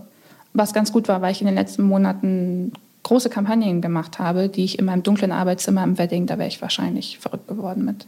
Was 0.55 0.73
ganz 0.73 0.93
gut 0.93 1.09
war, 1.09 1.21
weil 1.21 1.33
ich 1.33 1.41
in 1.41 1.47
den 1.47 1.57
letzten 1.57 1.83
Monaten 1.83 2.73
große 3.05 3.31
Kampagnen 3.31 3.81
gemacht 3.81 4.19
habe, 4.19 4.49
die 4.49 4.65
ich 4.65 4.79
in 4.79 4.87
meinem 4.87 5.05
dunklen 5.05 5.31
Arbeitszimmer 5.31 5.85
im 5.85 5.97
Wedding, 5.99 6.27
da 6.27 6.39
wäre 6.39 6.49
ich 6.49 6.61
wahrscheinlich 6.61 7.19
verrückt 7.19 7.47
geworden 7.47 7.85
mit. 7.85 8.07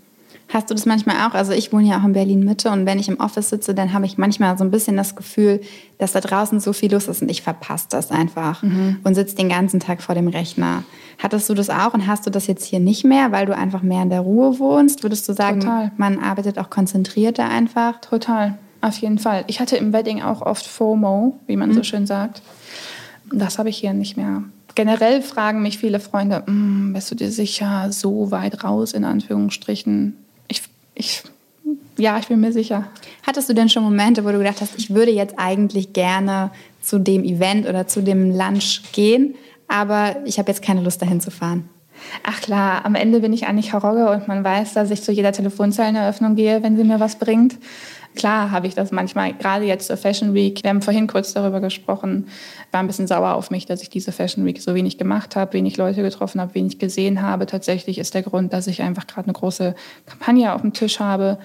Hast 0.48 0.70
du 0.70 0.74
das 0.74 0.86
manchmal 0.86 1.16
auch? 1.26 1.34
Also 1.34 1.52
ich 1.52 1.72
wohne 1.72 1.88
ja 1.88 1.98
auch 1.98 2.04
in 2.04 2.12
Berlin 2.12 2.44
Mitte 2.44 2.70
und 2.70 2.86
wenn 2.86 3.00
ich 3.00 3.08
im 3.08 3.18
Office 3.18 3.48
sitze, 3.48 3.74
dann 3.74 3.92
habe 3.92 4.06
ich 4.06 4.16
manchmal 4.16 4.56
so 4.56 4.62
ein 4.62 4.70
bisschen 4.70 4.96
das 4.96 5.16
Gefühl, 5.16 5.60
dass 5.98 6.12
da 6.12 6.20
draußen 6.20 6.60
so 6.60 6.72
viel 6.72 6.92
los 6.92 7.08
ist 7.08 7.20
und 7.20 7.30
ich 7.30 7.42
verpasse 7.42 7.86
das 7.90 8.12
einfach 8.12 8.62
mhm. 8.62 8.98
und 9.02 9.16
sitze 9.16 9.34
den 9.34 9.48
ganzen 9.48 9.80
Tag 9.80 10.02
vor 10.02 10.14
dem 10.14 10.28
Rechner. 10.28 10.84
Hattest 11.18 11.48
du 11.48 11.54
das 11.54 11.68
auch 11.68 11.94
und 11.94 12.06
hast 12.06 12.26
du 12.26 12.30
das 12.30 12.46
jetzt 12.46 12.64
hier 12.64 12.78
nicht 12.78 13.04
mehr, 13.04 13.32
weil 13.32 13.46
du 13.46 13.56
einfach 13.56 13.82
mehr 13.82 14.02
in 14.02 14.10
der 14.10 14.20
Ruhe 14.20 14.60
wohnst? 14.60 15.02
Würdest 15.02 15.28
du 15.28 15.32
sagen, 15.32 15.60
Total. 15.60 15.90
man 15.96 16.20
arbeitet 16.20 16.58
auch 16.58 16.70
konzentrierter 16.70 17.48
einfach? 17.48 18.00
Total, 18.00 18.56
auf 18.82 18.96
jeden 18.98 19.18
Fall. 19.18 19.42
Ich 19.48 19.58
hatte 19.58 19.76
im 19.76 19.92
Wedding 19.92 20.22
auch 20.22 20.42
oft 20.42 20.66
FOMO, 20.66 21.40
wie 21.48 21.56
man 21.56 21.70
mhm. 21.70 21.74
so 21.74 21.82
schön 21.82 22.06
sagt. 22.06 22.40
Das 23.32 23.58
habe 23.58 23.68
ich 23.68 23.78
hier 23.78 23.94
nicht 23.94 24.16
mehr 24.16 24.44
generell 24.76 25.22
fragen 25.22 25.62
mich 25.62 25.78
viele 25.78 25.98
Freunde, 25.98 26.44
hm, 26.46 26.92
bist 26.92 27.10
du 27.10 27.16
dir 27.16 27.32
sicher, 27.32 27.88
so 27.90 28.30
weit 28.30 28.62
raus 28.62 28.92
in 28.92 29.04
Anführungsstrichen? 29.04 30.16
Ich, 30.46 30.62
ich, 30.94 31.24
ja, 31.98 32.18
ich 32.18 32.28
bin 32.28 32.38
mir 32.38 32.52
sicher. 32.52 32.84
Hattest 33.26 33.48
du 33.48 33.54
denn 33.54 33.68
schon 33.68 33.82
Momente, 33.82 34.24
wo 34.24 34.30
du 34.30 34.38
gedacht 34.38 34.60
hast, 34.60 34.78
ich 34.78 34.94
würde 34.94 35.10
jetzt 35.10 35.34
eigentlich 35.38 35.92
gerne 35.92 36.50
zu 36.80 37.00
dem 37.00 37.24
Event 37.24 37.66
oder 37.68 37.88
zu 37.88 38.02
dem 38.02 38.36
Lunch 38.36 38.82
gehen, 38.92 39.34
aber 39.66 40.16
ich 40.24 40.38
habe 40.38 40.52
jetzt 40.52 40.62
keine 40.62 40.82
Lust 40.82 41.02
dahin 41.02 41.20
zu 41.20 41.32
fahren? 41.32 41.68
Ach 42.22 42.40
klar, 42.40 42.84
am 42.84 42.94
Ende 42.94 43.20
bin 43.20 43.32
ich 43.32 43.46
eigentlich 43.46 43.72
Harogge 43.72 44.10
und 44.10 44.28
man 44.28 44.44
weiß, 44.44 44.74
dass 44.74 44.90
ich 44.90 45.02
zu 45.02 45.10
jeder 45.10 45.32
Telefonzelleneröffnung 45.32 46.36
gehe, 46.36 46.62
wenn 46.62 46.76
sie 46.76 46.84
mir 46.84 47.00
was 47.00 47.18
bringt. 47.18 47.56
Klar 48.16 48.50
habe 48.50 48.66
ich 48.66 48.74
das 48.74 48.92
manchmal, 48.92 49.34
gerade 49.34 49.66
jetzt 49.66 49.86
zur 49.86 49.96
Fashion 49.96 50.34
Week. 50.34 50.62
Wir 50.62 50.70
haben 50.70 50.82
vorhin 50.82 51.06
kurz 51.06 51.34
darüber 51.34 51.60
gesprochen, 51.60 52.28
war 52.72 52.80
ein 52.80 52.86
bisschen 52.86 53.06
sauer 53.06 53.34
auf 53.34 53.50
mich, 53.50 53.66
dass 53.66 53.82
ich 53.82 53.90
diese 53.90 54.10
Fashion 54.10 54.44
Week 54.46 54.60
so 54.60 54.74
wenig 54.74 54.98
gemacht 54.98 55.36
habe, 55.36 55.52
wenig 55.52 55.76
Leute 55.76 56.02
getroffen 56.02 56.40
habe, 56.40 56.54
wenig 56.54 56.78
gesehen 56.78 57.22
habe. 57.22 57.46
Tatsächlich 57.46 57.98
ist 57.98 58.14
der 58.14 58.22
Grund, 58.22 58.52
dass 58.52 58.66
ich 58.66 58.82
einfach 58.82 59.06
gerade 59.06 59.26
eine 59.26 59.34
große 59.34 59.74
Kampagne 60.06 60.54
auf 60.54 60.62
dem 60.62 60.72
Tisch 60.72 60.98
habe, 60.98 61.38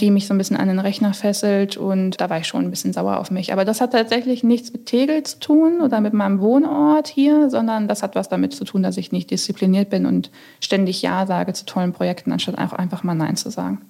die 0.00 0.10
mich 0.10 0.26
so 0.26 0.34
ein 0.34 0.38
bisschen 0.38 0.56
an 0.56 0.68
den 0.68 0.78
Rechner 0.78 1.14
fesselt 1.14 1.76
und 1.76 2.20
da 2.20 2.28
war 2.28 2.38
ich 2.38 2.46
schon 2.46 2.64
ein 2.64 2.70
bisschen 2.70 2.92
sauer 2.92 3.18
auf 3.18 3.30
mich. 3.30 3.52
Aber 3.52 3.64
das 3.64 3.80
hat 3.80 3.92
tatsächlich 3.92 4.42
nichts 4.42 4.72
mit 4.72 4.86
Tegel 4.86 5.22
zu 5.22 5.38
tun 5.38 5.80
oder 5.80 6.00
mit 6.00 6.12
meinem 6.12 6.40
Wohnort 6.40 7.08
hier, 7.08 7.50
sondern 7.50 7.88
das 7.88 8.02
hat 8.02 8.14
was 8.14 8.28
damit 8.28 8.54
zu 8.54 8.64
tun, 8.64 8.82
dass 8.82 8.96
ich 8.96 9.12
nicht 9.12 9.30
diszipliniert 9.30 9.90
bin 9.90 10.06
und 10.06 10.30
ständig 10.60 11.02
Ja 11.02 11.26
sage 11.26 11.52
zu 11.52 11.64
tollen 11.64 11.92
Projekten, 11.92 12.32
anstatt 12.32 12.58
auch 12.58 12.72
einfach 12.72 13.04
mal 13.04 13.14
Nein 13.14 13.36
zu 13.36 13.50
sagen. 13.50 13.82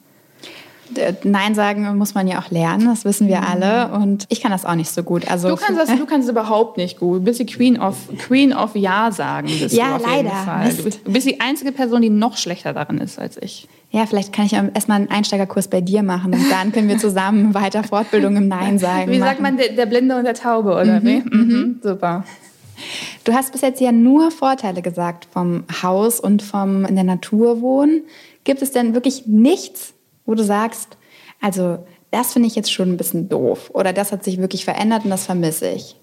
Nein 1.24 1.54
sagen 1.54 1.96
muss 1.96 2.14
man 2.14 2.26
ja 2.28 2.38
auch 2.38 2.50
lernen, 2.50 2.86
das 2.86 3.04
wissen 3.04 3.28
wir 3.28 3.42
alle. 3.46 3.88
Und 3.92 4.24
ich 4.28 4.40
kann 4.40 4.50
das 4.50 4.64
auch 4.64 4.74
nicht 4.74 4.90
so 4.90 5.02
gut. 5.02 5.30
Also 5.30 5.48
du, 5.48 5.56
kannst 5.56 5.80
das, 5.80 5.98
du 5.98 6.06
kannst 6.06 6.26
es 6.26 6.30
überhaupt 6.30 6.76
nicht 6.76 6.98
gut. 6.98 7.20
Du 7.20 7.24
bist 7.24 7.40
die 7.40 7.46
Queen 7.46 7.78
of, 7.78 7.96
Queen 8.18 8.52
of 8.52 8.74
Ja 8.76 9.10
sagen. 9.12 9.48
Bist 9.48 9.74
ja, 9.74 9.98
du 9.98 10.04
leider. 10.04 10.30
Du 10.76 10.82
bist, 10.82 11.00
du 11.04 11.12
bist 11.12 11.26
die 11.26 11.40
einzige 11.40 11.72
Person, 11.72 12.02
die 12.02 12.10
noch 12.10 12.36
schlechter 12.36 12.72
darin 12.72 12.98
ist 12.98 13.18
als 13.18 13.36
ich. 13.40 13.68
Ja, 13.90 14.04
vielleicht 14.04 14.32
kann 14.32 14.46
ich 14.46 14.52
erstmal 14.52 14.98
einen 14.98 15.10
Einsteigerkurs 15.10 15.68
bei 15.68 15.80
dir 15.80 16.02
machen 16.02 16.34
und 16.34 16.50
dann 16.50 16.72
können 16.72 16.88
wir 16.88 16.98
zusammen 16.98 17.54
weiter 17.54 17.84
Fortbildung 17.84 18.36
im 18.36 18.48
Nein 18.48 18.78
sagen. 18.78 19.10
Wie 19.10 19.18
machen. 19.18 19.28
sagt 19.28 19.40
man, 19.40 19.56
der, 19.56 19.70
der, 19.70 19.86
Blinde 19.86 20.16
und 20.16 20.24
der 20.24 20.34
Taube, 20.34 20.72
oder 20.72 21.00
mhm, 21.00 21.06
wie? 21.06 21.16
Mhm. 21.20 21.30
mhm. 21.30 21.80
Super. 21.82 22.24
Du 23.24 23.32
hast 23.32 23.52
bis 23.52 23.62
jetzt 23.62 23.80
ja 23.80 23.92
nur 23.92 24.30
Vorteile 24.30 24.82
gesagt 24.82 25.28
vom 25.30 25.64
Haus 25.82 26.20
und 26.20 26.42
vom 26.42 26.84
in 26.84 26.94
der 26.94 27.04
Natur 27.04 27.60
wohnen. 27.62 28.02
Gibt 28.44 28.60
es 28.60 28.70
denn 28.70 28.94
wirklich 28.94 29.26
nichts, 29.26 29.94
wo 30.26 30.34
du 30.34 30.44
sagst, 30.44 30.96
also 31.40 31.78
das 32.10 32.32
finde 32.32 32.48
ich 32.48 32.56
jetzt 32.56 32.72
schon 32.72 32.90
ein 32.90 32.96
bisschen 32.96 33.28
doof 33.28 33.70
oder 33.72 33.92
das 33.92 34.12
hat 34.12 34.24
sich 34.24 34.38
wirklich 34.38 34.64
verändert 34.64 35.04
und 35.04 35.10
das 35.10 35.26
vermisse 35.26 35.70
ich? 35.70 35.96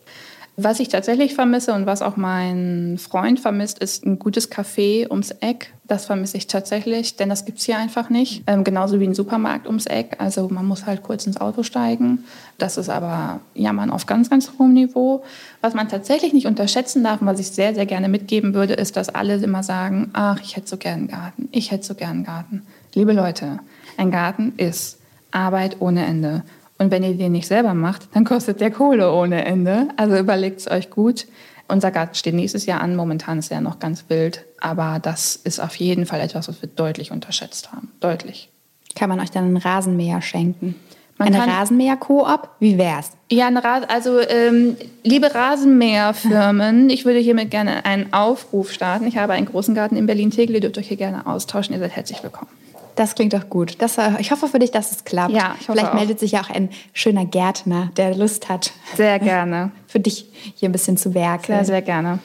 Was 0.55 0.79
ich 0.79 0.89
tatsächlich 0.89 1.33
vermisse 1.33 1.73
und 1.73 1.87
was 1.87 2.03
auch 2.03 2.15
mein 2.15 2.99
Freund 2.99 3.39
vermisst, 3.39 3.79
ist 3.79 4.05
ein 4.05 4.19
gutes 4.19 4.51
Café 4.51 5.09
ums 5.09 5.31
Eck. 5.31 5.73
Das 5.87 6.05
vermisse 6.05 6.37
ich 6.37 6.45
tatsächlich, 6.45 7.15
denn 7.15 7.29
das 7.29 7.45
gibt 7.45 7.57
es 7.57 7.65
hier 7.65 7.79
einfach 7.79 8.11
nicht. 8.11 8.43
Ähm, 8.45 8.63
genauso 8.63 8.99
wie 8.99 9.07
ein 9.07 9.15
Supermarkt 9.15 9.65
ums 9.65 9.87
Eck. 9.87 10.17
Also 10.19 10.49
man 10.49 10.67
muss 10.67 10.85
halt 10.85 11.01
kurz 11.01 11.25
ins 11.25 11.41
Auto 11.41 11.63
steigen. 11.63 12.25
Das 12.59 12.77
ist 12.77 12.89
aber 12.89 13.39
Jammern 13.55 13.89
auf 13.89 14.05
ganz, 14.05 14.29
ganz 14.29 14.51
hohem 14.59 14.73
Niveau. 14.73 15.23
Was 15.61 15.73
man 15.73 15.89
tatsächlich 15.89 16.33
nicht 16.33 16.45
unterschätzen 16.45 17.03
darf 17.03 17.21
und 17.21 17.27
was 17.27 17.39
ich 17.39 17.49
sehr, 17.49 17.73
sehr 17.73 17.87
gerne 17.87 18.07
mitgeben 18.07 18.53
würde, 18.53 18.75
ist, 18.75 18.95
dass 18.95 19.09
alle 19.09 19.37
immer 19.37 19.63
sagen, 19.63 20.11
ach, 20.13 20.39
ich 20.39 20.55
hätte 20.55 20.67
so 20.67 20.77
gern 20.77 20.99
einen 20.99 21.07
Garten. 21.07 21.49
Ich 21.51 21.71
hätte 21.71 21.83
so 21.83 21.95
gern 21.95 22.11
einen 22.11 22.25
Garten. 22.25 22.61
Liebe 22.93 23.13
Leute, 23.13 23.57
ein 23.97 24.11
Garten 24.11 24.53
ist 24.57 24.99
Arbeit 25.31 25.77
ohne 25.79 26.05
Ende. 26.05 26.43
Und 26.77 26.91
wenn 26.91 27.03
ihr 27.03 27.13
den 27.15 27.31
nicht 27.31 27.47
selber 27.47 27.73
macht, 27.73 28.07
dann 28.13 28.25
kostet 28.25 28.59
der 28.59 28.71
Kohle 28.71 29.11
ohne 29.13 29.45
Ende. 29.45 29.89
Also 29.95 30.17
überlegt 30.17 30.59
es 30.59 30.69
euch 30.69 30.89
gut. 30.89 31.27
Unser 31.67 31.91
Garten 31.91 32.15
steht 32.15 32.35
nächstes 32.35 32.65
Jahr 32.65 32.81
an. 32.81 32.95
Momentan 32.95 33.39
ist 33.39 33.51
er 33.51 33.61
noch 33.61 33.79
ganz 33.79 34.05
wild. 34.09 34.45
Aber 34.59 34.99
das 35.01 35.35
ist 35.35 35.59
auf 35.59 35.75
jeden 35.75 36.05
Fall 36.05 36.19
etwas, 36.19 36.47
was 36.47 36.61
wir 36.61 36.69
deutlich 36.69 37.11
unterschätzt 37.11 37.71
haben. 37.71 37.91
Deutlich. 37.99 38.49
Kann 38.95 39.09
man 39.09 39.19
euch 39.19 39.31
dann 39.31 39.45
einen 39.45 39.57
Rasenmäher 39.57 40.21
schenken? 40.21 40.75
Man 41.17 41.33
eine 41.33 41.47
Rasenmäher-Koop? 41.47 42.49
Wie 42.59 42.77
wär's? 42.77 43.11
Ja, 43.31 43.47
eine 43.47 43.63
Ras 43.63 43.83
also 43.87 44.19
ähm, 44.19 44.75
liebe 45.03 45.33
Rasenmäherfirmen, 45.33 46.89
ich 46.91 47.05
würde 47.05 47.19
hiermit 47.19 47.51
gerne 47.51 47.85
einen 47.85 48.11
Aufruf 48.13 48.71
starten. 48.71 49.05
Ich 49.07 49.17
habe 49.17 49.33
einen 49.33 49.45
großen 49.45 49.75
Garten 49.75 49.95
in 49.95 50.05
Berlin-Tegel. 50.05 50.55
Ihr 50.55 50.61
dürft 50.61 50.77
euch 50.77 50.87
hier 50.87 50.97
gerne 50.97 51.27
austauschen. 51.27 51.73
Ihr 51.73 51.79
seid 51.79 51.91
herzlich 51.91 52.23
willkommen. 52.23 52.49
Das 52.95 53.15
klingt 53.15 53.33
doch 53.33 53.49
gut. 53.49 53.81
Das, 53.81 53.97
äh, 53.97 54.11
ich 54.19 54.31
hoffe 54.31 54.47
für 54.47 54.59
dich, 54.59 54.71
dass 54.71 54.91
es 54.91 55.03
klappt. 55.03 55.33
Ja, 55.33 55.55
ich 55.59 55.67
hoffe 55.67 55.79
Vielleicht 55.79 55.89
auch. 55.89 55.95
meldet 55.95 56.19
sich 56.19 56.33
ja 56.33 56.41
auch 56.41 56.49
ein 56.49 56.69
schöner 56.93 57.25
Gärtner, 57.25 57.91
der 57.97 58.15
Lust 58.15 58.49
hat. 58.49 58.71
Sehr 58.95 59.19
gerne. 59.19 59.71
Für 59.87 59.99
dich 59.99 60.25
hier 60.55 60.69
ein 60.69 60.71
bisschen 60.71 60.97
zu 60.97 61.13
werken. 61.13 61.45
Sehr, 61.45 61.65
sehr 61.65 61.81
gerne. 61.81 62.19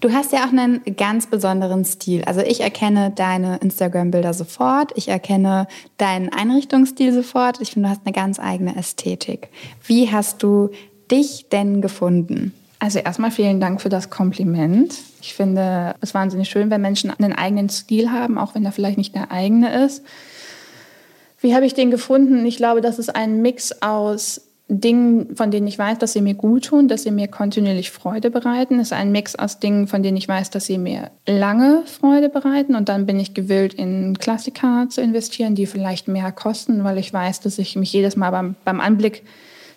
Du 0.00 0.12
hast 0.12 0.32
ja 0.32 0.44
auch 0.44 0.52
einen 0.52 0.80
ganz 0.96 1.26
besonderen 1.26 1.84
Stil. 1.84 2.22
Also 2.24 2.40
ich 2.40 2.60
erkenne 2.60 3.10
deine 3.10 3.56
Instagram-Bilder 3.56 4.32
sofort. 4.32 4.92
Ich 4.94 5.08
erkenne 5.08 5.66
deinen 5.96 6.32
Einrichtungsstil 6.32 7.12
sofort. 7.12 7.60
Ich 7.60 7.72
finde, 7.72 7.88
du 7.88 7.94
hast 7.94 8.02
eine 8.04 8.12
ganz 8.12 8.38
eigene 8.38 8.76
Ästhetik. 8.76 9.48
Wie 9.84 10.12
hast 10.12 10.44
du 10.44 10.70
dich 11.10 11.48
denn 11.50 11.80
gefunden? 11.80 12.54
Also 12.78 13.00
erstmal 13.00 13.30
vielen 13.30 13.60
Dank 13.60 13.80
für 13.80 13.88
das 13.88 14.08
Kompliment. 14.08 14.94
Ich 15.20 15.34
finde 15.34 15.94
es 16.00 16.14
wahnsinnig 16.14 16.48
schön, 16.48 16.70
wenn 16.70 16.80
Menschen 16.80 17.10
einen 17.10 17.32
eigenen 17.32 17.68
Stil 17.68 18.10
haben, 18.10 18.38
auch 18.38 18.54
wenn 18.54 18.64
er 18.64 18.72
vielleicht 18.72 18.98
nicht 18.98 19.14
der 19.14 19.32
eigene 19.32 19.84
ist. 19.84 20.04
Wie 21.40 21.54
habe 21.54 21.66
ich 21.66 21.74
den 21.74 21.90
gefunden? 21.90 22.44
Ich 22.46 22.56
glaube, 22.56 22.80
das 22.80 22.98
ist 22.98 23.14
ein 23.14 23.42
Mix 23.42 23.82
aus 23.82 24.42
Dingen, 24.70 25.34
von 25.34 25.50
denen 25.50 25.66
ich 25.66 25.78
weiß, 25.78 25.98
dass 25.98 26.12
sie 26.12 26.20
mir 26.20 26.34
gut 26.34 26.66
tun, 26.66 26.88
dass 26.88 27.02
sie 27.02 27.10
mir 27.10 27.26
kontinuierlich 27.26 27.90
Freude 27.90 28.30
bereiten. 28.30 28.78
Es 28.78 28.88
ist 28.88 28.92
ein 28.92 29.12
Mix 29.12 29.34
aus 29.34 29.60
Dingen, 29.60 29.86
von 29.86 30.02
denen 30.02 30.18
ich 30.18 30.28
weiß, 30.28 30.50
dass 30.50 30.66
sie 30.66 30.76
mir 30.76 31.10
lange 31.26 31.84
Freude 31.86 32.28
bereiten. 32.28 32.74
Und 32.74 32.90
dann 32.90 33.06
bin 33.06 33.18
ich 33.18 33.32
gewillt, 33.32 33.72
in 33.72 34.18
Klassiker 34.18 34.86
zu 34.90 35.00
investieren, 35.00 35.54
die 35.54 35.66
vielleicht 35.66 36.06
mehr 36.06 36.32
kosten, 36.32 36.84
weil 36.84 36.98
ich 36.98 37.12
weiß, 37.12 37.40
dass 37.40 37.58
ich 37.58 37.76
mich 37.76 37.92
jedes 37.92 38.14
Mal 38.14 38.30
beim, 38.30 38.56
beim 38.64 38.80
Anblick 38.80 39.24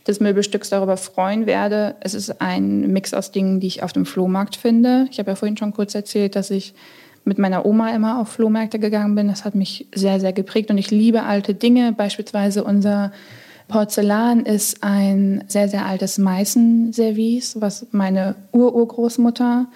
des 0.08 0.20
Möbelstücks 0.20 0.70
darüber 0.70 0.98
freuen 0.98 1.46
werde. 1.46 1.96
Es 2.00 2.14
ist 2.14 2.42
ein 2.42 2.92
Mix 2.92 3.14
aus 3.14 3.32
Dingen, 3.32 3.60
die 3.60 3.68
ich 3.68 3.84
auf 3.84 3.94
dem 3.94 4.06
Flohmarkt 4.06 4.56
finde. 4.56 5.08
Ich 5.12 5.20
habe 5.20 5.32
ja 5.32 5.36
vorhin 5.36 5.58
schon 5.58 5.74
kurz 5.74 5.94
erzählt, 5.94 6.36
dass 6.36 6.50
ich 6.50 6.74
mit 7.24 7.38
meiner 7.38 7.66
Oma 7.66 7.94
immer 7.94 8.20
auf 8.20 8.30
Flohmärkte 8.30 8.80
gegangen 8.80 9.16
bin. 9.16 9.28
Das 9.28 9.46
hat 9.46 9.54
mich 9.54 9.88
sehr, 9.94 10.20
sehr 10.20 10.34
geprägt 10.34 10.72
und 10.72 10.78
ich 10.78 10.90
liebe 10.90 11.24
alte 11.24 11.54
Dinge. 11.54 11.94
Beispielsweise 11.94 12.64
unser 12.64 13.12
Porzellan 13.68 14.46
ist 14.46 14.84
ein 14.84 15.44
sehr, 15.48 15.70
sehr 15.70 15.86
altes 15.86 16.18
Meißenservice, 16.18 17.62
was 17.62 17.88
meine 17.92 18.36
Ururgroßmutter 18.52 19.68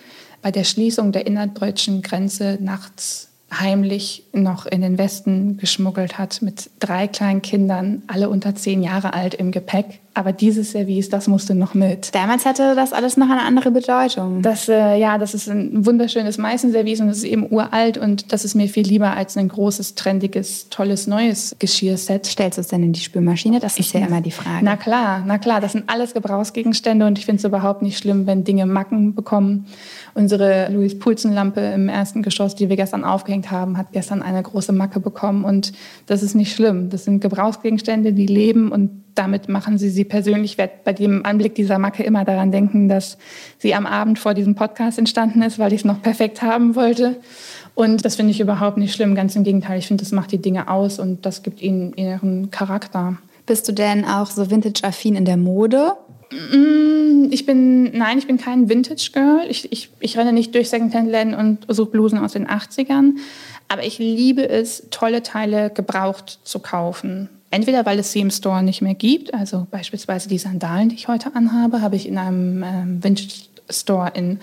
bei 0.41 0.51
der 0.51 0.63
Schließung 0.63 1.11
der 1.11 1.27
innerdeutschen 1.27 2.01
Grenze 2.01 2.57
nachts 2.59 3.29
heimlich 3.53 4.25
noch 4.33 4.65
in 4.65 4.81
den 4.81 4.97
Westen 4.97 5.57
geschmuggelt 5.57 6.17
hat 6.17 6.41
mit 6.41 6.69
drei 6.79 7.07
kleinen 7.07 7.41
Kindern, 7.41 8.03
alle 8.07 8.29
unter 8.29 8.55
zehn 8.55 8.83
Jahre 8.83 9.13
alt 9.13 9.33
im 9.35 9.51
Gepäck. 9.51 10.01
Aber 10.17 10.31
dieses 10.31 10.71
Service, 10.71 11.09
das 11.09 11.27
musste 11.27 11.53
noch 11.55 11.73
mit. 11.73 12.15
Damals 12.15 12.45
hatte 12.45 12.73
das 12.73 12.93
alles 12.93 13.17
noch 13.17 13.29
eine 13.29 13.41
andere 13.41 13.69
Bedeutung. 13.69 14.41
Das, 14.41 14.69
äh, 14.69 14.97
ja, 14.97 15.17
das 15.17 15.33
ist 15.33 15.49
ein 15.49 15.85
wunderschönes 15.85 16.37
Meißenservice 16.37 17.01
und 17.01 17.09
es 17.09 17.17
ist 17.17 17.25
eben 17.25 17.51
uralt 17.51 17.97
und 17.97 18.31
das 18.31 18.45
ist 18.45 18.55
mir 18.55 18.69
viel 18.69 18.87
lieber 18.87 19.11
als 19.11 19.35
ein 19.35 19.49
großes, 19.49 19.95
trendiges, 19.95 20.69
tolles, 20.69 21.07
neues 21.07 21.53
Geschirrset. 21.59 22.25
Stellst 22.25 22.57
du 22.57 22.61
es 22.61 22.69
denn 22.69 22.81
in 22.81 22.93
die 22.93 23.01
Spülmaschine? 23.01 23.59
Das 23.59 23.77
ist 23.77 23.87
ich, 23.87 23.93
ja 23.93 24.07
immer 24.07 24.21
die 24.21 24.31
Frage. 24.31 24.63
Na 24.63 24.77
klar, 24.77 25.21
na 25.27 25.37
klar, 25.37 25.59
das 25.59 25.73
sind 25.73 25.89
alles 25.89 26.13
Gebrauchsgegenstände 26.13 27.05
und 27.05 27.19
ich 27.19 27.25
finde 27.25 27.39
es 27.39 27.43
überhaupt 27.43 27.81
nicht 27.81 27.97
schlimm, 27.97 28.25
wenn 28.25 28.45
Dinge 28.45 28.65
Macken 28.65 29.15
bekommen. 29.15 29.65
Unsere 30.13 30.71
Louis-Pulzen-Lampe 30.71 31.59
im 31.59 31.89
ersten 31.89 32.23
Geschoss, 32.23 32.55
die 32.55 32.69
wir 32.69 32.77
gestern 32.77 33.03
aufgehängt 33.03 33.51
haben, 33.51 33.77
hat 33.77 33.91
gestern 33.91 34.21
eine 34.21 34.41
große 34.41 34.71
Macke 34.71 35.01
bekommen 35.01 35.43
und 35.43 35.73
das 36.05 36.23
ist 36.23 36.35
nicht 36.35 36.55
schlimm. 36.55 36.89
Das 36.89 37.03
sind 37.03 37.19
Gebrauchsgegenstände, 37.19 38.13
die 38.13 38.27
leben 38.27 38.71
und 38.71 39.04
damit 39.15 39.49
machen 39.49 39.77
Sie 39.77 39.89
sie 39.89 40.03
persönlich. 40.03 40.51
Ich 40.51 40.57
werde 40.57 40.73
bei 40.83 40.93
dem 40.93 41.25
Anblick 41.25 41.55
dieser 41.55 41.79
Macke 41.79 42.03
immer 42.03 42.25
daran 42.25 42.51
denken, 42.51 42.89
dass 42.89 43.17
sie 43.57 43.73
am 43.73 43.85
Abend 43.85 44.19
vor 44.19 44.33
diesem 44.33 44.55
Podcast 44.55 44.99
entstanden 44.99 45.41
ist, 45.41 45.57
weil 45.57 45.73
ich 45.73 45.81
es 45.81 45.85
noch 45.85 46.01
perfekt 46.01 46.41
haben 46.41 46.75
wollte. 46.75 47.15
Und 47.73 48.05
das 48.05 48.15
finde 48.15 48.31
ich 48.31 48.39
überhaupt 48.39 48.77
nicht 48.77 48.93
schlimm. 48.93 49.15
Ganz 49.15 49.35
im 49.35 49.43
Gegenteil, 49.43 49.79
ich 49.79 49.87
finde, 49.87 50.03
das 50.03 50.11
macht 50.11 50.31
die 50.31 50.37
Dinge 50.41 50.69
aus 50.69 50.99
und 50.99 51.25
das 51.25 51.43
gibt 51.43 51.61
ihnen 51.61 51.93
ihren 51.95 52.51
Charakter. 52.51 53.17
Bist 53.45 53.67
du 53.67 53.73
denn 53.73 54.05
auch 54.05 54.31
so 54.31 54.49
vintage-affin 54.49 55.15
in 55.15 55.25
der 55.25 55.37
Mode? 55.37 55.93
Mm, 56.31 57.27
ich 57.31 57.45
bin, 57.45 57.95
nein, 57.97 58.17
ich 58.17 58.27
bin 58.27 58.37
kein 58.37 58.69
Vintage-Girl. 58.69 59.45
Ich, 59.49 59.71
ich, 59.71 59.89
ich 59.99 60.17
renne 60.17 60.33
nicht 60.33 60.55
durch 60.55 60.69
Secondhand-Läden 60.69 61.33
und 61.33 61.59
suche 61.67 61.91
Blusen 61.91 62.17
aus 62.17 62.33
den 62.33 62.47
80ern. 62.47 63.13
Aber 63.67 63.83
ich 63.83 63.99
liebe 63.99 64.47
es, 64.47 64.87
tolle 64.89 65.23
Teile 65.23 65.69
gebraucht 65.69 66.39
zu 66.43 66.59
kaufen. 66.59 67.29
Entweder 67.51 67.85
weil 67.85 67.99
es 67.99 68.11
sie 68.11 68.19
im 68.19 68.31
Store 68.31 68.63
nicht 68.63 68.81
mehr 68.81 68.95
gibt, 68.95 69.33
also 69.33 69.67
beispielsweise 69.71 70.27
die 70.27 70.37
Sandalen, 70.37 70.89
die 70.89 70.95
ich 70.95 71.07
heute 71.07 71.35
anhabe, 71.35 71.81
habe 71.81 71.95
ich 71.95 72.07
in 72.07 72.17
einem 72.17 72.63
ähm, 72.63 73.03
Vintage 73.03 73.45
Store 73.69 74.11
in 74.13 74.39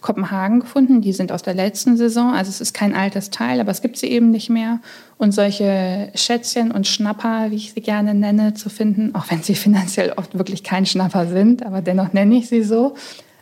Kopenhagen 0.00 0.60
gefunden. 0.60 1.00
Die 1.00 1.12
sind 1.12 1.32
aus 1.32 1.42
der 1.42 1.54
letzten 1.54 1.96
Saison. 1.96 2.34
Also 2.34 2.50
es 2.50 2.60
ist 2.60 2.74
kein 2.74 2.94
altes 2.94 3.30
Teil, 3.30 3.60
aber 3.60 3.70
es 3.70 3.80
gibt 3.80 3.96
sie 3.96 4.08
eben 4.08 4.30
nicht 4.30 4.50
mehr. 4.50 4.80
Und 5.18 5.32
solche 5.32 6.10
Schätzchen 6.14 6.70
und 6.72 6.86
Schnapper, 6.86 7.50
wie 7.50 7.56
ich 7.56 7.72
sie 7.72 7.80
gerne 7.80 8.14
nenne, 8.14 8.54
zu 8.54 8.68
finden, 8.68 9.14
auch 9.14 9.30
wenn 9.30 9.42
sie 9.42 9.54
finanziell 9.54 10.12
oft 10.16 10.36
wirklich 10.36 10.62
kein 10.62 10.86
Schnapper 10.86 11.26
sind, 11.26 11.64
aber 11.64 11.80
dennoch 11.82 12.12
nenne 12.12 12.36
ich 12.36 12.48
sie 12.48 12.62
so. 12.62 12.94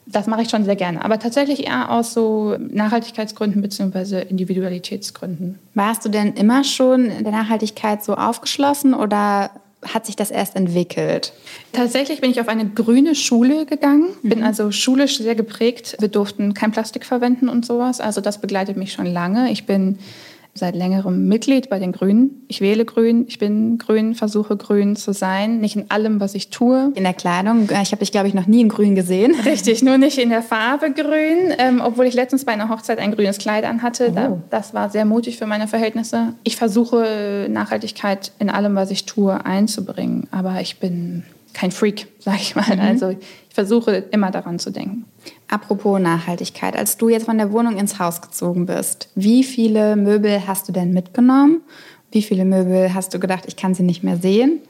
Das 0.06 0.26
mache 0.26 0.42
ich 0.42 0.50
schon 0.50 0.64
sehr 0.64 0.76
gerne. 0.76 1.04
Aber 1.04 1.18
tatsächlich 1.18 1.66
eher 1.66 1.90
aus 1.90 2.12
so 2.12 2.56
Nachhaltigkeitsgründen 2.58 3.62
bzw. 3.62 4.22
Individualitätsgründen. 4.22 5.58
Warst 5.74 6.04
du 6.04 6.08
denn 6.08 6.34
immer 6.34 6.64
schon 6.64 7.10
der 7.22 7.32
Nachhaltigkeit 7.32 8.04
so 8.04 8.14
aufgeschlossen 8.14 8.94
oder 8.94 9.50
hat 9.82 10.06
sich 10.06 10.16
das 10.16 10.30
erst 10.30 10.56
entwickelt? 10.56 11.32
Tatsächlich 11.72 12.20
bin 12.20 12.30
ich 12.30 12.40
auf 12.40 12.48
eine 12.48 12.66
grüne 12.66 13.14
Schule 13.14 13.66
gegangen, 13.66 14.08
bin 14.22 14.38
mhm. 14.38 14.44
also 14.44 14.70
schulisch 14.70 15.18
sehr 15.18 15.34
geprägt. 15.34 15.96
Wir 16.00 16.08
durften 16.08 16.54
kein 16.54 16.72
Plastik 16.72 17.04
verwenden 17.04 17.48
und 17.48 17.66
sowas. 17.66 18.00
Also 18.00 18.20
das 18.20 18.40
begleitet 18.40 18.76
mich 18.76 18.92
schon 18.92 19.06
lange. 19.06 19.50
Ich 19.50 19.66
bin 19.66 19.98
seit 20.54 20.76
längerem 20.76 21.26
Mitglied 21.26 21.68
bei 21.68 21.78
den 21.78 21.92
Grünen. 21.92 22.44
Ich 22.48 22.60
wähle 22.60 22.84
Grün, 22.84 23.24
ich 23.26 23.38
bin 23.38 23.78
Grün, 23.78 24.14
versuche 24.14 24.56
Grün 24.56 24.94
zu 24.94 25.12
sein. 25.12 25.60
Nicht 25.60 25.76
in 25.76 25.90
allem, 25.90 26.20
was 26.20 26.34
ich 26.34 26.50
tue. 26.50 26.92
In 26.94 27.02
der 27.02 27.12
Kleidung? 27.12 27.68
Ich 27.82 27.90
habe 27.90 27.98
dich, 27.98 28.12
glaube 28.12 28.28
ich, 28.28 28.34
noch 28.34 28.46
nie 28.46 28.60
in 28.60 28.68
Grün 28.68 28.94
gesehen. 28.94 29.34
Richtig, 29.44 29.82
nur 29.82 29.98
nicht 29.98 30.18
in 30.18 30.30
der 30.30 30.42
Farbe 30.42 30.92
Grün. 30.92 31.52
Ähm, 31.58 31.82
obwohl 31.84 32.06
ich 32.06 32.14
letztens 32.14 32.44
bei 32.44 32.52
einer 32.52 32.68
Hochzeit 32.68 32.98
ein 32.98 33.12
grünes 33.12 33.38
Kleid 33.38 33.64
anhatte. 33.64 34.08
Oh. 34.10 34.14
Da, 34.14 34.38
das 34.50 34.74
war 34.74 34.90
sehr 34.90 35.04
mutig 35.04 35.38
für 35.38 35.46
meine 35.46 35.66
Verhältnisse. 35.66 36.34
Ich 36.44 36.56
versuche 36.56 37.48
Nachhaltigkeit 37.50 38.32
in 38.38 38.48
allem, 38.48 38.76
was 38.76 38.90
ich 38.90 39.06
tue, 39.06 39.44
einzubringen. 39.44 40.28
Aber 40.30 40.60
ich 40.60 40.78
bin 40.78 41.24
kein 41.52 41.70
Freak, 41.70 42.08
sage 42.18 42.38
ich 42.40 42.54
mal. 42.54 42.76
Mhm. 42.76 42.80
Also 42.80 43.08
ich 43.10 43.18
versuche 43.50 44.04
immer 44.10 44.30
daran 44.30 44.58
zu 44.58 44.70
denken. 44.70 45.04
Apropos 45.48 46.00
Nachhaltigkeit, 46.00 46.76
als 46.76 46.96
du 46.96 47.08
jetzt 47.08 47.26
von 47.26 47.38
der 47.38 47.52
Wohnung 47.52 47.76
ins 47.76 47.98
Haus 47.98 48.22
gezogen 48.22 48.66
bist, 48.66 49.08
wie 49.14 49.44
viele 49.44 49.96
Möbel 49.96 50.46
hast 50.46 50.68
du 50.68 50.72
denn 50.72 50.92
mitgenommen? 50.92 51.60
Wie 52.10 52.22
viele 52.22 52.44
Möbel 52.44 52.94
hast 52.94 53.12
du 53.12 53.18
gedacht, 53.18 53.44
ich 53.46 53.56
kann 53.56 53.74
sie 53.74 53.82
nicht 53.82 54.02
mehr 54.02 54.16
sehen? 54.16 54.60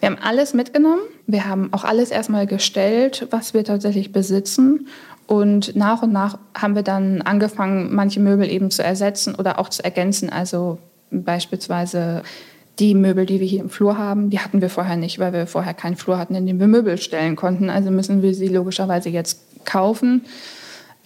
Wir 0.00 0.10
haben 0.10 0.18
alles 0.22 0.54
mitgenommen. 0.54 1.00
Wir 1.26 1.46
haben 1.46 1.72
auch 1.72 1.84
alles 1.84 2.10
erstmal 2.10 2.46
gestellt, 2.46 3.26
was 3.30 3.54
wir 3.54 3.64
tatsächlich 3.64 4.12
besitzen. 4.12 4.88
Und 5.26 5.76
nach 5.76 6.02
und 6.02 6.12
nach 6.12 6.38
haben 6.56 6.74
wir 6.74 6.82
dann 6.82 7.22
angefangen, 7.22 7.94
manche 7.94 8.20
Möbel 8.20 8.50
eben 8.50 8.70
zu 8.70 8.82
ersetzen 8.82 9.34
oder 9.34 9.58
auch 9.58 9.68
zu 9.68 9.84
ergänzen. 9.84 10.30
Also 10.30 10.78
beispielsweise 11.10 12.22
die 12.78 12.94
Möbel, 12.94 13.26
die 13.26 13.40
wir 13.40 13.46
hier 13.46 13.60
im 13.60 13.70
Flur 13.70 13.98
haben, 13.98 14.30
die 14.30 14.38
hatten 14.38 14.60
wir 14.60 14.70
vorher 14.70 14.96
nicht, 14.96 15.18
weil 15.18 15.32
wir 15.32 15.46
vorher 15.46 15.74
keinen 15.74 15.96
Flur 15.96 16.16
hatten, 16.16 16.34
in 16.34 16.46
dem 16.46 16.60
wir 16.60 16.68
Möbel 16.68 16.96
stellen 16.96 17.34
konnten. 17.34 17.70
Also 17.70 17.90
müssen 17.90 18.22
wir 18.22 18.34
sie 18.34 18.48
logischerweise 18.48 19.08
jetzt 19.08 19.47
kaufen. 19.68 20.24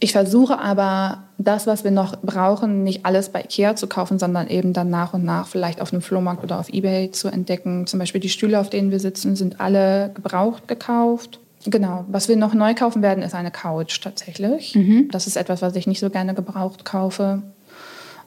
Ich 0.01 0.13
versuche 0.13 0.59
aber, 0.59 1.23
das, 1.39 1.67
was 1.67 1.85
wir 1.85 1.91
noch 1.91 2.17
brauchen, 2.23 2.83
nicht 2.83 3.05
alles 3.05 3.29
bei 3.29 3.43
Ikea 3.43 3.77
zu 3.77 3.87
kaufen, 3.87 4.19
sondern 4.19 4.49
eben 4.49 4.73
dann 4.73 4.91
nach 4.91 5.15
und 5.15 5.25
nach 5.25 5.47
vielleicht 5.47 5.81
auf 5.81 5.93
einem 5.93 6.03
Flohmarkt 6.03 6.43
oder 6.43 6.59
auf 6.59 6.69
Ebay 6.71 7.11
zu 7.13 7.29
entdecken. 7.29 7.87
Zum 7.87 7.99
Beispiel 7.99 8.21
die 8.21 8.29
Stühle, 8.29 8.59
auf 8.59 8.71
denen 8.71 8.91
wir 8.91 9.01
sitzen, 9.01 9.37
sind 9.37 9.61
alle 9.61 10.11
gebraucht 10.15 10.67
gekauft. 10.67 11.39
Genau. 11.67 12.05
Was 12.09 12.29
wir 12.29 12.37
noch 12.37 12.55
neu 12.55 12.75
kaufen 12.75 13.03
werden, 13.03 13.23
ist 13.23 13.35
eine 13.35 13.51
Couch 13.51 14.01
tatsächlich. 14.01 14.75
Mhm. 14.75 15.09
Das 15.13 15.27
ist 15.27 15.37
etwas, 15.37 15.63
was 15.63 15.77
ich 15.77 15.87
nicht 15.87 16.01
so 16.01 16.11
gerne 16.11 16.35
gebraucht 16.35 16.85
kaufe. 16.85 17.43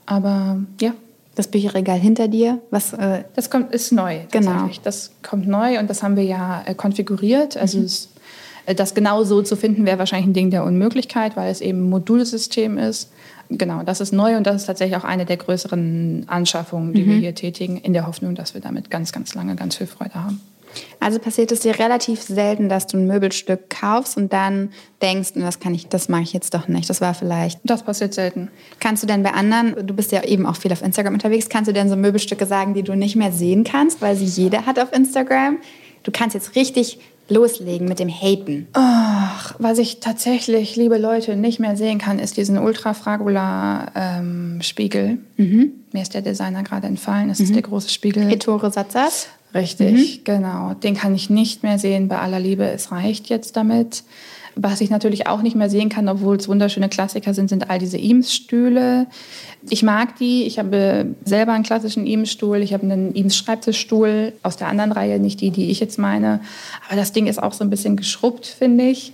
Aber 0.06 0.58
ja. 0.80 0.94
Das 1.36 1.50
Bücherregal 1.50 2.00
hinter 2.00 2.30
dir, 2.30 2.60
was? 2.72 2.94
Äh 2.94 3.26
das 3.36 3.50
kommt, 3.50 3.74
ist 3.74 3.92
neu 3.92 4.20
genau. 4.32 4.70
Das 4.84 5.12
kommt 5.22 5.50
neu 5.50 5.80
und 5.80 5.90
das 5.90 6.02
haben 6.02 6.16
wir 6.16 6.24
ja 6.24 6.64
äh, 6.66 6.74
konfiguriert. 6.76 7.58
Also 7.58 7.80
mhm. 7.80 7.84
es, 7.84 8.08
das 8.76 8.94
genau 8.94 9.24
so 9.24 9.42
zu 9.42 9.56
finden, 9.56 9.86
wäre 9.86 10.00
wahrscheinlich 10.00 10.28
ein 10.28 10.34
Ding 10.34 10.50
der 10.50 10.64
Unmöglichkeit, 10.64 11.36
weil 11.36 11.52
es 11.52 11.62
eben 11.62 11.86
ein 11.86 11.90
Modulsystem 11.90 12.78
ist. 12.78 13.12
Genau, 13.50 13.84
das 13.84 14.02
ist 14.02 14.12
neu 14.12 14.38
und 14.38 14.48
das 14.48 14.56
ist 14.58 14.66
tatsächlich 14.66 14.98
auch 14.98 15.04
eine 15.04 15.26
der 15.26 15.38
größeren 15.38 16.26
Anschaffungen, 16.28 16.94
die 16.94 17.04
mhm. 17.04 17.10
wir 17.10 17.18
hier 17.18 17.36
tätigen, 17.36 17.78
in 17.78 17.94
der 17.94 18.08
Hoffnung, 18.08 18.34
dass 18.34 18.54
wir 18.56 18.62
damit 18.62 18.90
ganz, 18.90 19.12
ganz 19.12 19.36
lange 19.36 19.56
ganz 19.56 19.76
viel 19.76 19.88
Freude 19.88 20.16
haben. 20.16 20.42
Also 21.00 21.20
passiert 21.20 21.52
es 21.52 21.62
dir 21.62 21.78
relativ 21.80 22.22
selten, 22.22 22.70
dass 22.70 22.88
du 22.88 22.98
ein 22.98 23.08
Möbelstück 23.08 23.70
kaufst 23.70 24.18
und 24.18 24.34
dann 24.34 24.72
denkst, 25.02 25.34
das 25.36 25.60
kann 25.60 25.74
ich, 25.74 25.88
das 25.88 26.10
mache 26.10 26.24
ich 26.24 26.34
jetzt 26.34 26.54
doch 26.54 26.68
nicht. 26.68 26.90
Das 26.90 27.02
war 27.02 27.14
vielleicht. 27.14 27.60
Das 27.64 27.84
passiert 27.84 28.14
selten. 28.14 28.50
Kannst 28.80 29.04
du 29.04 29.08
denn 29.08 29.24
bei 29.24 29.32
anderen, 29.32 29.88
du 29.88 29.94
bist 29.94 30.12
ja 30.12 30.24
eben 30.24 30.46
auch 30.46 30.56
viel 30.56 30.74
auf 30.74 30.82
Instagram 30.82 31.14
unterwegs, 31.14 31.50
kannst 31.50 31.70
du 31.70 31.74
denn 31.74 31.90
so 31.90 31.96
Möbelstücke 31.96 32.46
sagen, 32.46 32.74
die 32.74 32.84
du 32.84 32.96
nicht 32.96 33.16
mehr 33.16 33.32
sehen 33.32 33.64
kannst, 33.64 34.02
weil 34.02 34.16
sie 34.16 34.26
jeder 34.26 34.66
hat 34.66 34.80
auf 34.80 34.92
Instagram? 34.94 35.58
Du 36.04 36.12
kannst 36.12 36.36
jetzt 36.36 36.56
richtig 36.56 37.00
loslegen 37.28 37.88
mit 37.88 38.00
dem 38.00 38.10
Haten. 38.10 38.68
Ach, 38.74 39.56
was 39.58 39.80
ich 39.80 40.00
tatsächlich, 40.00 40.76
liebe 40.76 40.98
Leute, 40.98 41.36
nicht 41.36 41.60
mehr 41.60 41.76
sehen 41.76 41.98
kann, 41.98 42.20
ist 42.20 42.38
diesen 42.38 42.58
Ultrafragula-Spiegel. 42.58 45.18
Ähm, 45.38 45.38
mhm. 45.38 45.72
Mir 45.92 46.02
ist 46.02 46.14
der 46.14 46.22
Designer 46.22 46.64
gerade 46.64 46.88
entfallen. 46.88 47.28
Das 47.30 47.40
mhm. 47.40 47.46
ist 47.46 47.56
der 47.56 47.64
große 47.64 47.90
Spiegel. 47.90 48.32
Ettore 48.32 48.72
Satzas. 48.72 49.28
Richtig, 49.54 50.20
mhm. 50.20 50.24
genau. 50.24 50.74
Den 50.74 50.96
kann 50.96 51.16
ich 51.16 51.30
nicht 51.30 51.64
mehr 51.64 51.80
sehen 51.80 52.10
bei 52.10 52.20
aller 52.20 52.40
Liebe. 52.40 52.66
Es 52.66 52.92
reicht 52.92 53.30
jetzt 53.30 53.56
damit. 53.56 54.04
Was 54.56 54.80
ich 54.82 54.90
natürlich 54.90 55.28
auch 55.28 55.42
nicht 55.42 55.56
mehr 55.56 55.70
sehen 55.70 55.90
kann, 55.90 56.08
obwohl 56.08 56.38
es 56.38 56.48
wunderschöne 56.48 56.88
Klassiker 56.88 57.34
sind, 57.34 57.50
sind 57.50 57.70
all 57.70 57.78
diese 57.78 57.98
Eames-Stühle. 57.98 59.08
Ich 59.70 59.84
mag 59.84 60.16
die. 60.18 60.44
Ich 60.44 60.60
habe 60.60 61.08
selber 61.26 61.54
einen 61.54 61.64
klassischen 61.64 62.08
Eames-Stuhl. 62.08 62.62
Ich 62.62 62.74
habe 62.74 62.84
einen 62.84 63.14
Eames-Schreibtischstuhl 63.14 64.34
aus 64.44 64.56
der 64.56 64.68
anderen 64.68 64.92
Reihe, 64.92 65.20
nicht 65.20 65.42
die, 65.42 65.52
die 65.52 65.70
ich 65.72 65.80
jetzt 65.80 66.00
meine. 66.00 66.40
Aber 66.88 66.96
das 66.96 67.12
Ding 67.12 67.28
ist 67.28 67.42
auch 67.42 67.54
so 67.54 67.64
ein 67.64 67.70
bisschen 67.70 67.98
geschrubbt, 67.98 68.46
finde 68.46 68.86
ich. 68.86 69.14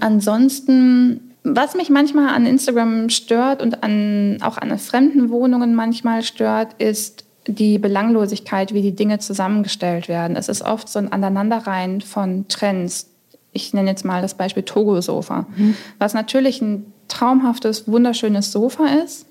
Ansonsten 0.00 1.20
was 1.44 1.74
mich 1.74 1.88
manchmal 1.88 2.34
an 2.34 2.46
Instagram 2.46 3.08
stört 3.10 3.62
und 3.62 3.82
an, 3.82 4.38
auch 4.42 4.58
an 4.58 4.76
fremden 4.78 5.30
Wohnungen 5.30 5.74
manchmal 5.74 6.22
stört, 6.22 6.74
ist 6.78 7.24
die 7.46 7.78
Belanglosigkeit, 7.78 8.74
wie 8.74 8.82
die 8.82 8.94
Dinge 8.94 9.18
zusammengestellt 9.18 10.08
werden. 10.08 10.36
Es 10.36 10.48
ist 10.48 10.62
oft 10.62 10.88
so 10.88 10.98
ein 10.98 11.10
Aneinanderreihen 11.10 12.00
von 12.02 12.46
Trends. 12.48 13.10
Ich 13.52 13.72
nenne 13.72 13.90
jetzt 13.90 14.04
mal 14.04 14.22
das 14.22 14.34
Beispiel 14.34 14.62
Togo-Sofa, 14.62 15.46
mhm. 15.56 15.76
was 15.98 16.14
natürlich 16.14 16.60
ein 16.60 16.92
traumhaftes, 17.08 17.88
wunderschönes 17.88 18.52
Sofa 18.52 18.86
ist. 19.04 19.26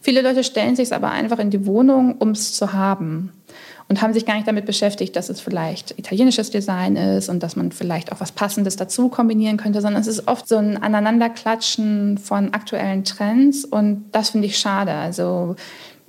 Viele 0.00 0.20
Leute 0.20 0.42
stellen 0.42 0.74
sich 0.74 0.86
es 0.86 0.92
aber 0.92 1.12
einfach 1.12 1.38
in 1.38 1.50
die 1.50 1.64
Wohnung, 1.64 2.16
um 2.18 2.30
es 2.30 2.54
zu 2.54 2.72
haben 2.72 3.32
und 3.88 4.02
haben 4.02 4.12
sich 4.12 4.26
gar 4.26 4.34
nicht 4.34 4.48
damit 4.48 4.66
beschäftigt, 4.66 5.14
dass 5.16 5.28
es 5.28 5.40
vielleicht 5.40 5.98
italienisches 5.98 6.50
Design 6.50 6.96
ist 6.96 7.28
und 7.28 7.42
dass 7.42 7.56
man 7.56 7.72
vielleicht 7.72 8.10
auch 8.10 8.20
was 8.20 8.32
Passendes 8.32 8.76
dazu 8.76 9.08
kombinieren 9.08 9.58
könnte, 9.58 9.80
sondern 9.80 10.00
es 10.00 10.08
ist 10.08 10.26
oft 10.28 10.48
so 10.48 10.56
ein 10.56 10.82
Aneinanderklatschen 10.82 12.18
von 12.18 12.52
aktuellen 12.52 13.04
Trends 13.04 13.64
und 13.64 14.06
das 14.12 14.30
finde 14.30 14.46
ich 14.46 14.58
schade. 14.58 14.92
Also 14.92 15.56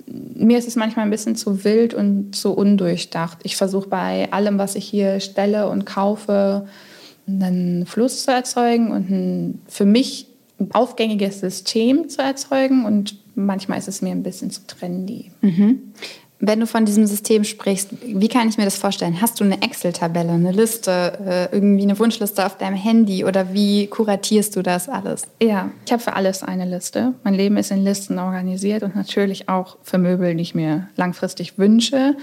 mir 0.06 0.58
ist 0.58 0.66
es 0.66 0.76
manchmal 0.76 1.04
ein 1.04 1.10
bisschen 1.10 1.36
zu 1.36 1.64
wild 1.64 1.94
und 1.94 2.34
zu 2.34 2.52
undurchdacht. 2.52 3.38
Ich 3.42 3.56
versuche 3.56 3.88
bei 3.88 4.32
allem, 4.32 4.58
was 4.58 4.74
ich 4.74 4.86
hier 4.86 5.20
stelle 5.20 5.68
und 5.68 5.86
kaufe, 5.86 6.66
einen 7.26 7.86
Fluss 7.86 8.24
zu 8.24 8.30
erzeugen 8.30 8.90
und 8.90 9.10
ein 9.10 9.62
für 9.68 9.84
mich 9.84 10.26
aufgängiges 10.72 11.40
System 11.40 12.08
zu 12.08 12.22
erzeugen. 12.22 12.84
Und 12.84 13.16
manchmal 13.34 13.78
ist 13.78 13.88
es 13.88 14.02
mir 14.02 14.10
ein 14.10 14.22
bisschen 14.22 14.50
zu 14.50 14.66
trendy. 14.66 15.30
Mhm. 15.40 15.92
Wenn 16.40 16.60
du 16.60 16.66
von 16.66 16.84
diesem 16.84 17.06
System 17.06 17.44
sprichst, 17.44 17.90
wie 18.02 18.28
kann 18.28 18.48
ich 18.48 18.58
mir 18.58 18.64
das 18.64 18.76
vorstellen? 18.76 19.20
Hast 19.22 19.40
du 19.40 19.44
eine 19.44 19.62
Excel-Tabelle, 19.62 20.32
eine 20.32 20.52
Liste, 20.52 21.48
äh, 21.50 21.54
irgendwie 21.54 21.84
eine 21.84 21.98
Wunschliste 21.98 22.44
auf 22.44 22.58
deinem 22.58 22.76
Handy 22.76 23.24
oder 23.24 23.54
wie 23.54 23.86
kuratierst 23.86 24.54
du 24.54 24.62
das 24.62 24.88
alles? 24.88 25.22
Ja, 25.40 25.70
ich 25.86 25.92
habe 25.92 26.02
für 26.02 26.14
alles 26.14 26.42
eine 26.42 26.66
Liste. 26.66 27.14
Mein 27.22 27.34
Leben 27.34 27.56
ist 27.56 27.70
in 27.70 27.82
Listen 27.82 28.18
organisiert 28.18 28.82
und 28.82 28.94
natürlich 28.94 29.48
auch 29.48 29.78
für 29.82 29.96
Möbel, 29.96 30.34
die 30.34 30.42
ich 30.42 30.54
mir 30.54 30.88
langfristig 30.96 31.56
wünsche. 31.56 32.16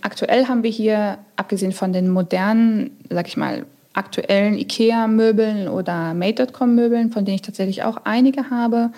Aktuell 0.00 0.46
haben 0.46 0.62
wir 0.62 0.70
hier, 0.70 1.18
abgesehen 1.34 1.72
von 1.72 1.92
den 1.92 2.08
modernen, 2.08 2.92
sag 3.10 3.28
ich 3.28 3.36
mal, 3.36 3.66
aktuellen 3.96 4.58
IKEA-Möbeln 4.58 5.68
oder 5.68 6.14
Made.com-Möbeln, 6.14 7.10
von 7.10 7.24
denen 7.24 7.36
ich 7.36 7.42
tatsächlich 7.42 7.82
auch 7.82 7.98
einige 8.04 8.50
habe, 8.50 8.90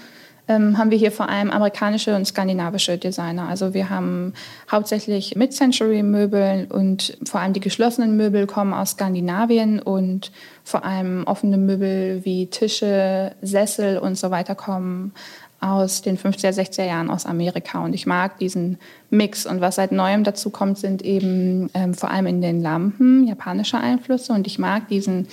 ähm, 0.48 0.78
haben 0.78 0.90
wir 0.90 0.98
hier 0.98 1.12
vor 1.12 1.28
allem 1.28 1.50
amerikanische 1.50 2.16
und 2.16 2.26
skandinavische 2.26 2.96
Designer. 2.96 3.48
Also 3.48 3.74
wir 3.74 3.90
haben 3.90 4.32
hauptsächlich 4.70 5.36
Mid-Century-Möbel 5.36 6.68
und 6.70 7.18
vor 7.24 7.40
allem 7.40 7.52
die 7.52 7.60
geschlossenen 7.60 8.16
Möbel 8.16 8.46
kommen 8.46 8.72
aus 8.72 8.92
Skandinavien 8.92 9.80
und 9.80 10.32
vor 10.64 10.84
allem 10.84 11.24
offene 11.26 11.58
Möbel 11.58 12.24
wie 12.24 12.46
Tische, 12.46 13.32
Sessel 13.42 13.98
und 13.98 14.16
so 14.16 14.30
weiter 14.30 14.54
kommen 14.54 15.12
aus 15.60 16.02
den 16.02 16.16
50er, 16.16 16.52
60er 16.52 16.84
Jahren 16.84 17.10
aus 17.10 17.26
Amerika. 17.26 17.84
Und 17.84 17.92
ich 17.94 18.06
mag 18.06 18.38
diesen 18.38 18.78
Mix. 19.10 19.44
Und 19.44 19.60
was 19.60 19.74
seit 19.76 19.90
neuem 19.90 20.22
dazu 20.22 20.50
kommt, 20.50 20.78
sind 20.78 21.02
eben 21.02 21.68
ähm, 21.74 21.94
vor 21.94 22.10
allem 22.10 22.26
in 22.26 22.40
den 22.40 22.62
Lampen 22.62 23.26
japanische 23.26 23.78
Einflüsse. 23.78 24.32
Und 24.32 24.46
ich 24.46 24.58
mag 24.58 24.88
diesen 24.88 25.26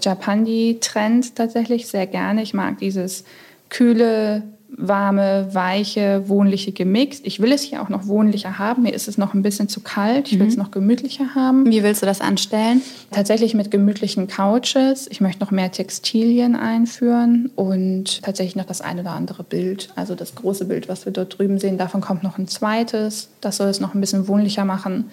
Japandi-Trend 0.00 1.36
tatsächlich 1.36 1.88
sehr 1.88 2.06
gerne. 2.06 2.42
Ich 2.42 2.54
mag 2.54 2.78
dieses 2.78 3.24
kühle, 3.68 4.42
warme, 4.76 5.48
weiche, 5.52 6.28
wohnliche 6.28 6.72
gemixt. 6.72 7.26
Ich 7.26 7.40
will 7.40 7.52
es 7.52 7.62
hier 7.62 7.82
auch 7.82 7.88
noch 7.88 8.06
wohnlicher 8.06 8.58
haben. 8.58 8.82
Mir 8.82 8.94
ist 8.94 9.08
es 9.08 9.18
noch 9.18 9.34
ein 9.34 9.42
bisschen 9.42 9.68
zu 9.68 9.80
kalt. 9.80 10.30
Ich 10.30 10.38
will 10.38 10.46
es 10.46 10.56
mhm. 10.56 10.62
noch 10.62 10.70
gemütlicher 10.70 11.34
haben. 11.34 11.66
Wie 11.66 11.82
willst 11.82 12.02
du 12.02 12.06
das 12.06 12.20
anstellen? 12.20 12.82
Tatsächlich 13.10 13.54
mit 13.54 13.70
gemütlichen 13.70 14.26
Couches. 14.28 15.06
Ich 15.10 15.20
möchte 15.20 15.42
noch 15.42 15.50
mehr 15.50 15.72
Textilien 15.72 16.56
einführen 16.56 17.50
und 17.56 18.22
tatsächlich 18.22 18.56
noch 18.56 18.66
das 18.66 18.80
ein 18.80 19.00
oder 19.00 19.12
andere 19.12 19.42
Bild. 19.42 19.90
Also 19.96 20.14
das 20.14 20.34
große 20.34 20.66
Bild, 20.66 20.88
was 20.88 21.06
wir 21.06 21.12
dort 21.12 21.38
drüben 21.38 21.58
sehen, 21.58 21.78
davon 21.78 22.00
kommt 22.00 22.22
noch 22.22 22.38
ein 22.38 22.48
zweites. 22.48 23.28
Das 23.40 23.56
soll 23.56 23.68
es 23.68 23.80
noch 23.80 23.94
ein 23.94 24.00
bisschen 24.00 24.28
wohnlicher 24.28 24.64
machen. 24.64 25.10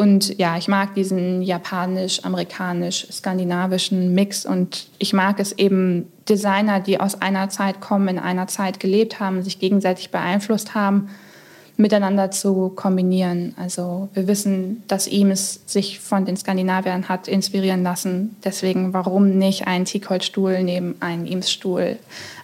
Und 0.00 0.38
ja, 0.38 0.56
ich 0.56 0.66
mag 0.66 0.94
diesen 0.94 1.42
japanisch, 1.42 2.24
amerikanisch, 2.24 3.06
skandinavischen 3.12 4.14
Mix 4.14 4.46
und 4.46 4.86
ich 4.98 5.12
mag 5.12 5.38
es 5.38 5.52
eben 5.52 6.10
Designer, 6.26 6.80
die 6.80 6.98
aus 6.98 7.20
einer 7.20 7.50
Zeit 7.50 7.82
kommen, 7.82 8.08
in 8.08 8.18
einer 8.18 8.46
Zeit 8.46 8.80
gelebt 8.80 9.20
haben, 9.20 9.42
sich 9.42 9.58
gegenseitig 9.58 10.10
beeinflusst 10.10 10.74
haben, 10.74 11.10
miteinander 11.76 12.30
zu 12.30 12.70
kombinieren. 12.70 13.54
Also 13.58 14.08
wir 14.14 14.26
wissen, 14.26 14.82
dass 14.88 15.06
Eames 15.06 15.60
sich 15.66 16.00
von 16.00 16.24
den 16.24 16.38
Skandinaviern 16.38 17.10
hat 17.10 17.28
inspirieren 17.28 17.82
lassen. 17.82 18.36
Deswegen, 18.42 18.94
warum 18.94 19.36
nicht 19.36 19.66
einen 19.66 19.84
Teakholzstuhl 19.84 20.62
neben 20.62 20.94
einen 21.00 21.26
Eames-Stuhl 21.26 21.98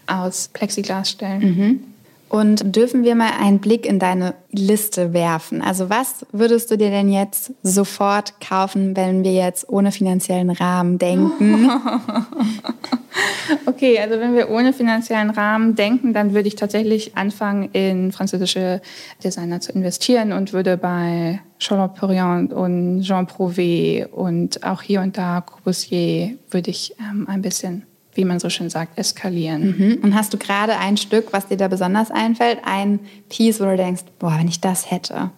aus 0.06 0.50
Plexiglas 0.52 1.08
stellen? 1.08 1.40
Mhm. 1.40 1.80
Und 2.28 2.74
dürfen 2.74 3.04
wir 3.04 3.14
mal 3.14 3.30
einen 3.40 3.60
Blick 3.60 3.86
in 3.86 4.00
deine 4.00 4.34
Liste 4.50 5.12
werfen? 5.12 5.62
Also 5.62 5.90
was 5.90 6.26
würdest 6.32 6.70
du 6.70 6.76
dir 6.76 6.90
denn 6.90 7.08
jetzt 7.08 7.52
sofort 7.62 8.40
kaufen, 8.40 8.96
wenn 8.96 9.22
wir 9.22 9.32
jetzt 9.32 9.68
ohne 9.68 9.92
finanziellen 9.92 10.50
Rahmen 10.50 10.98
denken? 10.98 11.70
okay, 13.66 14.00
also 14.00 14.18
wenn 14.18 14.34
wir 14.34 14.50
ohne 14.50 14.72
finanziellen 14.72 15.30
Rahmen 15.30 15.76
denken, 15.76 16.12
dann 16.12 16.34
würde 16.34 16.48
ich 16.48 16.56
tatsächlich 16.56 17.16
anfangen, 17.16 17.70
in 17.72 18.10
französische 18.10 18.80
Designer 19.22 19.60
zu 19.60 19.70
investieren 19.72 20.32
und 20.32 20.52
würde 20.52 20.76
bei 20.76 21.40
Charlotte 21.58 21.94
Perriand 21.98 22.52
und 22.52 23.02
Jean 23.02 23.26
Prouvé 23.26 24.06
und 24.06 24.64
auch 24.64 24.82
hier 24.82 25.00
und 25.00 25.16
da 25.16 25.42
Corbusier 25.42 26.36
würde 26.50 26.70
ich 26.70 26.96
ähm, 26.98 27.26
ein 27.28 27.40
bisschen 27.40 27.84
wie 28.16 28.24
man 28.24 28.38
so 28.38 28.50
schön 28.50 28.70
sagt, 28.70 28.98
eskalieren. 28.98 29.76
Mhm. 29.76 29.98
Und 30.02 30.14
hast 30.14 30.32
du 30.32 30.38
gerade 30.38 30.78
ein 30.78 30.96
Stück, 30.96 31.32
was 31.32 31.48
dir 31.48 31.56
da 31.56 31.68
besonders 31.68 32.10
einfällt, 32.10 32.60
ein 32.64 33.00
Piece, 33.28 33.60
wo 33.60 33.64
du 33.64 33.76
denkst, 33.76 34.02
boah, 34.18 34.36
wenn 34.38 34.48
ich 34.48 34.60
das 34.60 34.90
hätte? 34.90 35.30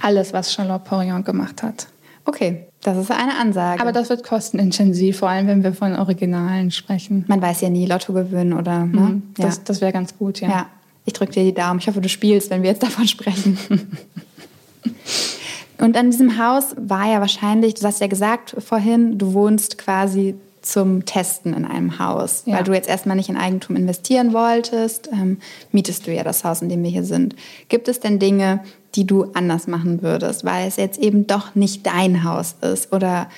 Alles, 0.00 0.32
was 0.32 0.52
Charlotte 0.52 0.84
Porion 0.88 1.24
gemacht 1.24 1.62
hat. 1.62 1.88
Okay, 2.24 2.66
das 2.82 2.96
ist 2.96 3.10
eine 3.10 3.36
Ansage. 3.36 3.80
Aber 3.80 3.92
das 3.92 4.10
wird 4.10 4.22
kostenintensiv, 4.22 5.18
vor 5.18 5.28
allem 5.28 5.46
wenn 5.46 5.62
wir 5.64 5.72
von 5.72 5.96
Originalen 5.96 6.70
sprechen. 6.70 7.24
Man 7.26 7.42
weiß 7.42 7.62
ja 7.62 7.70
nie, 7.70 7.86
Lotto 7.86 8.12
gewinnen 8.12 8.52
oder. 8.52 8.84
Ne? 8.84 9.00
Mhm, 9.00 9.22
das 9.36 9.56
ja. 9.56 9.62
das 9.64 9.80
wäre 9.80 9.92
ganz 9.92 10.16
gut, 10.16 10.40
ja. 10.40 10.48
ja. 10.48 10.66
Ich 11.04 11.14
drücke 11.14 11.32
dir 11.32 11.44
die 11.44 11.54
Daumen. 11.54 11.80
Ich 11.80 11.88
hoffe, 11.88 12.00
du 12.00 12.08
spielst, 12.08 12.50
wenn 12.50 12.62
wir 12.62 12.70
jetzt 12.70 12.82
davon 12.82 13.08
sprechen. 13.08 13.58
Und 15.78 15.96
an 15.96 16.10
diesem 16.10 16.38
Haus 16.38 16.74
war 16.76 17.10
ja 17.10 17.20
wahrscheinlich, 17.20 17.74
du 17.74 17.86
hast 17.86 18.00
ja 18.00 18.08
gesagt 18.08 18.56
vorhin, 18.58 19.16
du 19.16 19.32
wohnst 19.32 19.78
quasi 19.78 20.34
zum 20.68 21.04
Testen 21.06 21.54
in 21.54 21.64
einem 21.64 21.98
Haus, 21.98 22.42
Ja. 22.44 22.56
weil 22.56 22.64
du 22.64 22.72
jetzt 22.74 22.88
erstmal 22.88 23.16
nicht 23.16 23.28
in 23.30 23.36
Eigentum 23.36 23.74
investieren 23.76 24.32
wolltest, 24.34 25.08
ähm, 25.12 25.38
mietest 25.72 26.06
du 26.06 26.12
ja 26.14 26.22
das 26.24 26.44
Haus, 26.44 26.60
in 26.62 26.68
dem 26.68 26.82
wir 26.82 26.90
hier 26.90 27.04
sind. 27.04 27.34
Gibt 27.68 27.88
es 27.88 28.00
denn 28.00 28.18
Dinge, 28.18 28.60
die 28.94 29.06
du 29.06 29.26
anders 29.34 29.66
machen 29.66 30.02
würdest, 30.02 30.44
weil 30.44 30.68
es 30.68 30.76
jetzt 30.76 30.98
eben 30.98 31.26
doch 31.26 31.54
nicht 31.54 31.86
dein 31.86 32.22
Haus 32.24 32.56
ist? 32.60 32.92
Oder 32.92 33.28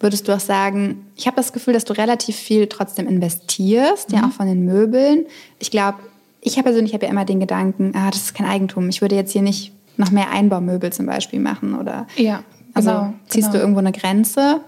würdest 0.00 0.28
du 0.28 0.32
auch 0.34 0.40
sagen, 0.40 1.06
ich 1.16 1.26
habe 1.26 1.36
das 1.36 1.52
Gefühl, 1.54 1.72
dass 1.72 1.84
du 1.84 1.94
relativ 1.94 2.36
viel 2.36 2.66
trotzdem 2.66 3.06
investierst, 3.08 4.10
Mhm. 4.10 4.16
ja 4.18 4.26
auch 4.26 4.32
von 4.32 4.46
den 4.46 4.64
Möbeln. 4.66 5.24
Ich 5.58 5.70
glaube, 5.70 5.98
ich 6.42 6.56
habe 6.58 6.64
persönlich 6.64 6.92
habe 6.92 7.06
ja 7.06 7.10
immer 7.12 7.24
den 7.24 7.40
Gedanken, 7.40 7.92
ah, 7.96 8.10
das 8.10 8.20
ist 8.22 8.34
kein 8.34 8.46
Eigentum. 8.46 8.88
Ich 8.90 9.00
würde 9.00 9.14
jetzt 9.16 9.32
hier 9.32 9.40
nicht 9.42 9.72
noch 9.96 10.10
mehr 10.10 10.30
Einbaumöbel 10.30 10.92
zum 10.92 11.06
Beispiel 11.06 11.40
machen 11.40 11.74
oder 11.78 12.06
Ja, 12.16 12.42
also 12.74 12.90
genau, 12.90 13.14
ziehst 13.28 13.46
genau. 13.46 13.52
du 13.52 13.58
irgendwo 13.60 13.78
eine 13.78 13.92
Grenze? 13.92 14.60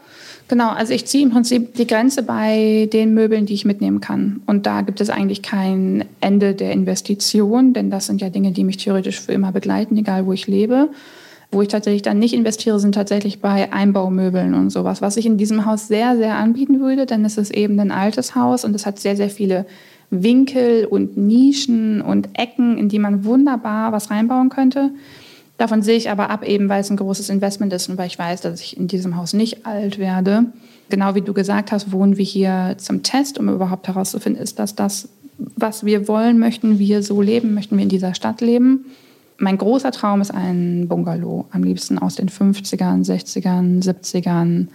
Genau, 0.48 0.70
also 0.70 0.92
ich 0.92 1.06
ziehe 1.06 1.24
im 1.24 1.30
Prinzip 1.30 1.74
die 1.74 1.88
Grenze 1.88 2.22
bei 2.22 2.88
den 2.92 3.14
Möbeln, 3.14 3.46
die 3.46 3.54
ich 3.54 3.64
mitnehmen 3.64 4.00
kann. 4.00 4.42
Und 4.46 4.64
da 4.66 4.82
gibt 4.82 5.00
es 5.00 5.10
eigentlich 5.10 5.42
kein 5.42 6.04
Ende 6.20 6.54
der 6.54 6.70
Investition, 6.70 7.72
denn 7.72 7.90
das 7.90 8.06
sind 8.06 8.20
ja 8.20 8.30
Dinge, 8.30 8.52
die 8.52 8.62
mich 8.62 8.76
theoretisch 8.76 9.20
für 9.20 9.32
immer 9.32 9.50
begleiten, 9.50 9.96
egal 9.96 10.24
wo 10.26 10.32
ich 10.32 10.46
lebe. 10.46 10.90
Wo 11.50 11.62
ich 11.62 11.68
tatsächlich 11.68 12.02
dann 12.02 12.18
nicht 12.18 12.34
investiere, 12.34 12.78
sind 12.78 12.94
tatsächlich 12.94 13.40
bei 13.40 13.72
Einbaumöbeln 13.72 14.54
und 14.54 14.70
sowas, 14.70 15.00
was 15.00 15.16
ich 15.16 15.26
in 15.26 15.38
diesem 15.38 15.64
Haus 15.64 15.88
sehr, 15.88 16.16
sehr 16.16 16.36
anbieten 16.36 16.80
würde, 16.80 17.06
denn 17.06 17.24
es 17.24 17.38
ist 17.38 17.54
eben 17.54 17.78
ein 17.78 17.92
altes 17.92 18.34
Haus 18.34 18.64
und 18.64 18.74
es 18.74 18.84
hat 18.84 18.98
sehr, 18.98 19.16
sehr 19.16 19.30
viele 19.30 19.64
Winkel 20.10 20.86
und 20.86 21.16
Nischen 21.16 22.00
und 22.00 22.28
Ecken, 22.34 22.78
in 22.78 22.88
die 22.88 22.98
man 22.98 23.24
wunderbar 23.24 23.92
was 23.92 24.10
reinbauen 24.10 24.48
könnte. 24.48 24.90
Davon 25.58 25.82
sehe 25.82 25.96
ich 25.96 26.10
aber 26.10 26.28
ab, 26.30 26.46
eben 26.46 26.68
weil 26.68 26.80
es 26.80 26.90
ein 26.90 26.96
großes 26.96 27.30
Investment 27.30 27.72
ist 27.72 27.88
und 27.88 27.96
weil 27.96 28.08
ich 28.08 28.18
weiß, 28.18 28.42
dass 28.42 28.60
ich 28.60 28.76
in 28.76 28.88
diesem 28.88 29.16
Haus 29.16 29.32
nicht 29.32 29.64
alt 29.64 29.98
werde. 29.98 30.46
Genau 30.90 31.14
wie 31.14 31.22
du 31.22 31.32
gesagt 31.32 31.72
hast, 31.72 31.92
wohnen 31.92 32.16
wir 32.16 32.24
hier 32.24 32.74
zum 32.78 33.02
Test, 33.02 33.38
um 33.38 33.48
überhaupt 33.48 33.88
herauszufinden, 33.88 34.42
ist 34.42 34.58
das 34.58 34.74
das, 34.74 35.08
was 35.38 35.84
wir 35.84 36.08
wollen, 36.08 36.38
möchten 36.38 36.78
wir 36.78 37.02
so 37.02 37.20
leben, 37.22 37.54
möchten 37.54 37.76
wir 37.76 37.82
in 37.82 37.88
dieser 37.88 38.14
Stadt 38.14 38.40
leben. 38.40 38.86
Mein 39.38 39.58
großer 39.58 39.90
Traum 39.90 40.20
ist 40.20 40.30
ein 40.30 40.88
Bungalow, 40.88 41.46
am 41.50 41.62
liebsten 41.62 41.98
aus 41.98 42.14
den 42.14 42.28
50ern, 42.28 43.04
60ern, 43.04 43.82
70ern. 43.82 44.68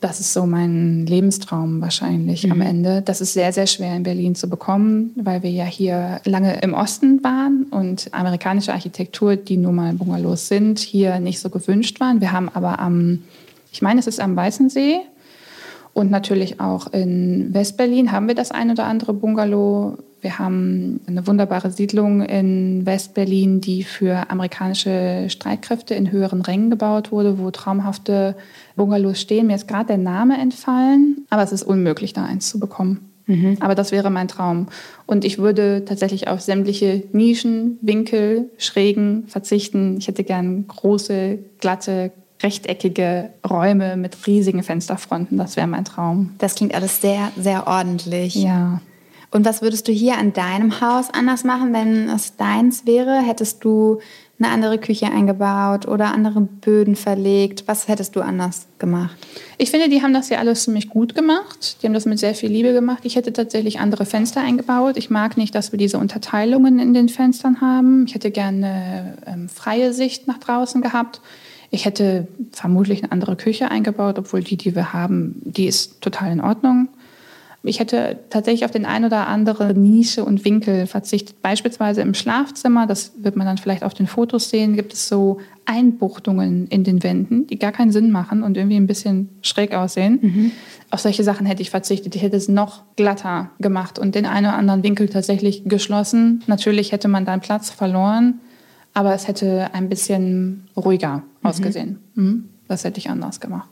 Das 0.00 0.20
ist 0.20 0.32
so 0.32 0.46
mein 0.46 1.06
Lebenstraum 1.06 1.80
wahrscheinlich 1.80 2.50
am 2.50 2.60
Ende. 2.60 3.02
Das 3.02 3.20
ist 3.20 3.32
sehr, 3.32 3.52
sehr 3.52 3.66
schwer 3.66 3.96
in 3.96 4.02
Berlin 4.02 4.34
zu 4.34 4.48
bekommen, 4.48 5.12
weil 5.16 5.42
wir 5.42 5.50
ja 5.50 5.64
hier 5.64 6.20
lange 6.24 6.60
im 6.60 6.74
Osten 6.74 7.24
waren 7.24 7.66
und 7.70 8.08
amerikanische 8.12 8.72
Architektur, 8.72 9.36
die 9.36 9.56
nun 9.56 9.74
mal 9.74 9.92
Bungalows 9.94 10.48
sind, 10.48 10.78
hier 10.78 11.18
nicht 11.18 11.40
so 11.40 11.48
gewünscht 11.48 11.98
waren. 12.00 12.20
Wir 12.20 12.32
haben 12.32 12.50
aber 12.52 12.78
am, 12.78 13.22
ich 13.72 13.80
meine, 13.80 14.00
es 14.00 14.06
ist 14.06 14.20
am 14.20 14.36
Weißensee 14.36 15.00
und 15.96 16.10
natürlich 16.10 16.60
auch 16.60 16.92
in 16.92 17.54
Westberlin 17.54 18.12
haben 18.12 18.28
wir 18.28 18.34
das 18.34 18.50
ein 18.50 18.70
oder 18.70 18.84
andere 18.84 19.14
Bungalow. 19.14 19.96
Wir 20.20 20.38
haben 20.38 21.00
eine 21.06 21.26
wunderbare 21.26 21.70
Siedlung 21.70 22.20
in 22.20 22.84
Westberlin, 22.84 23.62
die 23.62 23.82
für 23.82 24.28
amerikanische 24.28 25.26
Streitkräfte 25.30 25.94
in 25.94 26.12
höheren 26.12 26.42
Rängen 26.42 26.68
gebaut 26.68 27.12
wurde, 27.12 27.38
wo 27.38 27.50
traumhafte 27.50 28.36
Bungalows 28.76 29.20
stehen. 29.20 29.48
Mir 29.48 29.56
ist 29.56 29.66
gerade 29.66 29.86
der 29.86 29.98
Name 29.98 30.38
entfallen, 30.38 31.26
aber 31.30 31.42
es 31.42 31.52
ist 31.52 31.64
unmöglich, 31.64 32.12
da 32.12 32.24
eins 32.24 32.48
zu 32.48 32.60
bekommen. 32.60 33.10
Aber 33.58 33.74
das 33.74 33.90
wäre 33.90 34.08
mein 34.08 34.28
Traum. 34.28 34.68
Und 35.04 35.24
ich 35.24 35.38
würde 35.38 35.84
tatsächlich 35.84 36.28
auf 36.28 36.40
sämtliche 36.40 37.02
Nischen, 37.12 37.76
Winkel, 37.82 38.50
Schrägen 38.56 39.24
verzichten. 39.26 39.96
Ich 39.98 40.06
hätte 40.06 40.22
gern 40.22 40.68
große, 40.68 41.38
glatte, 41.58 42.12
rechteckige 42.42 43.30
Räume 43.48 43.96
mit 43.96 44.26
riesigen 44.28 44.62
Fensterfronten. 44.62 45.38
Das 45.38 45.56
wäre 45.56 45.66
mein 45.66 45.84
Traum. 45.84 46.34
Das 46.38 46.54
klingt 46.54 46.74
alles 46.74 47.00
sehr, 47.00 47.32
sehr 47.36 47.66
ordentlich. 47.66 48.36
Ja. 48.36 48.80
Und 49.32 49.44
was 49.44 49.60
würdest 49.60 49.88
du 49.88 49.92
hier 49.92 50.18
an 50.18 50.32
deinem 50.32 50.80
Haus 50.80 51.10
anders 51.12 51.42
machen, 51.42 51.72
wenn 51.72 52.08
es 52.08 52.36
deins 52.36 52.86
wäre? 52.86 53.20
Hättest 53.20 53.64
du 53.64 53.98
eine 54.38 54.50
andere 54.50 54.78
Küche 54.78 55.06
eingebaut 55.06 55.88
oder 55.88 56.12
andere 56.12 56.40
Böden 56.42 56.94
verlegt? 56.94 57.64
Was 57.66 57.88
hättest 57.88 58.16
du 58.16 58.20
anders 58.20 58.66
gemacht? 58.78 59.16
Ich 59.56 59.70
finde, 59.70 59.88
die 59.88 60.02
haben 60.02 60.12
das 60.12 60.28
ja 60.28 60.38
alles 60.38 60.64
ziemlich 60.64 60.90
gut 60.90 61.14
gemacht. 61.14 61.78
Die 61.80 61.86
haben 61.86 61.94
das 61.94 62.04
mit 62.04 62.18
sehr 62.18 62.34
viel 62.34 62.50
Liebe 62.50 62.72
gemacht. 62.72 63.04
Ich 63.04 63.16
hätte 63.16 63.32
tatsächlich 63.32 63.80
andere 63.80 64.04
Fenster 64.04 64.42
eingebaut. 64.42 64.96
Ich 64.98 65.08
mag 65.08 65.36
nicht, 65.36 65.54
dass 65.54 65.72
wir 65.72 65.78
diese 65.78 65.98
Unterteilungen 65.98 66.78
in 66.78 66.92
den 66.92 67.08
Fenstern 67.08 67.60
haben. 67.60 68.04
Ich 68.06 68.14
hätte 68.14 68.30
gerne 68.30 69.16
ähm, 69.26 69.48
freie 69.48 69.92
Sicht 69.94 70.26
nach 70.26 70.38
draußen 70.38 70.82
gehabt. 70.82 71.22
Ich 71.70 71.84
hätte 71.84 72.28
vermutlich 72.52 73.02
eine 73.02 73.12
andere 73.12 73.36
Küche 73.36 73.70
eingebaut, 73.70 74.18
obwohl 74.18 74.42
die, 74.42 74.56
die 74.56 74.74
wir 74.74 74.92
haben, 74.92 75.40
die 75.44 75.66
ist 75.66 76.00
total 76.00 76.32
in 76.32 76.40
Ordnung. 76.40 76.88
Ich 77.66 77.80
hätte 77.80 78.18
tatsächlich 78.30 78.64
auf 78.64 78.70
den 78.70 78.86
ein 78.86 79.04
oder 79.04 79.26
andere 79.26 79.74
Nische 79.74 80.24
und 80.24 80.44
Winkel 80.44 80.86
verzichtet. 80.86 81.42
Beispielsweise 81.42 82.00
im 82.00 82.14
Schlafzimmer, 82.14 82.86
das 82.86 83.12
wird 83.18 83.36
man 83.36 83.46
dann 83.46 83.58
vielleicht 83.58 83.82
auf 83.82 83.94
den 83.94 84.06
Fotos 84.06 84.50
sehen, 84.50 84.76
gibt 84.76 84.92
es 84.92 85.08
so 85.08 85.38
Einbuchtungen 85.64 86.68
in 86.68 86.84
den 86.84 87.02
Wänden, 87.02 87.46
die 87.46 87.58
gar 87.58 87.72
keinen 87.72 87.90
Sinn 87.90 88.10
machen 88.10 88.42
und 88.42 88.56
irgendwie 88.56 88.76
ein 88.76 88.86
bisschen 88.86 89.28
schräg 89.42 89.74
aussehen. 89.74 90.52
Auf 90.90 91.00
solche 91.00 91.24
Sachen 91.24 91.46
hätte 91.46 91.62
ich 91.62 91.70
verzichtet. 91.70 92.14
Ich 92.14 92.22
hätte 92.22 92.36
es 92.36 92.48
noch 92.48 92.82
glatter 92.94 93.50
gemacht 93.58 93.98
und 93.98 94.14
den 94.14 94.26
einen 94.26 94.46
oder 94.46 94.56
anderen 94.56 94.82
Winkel 94.82 95.08
tatsächlich 95.08 95.64
geschlossen. 95.64 96.42
Natürlich 96.46 96.92
hätte 96.92 97.08
man 97.08 97.24
dann 97.24 97.40
Platz 97.40 97.70
verloren, 97.70 98.40
aber 98.94 99.12
es 99.12 99.26
hätte 99.26 99.74
ein 99.74 99.88
bisschen 99.88 100.68
ruhiger 100.76 101.22
ausgesehen. 101.42 101.98
Mhm. 102.14 102.48
Das 102.68 102.84
hätte 102.84 102.98
ich 102.98 103.10
anders 103.10 103.40
gemacht. 103.40 103.68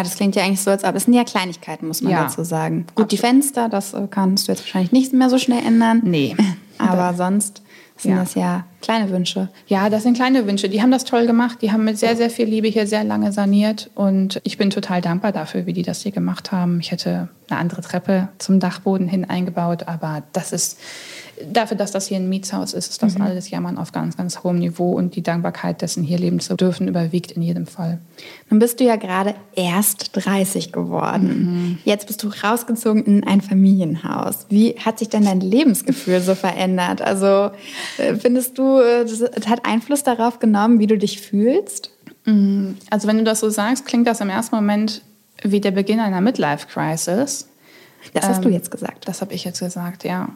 Ja, 0.00 0.04
das 0.04 0.16
klingt 0.16 0.34
ja 0.34 0.42
eigentlich 0.44 0.62
so, 0.62 0.70
als 0.70 0.82
ob 0.84 0.94
es 0.96 1.04
sind 1.04 1.12
ja 1.12 1.24
Kleinigkeiten, 1.24 1.86
muss 1.86 2.00
man 2.00 2.12
Ja, 2.12 2.22
dazu 2.22 2.42
sagen. 2.42 2.86
Gut, 2.94 3.12
die 3.12 3.18
Fenster, 3.18 3.68
das 3.68 3.92
äh, 3.92 4.06
kannst 4.10 4.48
du 4.48 4.52
jetzt 4.52 4.62
wahrscheinlich 4.62 4.92
nicht 4.92 5.12
mehr 5.12 5.28
so 5.28 5.36
schnell 5.36 5.62
ändern. 5.62 6.00
Nee. 6.04 6.34
Aber 6.78 7.12
sonst 7.12 7.60
sind 7.98 8.12
Ja. 8.12 8.20
das 8.20 8.34
ja 8.34 8.64
kleine 8.80 9.10
Wünsche. 9.10 9.50
Ja, 9.66 9.90
das 9.90 10.04
sind 10.04 10.14
kleine 10.16 10.46
Wünsche. 10.46 10.70
Die 10.70 10.80
haben 10.80 10.90
das 10.90 11.04
toll 11.04 11.26
gemacht. 11.26 11.58
Die 11.60 11.70
haben 11.70 11.84
mit 11.84 11.98
sehr, 11.98 12.16
sehr 12.16 12.30
viel 12.30 12.46
Liebe 12.46 12.68
hier 12.68 12.86
sehr 12.86 13.04
lange 13.04 13.30
saniert. 13.32 13.90
Und 13.94 14.40
ich 14.44 14.56
bin 14.56 14.70
total 14.70 15.02
dankbar 15.02 15.32
dafür, 15.32 15.66
wie 15.66 15.74
die 15.74 15.82
das 15.82 16.00
hier 16.00 16.12
gemacht 16.12 16.50
haben. 16.50 16.80
Ich 16.80 16.90
hätte 16.92 17.28
eine 17.50 17.60
andere 17.60 17.82
Treppe 17.82 18.28
zum 18.38 18.58
Dachboden 18.58 19.06
hin 19.06 19.26
eingebaut. 19.28 19.86
Aber 19.86 20.22
das 20.32 20.52
ist, 20.52 20.78
dafür, 21.52 21.76
dass 21.76 21.92
das 21.92 22.06
hier 22.06 22.16
ein 22.18 22.28
Mietshaus 22.28 22.74
ist, 22.74 22.90
ist 22.90 23.02
das 23.02 23.18
alles 23.20 23.50
Jammern 23.50 23.78
auf 23.78 23.92
ganz, 23.92 24.16
ganz 24.16 24.42
hohem 24.42 24.58
Niveau. 24.58 24.92
Und 24.92 25.16
die 25.16 25.22
Dankbarkeit 25.22 25.82
dessen, 25.82 26.02
hier 26.02 26.18
leben 26.18 26.40
zu 26.40 26.56
dürfen, 26.56 26.88
überwiegt 26.88 27.32
in 27.32 27.42
jedem 27.42 27.66
Fall. 27.66 27.98
Nun 28.48 28.58
bist 28.58 28.80
du 28.80 28.84
ja 28.84 28.96
gerade 28.96 29.34
erst 29.54 30.10
30 30.14 30.72
geworden. 30.72 31.78
Jetzt 31.84 32.06
bist 32.06 32.22
du 32.22 32.28
rausgezogen 32.28 33.04
in 33.04 33.24
ein 33.26 33.40
Familienhaus. 33.40 34.46
Wie 34.48 34.74
hat 34.74 34.98
sich 34.98 35.08
denn 35.08 35.24
dein 35.24 35.40
Lebensgefühl 35.40 36.20
so 36.20 36.34
verändert? 36.34 37.02
Also 37.02 37.50
äh, 37.98 38.14
findest 38.16 38.58
du, 38.58 38.78
äh, 38.78 39.04
das 39.04 39.22
hat 39.48 39.64
Einfluss 39.64 40.02
darauf 40.02 40.38
genommen, 40.38 40.78
wie 40.78 40.86
du 40.86 40.98
dich 40.98 41.20
fühlst? 41.20 41.90
Also 42.90 43.08
wenn 43.08 43.18
du 43.18 43.24
das 43.24 43.40
so 43.40 43.48
sagst, 43.50 43.86
klingt 43.86 44.06
das 44.06 44.20
im 44.20 44.28
ersten 44.28 44.54
Moment 44.54 45.02
wie 45.42 45.60
der 45.60 45.70
Beginn 45.70 46.00
einer 46.00 46.20
Midlife-Crisis. 46.20 47.48
Das 48.14 48.28
hast 48.28 48.44
du 48.44 48.48
Ähm, 48.48 48.54
jetzt 48.54 48.70
gesagt. 48.70 49.08
Das 49.08 49.20
habe 49.20 49.34
ich 49.34 49.44
jetzt 49.44 49.60
gesagt, 49.60 50.04
ja. 50.04 50.28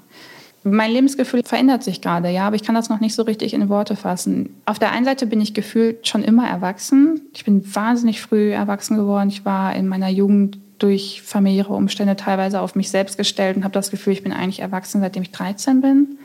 Mein 0.64 0.92
Lebensgefühl 0.92 1.42
verändert 1.44 1.82
sich 1.82 2.00
gerade, 2.00 2.30
ja, 2.30 2.46
aber 2.46 2.56
ich 2.56 2.62
kann 2.62 2.74
das 2.74 2.88
noch 2.88 3.00
nicht 3.00 3.14
so 3.14 3.22
richtig 3.22 3.52
in 3.52 3.68
Worte 3.68 3.96
fassen. 3.96 4.56
Auf 4.64 4.78
der 4.78 4.92
einen 4.92 5.04
Seite 5.04 5.26
bin 5.26 5.40
ich 5.40 5.52
gefühlt 5.52 6.08
schon 6.08 6.24
immer 6.24 6.48
erwachsen. 6.48 7.20
Ich 7.34 7.44
bin 7.44 7.62
wahnsinnig 7.74 8.22
früh 8.22 8.52
erwachsen 8.52 8.96
geworden. 8.96 9.28
Ich 9.28 9.44
war 9.44 9.76
in 9.76 9.86
meiner 9.86 10.08
Jugend 10.08 10.58
durch 10.78 11.22
familiäre 11.22 11.74
Umstände 11.74 12.16
teilweise 12.16 12.60
auf 12.60 12.74
mich 12.74 12.90
selbst 12.90 13.18
gestellt 13.18 13.56
und 13.56 13.64
habe 13.64 13.74
das 13.74 13.90
Gefühl, 13.90 14.14
ich 14.14 14.22
bin 14.22 14.32
eigentlich 14.32 14.60
erwachsen, 14.60 15.00
seitdem 15.00 15.22
ich 15.22 15.30
13 15.30 15.82
bin. 15.82 16.18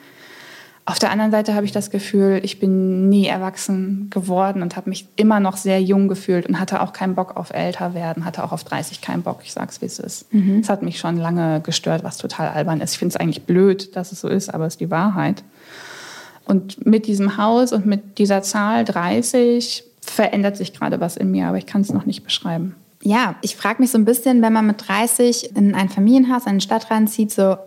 Auf 0.86 0.98
der 0.98 1.12
anderen 1.12 1.30
Seite 1.30 1.54
habe 1.54 1.66
ich 1.66 1.72
das 1.72 1.92
Gefühl, 1.92 2.40
ich 2.44 2.60
bin 2.60 3.10
nie 3.10 3.28
erwachsen 3.28 4.10
geworden 4.10 4.64
und 4.64 4.76
habe 4.76 4.90
mich 4.90 5.08
immer 5.18 5.40
noch 5.40 5.56
sehr 5.56 5.82
jung 5.82 6.08
gefühlt 6.08 6.48
und 6.48 6.60
hatte 6.60 6.82
auch 6.82 6.94
keinen 6.94 7.14
Bock 7.14 7.38
auf 7.38 7.52
älter 7.54 7.94
werden, 7.94 8.26
hatte 8.26 8.44
auch 8.44 8.52
auf 8.52 8.64
30 8.64 9.00
keinen 9.00 9.22
Bock. 9.22 9.42
Ich 9.44 9.54
sag's, 9.54 9.82
wie 9.82 9.86
es 9.86 10.00
ist. 10.00 10.26
Es 10.62 10.70
hat 10.70 10.82
mich 10.82 10.98
schon 10.98 11.18
lange 11.18 11.62
gestört, 11.62 12.04
was 12.04 12.18
total 12.18 12.50
albern 12.50 12.82
ist. 12.82 12.94
Ich 12.94 12.98
finde 12.98 13.14
es 13.14 13.22
eigentlich 13.22 13.44
blöd, 13.44 13.96
dass 13.96 14.12
es 14.12 14.22
so 14.22 14.28
ist, 14.28 14.52
aber 14.52 14.66
es 14.66 14.74
ist 14.74 14.80
die 14.80 14.90
Wahrheit. 14.90 15.44
Und 16.46 16.84
mit 16.88 17.06
diesem 17.06 17.38
Haus 17.38 17.72
und 17.72 17.86
mit 17.86 18.18
dieser 18.18 18.42
Zahl 18.42 18.84
30 18.84 19.84
verändert 20.02 20.58
sich 20.58 20.74
gerade 20.74 21.00
was 21.00 21.18
in 21.18 21.30
mir, 21.30 21.46
aber 21.48 21.60
ich 21.60 21.68
kann 21.68 21.82
es 21.82 21.94
noch 21.94 22.08
nicht 22.08 22.24
beschreiben. 22.24 22.76
Ja, 23.04 23.36
ich 23.42 23.56
frage 23.56 23.82
mich 23.82 23.92
so 23.92 24.00
ein 24.00 24.06
bisschen, 24.06 24.42
wenn 24.42 24.54
man 24.54 24.66
mit 24.66 24.88
30 24.88 25.56
in 25.56 25.76
ein 25.76 25.90
Familienhaus, 25.90 26.44
in 26.44 26.50
eine 26.50 26.62
Stadt 26.62 26.90
reinzieht, 26.90 27.32
so, 27.32 27.58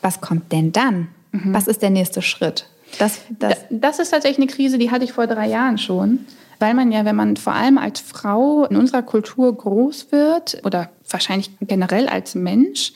was 0.00 0.22
kommt 0.22 0.50
denn 0.52 0.72
dann? 0.72 1.08
Was 1.32 1.68
ist 1.68 1.82
der 1.82 1.90
nächste 1.90 2.22
Schritt? 2.22 2.66
Das, 2.98 3.20
das, 3.38 3.58
Das 3.70 3.98
ist 3.98 4.10
tatsächlich 4.10 4.38
eine 4.38 4.54
Krise, 4.54 4.78
die 4.78 4.90
hatte 4.90 5.04
ich 5.04 5.12
vor 5.12 5.26
drei 5.26 5.48
Jahren 5.48 5.78
schon. 5.78 6.26
weil 6.58 6.74
man 6.74 6.92
ja, 6.92 7.04
wenn 7.04 7.16
man 7.16 7.36
vor 7.36 7.54
allem 7.54 7.78
als 7.78 8.00
Frau 8.00 8.66
in 8.66 8.76
unserer 8.76 9.02
Kultur 9.02 9.56
groß 9.56 10.12
wird 10.12 10.60
oder 10.64 10.90
wahrscheinlich 11.08 11.50
generell 11.60 12.08
als 12.08 12.34
Mensch, 12.34 12.92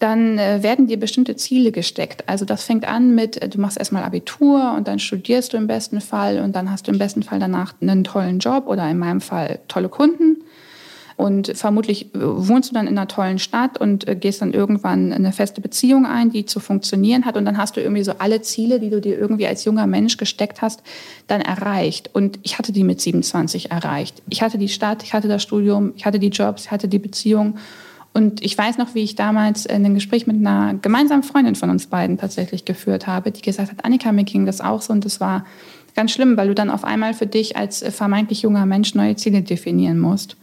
dann 0.00 0.38
äh, 0.38 0.62
werden 0.62 0.86
dir 0.86 0.98
bestimmte 0.98 1.36
Ziele 1.36 1.70
gesteckt. 1.70 2.28
Also 2.28 2.44
das 2.44 2.64
fängt 2.64 2.86
an 2.86 3.14
mit, 3.14 3.40
äh, 3.40 3.48
du 3.48 3.60
machst 3.60 3.78
erstmal 3.78 4.02
Abitur 4.02 4.74
und 4.76 4.88
dann 4.88 4.98
studierst 4.98 5.52
du 5.52 5.56
im 5.56 5.66
besten 5.66 6.00
Fall 6.00 6.40
und 6.40 6.56
dann 6.56 6.70
hast 6.70 6.88
du 6.88 6.92
im 6.92 6.98
besten 6.98 7.22
Fall 7.22 7.38
danach 7.38 7.74
einen 7.80 8.02
tollen 8.02 8.40
Job 8.40 8.66
oder 8.66 8.88
in 8.90 8.98
meinem 8.98 9.20
Fall 9.20 9.60
tolle 9.68 9.88
Kunden. 9.88 10.42
Und 11.16 11.56
vermutlich 11.56 12.14
äh, 12.14 12.18
wohnst 12.20 12.70
du 12.70 12.74
dann 12.74 12.86
in 12.86 12.98
einer 12.98 13.08
tollen 13.08 13.38
Stadt 13.38 13.80
und 13.80 14.06
gehst 14.20 14.42
dann 14.42 14.52
irgendwann 14.52 15.12
eine 15.12 15.32
feste 15.32 15.60
Beziehung 15.60 16.06
ein, 16.06 16.30
die 16.30 16.44
zu 16.44 16.60
funktionieren 16.60 17.24
hat. 17.24 17.36
Und 17.36 17.44
dann 17.44 17.58
hast 17.58 17.76
du 17.76 17.80
irgendwie 17.80 18.02
so 18.02 18.12
alle 18.18 18.42
Ziele, 18.42 18.80
die 18.80 18.90
du 18.90 19.00
dir 19.00 19.18
irgendwie 19.18 19.46
als 19.46 19.64
junger 19.64 19.86
Mensch 19.86 20.16
gesteckt 20.16 20.62
hast, 20.62 20.82
dann 21.26 21.40
erreicht. 21.40 22.10
Und 22.12 22.38
ich 22.42 22.58
hatte 22.58 22.72
die 22.72 22.84
mit 22.84 23.00
27 23.00 23.70
erreicht. 23.70 24.22
Ich 24.28 24.42
hatte 24.42 24.58
die 24.58 24.68
Stadt, 24.68 25.02
ich 25.02 25.14
hatte 25.14 25.28
das 25.28 25.42
Studium, 25.42 25.92
ich 25.96 26.04
hatte 26.06 26.18
die 26.18 26.28
Jobs, 26.28 26.64
ich 26.64 26.70
hatte 26.70 26.88
die 26.88 26.98
Beziehung. 26.98 27.56
Und 28.12 28.44
ich 28.44 28.56
weiß 28.56 28.78
noch, 28.78 28.94
wie 28.94 29.02
ich 29.02 29.16
damals 29.16 29.66
ein 29.66 29.92
Gespräch 29.92 30.28
mit 30.28 30.36
einer 30.36 30.74
gemeinsamen 30.74 31.24
Freundin 31.24 31.56
von 31.56 31.68
uns 31.68 31.88
beiden 31.88 32.16
tatsächlich 32.16 32.64
geführt 32.64 33.08
habe, 33.08 33.32
die 33.32 33.42
gesagt 33.42 33.72
hat, 33.72 33.84
Annika, 33.84 34.12
mir 34.12 34.22
ging 34.22 34.46
das 34.46 34.60
auch 34.60 34.82
so 34.82 34.92
und 34.92 35.04
das 35.04 35.20
war 35.20 35.44
ganz 35.96 36.12
schlimm, 36.12 36.36
weil 36.36 36.46
du 36.46 36.54
dann 36.54 36.70
auf 36.70 36.84
einmal 36.84 37.12
für 37.12 37.26
dich 37.26 37.56
als 37.56 37.82
vermeintlich 37.82 38.42
junger 38.42 38.66
Mensch 38.66 38.94
neue 38.94 39.16
Ziele 39.16 39.42
definieren 39.42 39.98
musst. 39.98 40.36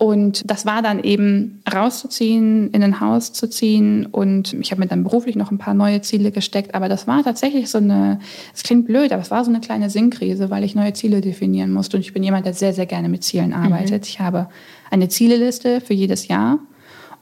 Und 0.00 0.50
das 0.50 0.64
war 0.64 0.80
dann 0.80 1.04
eben 1.04 1.60
rauszuziehen, 1.70 2.70
in 2.70 2.82
ein 2.82 3.00
Haus 3.00 3.34
zu 3.34 3.50
ziehen. 3.50 4.06
Und 4.06 4.54
ich 4.54 4.70
habe 4.70 4.80
mir 4.80 4.86
dann 4.86 5.04
beruflich 5.04 5.36
noch 5.36 5.50
ein 5.50 5.58
paar 5.58 5.74
neue 5.74 6.00
Ziele 6.00 6.30
gesteckt. 6.32 6.74
Aber 6.74 6.88
das 6.88 7.06
war 7.06 7.22
tatsächlich 7.22 7.68
so 7.68 7.76
eine, 7.76 8.18
es 8.54 8.62
klingt 8.62 8.86
blöd, 8.86 9.12
aber 9.12 9.20
es 9.20 9.30
war 9.30 9.44
so 9.44 9.50
eine 9.50 9.60
kleine 9.60 9.90
Sinnkrise, 9.90 10.48
weil 10.48 10.64
ich 10.64 10.74
neue 10.74 10.94
Ziele 10.94 11.20
definieren 11.20 11.70
musste. 11.70 11.98
Und 11.98 12.00
ich 12.00 12.14
bin 12.14 12.22
jemand, 12.22 12.46
der 12.46 12.54
sehr, 12.54 12.72
sehr 12.72 12.86
gerne 12.86 13.10
mit 13.10 13.24
Zielen 13.24 13.52
arbeitet. 13.52 14.04
Mhm. 14.04 14.08
Ich 14.08 14.20
habe 14.20 14.48
eine 14.90 15.10
Zieleliste 15.10 15.82
für 15.82 15.92
jedes 15.92 16.28
Jahr. 16.28 16.60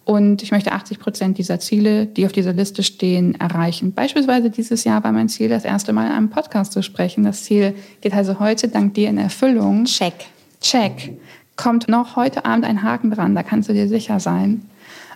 Und 0.05 0.45
ich 0.45 0.53
möchte 0.53 0.71
80 0.71 1.01
Prozent 1.01 1.39
dieser 1.39 1.59
Ziele, 1.59 2.07
die 2.07 2.27
auf 2.27 2.33
dieser 2.33 2.53
Liste 2.53 2.85
stehen, 2.85 3.35
erreichen. 3.41 3.93
Beispielsweise 3.93 4.51
dieses 4.51 4.85
Jahr 4.85 5.03
war 5.03 5.11
mein 5.11 5.29
Ziel, 5.29 5.49
das 5.49 5.65
erste 5.65 5.93
Mal 5.93 6.07
in 6.07 6.13
einem 6.13 6.31
Podcast 6.31 6.75
zu 6.75 6.85
sprechen. 6.85 7.25
Das 7.25 7.43
Ziel 7.43 7.75
geht 8.03 8.15
also 8.15 8.39
heute 8.39 8.69
dank 8.69 8.95
dir 8.95 9.09
in 9.09 9.19
Erfüllung. 9.19 9.85
Check. 9.87 10.15
Check. 10.61 11.19
Kommt 11.59 11.89
noch 11.89 12.15
heute 12.15 12.45
Abend 12.45 12.65
ein 12.65 12.85
Haken 12.85 13.11
dran, 13.11 13.35
da 13.35 13.43
kannst 13.43 13.69
du 13.69 13.73
dir 13.73 13.89
sicher 13.89 14.21
sein. 14.21 14.63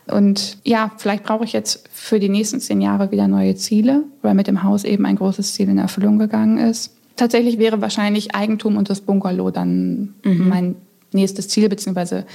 Und 0.08 0.58
ja, 0.64 0.90
vielleicht 0.98 1.22
brauche 1.22 1.44
ich 1.44 1.52
jetzt 1.52 1.88
für 1.92 2.18
die 2.18 2.28
nächsten 2.28 2.60
zehn 2.60 2.80
Jahre 2.80 3.12
wieder 3.12 3.28
neue 3.28 3.54
Ziele, 3.54 4.02
weil 4.22 4.34
mit 4.34 4.48
dem 4.48 4.64
Haus 4.64 4.82
eben 4.82 5.06
ein 5.06 5.14
großes 5.14 5.54
Ziel 5.54 5.68
in 5.68 5.78
Erfüllung 5.78 6.18
gegangen 6.18 6.58
ist. 6.58 6.96
Tatsächlich 7.14 7.58
wäre 7.58 7.80
wahrscheinlich 7.80 8.34
Eigentum 8.34 8.76
und 8.76 8.90
das 8.90 9.00
Bungalow 9.00 9.52
dann 9.52 10.14
mhm. 10.24 10.48
mein 10.48 10.74
nächstes 11.12 11.48
Ziel, 11.48 11.68
beziehungsweise 11.68 12.26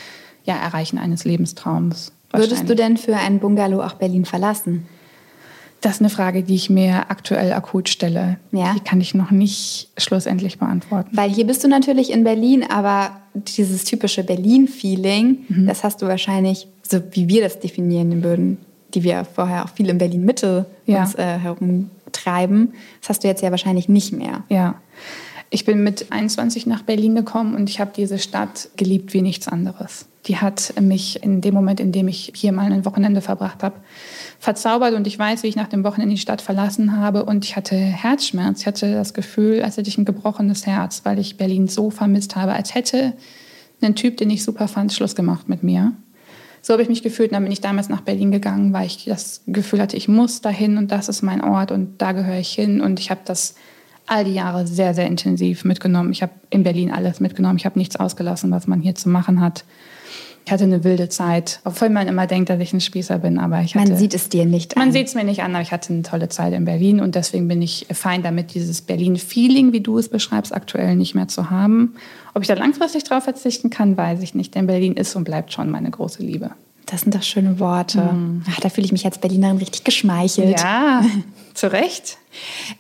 ja, 0.46 0.56
Erreichen 0.56 0.98
eines 0.98 1.26
Lebenstraums. 1.26 2.14
Würdest 2.32 2.70
du 2.70 2.76
denn 2.76 2.96
für 2.96 3.18
ein 3.18 3.40
Bungalow 3.40 3.82
auch 3.82 3.94
Berlin 3.94 4.24
verlassen? 4.24 4.86
Das 5.82 5.96
ist 5.96 6.02
eine 6.02 6.10
Frage, 6.10 6.44
die 6.44 6.56
ich 6.56 6.70
mir 6.70 7.10
aktuell 7.10 7.54
akut 7.54 7.88
stelle. 7.88 8.38
Ja. 8.52 8.74
Die 8.74 8.80
kann 8.80 9.00
ich 9.00 9.14
noch 9.14 9.32
nicht 9.32 9.90
schlussendlich 9.98 10.58
beantworten. 10.58 11.10
Weil 11.14 11.30
hier 11.30 11.46
bist 11.46 11.64
du 11.64 11.68
natürlich 11.68 12.12
in 12.12 12.24
Berlin, 12.24 12.66
aber 12.68 13.12
dieses 13.34 13.84
typische 13.84 14.24
Berlin-Feeling, 14.24 15.46
mhm. 15.48 15.68
das 15.68 15.84
hast 15.84 16.02
du 16.02 16.08
wahrscheinlich, 16.08 16.68
so 16.82 17.02
wie 17.12 17.28
wir 17.28 17.42
das 17.42 17.60
definieren 17.60 18.24
würden, 18.24 18.58
die 18.94 19.04
wir 19.04 19.26
vorher 19.26 19.66
auch 19.66 19.70
viel 19.70 19.90
in 19.90 20.00
Berlin-Mitte 20.00 20.66
ja. 20.86 21.04
uns 21.04 21.14
äh, 21.16 21.38
herumtreiben, 21.38 22.74
das 23.02 23.10
hast 23.10 23.24
du 23.24 23.28
jetzt 23.28 23.44
ja 23.44 23.52
wahrscheinlich 23.52 23.88
nicht 23.88 24.14
mehr. 24.14 24.44
Ja. 24.50 24.76
Ich 25.50 25.64
bin 25.64 25.84
mit 25.84 26.12
21 26.12 26.66
nach 26.66 26.82
Berlin 26.82 27.16
gekommen 27.16 27.56
und 27.56 27.70
ich 27.70 27.80
habe 27.80 27.92
diese 27.96 28.20
Stadt 28.20 28.70
geliebt 28.76 29.14
wie 29.14 29.22
nichts 29.22 29.48
anderes. 29.48 30.08
Die 30.26 30.38
hat 30.38 30.74
mich 30.82 31.24
in 31.24 31.40
dem 31.40 31.54
Moment, 31.54 31.80
in 31.80 31.94
dem 31.94 32.08
ich 32.10 32.34
hier 32.36 32.52
mal 32.52 32.72
ein 32.72 32.84
Wochenende 32.84 33.22
verbracht 33.22 33.64
habe, 33.64 33.76
verzaubert 34.40 34.94
und 34.94 35.08
ich 35.08 35.18
weiß, 35.18 35.44
wie 35.44 35.48
ich 35.48 35.56
nach 35.56 35.68
dem 35.68 35.84
Wochenende 35.84 36.16
die 36.16 36.22
Stadt 36.22 36.42
verlassen 36.42 36.98
habe 36.98 37.26
und 37.26 37.44
ich 37.44 37.56
hatte 37.56 37.76
Herzschmerz. 37.76 38.62
Ich 38.62 38.68
hatte 38.68 38.94
das 38.94 39.14
Gefühl, 39.14 39.64
als 39.64 39.78
hätte 39.78 39.90
ich 39.90 39.98
ein 39.98 40.06
gebrochenes 40.06 40.66
Herz, 40.66 41.02
weil 41.04 41.20
ich 41.20 41.38
Berlin 41.38 41.68
so 41.68 41.90
vermisst 41.90 42.36
habe, 42.36 42.54
als 42.54 42.76
hätte 42.76 43.14
ein 43.82 43.96
Typ, 43.96 44.18
den 44.18 44.30
ich 44.30 44.44
super 44.44 44.68
fand, 44.68 44.94
Schluss 44.94 45.16
gemacht 45.16 45.50
mit 45.50 45.64
mir. 45.64 45.94
So 46.62 46.74
habe 46.74 46.84
ich 46.84 46.90
mich 46.90 47.04
gefühlt 47.04 47.30
und 47.30 47.36
dann 47.36 47.44
bin 47.44 47.52
ich 47.52 47.62
damals 47.62 47.90
nach 47.90 48.02
Berlin 48.02 48.32
gegangen, 48.32 48.74
weil 48.74 48.88
ich 48.88 49.06
das 49.06 49.42
Gefühl 49.48 49.82
hatte, 49.82 49.96
ich 49.96 50.08
muss 50.08 50.42
dahin 50.42 50.78
und 50.78 50.92
das 50.92 51.08
ist 51.08 51.22
mein 51.22 51.42
Ort 51.42 51.72
und 51.72 52.02
da 52.02 52.12
gehöre 52.12 52.40
ich 52.40 52.50
hin 52.50 52.82
und 52.82 53.00
ich 53.00 53.10
habe 53.10 53.22
das 53.26 53.56
all 54.06 54.24
die 54.24 54.34
Jahre 54.34 54.66
sehr, 54.66 54.94
sehr 54.94 55.06
intensiv 55.06 55.66
mitgenommen. 55.66 56.12
Ich 56.12 56.22
habe 56.22 56.32
in 56.50 56.64
Berlin 56.64 56.92
alles 56.92 57.20
mitgenommen. 57.20 57.58
Ich 57.58 57.66
habe 57.66 57.78
nichts 57.78 57.98
ausgelassen, 57.98 58.52
was 58.52 58.68
man 58.68 58.82
hier 58.82 58.96
zu 58.96 59.10
machen 59.10 59.42
hat. 59.42 59.66
Ich 60.48 60.52
hatte 60.54 60.64
eine 60.64 60.86
wilde 60.86 61.10
Zeit, 61.10 61.60
obwohl 61.66 61.90
man 61.90 62.08
immer 62.08 62.26
denkt, 62.26 62.50
dass 62.50 62.62
ich 62.62 62.72
ein 62.72 62.80
Spießer 62.80 63.18
bin. 63.18 63.38
Aber 63.38 63.60
ich 63.64 63.76
hatte, 63.76 63.90
man 63.90 63.98
sieht 63.98 64.14
es 64.14 64.30
dir 64.30 64.46
nicht 64.46 64.78
an. 64.78 64.84
Man 64.84 64.94
sieht 64.94 65.08
es 65.08 65.14
mir 65.14 65.26
nicht 65.26 65.44
an, 65.44 65.54
aber 65.54 65.62
ich 65.62 65.74
hatte 65.74 65.92
eine 65.92 66.04
tolle 66.04 66.30
Zeit 66.30 66.54
in 66.54 66.64
Berlin 66.64 67.02
und 67.02 67.16
deswegen 67.16 67.50
bin 67.50 67.62
ich 67.62 67.86
fein 67.92 68.24
damit, 68.24 68.54
dieses 68.54 68.82
Berlin-Feeling, 68.82 69.74
wie 69.74 69.82
du 69.82 69.98
es 69.98 70.08
beschreibst, 70.08 70.56
aktuell 70.56 70.96
nicht 70.96 71.16
mehr 71.16 71.28
zu 71.28 71.50
haben. 71.50 71.96
Ob 72.34 72.44
ich 72.44 72.48
da 72.48 72.54
langfristig 72.54 73.04
drauf 73.04 73.26
verzichten 73.26 73.70
kann, 73.70 73.98
weiß 73.98 74.22
ich 74.22 74.36
nicht, 74.36 74.56
denn 74.56 74.68
Berlin 74.68 74.94
ist 74.94 75.18
und 75.18 75.26
bleibt 75.26 75.52
schon 75.52 75.70
meine 75.70 75.92
große 75.92 76.24
Liebe. 76.24 76.52
Das 76.88 77.02
sind 77.02 77.14
doch 77.14 77.22
schöne 77.22 77.60
Worte. 77.60 78.02
Mm. 78.02 78.44
Ach, 78.50 78.60
da 78.62 78.70
fühle 78.70 78.86
ich 78.86 78.94
mich 78.94 79.06
als 79.06 79.18
Berlinerin 79.18 79.58
richtig 79.58 79.84
geschmeichelt. 79.84 80.60
Ja, 80.60 81.04
zu 81.54 81.72
Recht. 81.72 82.18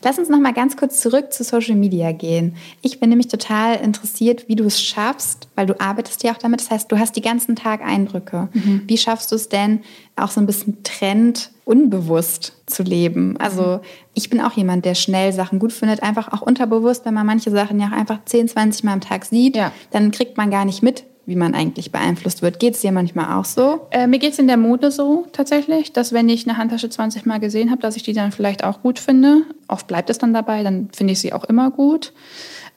Lass 0.02 0.18
uns 0.18 0.30
noch 0.30 0.40
mal 0.40 0.54
ganz 0.54 0.78
kurz 0.78 1.02
zurück 1.02 1.34
zu 1.34 1.44
Social 1.44 1.76
Media 1.76 2.14
gehen. 2.14 2.56
Ich 2.82 3.00
bin 3.00 3.10
nämlich 3.10 3.28
total 3.28 3.76
interessiert, 3.76 4.48
wie 4.48 4.56
du 4.56 4.64
es 4.64 4.82
schaffst, 4.82 5.50
weil 5.56 5.66
du 5.66 5.80
arbeitest 5.82 6.24
ja 6.24 6.32
auch 6.32 6.38
damit. 6.38 6.62
Das 6.62 6.72
heißt, 6.72 6.92
du 6.92 6.98
hast 6.98 7.16
die 7.18 7.22
ganzen 7.22 7.56
Tag 7.56 7.82
Eindrücke. 7.82 8.48
Mhm. 8.54 8.84
Wie 8.88 8.98
schaffst 8.98 9.32
du 9.32 9.36
es 9.36 9.50
denn, 9.50 9.82
auch 10.16 10.32
so 10.32 10.40
ein 10.40 10.46
bisschen 10.46 10.84
Trend 10.84 11.52
unbewusst 11.66 12.54
zu 12.66 12.84
leben? 12.84 13.36
Also 13.38 13.64
mhm. 13.64 13.80
ich 14.14 14.30
bin 14.30 14.40
auch 14.40 14.54
jemand, 14.54 14.86
der 14.86 14.96
schnell 14.96 15.34
Sachen 15.34 15.60
gut 15.60 15.74
findet, 15.74 16.02
einfach 16.02 16.32
auch 16.32 16.42
unterbewusst, 16.42 17.04
wenn 17.04 17.14
man 17.14 17.26
manche 17.26 17.52
Sachen 17.52 17.80
ja 17.80 17.88
auch 17.88 17.98
einfach 17.98 18.20
10, 18.24 18.48
20 18.48 18.86
Mal 18.86 18.94
am 18.94 19.02
Tag 19.02 19.26
sieht, 19.26 19.58
ja. 19.58 19.74
dann 19.92 20.12
kriegt 20.12 20.38
man 20.38 20.50
gar 20.50 20.64
nicht 20.64 20.82
mit, 20.82 21.04
wie 21.28 21.36
man 21.36 21.54
eigentlich 21.54 21.92
beeinflusst 21.92 22.42
wird. 22.42 22.58
Geht 22.58 22.76
es 22.76 22.82
dir 22.82 22.94
manchmal 22.94 23.38
auch 23.38 23.46
so? 23.46 23.88
Äh, 23.92 24.08
mir 24.08 24.18
geht 24.18 24.32
es 24.32 24.40
in 24.40 24.48
der 24.48 24.56
Mode 24.56 24.92
so 24.92 25.28
tatsächlich, 25.34 25.92
dass 25.92 26.14
wenn 26.14 26.30
ich 26.30 26.48
eine 26.48 26.58
Handtasche 26.58 26.90
20 26.90 27.26
Mal 27.26 27.40
gesehen 27.40 27.70
habe, 27.70 27.82
dass 27.82 27.98
ich 27.98 28.04
die 28.04 28.14
dann 28.14 28.32
vielleicht 28.32 28.64
auch 28.64 28.82
gut 28.82 28.98
finde. 28.98 29.42
Oft 29.68 29.88
bleibt 29.88 30.10
es 30.10 30.18
dann 30.18 30.34
dabei, 30.34 30.64
dann 30.64 30.88
finde 30.96 31.14
ich 31.14 31.20
sie 31.20 31.34
auch 31.34 31.44
immer 31.44 31.70
gut. 31.70 32.14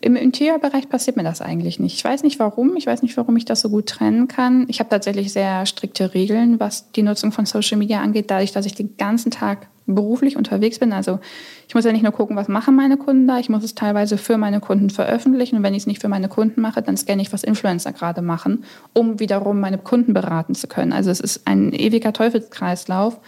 Im 0.01 0.17
Interiorbereich 0.17 0.89
passiert 0.89 1.17
mir 1.17 1.23
das 1.23 1.41
eigentlich 1.41 1.79
nicht. 1.79 1.95
Ich 1.95 2.05
weiß 2.05 2.25
nicht 2.25 2.41
warum. 2.41 2.77
Ich 2.77 2.87
weiß 2.87 3.03
nicht, 3.03 3.17
warum 3.17 3.37
ich 3.37 3.45
das 3.45 3.61
so 3.61 3.69
gut 3.69 3.87
trennen 3.87 4.27
kann. 4.27 4.65
Ich 4.69 4.81
habe 4.81 4.91
tatsächlich 4.91 5.33
sehr 5.33 5.65
strikte 5.65 6.13
Regeln, 6.13 6.59
was 6.59 6.91
die 6.91 7.03
Nutzung 7.03 7.31
von 7.31 7.47
Social 7.47 7.79
Media 7.79 8.01
angeht, 8.01 8.31
dadurch, 8.31 8.51
dass 8.51 8.67
ich 8.67 8.75
den 8.75 8.97
ganzen 8.97 9.31
Tag 9.31 9.69
beruflich 9.87 10.37
unterwegs 10.37 10.79
bin. 10.79 10.93
Also 10.93 11.21
ich 11.69 11.75
muss 11.75 11.85
ja 11.85 11.93
nicht 11.93 12.03
nur 12.03 12.13
gucken, 12.13 12.37
was 12.37 12.49
machen 12.49 12.77
meine 12.77 12.97
Kunden 12.97 13.27
da, 13.27 13.39
ich 13.39 13.49
muss 13.49 13.65
es 13.65 13.75
teilweise 13.75 14.19
für 14.19 14.39
meine 14.39 14.61
Kunden 14.61 14.91
veröffentlichen. 14.91 15.57
Und 15.57 15.63
wenn 15.63 15.75
ich 15.75 15.83
es 15.83 15.87
nicht 15.87 16.01
für 16.01 16.09
meine 16.09 16.29
Kunden 16.29 16.61
mache, 16.61 16.83
dann 16.83 16.97
scanne 16.97 17.23
ich, 17.23 17.33
was 17.33 17.43
Influencer 17.43 17.93
gerade 17.93 18.23
machen, 18.23 18.65
um 18.93 19.21
wiederum 19.21 19.61
meine 19.61 19.79
Kunden 19.79 20.15
beraten 20.15 20.55
zu 20.55 20.67
können. 20.69 20.93
Also 20.93 21.11
es 21.11 21.21
ist 21.21 21.47
ein 21.47 21.73
ewiger 21.73 22.13
Teufelskreislauf. 22.13 23.19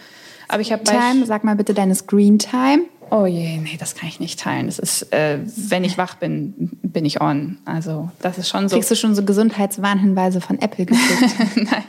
Aber 0.47 0.61
ich 0.61 0.71
habe 0.71 0.83
Time, 0.83 1.25
sag 1.25 1.43
mal 1.43 1.55
bitte 1.55 1.73
deine 1.73 1.95
Screen 1.95 2.37
Time. 2.37 2.83
Oh 3.09 3.25
je, 3.25 3.57
nee, 3.57 3.77
das 3.79 3.95
kann 3.95 4.09
ich 4.09 4.19
nicht 4.19 4.39
teilen. 4.39 4.65
Das 4.65 4.79
ist, 4.79 5.13
äh, 5.13 5.37
wenn 5.45 5.83
ich 5.83 5.97
wach 5.97 6.15
bin, 6.15 6.71
bin 6.81 7.05
ich 7.05 7.21
on. 7.21 7.59
Also 7.63 8.09
das 8.21 8.37
ist 8.39 8.49
schon 8.49 8.67
so. 8.67 8.75
Kriegst 8.75 8.89
du 8.89 8.95
schon 8.95 9.13
so 9.13 9.23
Gesundheitswarnhinweise 9.23 10.41
von 10.41 10.59
Apple 10.59 10.85
gekriegt? 10.85 11.55
Nein, 11.55 11.83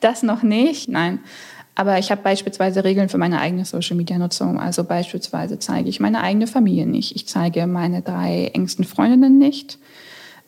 das 0.00 0.22
noch 0.22 0.42
nicht. 0.42 0.88
Nein. 0.88 1.18
Aber 1.78 1.96
ich 1.96 2.10
habe 2.10 2.22
beispielsweise 2.22 2.82
Regeln 2.82 3.08
für 3.08 3.18
meine 3.18 3.40
eigene 3.40 3.64
Social-Media-Nutzung. 3.64 4.58
Also 4.58 4.82
beispielsweise 4.82 5.60
zeige 5.60 5.88
ich 5.88 6.00
meine 6.00 6.22
eigene 6.22 6.48
Familie 6.48 6.88
nicht. 6.88 7.14
Ich 7.14 7.28
zeige 7.28 7.68
meine 7.68 8.02
drei 8.02 8.50
engsten 8.52 8.84
Freundinnen 8.84 9.38
nicht. 9.38 9.78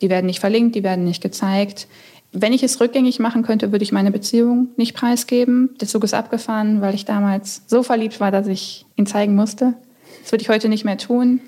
Die 0.00 0.10
werden 0.10 0.26
nicht 0.26 0.40
verlinkt, 0.40 0.74
die 0.74 0.82
werden 0.82 1.04
nicht 1.04 1.22
gezeigt. 1.22 1.86
Wenn 2.32 2.52
ich 2.52 2.64
es 2.64 2.80
rückgängig 2.80 3.20
machen 3.20 3.44
könnte, 3.44 3.70
würde 3.70 3.84
ich 3.84 3.92
meine 3.92 4.10
Beziehung 4.10 4.70
nicht 4.76 4.96
preisgeben. 4.96 5.70
Der 5.80 5.86
Zug 5.86 6.02
ist 6.02 6.14
abgefahren, 6.14 6.80
weil 6.80 6.96
ich 6.96 7.04
damals 7.04 7.62
so 7.68 7.84
verliebt 7.84 8.18
war, 8.18 8.32
dass 8.32 8.48
ich 8.48 8.84
ihn 8.96 9.06
zeigen 9.06 9.36
musste. 9.36 9.74
Das 10.22 10.32
würde 10.32 10.42
ich 10.42 10.48
heute 10.48 10.68
nicht 10.68 10.84
mehr 10.84 10.98
tun. 10.98 11.40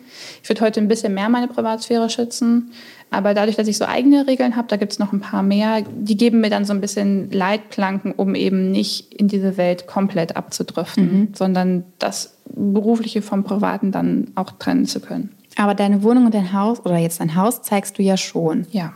Ich 0.44 0.48
würde 0.48 0.60
heute 0.60 0.78
ein 0.78 0.86
bisschen 0.86 1.12
mehr 1.12 1.28
meine 1.28 1.48
Privatsphäre 1.48 2.08
schützen. 2.08 2.70
Aber 3.12 3.34
dadurch, 3.34 3.56
dass 3.56 3.68
ich 3.68 3.76
so 3.76 3.84
eigene 3.84 4.26
Regeln 4.26 4.56
habe, 4.56 4.68
da 4.68 4.76
gibt 4.76 4.92
es 4.92 4.98
noch 4.98 5.12
ein 5.12 5.20
paar 5.20 5.42
mehr, 5.42 5.82
die 5.82 6.16
geben 6.16 6.40
mir 6.40 6.50
dann 6.50 6.64
so 6.64 6.72
ein 6.72 6.80
bisschen 6.80 7.30
Leitplanken, 7.30 8.12
um 8.12 8.34
eben 8.34 8.70
nicht 8.72 9.12
in 9.12 9.28
diese 9.28 9.56
Welt 9.56 9.86
komplett 9.86 10.36
abzudriften, 10.36 11.04
mhm. 11.04 11.28
sondern 11.34 11.84
das 11.98 12.38
Berufliche 12.46 13.22
vom 13.22 13.44
Privaten 13.44 13.92
dann 13.92 14.28
auch 14.34 14.52
trennen 14.52 14.86
zu 14.86 15.00
können. 15.00 15.30
Aber 15.56 15.74
deine 15.74 16.02
Wohnung 16.02 16.26
und 16.26 16.34
dein 16.34 16.52
Haus 16.54 16.84
oder 16.84 16.96
jetzt 16.96 17.20
dein 17.20 17.36
Haus 17.36 17.62
zeigst 17.62 17.98
du 17.98 18.02
ja 18.02 18.16
schon. 18.16 18.66
Ja. 18.70 18.94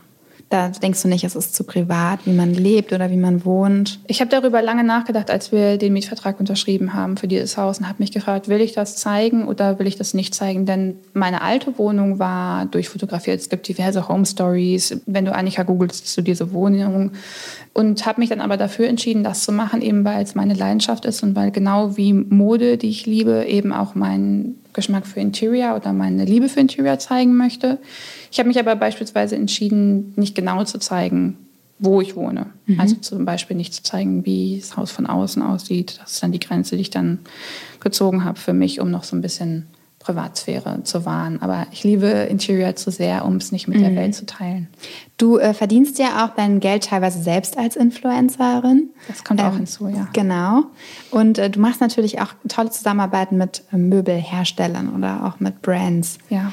Da 0.56 0.70
denkst 0.70 1.02
du 1.02 1.08
nicht, 1.08 1.22
es 1.22 1.36
ist 1.36 1.54
zu 1.54 1.64
privat, 1.64 2.20
wie 2.24 2.32
man 2.32 2.54
lebt 2.54 2.94
oder 2.94 3.10
wie 3.10 3.18
man 3.18 3.44
wohnt? 3.44 4.00
Ich 4.06 4.22
habe 4.22 4.30
darüber 4.30 4.62
lange 4.62 4.84
nachgedacht, 4.84 5.30
als 5.30 5.52
wir 5.52 5.76
den 5.76 5.92
Mietvertrag 5.92 6.40
unterschrieben 6.40 6.94
haben 6.94 7.18
für 7.18 7.28
dieses 7.28 7.58
Haus 7.58 7.78
und 7.78 7.86
habe 7.86 7.96
mich 7.98 8.10
gefragt, 8.10 8.48
will 8.48 8.62
ich 8.62 8.72
das 8.72 8.96
zeigen 8.96 9.48
oder 9.48 9.78
will 9.78 9.86
ich 9.86 9.96
das 9.96 10.14
nicht 10.14 10.34
zeigen? 10.34 10.64
Denn 10.64 10.96
meine 11.12 11.42
alte 11.42 11.76
Wohnung 11.76 12.18
war 12.18 12.64
durchfotografiert. 12.64 13.38
Es 13.38 13.50
gibt 13.50 13.68
diverse 13.68 14.08
Home 14.08 14.24
Stories. 14.24 14.98
Wenn 15.04 15.26
du 15.26 15.34
Annika 15.34 15.62
googelst, 15.62 16.06
siehst 16.06 16.16
du 16.16 16.22
diese 16.22 16.50
Wohnung. 16.54 17.10
Und 17.74 18.06
habe 18.06 18.22
mich 18.22 18.30
dann 18.30 18.40
aber 18.40 18.56
dafür 18.56 18.88
entschieden, 18.88 19.24
das 19.24 19.42
zu 19.42 19.52
machen, 19.52 19.82
eben 19.82 20.06
weil 20.06 20.22
es 20.22 20.34
meine 20.34 20.54
Leidenschaft 20.54 21.04
ist 21.04 21.22
und 21.22 21.36
weil 21.36 21.50
genau 21.50 21.98
wie 21.98 22.14
Mode, 22.14 22.78
die 22.78 22.88
ich 22.88 23.04
liebe, 23.04 23.44
eben 23.44 23.74
auch 23.74 23.94
mein 23.94 24.54
Geschmack 24.72 25.06
für 25.06 25.20
Interior 25.20 25.74
oder 25.74 25.92
meine 25.92 26.24
Liebe 26.24 26.48
für 26.48 26.60
Interior 26.60 26.98
zeigen 26.98 27.36
möchte. 27.36 27.78
Ich 28.36 28.38
habe 28.38 28.48
mich 28.48 28.58
aber 28.58 28.76
beispielsweise 28.76 29.34
entschieden, 29.34 30.12
nicht 30.16 30.34
genau 30.34 30.62
zu 30.64 30.78
zeigen, 30.78 31.38
wo 31.78 32.02
ich 32.02 32.16
wohne. 32.16 32.48
Mhm. 32.66 32.78
Also 32.78 32.96
zum 32.96 33.24
Beispiel 33.24 33.56
nicht 33.56 33.72
zu 33.72 33.82
zeigen, 33.82 34.26
wie 34.26 34.58
das 34.60 34.76
Haus 34.76 34.90
von 34.90 35.06
außen 35.06 35.40
aussieht. 35.40 35.98
Das 36.02 36.12
ist 36.12 36.22
dann 36.22 36.32
die 36.32 36.38
Grenze, 36.38 36.76
die 36.76 36.82
ich 36.82 36.90
dann 36.90 37.20
gezogen 37.80 38.24
habe 38.24 38.38
für 38.38 38.52
mich, 38.52 38.78
um 38.78 38.90
noch 38.90 39.04
so 39.04 39.16
ein 39.16 39.22
bisschen 39.22 39.68
Privatsphäre 40.00 40.82
zu 40.84 41.06
wahren. 41.06 41.40
Aber 41.40 41.66
ich 41.72 41.82
liebe 41.82 42.06
Interior 42.06 42.76
zu 42.76 42.90
sehr, 42.90 43.24
um 43.24 43.36
es 43.36 43.52
nicht 43.52 43.68
mit 43.68 43.78
mhm. 43.78 43.84
der 43.84 43.96
Welt 43.96 44.14
zu 44.14 44.26
teilen. 44.26 44.68
Du 45.16 45.38
äh, 45.38 45.54
verdienst 45.54 45.98
ja 45.98 46.26
auch 46.26 46.34
dein 46.34 46.60
Geld 46.60 46.84
teilweise 46.84 47.22
selbst 47.22 47.56
als 47.56 47.74
Influencerin. 47.74 48.90
Das 49.08 49.24
kommt 49.24 49.40
ähm, 49.40 49.46
auch 49.46 49.56
hinzu, 49.56 49.88
ja. 49.88 50.08
Genau. 50.12 50.64
Und 51.10 51.38
äh, 51.38 51.48
du 51.48 51.58
machst 51.58 51.80
natürlich 51.80 52.20
auch 52.20 52.34
tolle 52.48 52.70
Zusammenarbeiten 52.70 53.38
mit 53.38 53.64
äh, 53.72 53.78
Möbelherstellern 53.78 54.94
oder 54.94 55.24
auch 55.24 55.40
mit 55.40 55.62
Brands. 55.62 56.18
Ja. 56.28 56.52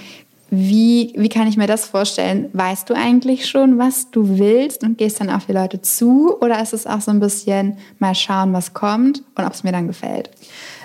Wie, 0.55 1.13
wie 1.17 1.29
kann 1.29 1.47
ich 1.47 1.57
mir 1.57 1.65
das 1.65 1.87
vorstellen? 1.87 2.47
Weißt 2.53 2.87
du 2.87 2.93
eigentlich 2.93 3.47
schon, 3.47 3.79
was 3.79 4.11
du 4.11 4.37
willst 4.37 4.83
und 4.83 4.99
gehst 4.99 5.19
dann 5.19 5.31
auf 5.31 5.47
die 5.47 5.51
Leute 5.51 5.81
zu? 5.81 6.37
Oder 6.41 6.61
ist 6.61 6.73
es 6.73 6.85
auch 6.85 7.01
so 7.01 7.09
ein 7.09 7.19
bisschen 7.19 7.77
mal 7.97 8.13
schauen, 8.13 8.53
was 8.53 8.75
kommt 8.75 9.23
und 9.33 9.45
ob 9.45 9.53
es 9.53 9.63
mir 9.63 9.71
dann 9.71 9.87
gefällt? 9.87 10.29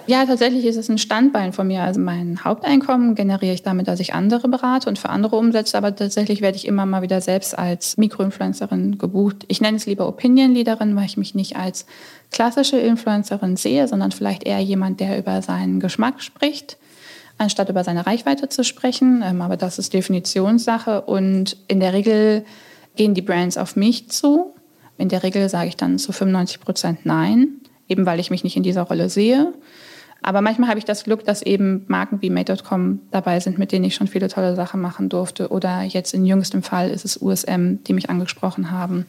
Ja, 0.07 0.25
tatsächlich 0.25 0.65
ist 0.65 0.77
es 0.79 0.89
ein 0.89 0.97
Standbein 0.97 1.53
von 1.53 1.67
mir. 1.67 1.83
Also 1.83 2.01
mein 2.01 2.43
Haupteinkommen 2.43 3.15
generiere 3.15 3.53
ich 3.53 3.63
damit, 3.63 3.89
dass 3.89 4.01
ich 4.01 4.15
andere 4.15 4.49
berate 4.49 4.89
und 4.89 4.99
für 4.99 5.11
andere 5.11 5.37
umsetze. 5.37 5.77
Aber 5.77 5.95
tatsächlich 5.95 6.41
werde 6.41 6.57
ich 6.57 6.67
immer 6.67 6.87
mal 6.87 7.03
wieder 7.03 7.21
selbst 7.21 7.59
als 7.59 7.99
Mikroinfluencerin 7.99 8.97
gebucht. 8.97 9.45
Ich 9.49 9.61
nenne 9.61 9.77
es 9.77 9.85
lieber 9.85 10.09
Opinion-Leaderin, 10.09 10.97
weil 10.97 11.05
ich 11.05 11.19
mich 11.19 11.35
nicht 11.35 11.57
als 11.57 11.85
klassische 12.33 12.79
Influencerin 12.79 13.59
sehe, 13.59 13.87
sondern 13.87 14.13
vielleicht 14.13 14.45
eher 14.45 14.61
jemand, 14.61 15.01
der 15.01 15.19
über 15.19 15.43
seinen 15.43 15.79
Geschmack 15.79 16.23
spricht, 16.23 16.79
anstatt 17.39 17.69
über 17.69 17.85
seine 17.85 18.07
Reichweite 18.07 18.49
zu 18.49 18.65
sprechen. 18.65 19.23
Ähm, 19.25 19.41
aber 19.41 19.57
das 19.57 19.79
ist 19.79 19.95
Definitionssache. 19.95 21.03
Und 21.03 21.57
in 21.69 21.81
der 21.81 21.93
Regel 21.93 22.45
gehen 22.97 23.15
die 23.15 23.23
Brands 23.23 23.57
auf 23.57 23.77
mich 23.77 24.11
zu. 24.11 24.55
In 24.99 25.09
der 25.09 25.23
Regel 25.23 25.49
sage 25.49 25.69
ich 25.69 25.77
dann 25.77 25.99
zu 25.99 26.13
95 26.13 26.61
Prozent 26.61 27.07
Nein, 27.07 27.61
eben 27.89 28.05
weil 28.05 28.21
ich 28.21 28.31
mich 28.31 28.45
nicht 28.45 28.57
in 28.57 28.65
dieser 28.65 28.83
Rolle 28.83 29.09
sehe. 29.09 29.53
Aber 30.21 30.41
manchmal 30.41 30.69
habe 30.69 30.81
ich 30.81 30.85
das 30.85 31.05
Glück, 31.05 31.25
dass 31.25 31.43
eben 31.43 31.85
Marken 31.87 32.21
wie 32.21 32.31
Made.com 32.31 33.01
dabei 33.13 33.39
sind, 33.39 33.57
mit 33.57 33.71
denen 33.71 33.85
ich 33.85 33.95
schon 33.95 34.09
viele 34.09 34.29
tolle 34.29 34.57
Sachen 34.57 34.81
machen 34.81 35.09
durfte. 35.09 35.49
Oder 35.49 35.83
jetzt 35.83 36.13
in 36.13 36.27
jüngstem 36.27 36.65
Fall 36.65 36.91
ist 36.91 37.05
es 37.05 37.23
USM, 37.23 37.77
die 37.87 37.93
mich 37.93 38.11
angesprochen 38.11 38.73
haben. 38.73 39.07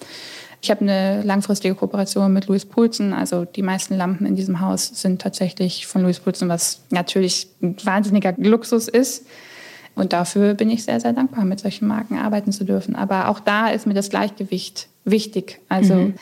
Ich 0.61 0.69
habe 0.69 0.81
eine 0.81 1.21
langfristige 1.23 1.75
Kooperation 1.75 2.33
mit 2.33 2.47
Louis 2.47 2.65
Poulsen. 2.65 3.13
Also 3.13 3.45
die 3.45 3.61
meisten 3.61 3.95
Lampen 3.95 4.25
in 4.25 4.35
diesem 4.35 4.59
Haus 4.59 4.87
sind 4.87 5.21
tatsächlich 5.21 5.87
von 5.87 6.01
Louis 6.01 6.19
Poulsen, 6.19 6.49
was 6.49 6.81
natürlich 6.89 7.47
ein 7.61 7.75
wahnsinniger 7.83 8.33
Luxus 8.37 8.87
ist. 8.87 9.25
Und 9.95 10.13
dafür 10.13 10.53
bin 10.53 10.69
ich 10.69 10.83
sehr, 10.83 10.99
sehr 10.99 11.13
dankbar, 11.13 11.45
mit 11.45 11.59
solchen 11.59 11.87
Marken 11.87 12.17
arbeiten 12.17 12.51
zu 12.51 12.63
dürfen. 12.63 12.95
Aber 12.95 13.29
auch 13.29 13.39
da 13.39 13.69
ist 13.69 13.87
mir 13.87 13.93
das 13.93 14.09
Gleichgewicht 14.09 14.87
wichtig. 15.05 15.59
Also 15.69 15.95
mhm 15.95 16.13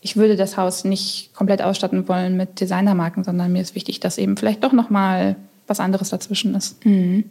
ich 0.00 0.16
würde 0.16 0.36
das 0.36 0.56
Haus 0.56 0.84
nicht 0.84 1.34
komplett 1.34 1.62
ausstatten 1.62 2.08
wollen 2.08 2.36
mit 2.36 2.60
Designermarken, 2.60 3.24
sondern 3.24 3.52
mir 3.52 3.62
ist 3.62 3.74
wichtig, 3.74 4.00
dass 4.00 4.18
eben 4.18 4.36
vielleicht 4.36 4.62
doch 4.62 4.72
noch 4.72 4.90
mal 4.90 5.36
was 5.66 5.80
anderes 5.80 6.10
dazwischen 6.10 6.54
ist. 6.54 6.84
Mhm. 6.84 7.24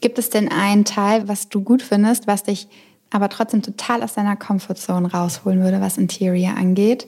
Gibt 0.00 0.18
es 0.18 0.30
denn 0.30 0.50
einen 0.50 0.84
Teil, 0.84 1.28
was 1.28 1.48
du 1.48 1.62
gut 1.62 1.82
findest, 1.82 2.26
was 2.26 2.42
dich 2.42 2.66
aber 3.10 3.28
trotzdem 3.28 3.62
total 3.62 4.02
aus 4.02 4.14
deiner 4.14 4.36
Comfortzone 4.36 5.10
rausholen 5.10 5.62
würde, 5.62 5.80
was 5.80 5.98
Interior 5.98 6.56
angeht? 6.56 7.06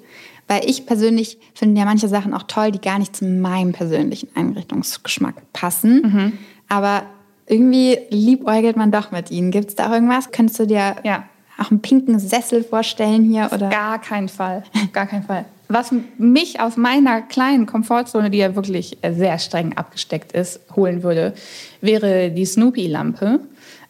Weil 0.49 0.69
ich 0.69 0.87
persönlich 0.87 1.39
finde 1.55 1.79
ja 1.81 1.85
manche 1.85 2.09
Sachen 2.09 2.35
auch 2.35 2.43
toll, 2.43 2.73
die 2.73 2.81
gar 2.81 2.99
nicht 2.99 3.17
zu 3.17 3.25
meinem 3.25 3.73
persönlichen 3.73 4.29
Einrichtungsgeschmack 4.35 5.53
passen. 5.53 6.03
Mhm. 6.03 6.39
Aber 6.69 7.05
irgendwie 7.47 7.99
liebäugelt 8.11 8.77
man 8.77 8.91
doch 8.91 9.13
mit 9.13 9.31
ihnen. 9.31 9.51
Gibt 9.51 9.69
es 9.69 9.75
da 9.77 9.89
auch 9.89 9.93
irgendwas? 9.93 10.31
Könntest 10.31 10.59
du 10.59 10.67
dir 10.67 10.97
ja 11.05 11.25
auch 11.59 11.71
einen 11.71 11.81
pinken 11.81 12.19
Sessel 12.19 12.65
vorstellen 12.65 13.25
hier? 13.25 13.51
Oder? 13.53 13.69
Gar 13.69 14.01
keinen 14.01 14.29
Fall. 14.29 14.65
Gar 14.93 15.07
keinen 15.07 15.25
Fall. 15.25 15.45
Was 15.69 15.91
mich 16.19 16.61
aus 16.61 16.77
meiner 16.77 17.23
kleinen 17.23 17.65
Komfortzone, 17.65 18.29
die 18.31 18.39
ja 18.39 18.55
wirklich 18.55 18.99
sehr 19.11 19.39
streng 19.39 19.75
abgesteckt 19.77 20.33
ist, 20.33 20.61
holen 20.77 21.03
würde, 21.03 21.35
wäre 21.81 22.31
die 22.31 22.45
Snoopy-Lampe. 22.45 23.41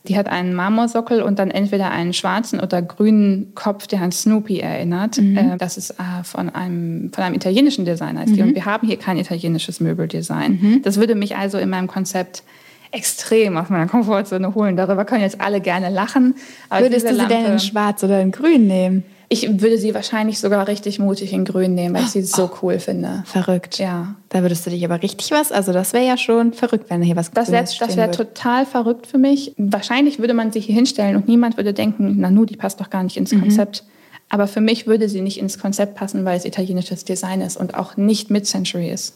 Die 0.09 0.17
hat 0.17 0.29
einen 0.29 0.55
Marmorsockel 0.55 1.23
und 1.23 1.39
dann 1.39 1.51
entweder 1.51 1.93
einen 1.93 2.13
schwarzen 2.13 2.59
oder 2.59 2.83
grünen 2.83 3.55
Kopf, 3.55 3.87
der 3.87 4.03
an 4.03 4.11
Snoopy 4.11 4.59
erinnert. 4.59 5.19
Mhm. 5.19 5.37
Äh, 5.37 5.57
das 5.59 5.77
ist 5.77 5.91
äh, 5.93 6.25
von 6.25 6.51
einem, 6.51 7.13
von 7.13 7.23
einem 7.23 7.37
italienischen 7.37 7.85
Designer. 7.85 8.27
Mhm. 8.27 8.41
Und 8.41 8.55
wir 8.55 8.65
haben 8.65 8.87
hier 8.87 8.99
kein 8.99 9.17
italienisches 9.17 9.79
Möbeldesign. 9.79 10.59
Mhm. 10.61 10.83
Das 10.83 10.99
würde 10.99 11.15
mich 11.15 11.37
also 11.37 11.59
in 11.59 11.71
meinem 11.71 11.87
Konzept 11.87 12.43
extrem 12.91 13.57
aus 13.57 13.71
meiner 13.71 13.87
Komfortzone 13.87 14.55
holen. 14.55 14.77
Darüber 14.77 15.05
können 15.05 15.23
jetzt 15.23 15.41
alle 15.41 15.61
gerne 15.61 15.89
lachen. 15.89 16.35
Würdest 16.71 17.07
du 17.07 17.13
sie 17.13 17.17
Lampe, 17.17 17.35
denn 17.35 17.53
in 17.53 17.59
schwarz 17.59 18.03
oder 18.05 18.21
in 18.21 18.33
grün 18.33 18.67
nehmen? 18.67 19.05
Ich 19.33 19.63
würde 19.63 19.79
sie 19.79 19.95
wahrscheinlich 19.95 20.39
sogar 20.39 20.69
richtig 20.69 20.99
mutig 20.99 21.33
in 21.33 21.47
grün 21.47 21.75
nehmen, 21.75 21.95
weil 21.95 22.03
ich 22.03 22.11
sie 22.11 22.21
so 22.21 22.51
cool 22.61 22.79
finde. 22.79 23.23
Verrückt. 23.25 23.79
Ja. 23.79 24.15
Da 24.29 24.43
würdest 24.43 24.67
du 24.67 24.71
dich 24.71 24.85
aber 24.85 25.03
richtig 25.03 25.31
was, 25.31 25.51
also 25.51 25.73
das 25.73 25.95
wäre 25.95 26.07
ja 26.07 26.19
schon 26.19 26.53
verrückt, 26.53 26.91
wenn 26.91 27.01
hier 27.01 27.17
was 27.17 27.31
Das 27.31 27.51
wäre 27.51 27.67
wär 27.97 28.13
total 28.13 28.67
verrückt 28.67 29.07
für 29.07 29.17
mich. 29.17 29.55
Wahrscheinlich 29.57 30.19
würde 30.19 30.35
man 30.35 30.53
sie 30.53 30.61
hier 30.61 30.75
hinstellen 30.75 31.17
und 31.17 31.29
niemand 31.29 31.57
würde 31.57 31.73
denken, 31.73 32.21
Nanu, 32.21 32.45
die 32.45 32.57
passt 32.57 32.79
doch 32.79 32.91
gar 32.91 33.03
nicht 33.03 33.17
ins 33.17 33.33
mhm. 33.33 33.41
Konzept. 33.41 33.85
Aber 34.29 34.47
für 34.47 34.61
mich 34.61 34.87
würde 34.87 35.09
sie 35.09 35.23
nicht 35.23 35.39
ins 35.39 35.59
Konzept 35.59 35.95
passen, 35.95 36.27
weil 36.27 36.37
es 36.37 36.45
italienisches 36.45 37.07
Design 37.07 37.41
ist 37.41 37.57
und 37.57 37.75
auch 37.75 37.97
nicht 37.97 38.31
Mid-Century 38.31 38.91
ist. 38.91 39.15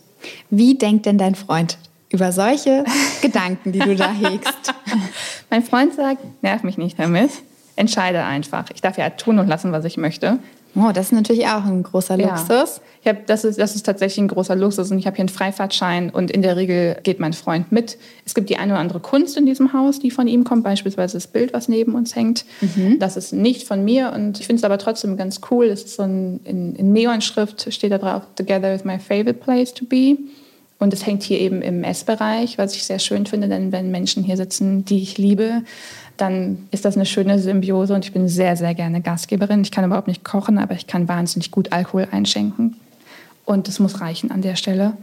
Wie 0.48 0.78
denkt 0.78 1.05
denn 1.05 1.18
dein 1.18 1.34
Freund 1.34 1.76
über 2.10 2.32
solche 2.32 2.84
Gedanken, 3.20 3.72
die 3.72 3.80
du 3.80 3.94
da 3.94 4.10
hegst. 4.12 4.72
mein 5.51 5.62
Freund 5.62 5.94
sagt, 5.94 6.22
nerv 6.43 6.62
mich 6.62 6.78
nicht 6.78 6.98
damit, 6.98 7.30
entscheide 7.77 8.24
einfach. 8.24 8.66
Ich 8.74 8.81
darf 8.81 8.98
ja 8.98 9.11
tun 9.11 9.39
und 9.39 9.47
lassen, 9.47 9.73
was 9.73 9.85
ich 9.85 9.97
möchte. 9.97 10.39
Oh, 10.78 10.93
das 10.93 11.07
ist 11.07 11.12
natürlich 11.12 11.47
auch 11.47 11.65
ein 11.65 11.82
großer 11.82 12.19
Luxus. 12.19 12.48
Ja. 12.48 12.82
Ich 13.01 13.09
hab, 13.09 13.27
das, 13.27 13.44
ist, 13.44 13.59
das 13.59 13.74
ist 13.74 13.85
tatsächlich 13.85 14.19
ein 14.19 14.28
großer 14.28 14.55
Luxus 14.55 14.90
und 14.90 14.98
ich 14.98 15.07
habe 15.07 15.16
hier 15.16 15.23
einen 15.23 15.31
Freifahrtschein 15.31 16.11
und 16.11 16.31
in 16.31 16.43
der 16.43 16.57
Regel 16.57 16.98
geht 17.03 17.19
mein 17.19 17.32
Freund 17.32 17.73
mit. 17.73 17.97
Es 18.27 18.35
gibt 18.35 18.51
die 18.51 18.59
eine 18.59 18.73
oder 18.73 18.81
andere 18.81 19.01
Kunst 19.01 19.39
in 19.39 19.47
diesem 19.47 19.73
Haus, 19.73 20.01
die 20.01 20.11
von 20.11 20.28
ihm 20.28 20.44
kommt, 20.44 20.65
beispielsweise 20.65 21.16
das 21.16 21.28
Bild, 21.28 21.55
was 21.55 21.69
neben 21.69 21.94
uns 21.94 22.15
hängt. 22.15 22.44
Mhm. 22.61 22.98
Das 22.98 23.16
ist 23.16 23.32
nicht 23.32 23.66
von 23.66 23.85
mir 23.85 24.12
und 24.15 24.39
ich 24.39 24.47
finde 24.47 24.61
es 24.61 24.65
aber 24.65 24.77
trotzdem 24.77 25.16
ganz 25.16 25.40
cool. 25.51 25.66
Es 25.66 25.85
ist 25.85 25.97
so 25.97 26.03
ein, 26.03 26.40
in, 26.44 26.77
in 26.77 26.93
Neonschrift 26.93 27.73
steht 27.73 27.93
da 27.93 27.98
drauf, 27.98 28.24
Together 28.36 28.74
is 28.74 28.85
my 28.85 28.98
favorite 28.98 29.35
place 29.35 29.73
to 29.73 29.86
be. 29.86 30.19
Und 30.78 30.93
es 30.93 31.07
hängt 31.07 31.23
hier 31.23 31.40
eben 31.40 31.62
im 31.62 31.85
Essbereich, 31.85 32.59
was 32.59 32.77
ich 32.77 32.85
sehr 32.85 32.98
schön 32.98 33.24
finde, 33.24 33.48
denn 33.48 33.73
wenn 33.73 33.90
Menschen 33.90 34.23
hier 34.23 34.36
sitzen, 34.36 34.85
die 34.85 35.03
ich 35.03 35.16
liebe, 35.16 35.62
dann 36.16 36.68
ist 36.70 36.84
das 36.84 36.97
eine 36.97 37.06
schöne 37.06 37.38
Symbiose 37.38 37.94
und 37.94 38.05
ich 38.05 38.12
bin 38.12 38.28
sehr, 38.28 38.56
sehr 38.56 38.74
gerne 38.74 39.01
Gastgeberin. 39.01 39.62
Ich 39.62 39.70
kann 39.70 39.84
überhaupt 39.84 40.09
nicht 40.09 40.24
kochen, 40.24 40.59
aber 40.59 40.74
ich 40.74 40.86
kann 40.86 41.09
wahnsinnig 41.09 41.51
gut 41.51 41.72
Alkohol 41.72 42.09
einschenken. 42.10 42.76
Und 43.44 43.68
das 43.68 43.78
muss 43.78 44.01
reichen 44.01 44.30
an 44.30 44.43
der 44.43 44.56
Stelle. 44.56 44.97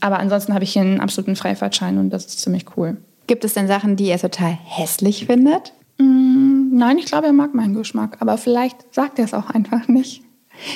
Aber 0.00 0.18
ansonsten 0.18 0.54
habe 0.54 0.64
ich 0.64 0.72
hier 0.72 0.82
einen 0.82 1.00
absoluten 1.00 1.36
Freifahrtschein 1.36 1.98
und 1.98 2.10
das 2.10 2.26
ist 2.26 2.40
ziemlich 2.40 2.66
cool. 2.76 2.96
Gibt 3.26 3.44
es 3.44 3.54
denn 3.54 3.66
Sachen, 3.66 3.96
die 3.96 4.08
er 4.08 4.18
total 4.18 4.56
hässlich 4.64 5.26
findet? 5.26 5.72
Mm, 5.98 6.76
nein, 6.76 6.98
ich 6.98 7.06
glaube, 7.06 7.26
er 7.26 7.32
mag 7.32 7.54
meinen 7.54 7.74
Geschmack. 7.74 8.16
Aber 8.20 8.36
vielleicht 8.36 8.76
sagt 8.94 9.18
er 9.18 9.24
es 9.24 9.34
auch 9.34 9.50
einfach 9.50 9.88
nicht. 9.88 10.22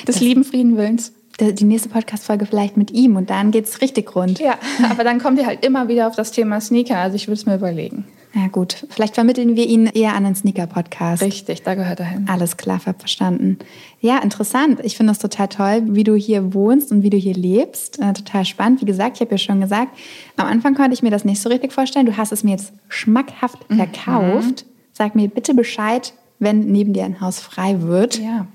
Des 0.07 0.15
das 0.15 0.19
lieben 0.21 0.43
Frieden 0.43 0.77
Willens 0.77 1.11
die 1.39 1.65
nächste 1.65 1.89
Podcast-Folge 1.89 2.45
vielleicht 2.45 2.77
mit 2.77 2.91
ihm 2.91 3.15
und 3.15 3.29
dann 3.29 3.51
geht 3.51 3.65
es 3.65 3.81
richtig 3.81 4.15
rund. 4.15 4.39
Ja, 4.39 4.55
aber 4.89 5.03
dann 5.03 5.19
kommt 5.19 5.37
ihr 5.39 5.45
halt 5.45 5.63
immer 5.63 5.87
wieder 5.87 6.07
auf 6.07 6.15
das 6.15 6.31
Thema 6.31 6.59
Sneaker. 6.59 6.97
Also 6.97 7.15
ich 7.15 7.27
würde 7.27 7.39
es 7.39 7.45
mir 7.45 7.55
überlegen. 7.55 8.05
Ja 8.37 8.49
gut, 8.49 8.85
vielleicht 8.89 9.15
vermitteln 9.15 9.55
wir 9.55 9.65
ihn 9.65 9.87
eher 9.87 10.13
an 10.13 10.25
einen 10.25 10.35
Sneaker-Podcast. 10.35 11.23
Richtig, 11.23 11.63
da 11.63 11.73
gehört 11.73 11.99
er 11.99 12.05
hin. 12.05 12.27
Alles 12.29 12.55
klar, 12.55 12.79
verstanden. 12.79 13.57
Ja, 13.99 14.19
interessant. 14.19 14.79
Ich 14.83 14.95
finde 14.95 15.13
es 15.13 15.19
total 15.19 15.47
toll, 15.47 15.81
wie 15.87 16.03
du 16.03 16.13
hier 16.13 16.53
wohnst 16.53 16.91
und 16.91 17.01
wie 17.01 17.09
du 17.09 17.17
hier 17.17 17.33
lebst. 17.33 17.99
Äh, 17.99 18.13
total 18.13 18.45
spannend. 18.45 18.81
Wie 18.81 18.85
gesagt, 18.85 19.17
ich 19.17 19.21
habe 19.21 19.31
ja 19.31 19.39
schon 19.39 19.59
gesagt, 19.59 19.97
am 20.35 20.45
Anfang 20.45 20.75
konnte 20.75 20.93
ich 20.93 21.01
mir 21.01 21.09
das 21.09 21.25
nicht 21.25 21.41
so 21.41 21.49
richtig 21.49 21.73
vorstellen. 21.73 22.05
Du 22.05 22.15
hast 22.15 22.31
es 22.31 22.43
mir 22.43 22.51
jetzt 22.51 22.73
schmackhaft 22.89 23.69
mhm. 23.69 23.77
verkauft. 23.77 24.65
Mhm. 24.65 24.71
Sag 24.93 25.15
mir 25.15 25.29
bitte 25.29 25.55
Bescheid, 25.55 26.13
wenn 26.37 26.71
neben 26.71 26.93
dir 26.93 27.05
ein 27.05 27.19
Haus 27.19 27.39
frei 27.39 27.81
wird. 27.81 28.19
Ja. 28.19 28.45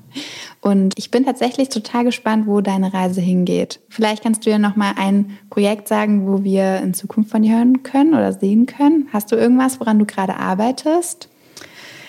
Und 0.60 0.94
ich 0.96 1.10
bin 1.10 1.24
tatsächlich 1.24 1.68
total 1.68 2.04
gespannt, 2.04 2.46
wo 2.46 2.60
deine 2.60 2.92
Reise 2.92 3.20
hingeht. 3.20 3.80
Vielleicht 3.88 4.22
kannst 4.22 4.46
du 4.46 4.50
ja 4.50 4.58
noch 4.58 4.76
mal 4.76 4.92
ein 4.96 5.38
Projekt 5.50 5.88
sagen, 5.88 6.26
wo 6.26 6.44
wir 6.44 6.78
in 6.78 6.94
Zukunft 6.94 7.30
von 7.30 7.42
dir 7.42 7.56
hören 7.56 7.82
können 7.82 8.14
oder 8.14 8.32
sehen 8.32 8.66
können. 8.66 9.08
Hast 9.12 9.32
du 9.32 9.36
irgendwas, 9.36 9.80
woran 9.80 9.98
du 9.98 10.04
gerade 10.04 10.36
arbeitest? 10.36 11.28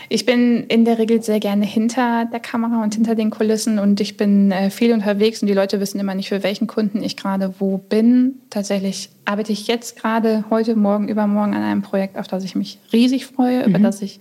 Ich 0.10 0.28
bin 0.28 0.66
in 0.66 0.86
der 0.86 1.00
Regel 1.00 1.24
sehr 1.24 1.40
gerne 1.40 1.66
hinter 1.66 2.26
der 2.26 2.40
Kamera 2.40 2.84
und 2.84 2.94
hinter 2.94 3.16
den 3.16 3.32
Kulissen 3.32 3.80
und 3.80 4.00
ich 4.00 4.16
bin 4.16 4.52
äh, 4.52 4.70
viel 4.70 4.94
unterwegs 4.94 5.42
und 5.42 5.48
die 5.48 5.56
Leute 5.56 5.80
wissen 5.80 6.00
immer 6.00 6.14
nicht, 6.14 6.30
für 6.30 6.44
welchen 6.44 6.68
Kunden 6.68 7.02
ich 7.02 7.18
gerade 7.18 7.56
wo 7.58 7.80
bin. 7.80 8.36
Tatsächlich 8.52 9.10
arbeite 9.26 9.52
ich 9.52 9.66
jetzt 9.66 10.00
gerade 10.00 10.46
heute, 10.52 10.76
morgen, 10.76 11.08
übermorgen 11.08 11.56
an 11.56 11.64
einem 11.64 11.82
Projekt, 11.82 12.20
auf 12.20 12.28
das 12.28 12.44
ich 12.44 12.54
mich 12.54 12.78
riesig 12.92 13.26
freue, 13.26 13.62
mhm. 13.62 13.70
über 13.70 13.80
das 13.80 14.04
ich 14.04 14.20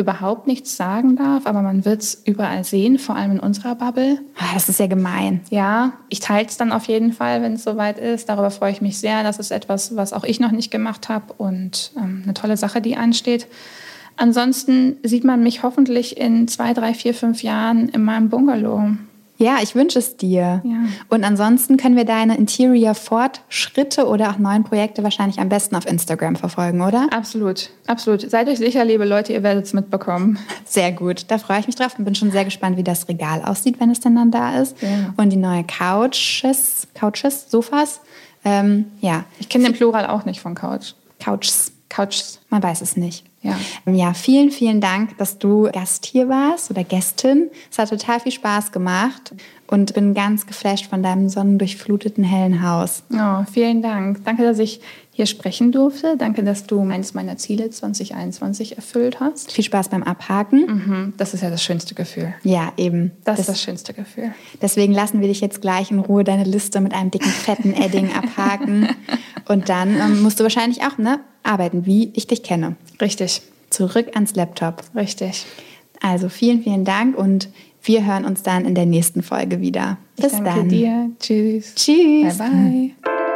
überhaupt 0.00 0.46
nichts 0.46 0.76
sagen 0.76 1.16
darf, 1.16 1.46
aber 1.46 1.62
man 1.62 1.84
wird 1.84 2.02
es 2.02 2.22
überall 2.24 2.64
sehen, 2.64 2.98
vor 2.98 3.16
allem 3.16 3.32
in 3.32 3.40
unserer 3.40 3.74
Bubble. 3.74 4.18
Ah, 4.38 4.54
das 4.54 4.68
ist 4.68 4.80
ja 4.80 4.86
gemein. 4.86 5.40
Ja, 5.50 5.92
ich 6.08 6.20
teile 6.20 6.46
es 6.46 6.56
dann 6.56 6.72
auf 6.72 6.86
jeden 6.86 7.12
Fall, 7.12 7.42
wenn 7.42 7.52
es 7.52 7.64
soweit 7.64 7.98
ist. 7.98 8.28
Darüber 8.28 8.50
freue 8.50 8.72
ich 8.72 8.80
mich 8.80 8.98
sehr. 8.98 9.22
Das 9.22 9.38
ist 9.38 9.50
etwas, 9.50 9.94
was 9.96 10.12
auch 10.12 10.24
ich 10.24 10.40
noch 10.40 10.50
nicht 10.50 10.70
gemacht 10.70 11.08
habe 11.08 11.34
und 11.36 11.92
ähm, 11.96 12.22
eine 12.24 12.34
tolle 12.34 12.56
Sache, 12.56 12.80
die 12.80 12.96
ansteht. 12.96 13.46
Ansonsten 14.16 14.96
sieht 15.02 15.24
man 15.24 15.42
mich 15.42 15.62
hoffentlich 15.62 16.18
in 16.18 16.48
zwei, 16.48 16.74
drei, 16.74 16.94
vier, 16.94 17.14
fünf 17.14 17.42
Jahren 17.42 17.88
in 17.88 18.02
meinem 18.02 18.28
Bungalow. 18.28 18.90
Ja, 19.40 19.56
ich 19.62 19.74
wünsche 19.74 19.98
es 19.98 20.18
dir. 20.18 20.60
Ja. 20.62 20.84
Und 21.08 21.24
ansonsten 21.24 21.78
können 21.78 21.96
wir 21.96 22.04
deine 22.04 22.36
Interior-Fortschritte 22.36 24.06
oder 24.06 24.30
auch 24.30 24.38
neuen 24.38 24.64
Projekte 24.64 25.02
wahrscheinlich 25.02 25.40
am 25.40 25.48
besten 25.48 25.76
auf 25.76 25.86
Instagram 25.86 26.36
verfolgen, 26.36 26.82
oder? 26.82 27.08
Absolut, 27.10 27.70
absolut. 27.86 28.30
Seid 28.30 28.48
euch 28.48 28.58
sicher, 28.58 28.84
liebe 28.84 29.06
Leute, 29.06 29.32
ihr 29.32 29.42
werdet 29.42 29.64
es 29.64 29.72
mitbekommen. 29.72 30.38
Sehr 30.66 30.92
gut, 30.92 31.24
da 31.28 31.38
freue 31.38 31.58
ich 31.60 31.66
mich 31.66 31.76
drauf 31.76 31.98
und 31.98 32.04
bin 32.04 32.14
schon 32.14 32.30
sehr 32.30 32.44
gespannt, 32.44 32.76
wie 32.76 32.84
das 32.84 33.08
Regal 33.08 33.42
aussieht, 33.42 33.80
wenn 33.80 33.90
es 33.90 34.00
denn 34.00 34.14
dann 34.14 34.30
da 34.30 34.60
ist. 34.60 34.76
Ja. 34.82 35.14
Und 35.16 35.30
die 35.30 35.38
neue 35.38 35.64
Couches, 35.64 36.86
Couches, 36.94 37.50
Sofas. 37.50 38.02
Ähm, 38.44 38.86
ja. 39.00 39.24
Ich 39.38 39.48
kenne 39.48 39.64
den 39.64 39.72
Plural 39.72 40.06
auch 40.06 40.26
nicht 40.26 40.40
von 40.40 40.54
Couch. 40.54 40.92
Couches. 41.18 41.72
Couches. 41.88 42.40
Man 42.50 42.62
weiß 42.62 42.82
es 42.82 42.98
nicht. 42.98 43.24
Ja. 43.42 43.58
ja, 43.90 44.12
vielen, 44.12 44.50
vielen 44.50 44.82
Dank, 44.82 45.16
dass 45.16 45.38
du 45.38 45.70
Gast 45.72 46.04
hier 46.04 46.28
warst 46.28 46.70
oder 46.70 46.84
Gästin. 46.84 47.50
Es 47.70 47.78
hat 47.78 47.88
total 47.88 48.20
viel 48.20 48.32
Spaß 48.32 48.70
gemacht 48.70 49.34
und 49.66 49.94
bin 49.94 50.12
ganz 50.12 50.46
geflasht 50.46 50.90
von 50.90 51.02
deinem 51.02 51.30
sonnendurchfluteten 51.30 52.22
hellen 52.22 52.62
Haus. 52.62 53.02
Oh, 53.12 53.44
vielen 53.50 53.80
Dank. 53.80 54.24
Danke, 54.24 54.42
dass 54.42 54.58
ich 54.58 54.80
hier 55.20 55.26
sprechen 55.26 55.70
durfte. 55.70 56.16
Danke, 56.16 56.42
dass 56.42 56.64
du 56.64 56.80
eines 56.80 57.12
meiner 57.12 57.36
Ziele 57.36 57.68
2021 57.68 58.76
erfüllt 58.76 59.20
hast. 59.20 59.52
Viel 59.52 59.64
Spaß 59.64 59.90
beim 59.90 60.02
Abhaken. 60.02 60.60
Mhm, 60.60 61.12
das 61.18 61.34
ist 61.34 61.42
ja 61.42 61.50
das 61.50 61.62
schönste 61.62 61.94
Gefühl. 61.94 62.32
Ja, 62.42 62.72
eben. 62.78 63.10
Das, 63.24 63.36
das 63.36 63.40
ist 63.40 63.48
das 63.48 63.62
schönste 63.62 63.92
Gefühl. 63.92 64.32
Deswegen 64.62 64.94
lassen 64.94 65.20
wir 65.20 65.28
dich 65.28 65.42
jetzt 65.42 65.60
gleich 65.60 65.90
in 65.90 65.98
Ruhe 65.98 66.24
deine 66.24 66.44
Liste 66.44 66.80
mit 66.80 66.94
einem 66.94 67.10
dicken, 67.10 67.28
fetten 67.28 67.74
Edding 67.74 68.10
abhaken. 68.14 68.88
Und 69.46 69.68
dann 69.68 70.00
ähm, 70.00 70.22
musst 70.22 70.40
du 70.40 70.44
wahrscheinlich 70.44 70.84
auch 70.84 70.96
ne, 70.96 71.20
arbeiten, 71.42 71.84
wie 71.84 72.10
ich 72.14 72.26
dich 72.26 72.42
kenne. 72.42 72.76
Richtig. 72.98 73.42
Zurück 73.68 74.12
ans 74.14 74.34
Laptop. 74.36 74.84
Richtig. 74.94 75.44
Also 76.00 76.30
vielen, 76.30 76.62
vielen 76.62 76.86
Dank 76.86 77.14
und 77.14 77.50
wir 77.82 78.06
hören 78.06 78.24
uns 78.24 78.42
dann 78.42 78.64
in 78.64 78.74
der 78.74 78.86
nächsten 78.86 79.22
Folge 79.22 79.60
wieder. 79.60 79.98
Bis 80.16 80.32
ich 80.32 80.38
danke 80.38 80.60
dann. 80.60 80.68
dir. 80.70 81.10
Tschüss. 81.20 81.74
Tschüss. 81.74 82.38
Bye, 82.38 82.94
bye. 83.02 83.29